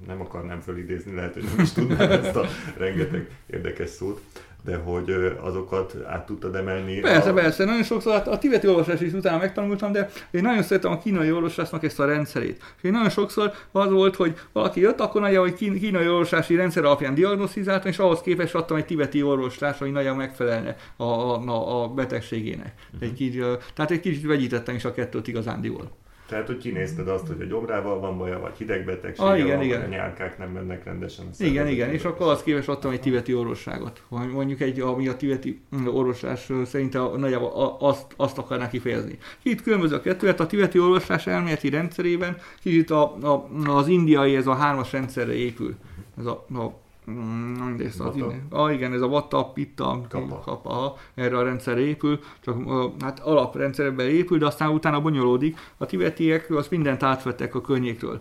nem 0.06 0.20
akarnám 0.20 0.60
fölidézni, 0.60 1.14
lehet, 1.14 1.34
hogy 1.34 1.42
nem 1.42 1.58
is 1.58 1.72
tudnám 1.72 2.10
ezt 2.10 2.36
a 2.36 2.46
rengeteg 2.76 3.30
érdekes 3.46 3.88
szót, 3.88 4.20
de 4.64 4.76
hogy 4.76 5.36
azokat 5.40 5.96
át 6.06 6.26
tudtad 6.26 6.54
emelni. 6.54 7.00
Persze, 7.00 7.30
a... 7.30 7.32
persze, 7.32 7.64
nagyon 7.64 7.82
sokszor 7.82 8.12
a, 8.12 8.30
a 8.30 8.38
tibeti 8.38 8.68
olvasás 8.68 9.00
is 9.00 9.12
utána 9.12 9.38
megtanultam, 9.38 9.92
de 9.92 10.10
én 10.30 10.42
nagyon 10.42 10.62
szeretem 10.62 10.92
a 10.92 10.98
kínai 10.98 11.32
olvasásnak 11.32 11.84
ezt 11.84 12.00
a 12.00 12.04
rendszerét. 12.04 12.62
És 12.76 12.82
én 12.82 12.92
nagyon 12.92 13.10
sokszor 13.10 13.52
az 13.72 13.90
volt, 13.90 14.16
hogy 14.16 14.38
valaki 14.52 14.80
jött, 14.80 15.00
akkor 15.00 15.20
nagyon, 15.20 15.40
hogy 15.40 15.54
kínai 15.54 16.08
olvasási 16.08 16.54
rendszer 16.54 16.84
alapján 16.84 17.14
diagnosztizáltam, 17.14 17.90
és 17.90 17.98
ahhoz 17.98 18.20
képest 18.20 18.54
adtam 18.54 18.76
egy 18.76 18.86
tibeti 18.86 19.22
orvoslás, 19.22 19.78
hogy 19.78 19.92
nagyon 19.92 20.16
megfelelne 20.16 20.76
a, 20.96 21.04
a, 21.04 21.82
a 21.82 21.88
betegségének. 21.88 22.72
Uh-huh. 22.92 23.08
Egy 23.08 23.14
kicsit, 23.14 23.44
tehát 23.74 23.90
egy 23.90 24.00
kicsit 24.00 24.26
vegyítettem 24.26 24.74
is 24.74 24.84
a 24.84 24.92
kettőt 24.92 25.28
igazándiból. 25.28 25.98
Tehát, 26.30 26.46
hogy 26.46 26.56
kinézted 26.56 27.08
azt, 27.08 27.26
hogy 27.26 27.40
a 27.40 27.44
gyomrával 27.44 28.00
van 28.00 28.18
baja, 28.18 28.38
vagy 28.38 28.56
hidegbetegsége 28.56 29.28
ah, 29.28 29.38
igen, 29.38 29.56
van, 29.56 29.64
igen. 29.64 29.82
a 29.82 29.86
nyálkák 29.86 30.38
nem 30.38 30.50
mennek 30.50 30.84
rendesen. 30.84 31.26
A 31.38 31.44
igen, 31.44 31.66
igen, 31.66 31.90
és 31.90 32.04
akkor 32.04 32.30
azt 32.30 32.44
képes 32.44 32.66
adtam 32.66 32.90
egy 32.90 33.00
tibeti 33.00 33.34
orvosságot. 33.34 34.02
Mondjuk 34.08 34.60
egy, 34.60 34.80
ami 34.80 35.08
a 35.08 35.16
tibeti 35.16 35.60
orvoslás 35.86 36.48
szerint 36.64 36.94
a, 36.94 37.16
nagyjából 37.16 37.76
azt, 37.80 38.06
azt 38.16 38.38
akarná 38.38 38.68
kifejezni. 38.68 39.18
Itt 39.42 39.62
különböző 39.62 39.94
a 39.94 40.00
kettő, 40.00 40.26
hát 40.26 40.40
a 40.40 40.46
tibeti 40.46 40.78
orvoslás 40.78 41.26
elméleti 41.26 41.68
rendszerében 41.68 42.36
kicsit 42.62 42.90
a, 42.90 43.16
a, 43.16 43.48
az 43.66 43.88
indiai, 43.88 44.36
ez 44.36 44.46
a 44.46 44.54
hármas 44.54 44.92
rendszerre 44.92 45.34
épül. 45.34 45.74
Ez 46.18 46.26
a, 46.26 46.46
a 46.54 46.79
Mm, 47.10 47.78
ez 47.78 48.00
az 48.00 48.14
ah, 48.50 48.72
igen, 48.74 48.92
ez 48.92 49.00
a 49.00 49.08
Vata, 49.08 49.44
Pitta, 49.44 50.06
Kappa. 50.08 50.38
Kappa, 50.38 50.96
erre 51.14 51.38
a 51.38 51.42
rendszer 51.42 51.78
épül, 51.78 52.18
csak 52.40 52.56
hát 53.00 53.20
alaprendszerben 53.20 54.08
épül, 54.08 54.38
de 54.38 54.46
aztán 54.46 54.70
utána 54.70 55.00
bonyolódik. 55.00 55.58
A 55.76 55.86
tibetiek 55.86 56.50
azt 56.50 56.70
mindent 56.70 57.02
átvettek 57.02 57.54
a 57.54 57.60
környékről. 57.60 58.20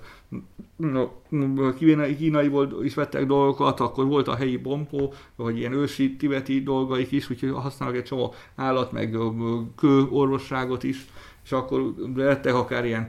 Kínai, 1.77 2.15
kínaiból 2.15 2.83
is 2.83 2.93
vettek 2.93 3.25
dolgokat, 3.25 3.79
akkor 3.79 4.05
volt 4.05 4.27
a 4.27 4.35
helyi 4.35 4.57
bompó, 4.57 5.13
vagy 5.35 5.57
ilyen 5.57 5.73
ősi 5.73 6.15
tibeti 6.15 6.61
dolgaik 6.61 7.11
is, 7.11 7.29
úgyhogy 7.29 7.51
használnak 7.51 7.97
egy 7.97 8.03
csomó 8.03 8.33
állat, 8.55 8.91
meg 8.91 9.17
kő 9.75 10.07
orvosságot 10.09 10.83
is 10.83 11.07
és 11.49 11.55
akkor 11.55 11.93
lettek 12.15 12.53
akár 12.53 12.85
ilyen 12.85 13.07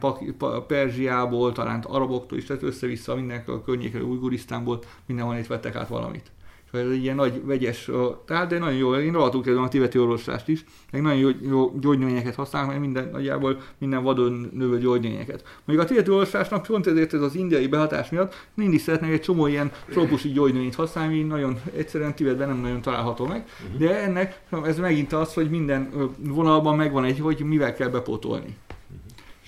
Perzsiából, 0.67 1.53
talán 1.53 1.81
araboktól 1.81 2.39
is, 2.39 2.45
tehát 2.45 2.63
össze-vissza 2.63 3.15
minden 3.15 3.43
a 3.47 3.63
környékre, 3.63 4.03
Ujgurisztánból, 4.03 4.83
mindenhol 5.07 5.37
itt 5.37 5.47
vettek 5.47 5.75
át 5.75 5.89
valamit. 5.89 6.31
Egy 6.73 7.03
ilyen 7.03 7.17
nagy 7.17 7.45
vegyes, 7.45 7.91
tehát 8.27 8.49
de 8.49 8.59
nagyon 8.59 8.79
jó, 8.79 8.95
én 8.95 9.13
rohadtul 9.13 9.43
kezdem 9.43 9.63
a 9.63 9.69
tibeti 9.69 9.99
orvoslást 9.99 10.49
is, 10.49 10.65
meg 10.93 11.03
nagyon 11.03 11.19
jó, 11.19 11.29
jó 11.43 11.79
gyógynövényeket 11.81 12.35
használnak, 12.35 12.71
mert 12.71 12.81
minden, 12.83 13.09
nagyjából 13.13 13.61
minden 13.79 14.03
vadon 14.03 14.51
növő 14.53 14.79
gyógynövényeket. 14.79 15.43
Mondjuk 15.65 15.89
a 15.89 15.91
tibeti 15.91 16.11
orvoslásnak 16.11 16.63
pont 16.63 16.87
ezért 16.87 17.15
ez 17.15 17.23
az 17.23 17.35
indiai 17.35 17.67
behatás 17.67 18.11
miatt 18.11 18.35
mindig 18.55 18.81
szeretnek 18.81 19.11
egy 19.11 19.21
csomó 19.21 19.47
ilyen 19.47 19.73
trópusi 19.91 20.29
gyógynövényt 20.29 20.75
használni, 20.75 21.23
nagyon 21.23 21.59
egyszerűen 21.77 22.15
Tibetben 22.15 22.49
nem 22.49 22.61
nagyon 22.61 22.81
található 22.81 23.27
meg, 23.27 23.45
de 23.79 24.03
ennek 24.03 24.41
ez 24.65 24.79
megint 24.79 25.13
az, 25.13 25.35
hogy 25.35 25.51
minden 25.51 25.91
vonalban 26.19 26.77
megvan 26.77 27.05
egy, 27.05 27.19
hogy 27.19 27.41
mivel 27.41 27.75
kell 27.75 27.89
bepótolni 27.89 28.57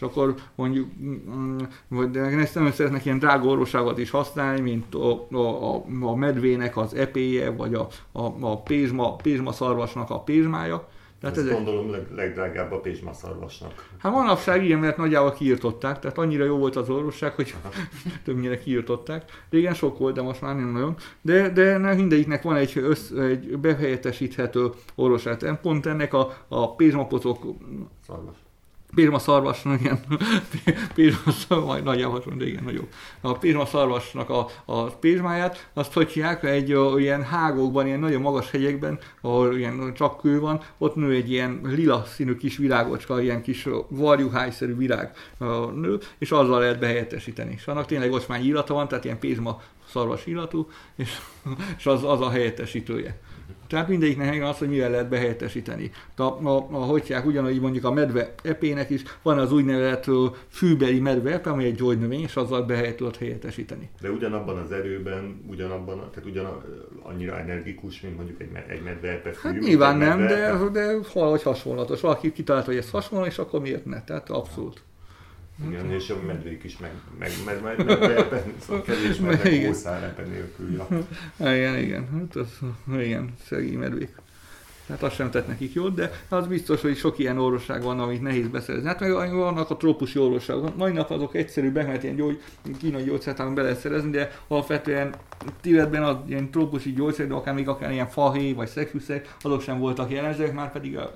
és 0.02 0.08
akkor 0.08 0.34
mondjuk, 0.54 0.88
vagy 1.88 2.08
mm, 2.08 2.38
ezt 2.38 2.54
nem 2.54 2.72
szeretnek 2.72 3.04
ilyen 3.04 3.18
drága 3.18 3.48
orvoságot 3.48 3.98
is 3.98 4.10
használni, 4.10 4.60
mint 4.60 4.94
a, 4.94 5.26
a, 5.36 5.84
a 6.00 6.14
medvének 6.14 6.76
az 6.76 6.94
epéje, 6.94 7.50
vagy 7.50 7.74
a, 7.74 7.88
a, 8.12 8.22
a 8.40 8.62
pézsma, 8.62 9.16
pézsma 9.16 9.52
szarvasnak 9.52 10.10
a 10.10 10.20
pézsmája, 10.20 10.88
Tehát 11.20 11.36
ez 11.36 11.48
gondolom 11.48 11.90
leg, 11.90 12.06
legdrágább 12.14 12.72
a 12.72 12.80
pézsmaszarvasnak. 12.80 13.88
Hát 13.98 14.12
manapság 14.12 14.64
ilyen, 14.64 14.78
mert 14.78 14.96
nagyjából 14.96 15.32
kiirtották, 15.32 15.98
tehát 15.98 16.18
annyira 16.18 16.44
jó 16.44 16.56
volt 16.56 16.76
az 16.76 16.90
orvosság, 16.90 17.34
hogy 17.34 17.54
többnyire 18.24 18.58
kiirtották. 18.58 19.44
Régen 19.50 19.74
sok 19.74 19.98
volt, 19.98 20.14
de 20.14 20.22
most 20.22 20.40
már 20.40 20.56
nem 20.56 20.72
nagyon. 20.72 20.96
De, 21.20 21.48
de 21.48 21.94
mindegyiknek 21.94 22.42
van 22.42 22.56
egy, 22.56 22.72
össz, 22.78 23.10
egy 23.10 23.58
behelyettesíthető 23.58 24.70
orvosság. 24.94 25.58
Pont 25.62 25.86
ennek 25.86 26.14
a, 26.14 26.36
a 26.48 26.74
pézsmapocok 26.74 27.44
Szarvas. 28.06 28.41
Pirma 28.94 29.18
szarvasnak, 29.18 29.80
igen, 29.80 30.00
Pirma 30.94 31.30
szarvas, 31.30 31.82
nagyjából 31.82 32.18
hasonló, 32.18 32.44
igen, 32.44 32.64
nagyobb. 32.64 32.88
A 33.20 33.38
Pirma 33.38 33.66
szarvasnak 33.66 34.30
a, 34.30 34.46
a 34.64 34.84
pézsmáját, 34.84 35.68
azt 35.72 35.92
hogy 35.92 36.10
hívják, 36.10 36.44
egy 36.44 36.72
o, 36.72 36.98
ilyen 36.98 37.22
hágókban, 37.22 37.86
ilyen 37.86 37.98
nagyon 37.98 38.20
magas 38.20 38.50
hegyekben, 38.50 38.98
ahol 39.20 39.56
ilyen 39.56 39.92
csak 39.94 40.20
kő 40.20 40.40
van, 40.40 40.60
ott 40.78 40.94
nő 40.94 41.10
egy 41.12 41.30
ilyen 41.30 41.60
lila 41.64 42.04
színű 42.04 42.36
kis 42.36 42.56
virágocska, 42.56 43.20
ilyen 43.20 43.42
kis 43.42 43.68
varjuhájszerű 43.88 44.76
virág 44.76 45.16
nő, 45.74 45.98
és 46.18 46.30
azzal 46.30 46.60
lehet 46.60 46.78
behelyettesíteni. 46.78 47.52
És 47.56 47.66
annak 47.66 47.86
tényleg 47.86 48.12
ocsmány 48.12 48.44
illata 48.44 48.74
van, 48.74 48.88
tehát 48.88 49.04
ilyen 49.04 49.18
pézma 49.18 49.60
szarvas 49.88 50.26
illatú, 50.26 50.68
és, 50.96 51.18
és 51.78 51.86
az, 51.86 52.04
az 52.04 52.20
a 52.20 52.30
helyettesítője. 52.30 53.20
Tehát 53.72 53.88
mindegyiknek 53.88 54.42
az, 54.42 54.58
hogy 54.58 54.68
mivel 54.68 54.90
lehet 54.90 55.08
behelyettesíteni. 55.08 55.90
A, 56.16 56.22
a, 56.22 56.66
a 56.70 56.76
hogyják, 56.76 57.26
ugyanúgy 57.26 57.60
mondjuk 57.60 57.84
a 57.84 57.92
medve 57.92 58.34
epének 58.42 58.90
is 58.90 59.02
van 59.22 59.38
az 59.38 59.52
úgynevezett 59.52 60.04
fűbeli 60.48 61.00
medve 61.00 61.32
epe, 61.32 61.50
ami 61.50 61.64
egy 61.64 61.74
gyógynövény, 61.74 62.20
és 62.20 62.36
azzal 62.36 62.62
behelyet 62.62 62.96
tudod 62.96 63.16
helyettesíteni. 63.16 63.90
De 64.00 64.10
ugyanabban 64.10 64.56
az 64.56 64.72
erőben, 64.72 65.44
ugyanabban, 65.46 65.96
tehát 65.96 66.28
ugyan 66.30 66.62
annyira 67.02 67.38
energikus, 67.38 68.00
mint 68.00 68.16
mondjuk 68.16 68.40
egy, 68.40 68.48
egy 68.68 68.82
medve 68.82 69.08
epe 69.08 69.32
fű. 69.32 69.48
Hát 69.48 69.58
nyilván 69.58 69.96
nem, 69.96 70.26
de, 70.26 70.58
de 70.72 70.96
valahogy 71.12 71.42
hasonlatos. 71.42 72.00
Valaki 72.00 72.32
kitalált, 72.32 72.66
hogy 72.66 72.76
ez 72.76 72.90
hasonló, 72.90 73.24
és 73.24 73.38
akkor 73.38 73.60
miért 73.60 73.84
ne? 73.84 74.02
Tehát 74.04 74.30
abszolút. 74.30 74.82
Igen, 75.68 75.90
és 75.90 76.10
a 76.10 76.22
medvék 76.26 76.64
is 76.64 76.78
meg, 76.78 76.92
meg, 77.18 77.30
meg, 77.44 77.62
meg, 77.62 77.86
meg 77.86 78.30
meg 78.30 78.54
szóval 78.66 78.82
kevés 78.82 79.16
medve 79.16 79.66
kószárepe 79.66 80.22
nélkül. 80.22 80.72
Ja. 80.72 80.86
Igen, 81.38 81.78
igen, 81.78 82.08
hát 82.12 82.36
az, 82.36 82.58
igen, 82.98 83.34
szegény 83.44 83.78
medvék. 83.78 84.21
Tehát 84.92 85.06
azt 85.06 85.16
sem 85.16 85.30
tett 85.30 85.46
nekik 85.46 85.72
jót, 85.72 85.94
de 85.94 86.10
az 86.28 86.46
biztos, 86.46 86.80
hogy 86.80 86.96
sok 86.96 87.18
ilyen 87.18 87.38
orvosság 87.38 87.82
van, 87.82 88.00
amit 88.00 88.22
nehéz 88.22 88.48
beszerezni. 88.48 88.88
Hát 88.88 89.00
meg 89.00 89.34
vannak 89.34 89.70
a 89.70 89.76
trópusi 89.76 90.18
orvosságok. 90.18 90.76
Mai 90.76 90.92
nap 90.92 91.10
azok 91.10 91.34
egyszerűbbek, 91.34 91.86
mert 91.86 92.02
ilyen 92.02 92.16
gyógy, 92.16 92.40
kínai 92.78 93.02
gyógyszert 93.02 93.54
be 93.54 93.62
lehet 93.62 93.78
szerezni, 93.78 94.10
de 94.10 94.30
alapvetően 94.48 95.14
Tibetben 95.60 96.02
az 96.02 96.16
ilyen 96.26 96.50
trópusi 96.50 96.92
gyógyszerek, 96.92 97.30
de 97.30 97.36
akár 97.36 97.54
még 97.54 97.68
akár 97.68 97.92
ilyen 97.92 98.08
fahéj 98.08 98.52
vagy 98.52 98.68
szegfűszerek, 98.68 99.36
azok 99.40 99.60
sem 99.60 99.78
voltak 99.78 100.10
jellemzőek, 100.10 100.52
már 100.52 100.72
pedig 100.72 100.96
a, 100.96 101.12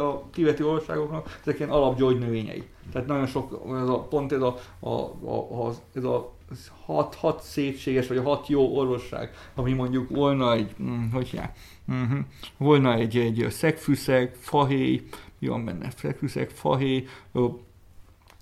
a 0.00 0.24
tibeti 0.32 0.62
orvosságoknak 0.62 1.38
ezek 1.40 1.58
ilyen 1.58 1.70
alapgyógynövényei. 1.70 2.64
Tehát 2.92 3.08
nagyon 3.08 3.26
sok, 3.26 3.62
ez 3.82 3.88
a, 3.88 3.98
pont 3.98 4.32
ez 4.32 4.40
a, 4.40 4.56
a, 4.80 4.88
a, 5.24 5.66
a 5.66 5.72
ez 5.94 6.04
a 6.04 6.37
hat, 6.84 7.14
hat 7.14 7.42
szépséges, 7.42 8.06
vagy 8.06 8.18
hat 8.18 8.48
jó 8.48 8.76
orvosság, 8.76 9.30
ami 9.54 9.72
mondjuk 9.72 10.10
volna 10.10 10.52
egy, 10.52 10.74
hm, 10.76 11.10
hogy 11.12 11.30
já, 11.32 11.52
uh-huh, 11.88 12.18
volna 12.56 12.94
egy, 12.94 13.16
egy 13.16 13.46
szegfűszeg, 13.50 14.34
fahéj, 14.40 15.08
mi 15.38 15.48
van 15.48 15.64
benne, 15.64 15.90
szegfűszeg, 15.96 16.50
fahéj, 16.50 17.06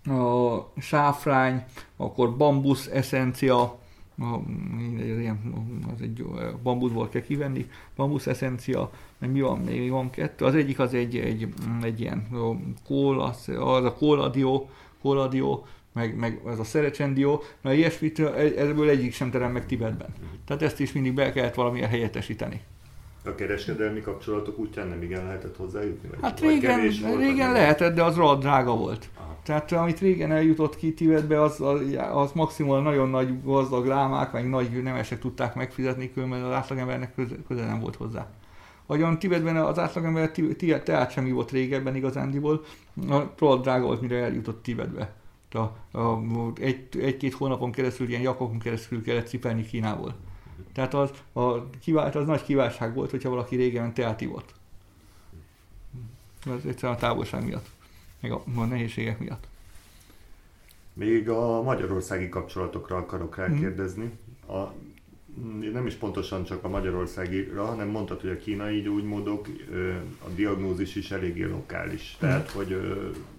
a 0.05 0.81
sáfrány, 0.81 1.65
akkor 1.97 2.37
bambusz 2.37 2.87
eszencia, 2.87 3.79
ilyen, 4.99 5.53
az 5.95 6.01
egy 6.01 6.25
bambuszból 6.63 7.09
kell 7.09 7.23
kivenni, 7.23 7.67
bambusz 7.97 8.27
eszencia, 8.27 8.91
meg 9.19 9.33
mi 9.33 9.41
van 9.41 9.59
még, 9.59 9.91
van 9.91 10.11
kettő, 10.11 10.45
az 10.45 10.55
egyik 10.55 10.79
az 10.79 10.95
egy, 10.95 11.17
egy, 11.17 11.49
egy 11.83 12.01
ilyen 12.01 12.29
kól, 12.85 13.21
az, 13.21 13.49
az 13.59 13.85
a 13.85 13.95
kóladió, 13.95 14.71
kóladió, 15.03 15.67
meg, 15.97 16.17
meg 16.17 16.41
ez 16.47 16.59
a 16.59 16.65
szerecsendió, 16.65 17.43
na 17.61 17.73
ilyesmit, 17.73 18.19
ebből 18.57 18.89
egyik 18.89 19.13
sem 19.13 19.31
terem 19.31 19.53
meg 19.53 19.67
Tibetben. 19.67 20.09
Tehát 20.45 20.63
ezt 20.63 20.81
is 20.81 20.93
mindig 20.93 21.15
be 21.15 21.33
kellett 21.33 21.55
valamilyen 21.55 21.89
helyettesíteni. 21.89 22.61
A 23.25 23.35
kereskedelmi 23.35 24.01
kapcsolatok 24.01 24.59
útján 24.59 24.89
nem 24.89 25.03
igen 25.03 25.25
lehetett 25.25 25.57
hozzájutni? 25.57 26.09
Vagy 26.09 26.19
hát 26.23 26.41
régen, 26.41 26.81
régen 27.19 27.53
lehetett, 27.53 27.95
de 27.95 28.03
az 28.03 28.17
rohadt 28.17 28.41
drága 28.41 28.77
volt. 28.77 29.09
Aha. 29.15 29.39
Tehát 29.45 29.73
amit 29.73 29.99
régen 29.99 30.33
eljutott 30.33 30.77
ki 30.77 30.95
Tibetbe, 30.95 31.43
az, 31.43 31.61
az, 31.61 31.81
az 32.13 32.33
maximum 32.33 32.83
nagyon 32.83 33.09
nagy 33.09 33.43
gazdag 33.43 33.87
lámák, 33.87 34.31
vagy 34.31 34.49
nagy 34.49 34.83
nemesek 34.83 35.19
tudták 35.19 35.55
megfizetni, 35.55 36.13
különben 36.13 36.43
az 36.43 36.53
átlagembernek 36.53 37.15
köze, 37.15 37.35
köze 37.49 37.67
nem 37.67 37.81
volt 37.81 37.97
hozzá. 37.97 38.31
Vagyon 38.87 39.19
Tibetben 39.19 39.57
az 39.57 39.79
átlagember 39.79 40.31
teát 40.85 41.11
sem 41.11 41.33
volt 41.33 41.51
régebben 41.51 41.97
igazándiból, 41.97 42.65
rohadt 43.39 43.63
drága 43.63 43.87
volt, 43.87 44.01
mire 44.01 44.17
eljutott 44.17 44.63
Tibetbe 44.63 45.15
a, 45.55 45.99
a, 45.99 46.23
egy, 46.61 46.89
egy-két 47.01 47.33
hónapon 47.33 47.73
keresztül, 47.73 48.09
ilyen 48.09 48.21
jakokon 48.21 48.59
keresztül 48.59 49.03
kellett 49.03 49.27
cipelni 49.27 49.65
Kínából. 49.65 50.15
Tehát 50.73 50.95
az, 50.95 51.11
a, 51.33 51.69
kivált, 51.69 52.15
az 52.15 52.27
nagy 52.27 52.43
kiváltság 52.43 52.95
volt, 52.95 53.11
hogyha 53.11 53.31
valaki 53.31 53.57
régen 53.57 53.95
teát 53.95 54.21
ivott. 54.21 54.55
Ez 56.47 56.65
egyszerűen 56.65 56.99
a 56.99 57.01
távolság 57.01 57.45
miatt, 57.45 57.69
meg 58.21 58.33
a, 58.33 58.43
a 58.55 58.65
nehézségek 58.65 59.19
miatt. 59.19 59.49
Még 60.93 61.29
a 61.29 61.63
magyarországi 61.63 62.29
kapcsolatokra 62.29 62.97
akarok 62.97 63.37
rákérdezni. 63.37 64.11
A, 64.49 64.73
nem 65.73 65.87
is 65.87 65.95
pontosan 65.95 66.45
csak 66.45 66.65
a 66.65 66.69
magyarországira, 66.69 67.65
hanem 67.65 67.89
mondtad, 67.89 68.21
hogy 68.21 68.31
a 68.31 68.37
kínai 68.37 68.81
gyógymódok, 68.81 69.49
a 70.25 70.29
diagnózis 70.29 70.95
is 70.95 71.11
eléggé 71.11 71.45
lokális. 71.45 72.17
Tehát, 72.21 72.51
hogy 72.51 72.77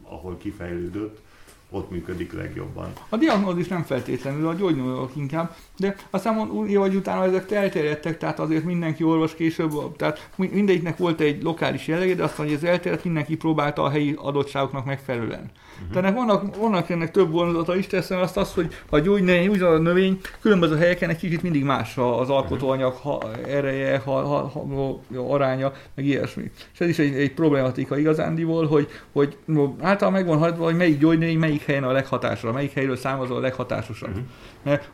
ahol 0.01 0.37
kifejlődött, 0.37 1.21
ott 1.69 1.89
működik 1.89 2.33
legjobban. 2.33 2.93
A 3.09 3.17
diagnózis 3.17 3.67
nem 3.67 3.83
feltétlenül, 3.83 4.47
a 4.47 4.53
gyógynövők 4.53 5.15
inkább, 5.15 5.55
de 5.77 5.95
aztán 6.09 6.49
úgy 6.49 6.75
vagy 6.75 6.95
utána 6.95 7.23
ezek 7.23 7.51
elterjedtek, 7.51 8.17
tehát 8.17 8.39
azért 8.39 8.63
mindenki 8.63 9.03
orvos 9.03 9.35
később, 9.35 9.95
tehát 9.95 10.29
mindegyiknek 10.35 10.97
volt 10.97 11.19
egy 11.19 11.43
lokális 11.43 11.87
jellege, 11.87 12.15
de 12.15 12.23
aztán, 12.23 12.45
hogy 12.45 12.55
ez 12.55 12.63
elterjedt, 12.63 13.03
mindenki 13.03 13.35
próbálta 13.35 13.83
a 13.83 13.89
helyi 13.89 14.15
adottságoknak 14.17 14.85
megfelelően. 14.85 15.51
Uh-huh. 15.79 16.01
Tehát 16.01 16.15
vannak, 16.15 16.55
vannak 16.55 16.89
ennek 16.89 17.11
több 17.11 17.31
vonzata 17.31 17.75
is, 17.75 17.87
teszem 17.87 18.19
azt, 18.19 18.37
azt, 18.37 18.53
hogy 18.53 18.73
a 18.89 18.99
gyógynövény, 18.99 19.47
úgy 19.47 19.61
a 19.61 19.77
növény 19.77 20.19
különböző 20.41 20.77
helyeken 20.77 21.09
egy 21.09 21.17
kicsit 21.17 21.41
mindig 21.41 21.63
más 21.63 21.97
az 21.97 22.29
alkotóanyag 22.29 22.93
ha, 22.93 23.21
ereje, 23.47 23.97
ha, 23.97 24.11
ha, 24.11 24.47
ha, 24.47 24.99
aránya, 25.33 25.71
meg 25.95 26.05
ilyesmi. 26.05 26.51
És 26.73 26.79
ez 26.79 26.87
is 26.87 26.99
egy, 26.99 27.13
egy 27.13 27.33
problematika 27.33 27.97
igazándiból, 27.97 28.67
hogy, 28.67 28.87
hogy 29.11 29.37
általában 29.81 30.11
megvan 30.11 30.37
hagyva, 30.37 30.63
hogy 30.63 30.75
melyik 30.75 30.99
gyógynövény 30.99 31.39
melyik 31.39 31.65
helyen 31.65 31.83
a 31.83 31.91
leghatásosabb, 31.91 32.53
melyik 32.53 32.73
helyről 32.73 32.97
származó 32.97 33.35
a 33.35 33.39
leghatásosabb. 33.39 34.09
Uh-huh. 34.09 34.25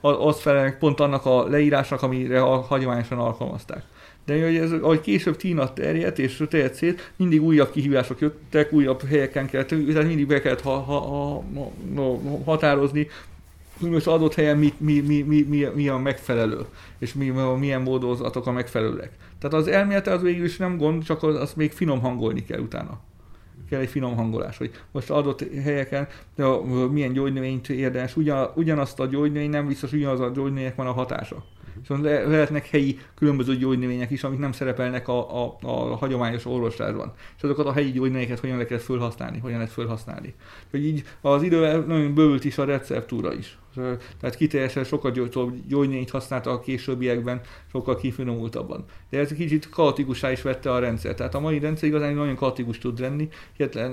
Az 0.02 0.40
felel 0.40 0.78
pont 0.78 1.00
annak 1.00 1.26
a 1.26 1.48
leírásnak, 1.48 2.02
amire 2.02 2.42
a 2.42 2.62
hagyományosan 2.62 3.18
alkalmazták. 3.18 3.84
De 4.26 4.44
hogy 4.44 4.56
ez, 4.56 4.72
ahogy 4.72 5.02
később 5.02 5.36
Tína 5.36 5.74
terjedt 5.74 6.20
és 6.20 6.44
terjedt 6.50 6.76
szét, 6.76 7.12
mindig 7.16 7.42
újabb 7.44 7.72
kihívások 7.72 8.20
jöttek, 8.20 8.74
újabb 8.74 9.08
helyeken 9.08 9.48
kellett, 9.48 9.68
tehát 9.68 10.08
mindig 10.08 10.28
be 10.28 10.42
kellett 10.42 10.62
ha, 10.62 10.80
ha, 10.80 11.00
ha, 11.00 11.44
ha, 11.96 12.20
határozni, 12.46 13.08
hogy 13.80 13.90
most 13.90 14.08
adott 14.08 14.34
helyen 14.34 14.58
mi, 14.58 14.74
mi, 14.78 15.00
mi, 15.00 15.22
mi, 15.22 15.42
mi, 15.42 15.68
mi 15.76 15.88
a 15.88 15.98
megfelelő, 15.98 16.66
és 17.00 17.14
mi, 17.14 17.34
milyen 17.60 17.82
módozatok 17.82 18.48
a 18.48 18.52
megfelelőek. 18.52 19.12
Tehát 19.40 19.56
az 19.56 19.68
elmélete 19.68 20.12
az 20.12 20.22
végül 20.22 20.46
is 20.46 20.58
nem 20.58 20.78
gond, 20.78 21.04
csak 21.04 21.24
az, 21.24 21.36
azt 21.36 21.56
még 21.56 21.72
finom 21.72 22.00
hangolni 22.00 22.46
kell 22.46 22.60
utána. 22.60 23.00
Kell 23.74 23.82
egy 23.82 23.90
finom 23.90 24.16
hangolás, 24.16 24.58
hogy 24.58 24.72
most 24.92 25.10
adott 25.10 25.44
helyeken 25.64 26.08
de 26.36 26.46
milyen 26.92 27.14
gyógynövényt 27.14 27.70
érdemes, 27.70 28.16
ugyan, 28.16 28.52
ugyanazt 28.56 29.00
a 29.00 29.06
gyógynövény 29.06 29.50
nem 29.50 29.68
biztos, 29.68 29.92
ugyanaz 29.92 30.20
a 30.20 30.30
gyógynövénynek 30.30 30.76
van 30.76 30.88
a 30.88 30.92
hatása. 30.92 31.44
Viszont 31.80 32.04
le, 32.04 32.24
lehetnek 32.24 32.68
helyi 32.68 33.00
különböző 33.16 33.56
gyógynövények 33.56 34.12
is, 34.12 34.24
amik 34.24 34.40
nem 34.40 34.52
szerepelnek 34.52 35.08
a, 35.08 35.44
a, 35.44 35.58
a 35.62 35.96
hagyományos 35.96 36.46
orvoslásban. 36.46 37.14
És 37.38 37.44
azokat 37.44 37.66
a 37.66 37.72
helyi 37.72 37.92
gyógynövényeket 37.92 38.40
hogyan 38.40 38.58
lehet 38.58 38.82
felhasználni, 38.82 39.40
hogyan 39.40 39.58
lehet 39.58 39.74
felhasználni. 39.74 40.34
Hogy 40.72 40.86
így 40.86 41.04
az 41.22 41.44
idővel 41.44 41.80
nagyon 41.80 42.14
bővült 42.14 42.44
is 42.44 42.58
a 42.58 42.66
receptúra 42.66 43.34
is. 43.34 43.58
Tehát 44.20 44.36
kiteljesen 44.36 44.84
sokkal 44.84 45.12
gyógynényt 45.68 46.10
használta 46.10 46.52
a 46.52 46.60
későbbiekben, 46.60 47.42
sokkal 47.72 47.96
kifinomultabban. 47.96 48.86
De 49.10 49.20
ez 49.20 49.34
kicsit 49.34 49.70
kaotikusá 49.70 50.32
is 50.32 50.42
vette 50.42 50.72
a 50.72 50.80
rendszer. 50.80 51.16
Tehát 51.16 51.36
a 51.36 51.40
mai 51.40 51.60
rendszer 51.60 51.90
igazán 51.90 52.14
nagyon 52.14 52.36
kaotikus 52.36 52.78
tud 52.78 53.00
lenni, 53.00 53.30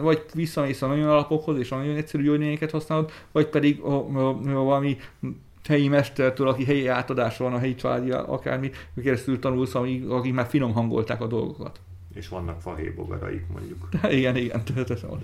vagy 0.01 0.25
visszamész 0.35 0.83
a 0.83 0.87
nagyon 0.87 1.09
alapokhoz, 1.09 1.59
és 1.59 1.71
a 1.71 1.77
nagyon 1.77 1.97
egyszerű 1.97 2.25
gyógynövényeket 2.25 2.71
használod, 2.71 3.11
vagy 3.33 3.47
pedig 3.47 3.81
a, 3.81 3.93
a, 3.93 4.29
a, 4.29 4.63
valami 4.63 4.97
helyi 5.69 5.89
mestertől, 5.89 6.49
aki 6.49 6.65
helyi 6.65 6.87
átadása 6.87 7.45
van 7.45 7.53
a 7.53 7.59
helyi 7.59 7.75
családi 7.75 8.11
akármi, 8.11 8.71
keresztül 9.03 9.39
tanulsz, 9.39 9.75
akik 10.09 10.33
már 10.33 10.47
finom 10.47 10.73
hangolták 10.73 11.21
a 11.21 11.27
dolgokat. 11.27 11.81
És 12.15 12.29
vannak 12.29 12.61
fahébogaraik 12.61 13.47
mondjuk. 13.53 13.89
igen, 14.19 14.37
igen, 14.37 14.65
töltösen 14.65 15.09
van. 15.09 15.23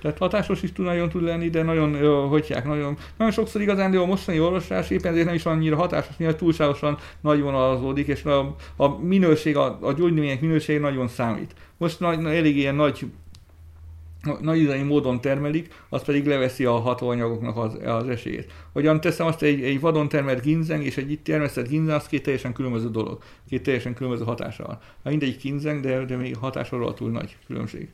Tehát 0.00 0.18
hatásos 0.18 0.62
is 0.62 0.72
tud 0.72 0.84
nagyon 0.84 1.08
tud 1.08 1.22
lenni, 1.22 1.50
de 1.50 1.62
nagyon, 1.62 2.28
hogyják, 2.28 2.64
nagyon, 2.64 2.96
nagyon 3.16 3.32
sokszor 3.32 3.60
igazán, 3.60 3.90
de 3.90 3.98
a 3.98 4.06
mostani 4.06 4.40
orvoslás 4.40 4.90
éppen 4.90 5.10
ezért 5.10 5.26
nem 5.26 5.34
is 5.34 5.46
annyira 5.46 5.76
hatásos, 5.76 6.16
mivel 6.16 6.36
túlságosan 6.36 6.98
nagy 7.20 7.40
vonalazódik, 7.40 8.06
és 8.06 8.24
a, 8.24 8.56
a 8.76 8.88
minőség, 8.88 9.56
a, 9.56 9.78
a 9.80 9.94
minőség 10.40 10.80
nagyon 10.80 11.08
számít. 11.08 11.54
Most 11.76 12.00
nagy, 12.00 12.24
elég 12.24 12.56
ilyen 12.56 12.74
nagy 12.74 13.06
nagy 14.40 14.84
módon 14.84 15.20
termelik, 15.20 15.74
az 15.88 16.04
pedig 16.04 16.26
leveszi 16.26 16.64
a 16.64 16.72
hatóanyagoknak 16.72 17.56
az, 17.56 17.78
az 17.84 18.08
esélyét. 18.08 18.52
Hogyan 18.72 19.00
teszem 19.00 19.26
azt, 19.26 19.42
egy, 19.42 19.62
egy 19.62 19.80
vadon 19.80 20.08
termelt 20.08 20.42
ginzeng 20.42 20.84
és 20.84 20.96
egy 20.96 21.10
itt 21.10 21.24
termesztett 21.24 21.68
ginzeng, 21.68 21.96
az 21.96 22.06
két 22.06 22.22
teljesen 22.22 22.52
különböző 22.52 22.90
dolog, 22.90 23.22
két 23.48 23.62
teljesen 23.62 23.94
különböző 23.94 24.24
hatása 24.24 24.64
van. 24.66 24.78
Ha 25.02 25.10
mindegyik 25.10 25.40
ginzeng, 25.40 25.80
de, 25.80 26.04
de 26.04 26.16
még 26.16 26.36
hatása 26.36 26.94
túl 26.94 27.10
nagy 27.10 27.36
különbség. 27.46 27.88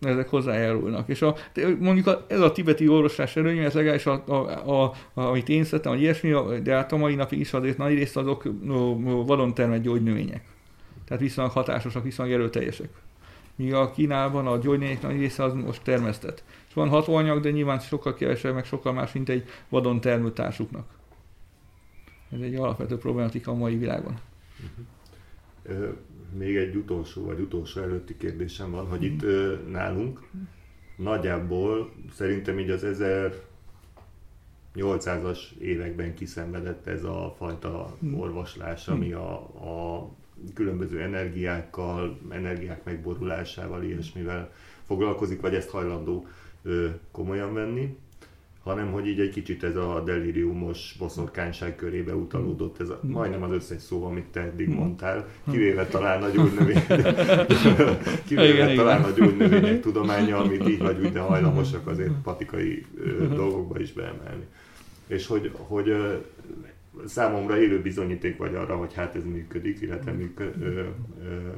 Ezek 0.00 0.28
hozzájárulnak. 0.28 1.08
És 1.08 1.22
a, 1.22 1.34
mondjuk 1.78 2.06
a, 2.06 2.24
ez 2.28 2.40
a 2.40 2.52
tibeti 2.52 2.88
orvoslás 2.88 3.36
előnye, 3.36 3.64
ez 3.64 3.74
legalábbis 3.74 4.06
a, 4.06 4.22
a, 4.26 4.34
a, 4.70 4.92
a, 5.14 5.20
amit 5.20 5.48
én 5.48 5.64
szeretem, 5.64 5.92
hogy 5.92 6.00
ilyesmi, 6.00 6.32
de 6.62 6.74
hát 6.74 6.92
a 6.92 6.96
mai 6.96 7.14
napig 7.14 7.40
is 7.40 7.52
azért 7.52 7.78
nagy 7.78 7.94
részt 7.94 8.16
azok 8.16 8.42
vadon 9.26 9.54
termelt 9.54 9.82
gyógynövények. 9.82 10.44
Tehát 11.04 11.22
viszonylag 11.22 11.52
hatásosak, 11.52 12.02
viszonylag 12.02 12.34
erőteljesek 12.34 12.88
míg 13.56 13.74
a 13.74 13.90
Kínában 13.90 14.46
a 14.46 14.58
gyógynövények 14.58 15.02
nagy 15.02 15.18
része 15.18 15.44
az 15.44 15.52
most 15.52 15.82
termesztett. 15.82 16.44
És 16.68 16.74
van 16.74 16.88
hatóanyag, 16.88 17.40
de 17.40 17.50
nyilván 17.50 17.78
sokkal 17.78 18.14
kevesebb, 18.14 18.54
meg 18.54 18.64
sokkal 18.64 18.92
más, 18.92 19.12
mint 19.12 19.28
egy 19.28 19.48
vadon 19.68 20.00
termő 20.00 20.32
társuknak. 20.32 20.86
Ez 22.32 22.40
egy 22.40 22.54
alapvető 22.54 22.98
problematika 22.98 23.50
a 23.50 23.54
mai 23.54 23.76
világon. 23.76 24.14
Uh-huh. 25.64 25.94
Még 26.38 26.56
egy 26.56 26.76
utolsó, 26.76 27.24
vagy 27.24 27.40
utolsó 27.40 27.80
előtti 27.80 28.16
kérdésem 28.16 28.70
van, 28.70 28.86
hogy 28.86 29.02
itt 29.02 29.24
nálunk 29.70 30.20
nagyjából 30.96 31.92
szerintem 32.12 32.58
így 32.58 32.70
az 32.70 32.86
1800-as 34.74 35.38
években 35.58 36.14
kiszenvedett 36.14 36.86
ez 36.86 37.04
a 37.04 37.34
fajta 37.38 37.96
orvoslás, 38.14 38.88
ami 38.88 39.12
a, 39.12 39.32
a 39.38 40.08
különböző 40.54 41.00
energiákkal, 41.00 42.18
energiák 42.30 42.84
megborulásával, 42.84 43.82
ilyesmivel 43.82 44.52
foglalkozik, 44.86 45.40
vagy 45.40 45.54
ezt 45.54 45.70
hajlandó 45.70 46.26
ö, 46.62 46.88
komolyan 47.10 47.54
venni, 47.54 47.96
hanem 48.66 48.92
hogy 48.92 49.06
így 49.06 49.20
egy 49.20 49.30
kicsit 49.30 49.64
ez 49.64 49.76
a 49.76 50.02
deliriumos 50.04 50.94
boszorkányság 50.98 51.76
körébe 51.76 52.14
utalódott, 52.14 52.80
ez 52.80 52.88
a, 52.88 53.00
majdnem 53.02 53.42
az 53.42 53.52
összes 53.52 53.82
szó, 53.82 54.04
amit 54.04 54.24
te 54.24 54.40
eddig 54.40 54.68
mondtál, 54.68 55.28
kivéve 55.50 55.86
talán 55.86 56.22
a 56.22 56.28
gyógynövények, 56.28 56.86
kivéve 58.28 58.52
igen, 58.52 58.76
talán 58.76 59.00
igen. 59.00 59.12
a 59.12 59.14
gyógynövények 59.16 59.80
tudománya, 59.80 60.38
amit 60.38 60.68
így 60.68 60.78
vagy 60.78 61.04
úgy, 61.04 61.12
de 61.12 61.20
hajlamosak 61.20 61.86
azért 61.86 62.12
patikai 62.22 62.86
ö, 62.98 63.26
dolgokba 63.34 63.80
is 63.80 63.92
beemelni. 63.92 64.44
És 65.06 65.26
hogy, 65.26 65.50
hogy 65.54 65.96
számomra 67.04 67.58
élő 67.58 67.82
bizonyíték 67.82 68.36
vagy 68.36 68.54
arra, 68.54 68.76
hogy 68.76 68.94
hát 68.94 69.14
ez 69.14 69.24
működik, 69.24 69.80
illetve 69.80 70.12
működ, 70.12 70.62
ö, 70.62 70.82
ö, 71.22 71.48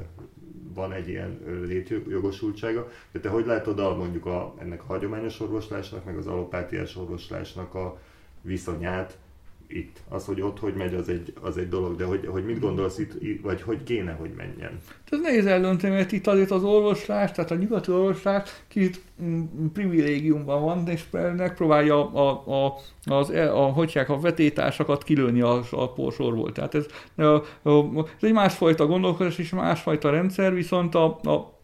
van 0.73 0.91
egy 0.91 1.07
ilyen 1.07 1.39
létjogosultsága. 1.65 2.87
De 3.11 3.19
te 3.19 3.29
hogy 3.29 3.45
látod 3.45 3.79
a, 3.79 3.95
mondjuk 3.95 4.25
a, 4.25 4.55
ennek 4.59 4.81
a 4.81 4.85
hagyományos 4.85 5.39
orvoslásnak, 5.39 6.05
meg 6.05 6.17
az 6.17 6.27
alopátiás 6.27 6.95
orvoslásnak 6.95 7.73
a 7.73 7.99
viszonyát 8.41 9.17
itt. 9.69 9.97
Az, 10.09 10.25
hogy 10.25 10.41
ott 10.41 10.59
hogy 10.59 10.73
megy, 10.73 10.93
az 10.93 11.09
egy, 11.09 11.33
az 11.41 11.57
egy 11.57 11.69
dolog, 11.69 11.95
de 11.95 12.05
hogy, 12.05 12.25
hogy 12.27 12.45
mit 12.45 12.59
gondolsz 12.59 12.97
itt, 12.97 13.41
vagy 13.41 13.61
hogy 13.61 13.83
kéne, 13.83 14.11
hogy 14.11 14.29
menjen? 14.37 14.77
Ez 15.09 15.19
nehéz 15.21 15.45
eldönteni, 15.45 15.93
mert 15.93 16.11
itt 16.11 16.27
azért 16.27 16.51
az 16.51 16.63
orvoslás, 16.63 17.31
tehát 17.31 17.51
a 17.51 17.55
nyugati 17.55 17.91
orvoslás 17.91 18.49
kicsit 18.67 19.01
mm, 19.23 19.43
privilégiumban 19.73 20.61
van, 20.61 20.87
és 20.87 21.03
megpróbálja 21.37 22.11
a, 22.11 22.43
a, 22.45 22.75
az, 23.05 23.29
e, 23.29 23.55
a, 23.55 23.65
hogyják, 23.65 24.09
a 24.09 24.19
vetétásakat 24.19 25.03
kilőni 25.03 25.41
a, 25.41 25.61
a 25.71 25.93
porsorból. 25.93 26.51
Tehát 26.51 26.75
ez, 26.75 26.85
a, 27.15 27.23
a, 27.69 27.97
ez 27.97 28.23
egy 28.23 28.33
másfajta 28.33 28.85
gondolkodás 28.85 29.37
és 29.37 29.49
másfajta 29.49 30.09
rendszer, 30.09 30.53
viszont 30.53 30.95
a, 30.95 31.05
a 31.05 31.59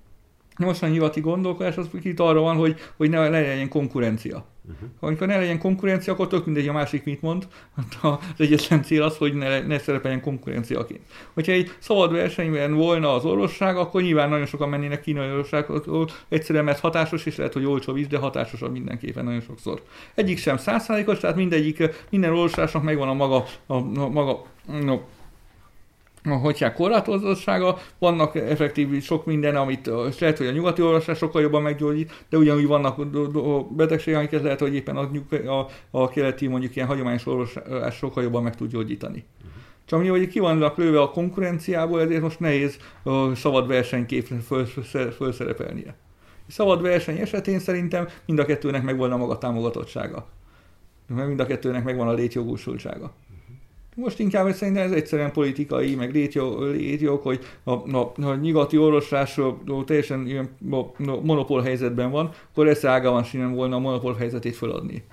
mostani 0.58 0.94
nyugati 0.94 1.20
gondolkodás 1.20 1.78
az 1.78 1.88
kicsit 1.92 2.20
arra 2.20 2.40
van, 2.42 2.56
hogy, 2.56 2.76
hogy 2.98 3.10
ne, 3.10 3.30
ne 3.30 3.40
legyen 3.40 3.70
konkurencia. 3.70 4.46
Uh-huh. 4.70 4.90
Amikor 5.00 5.28
ne 5.28 5.38
legyen 5.38 5.60
konkurencia, 5.60 6.14
akkor 6.14 6.28
tök 6.28 6.46
mindegy 6.46 6.68
a 6.68 6.74
másik 6.74 7.04
mit 7.04 7.22
mond. 7.22 7.48
Az 8.02 8.18
egyetlen 8.38 8.84
cél 8.84 9.04
az, 9.04 9.18
hogy 9.18 9.34
ne, 9.34 9.62
ne 9.62 9.78
szerepeljen 9.78 10.22
konkurenciaként. 10.22 11.02
Hogyha 11.34 11.52
egy 11.52 11.72
szabad 11.80 12.12
versenyben 12.12 12.74
volna 12.74 13.14
az 13.14 13.26
orvosság, 13.26 13.78
akkor 13.78 14.02
nyilván 14.02 14.30
nagyon 14.30 14.46
sokan 14.46 14.70
mennének 14.70 15.02
kínai 15.02 15.30
orvossághoz, 15.30 15.84
egyszerűen 16.30 16.64
mert 16.64 16.80
hatásos, 16.80 17.26
és 17.26 17.36
lehet, 17.36 17.54
hogy 17.54 17.66
olcsóbb 17.66 17.98
is, 17.98 18.08
de 18.08 18.18
hatásosabb 18.18 18.72
mindenképpen 18.72 19.24
nagyon 19.24 19.42
sokszor. 19.42 19.82
Egyik 20.16 20.38
sem 20.38 20.58
százszázalékos, 20.58 21.20
tehát 21.20 21.36
mindegyik, 21.36 21.90
minden 22.10 22.32
orvosásnak 22.32 22.84
megvan 22.84 23.08
a 23.08 23.14
maga, 23.14 23.46
a, 23.66 23.74
a 23.74 24.10
maga 24.10 24.46
no, 24.82 25.00
hogyha 26.26 26.74
korlátozottsága, 26.74 27.78
vannak 28.00 28.36
effektív 28.36 29.04
sok 29.04 29.26
minden, 29.26 29.56
amit 29.56 29.90
lehet, 30.20 30.38
hogy 30.38 30.48
a 30.48 30.52
nyugati 30.52 30.82
orvoslás 30.82 31.18
sokkal 31.18 31.42
jobban 31.42 31.62
meggyógyít, 31.62 32.26
de 32.30 32.38
ugyanúgy 32.38 32.68
vannak 32.68 33.08
betegségek, 33.76 34.20
amiket 34.20 34.42
lehet, 34.42 34.60
hogy 34.60 34.76
éppen 34.76 34.96
a, 34.98 35.10
a, 35.60 35.68
a 35.92 36.10
keleti 36.10 36.48
mondjuk 36.48 36.76
ilyen 36.76 36.88
hagyományos 36.88 37.26
orvoslás 37.26 37.96
sokkal 37.96 38.24
jobban 38.24 38.44
meg 38.44 38.56
tud 38.56 38.72
gyógyítani. 38.72 39.26
Csak 39.86 40.02
mi, 40.02 40.08
hogy 40.08 40.28
ki 40.28 40.40
van 40.40 40.72
lőve 40.76 41.02
a 41.02 41.10
konkurenciából, 41.10 42.02
ezért 42.02 42.22
most 42.22 42.40
nehéz 42.40 42.78
uh, 43.04 43.34
szabad 43.34 43.68
versenykép 43.68 44.28
felszerepelnie. 45.18 45.96
Szabad 46.48 46.82
verseny 46.82 47.18
esetén 47.18 47.60
szerintem 47.60 48.08
mind 48.26 48.40
a 48.40 48.46
kettőnek 48.46 48.84
megvan 48.84 49.12
a 49.12 49.18
maga 49.18 49.38
támogatottsága. 49.38 50.28
Mert 51.08 51.28
mind 51.28 51.40
a 51.40 51.46
kettőnek 51.46 51.84
megvan 51.84 52.08
a 52.08 52.14
létjogosultsága. 52.14 53.14
Most 53.96 54.20
inkább 54.20 54.52
szerintem 54.52 54.84
ez 54.84 54.92
egyszerűen 54.92 55.32
politikai, 55.32 55.96
meg 55.96 56.14
létjog, 56.14 57.22
hogy 57.22 57.40
a, 57.64 57.72
a, 57.72 58.12
a 58.22 58.36
nyugati 58.36 58.78
orvoslás 58.78 59.40
teljesen 59.86 60.28
ilyen 60.28 60.50
monopól 61.22 61.62
helyzetben 61.62 62.12
van, 62.12 62.32
akkor 62.52 62.68
ez 62.68 62.86
ága 62.86 63.12
van 63.12 63.24
sinem 63.24 63.54
volna 63.54 63.76
a 63.76 63.80
monopól 63.80 64.14
helyzetét 64.14 64.56
feladni. 64.56 65.04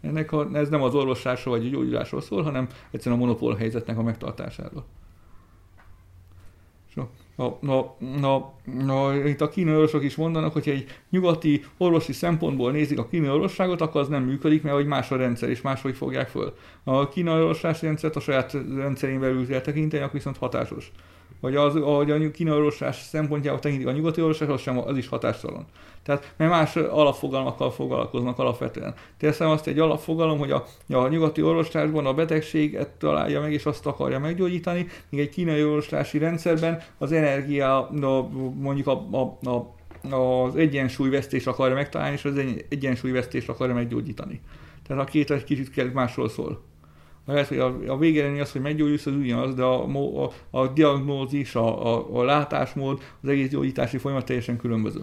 Ennek 0.00 0.32
a, 0.32 0.48
ez 0.52 0.68
nem 0.68 0.82
az 0.82 0.94
orvoslásról 0.94 1.58
vagy 1.58 1.66
a 1.66 1.70
gyógyulásról 1.70 2.20
szól, 2.20 2.42
hanem 2.42 2.68
egyszerűen 2.90 3.20
a 3.20 3.24
monopól 3.24 3.54
helyzetnek 3.54 3.98
a 3.98 4.02
megtartásáról. 4.02 4.84
A, 7.40 7.70
a, 7.70 7.96
a, 8.22 8.54
a, 8.88 9.14
itt 9.14 9.40
a 9.40 9.48
kínai 9.48 9.74
orvosok 9.74 10.04
is 10.04 10.16
mondanak, 10.16 10.52
hogy 10.52 10.68
egy 10.68 10.86
nyugati 11.10 11.64
orvosi 11.76 12.12
szempontból 12.12 12.72
nézik 12.72 12.98
a 12.98 13.06
kínai 13.06 13.30
orvosságot, 13.30 13.80
akkor 13.80 14.00
az 14.00 14.08
nem 14.08 14.22
működik, 14.22 14.62
mert 14.62 14.76
hogy 14.76 14.86
más 14.86 15.10
a 15.10 15.16
rendszer, 15.16 15.48
és 15.48 15.60
máshogy 15.60 15.96
fogják 15.96 16.28
föl. 16.28 16.54
A 16.84 17.08
kínai 17.08 17.40
orvoslási 17.40 17.86
rendszert 17.86 18.16
a 18.16 18.20
saját 18.20 18.52
rendszerén 18.52 19.20
belül 19.20 19.46
kell 19.46 19.60
tekinteni, 19.60 20.02
akkor 20.02 20.14
viszont 20.14 20.36
hatásos. 20.36 20.92
Vagy 21.40 21.56
az, 21.56 21.76
ahogy 21.76 22.10
a 22.10 22.30
kínai 22.30 22.56
orvoslás 22.56 22.96
szempontjából 23.02 23.60
tekintik 23.60 23.86
a 23.86 23.92
nyugati 23.92 24.20
orvoslás, 24.20 24.48
az, 24.48 24.60
sem, 24.60 24.78
az 24.78 24.96
is 24.96 25.08
hatástalan. 25.08 25.66
Tehát, 26.02 26.34
mert 26.36 26.50
más 26.50 26.76
alapfogalmakkal 26.76 27.70
foglalkoznak 27.70 28.38
alapvetően. 28.38 28.94
Teszem 29.18 29.48
azt 29.48 29.66
egy 29.66 29.78
alapfogalom, 29.78 30.38
hogy 30.38 30.50
a, 30.50 30.66
a 30.88 31.08
nyugati 31.08 31.42
orvoslásban 31.42 32.06
a 32.06 32.14
betegséget 32.14 32.88
találja 32.88 33.40
meg, 33.40 33.52
és 33.52 33.66
azt 33.66 33.86
akarja 33.86 34.18
meggyógyítani, 34.18 34.86
míg 35.08 35.20
egy 35.20 35.28
kínai 35.28 35.64
orvoslási 35.64 36.18
rendszerben 36.18 36.82
az 36.98 37.12
energia, 37.12 37.88
mondjuk 38.54 38.86
a, 38.86 39.08
a, 39.10 39.48
a 39.50 39.76
az 40.10 40.56
egyensúlyvesztés 40.56 41.46
akarja 41.46 41.74
megtalálni, 41.74 42.14
és 42.14 42.24
az 42.24 42.40
egyensúlyvesztést 42.68 43.48
akarja 43.48 43.74
meggyógyítani. 43.74 44.40
Tehát 44.86 45.02
a 45.02 45.06
két 45.06 45.30
egy 45.30 45.44
kicsit 45.44 45.92
másról 45.92 46.28
szól. 46.28 46.62
Lehet, 47.28 47.48
hogy 47.48 47.58
a, 47.58 47.76
a 47.86 47.98
végeredmény 47.98 48.40
az, 48.40 48.52
hogy 48.52 48.60
meggyógyulsz, 48.60 49.06
az 49.06 49.14
ugyanaz, 49.14 49.54
de 49.54 49.62
a, 49.62 49.84
a, 50.24 50.30
a 50.50 50.68
diagnózis, 50.68 51.54
a, 51.54 51.94
a, 51.94 52.18
a 52.18 52.24
látásmód, 52.24 53.02
az 53.22 53.28
egész 53.28 53.48
gyógyítási 53.48 53.98
folyamat 53.98 54.24
teljesen 54.24 54.56
különböző. 54.56 55.00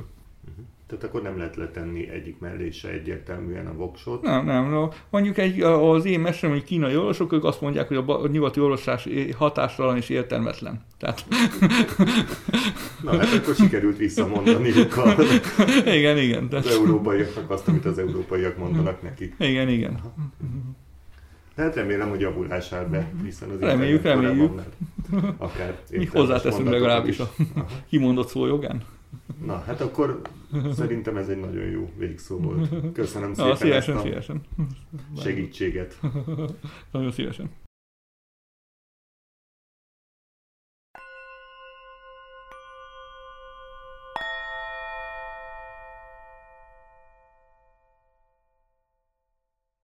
Tehát 0.87 1.03
akkor 1.03 1.21
nem 1.21 1.37
lehet 1.37 1.55
letenni 1.55 2.09
egyik 2.09 2.39
mellé 2.39 2.69
se 2.71 2.89
egyértelműen 2.89 3.67
a 3.67 3.73
voksot. 3.73 4.21
Nem, 4.21 4.45
nem. 4.45 4.69
No. 4.69 4.87
Mondjuk 5.09 5.37
egy, 5.37 5.61
az 5.61 6.05
én 6.05 6.19
mesem, 6.19 6.49
hogy 6.49 6.63
kínai 6.63 6.97
orvosok, 6.97 7.33
ők 7.33 7.43
azt 7.43 7.61
mondják, 7.61 7.87
hogy 7.87 7.97
a, 7.97 8.27
nyugati 8.27 8.59
orvosás 8.59 9.07
hatástalan 9.37 9.97
és 9.97 10.09
értelmetlen. 10.09 10.85
Tehát... 10.97 11.25
Na 13.03 13.17
hát 13.17 13.33
akkor 13.33 13.55
sikerült 13.55 13.97
visszamondani 13.97 14.71
a, 14.71 15.21
igen, 15.85 16.17
igen. 16.17 16.47
Az 16.51 16.67
európaiaknak 16.67 17.49
azt, 17.49 17.67
amit 17.67 17.85
az 17.85 17.97
európaiak 17.97 18.57
mondanak 18.57 19.01
neki. 19.01 19.33
Igen, 19.39 19.69
igen. 19.69 19.99
Tehát 21.55 21.75
remélem, 21.75 22.09
hogy 22.09 22.19
javulás 22.19 22.71
áll 22.71 22.85
be, 22.85 23.11
hiszen 23.23 23.49
az 23.49 23.59
Reméljük, 23.59 24.01
reméljük. 24.01 24.51
Akár 25.37 25.79
Mi 25.91 26.05
hozzáteszünk 26.05 26.69
legalábbis 26.69 27.19
a 27.19 27.29
kimondott 27.89 28.27
szó 28.27 28.45
jogán. 28.45 28.83
Na, 29.45 29.63
hát 29.67 29.81
akkor 29.81 30.21
szerintem 30.71 31.17
ez 31.17 31.27
egy 31.27 31.39
nagyon 31.39 31.65
jó 31.65 31.91
végszó 31.97 32.37
volt. 32.37 32.69
Köszönöm 32.93 33.33
szépen 33.33 33.49
Na, 33.49 33.55
szívesen, 33.55 33.95
ezt 33.95 34.05
a 34.05 34.07
szívesen. 34.07 34.41
segítséget. 35.17 35.99
nagyon 36.91 37.11
szívesen. 37.11 37.49